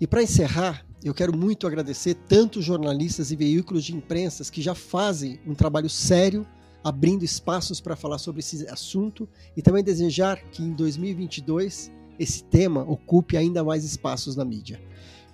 E 0.00 0.06
para 0.06 0.22
encerrar, 0.22 0.84
eu 1.04 1.14
quero 1.14 1.36
muito 1.36 1.66
agradecer 1.66 2.14
tantos 2.14 2.64
jornalistas 2.64 3.30
e 3.30 3.36
veículos 3.36 3.84
de 3.84 3.94
imprensa 3.94 4.50
que 4.50 4.60
já 4.60 4.74
fazem 4.74 5.38
um 5.46 5.54
trabalho 5.54 5.88
sério, 5.88 6.46
abrindo 6.82 7.24
espaços 7.24 7.80
para 7.80 7.96
falar 7.96 8.18
sobre 8.18 8.40
esse 8.40 8.66
assunto 8.68 9.28
e 9.56 9.62
também 9.62 9.84
desejar 9.84 10.38
que 10.50 10.62
em 10.62 10.72
2022 10.72 11.90
esse 12.20 12.44
tema 12.44 12.82
ocupe 12.82 13.34
ainda 13.34 13.64
mais 13.64 13.82
espaços 13.82 14.36
na 14.36 14.44
mídia. 14.44 14.78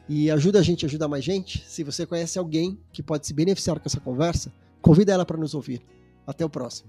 E 0.09 0.31
ajuda 0.31 0.61
a 0.61 0.63
gente 0.63 0.85
a 0.85 0.89
ajudar 0.89 1.09
mais 1.09 1.25
gente. 1.25 1.65
Se 1.67 1.83
você 1.83 2.07
conhece 2.07 2.39
alguém 2.39 2.79
que 2.93 3.03
pode 3.03 3.27
se 3.27 3.35
beneficiar 3.35 3.81
com 3.81 3.87
essa 3.87 3.99
conversa, 3.99 4.53
convida 4.81 5.13
ela 5.13 5.27
para 5.27 5.37
nos 5.37 5.53
ouvir. 5.53 5.83
Até 6.25 6.45
o 6.45 6.49
próximo. 6.49 6.89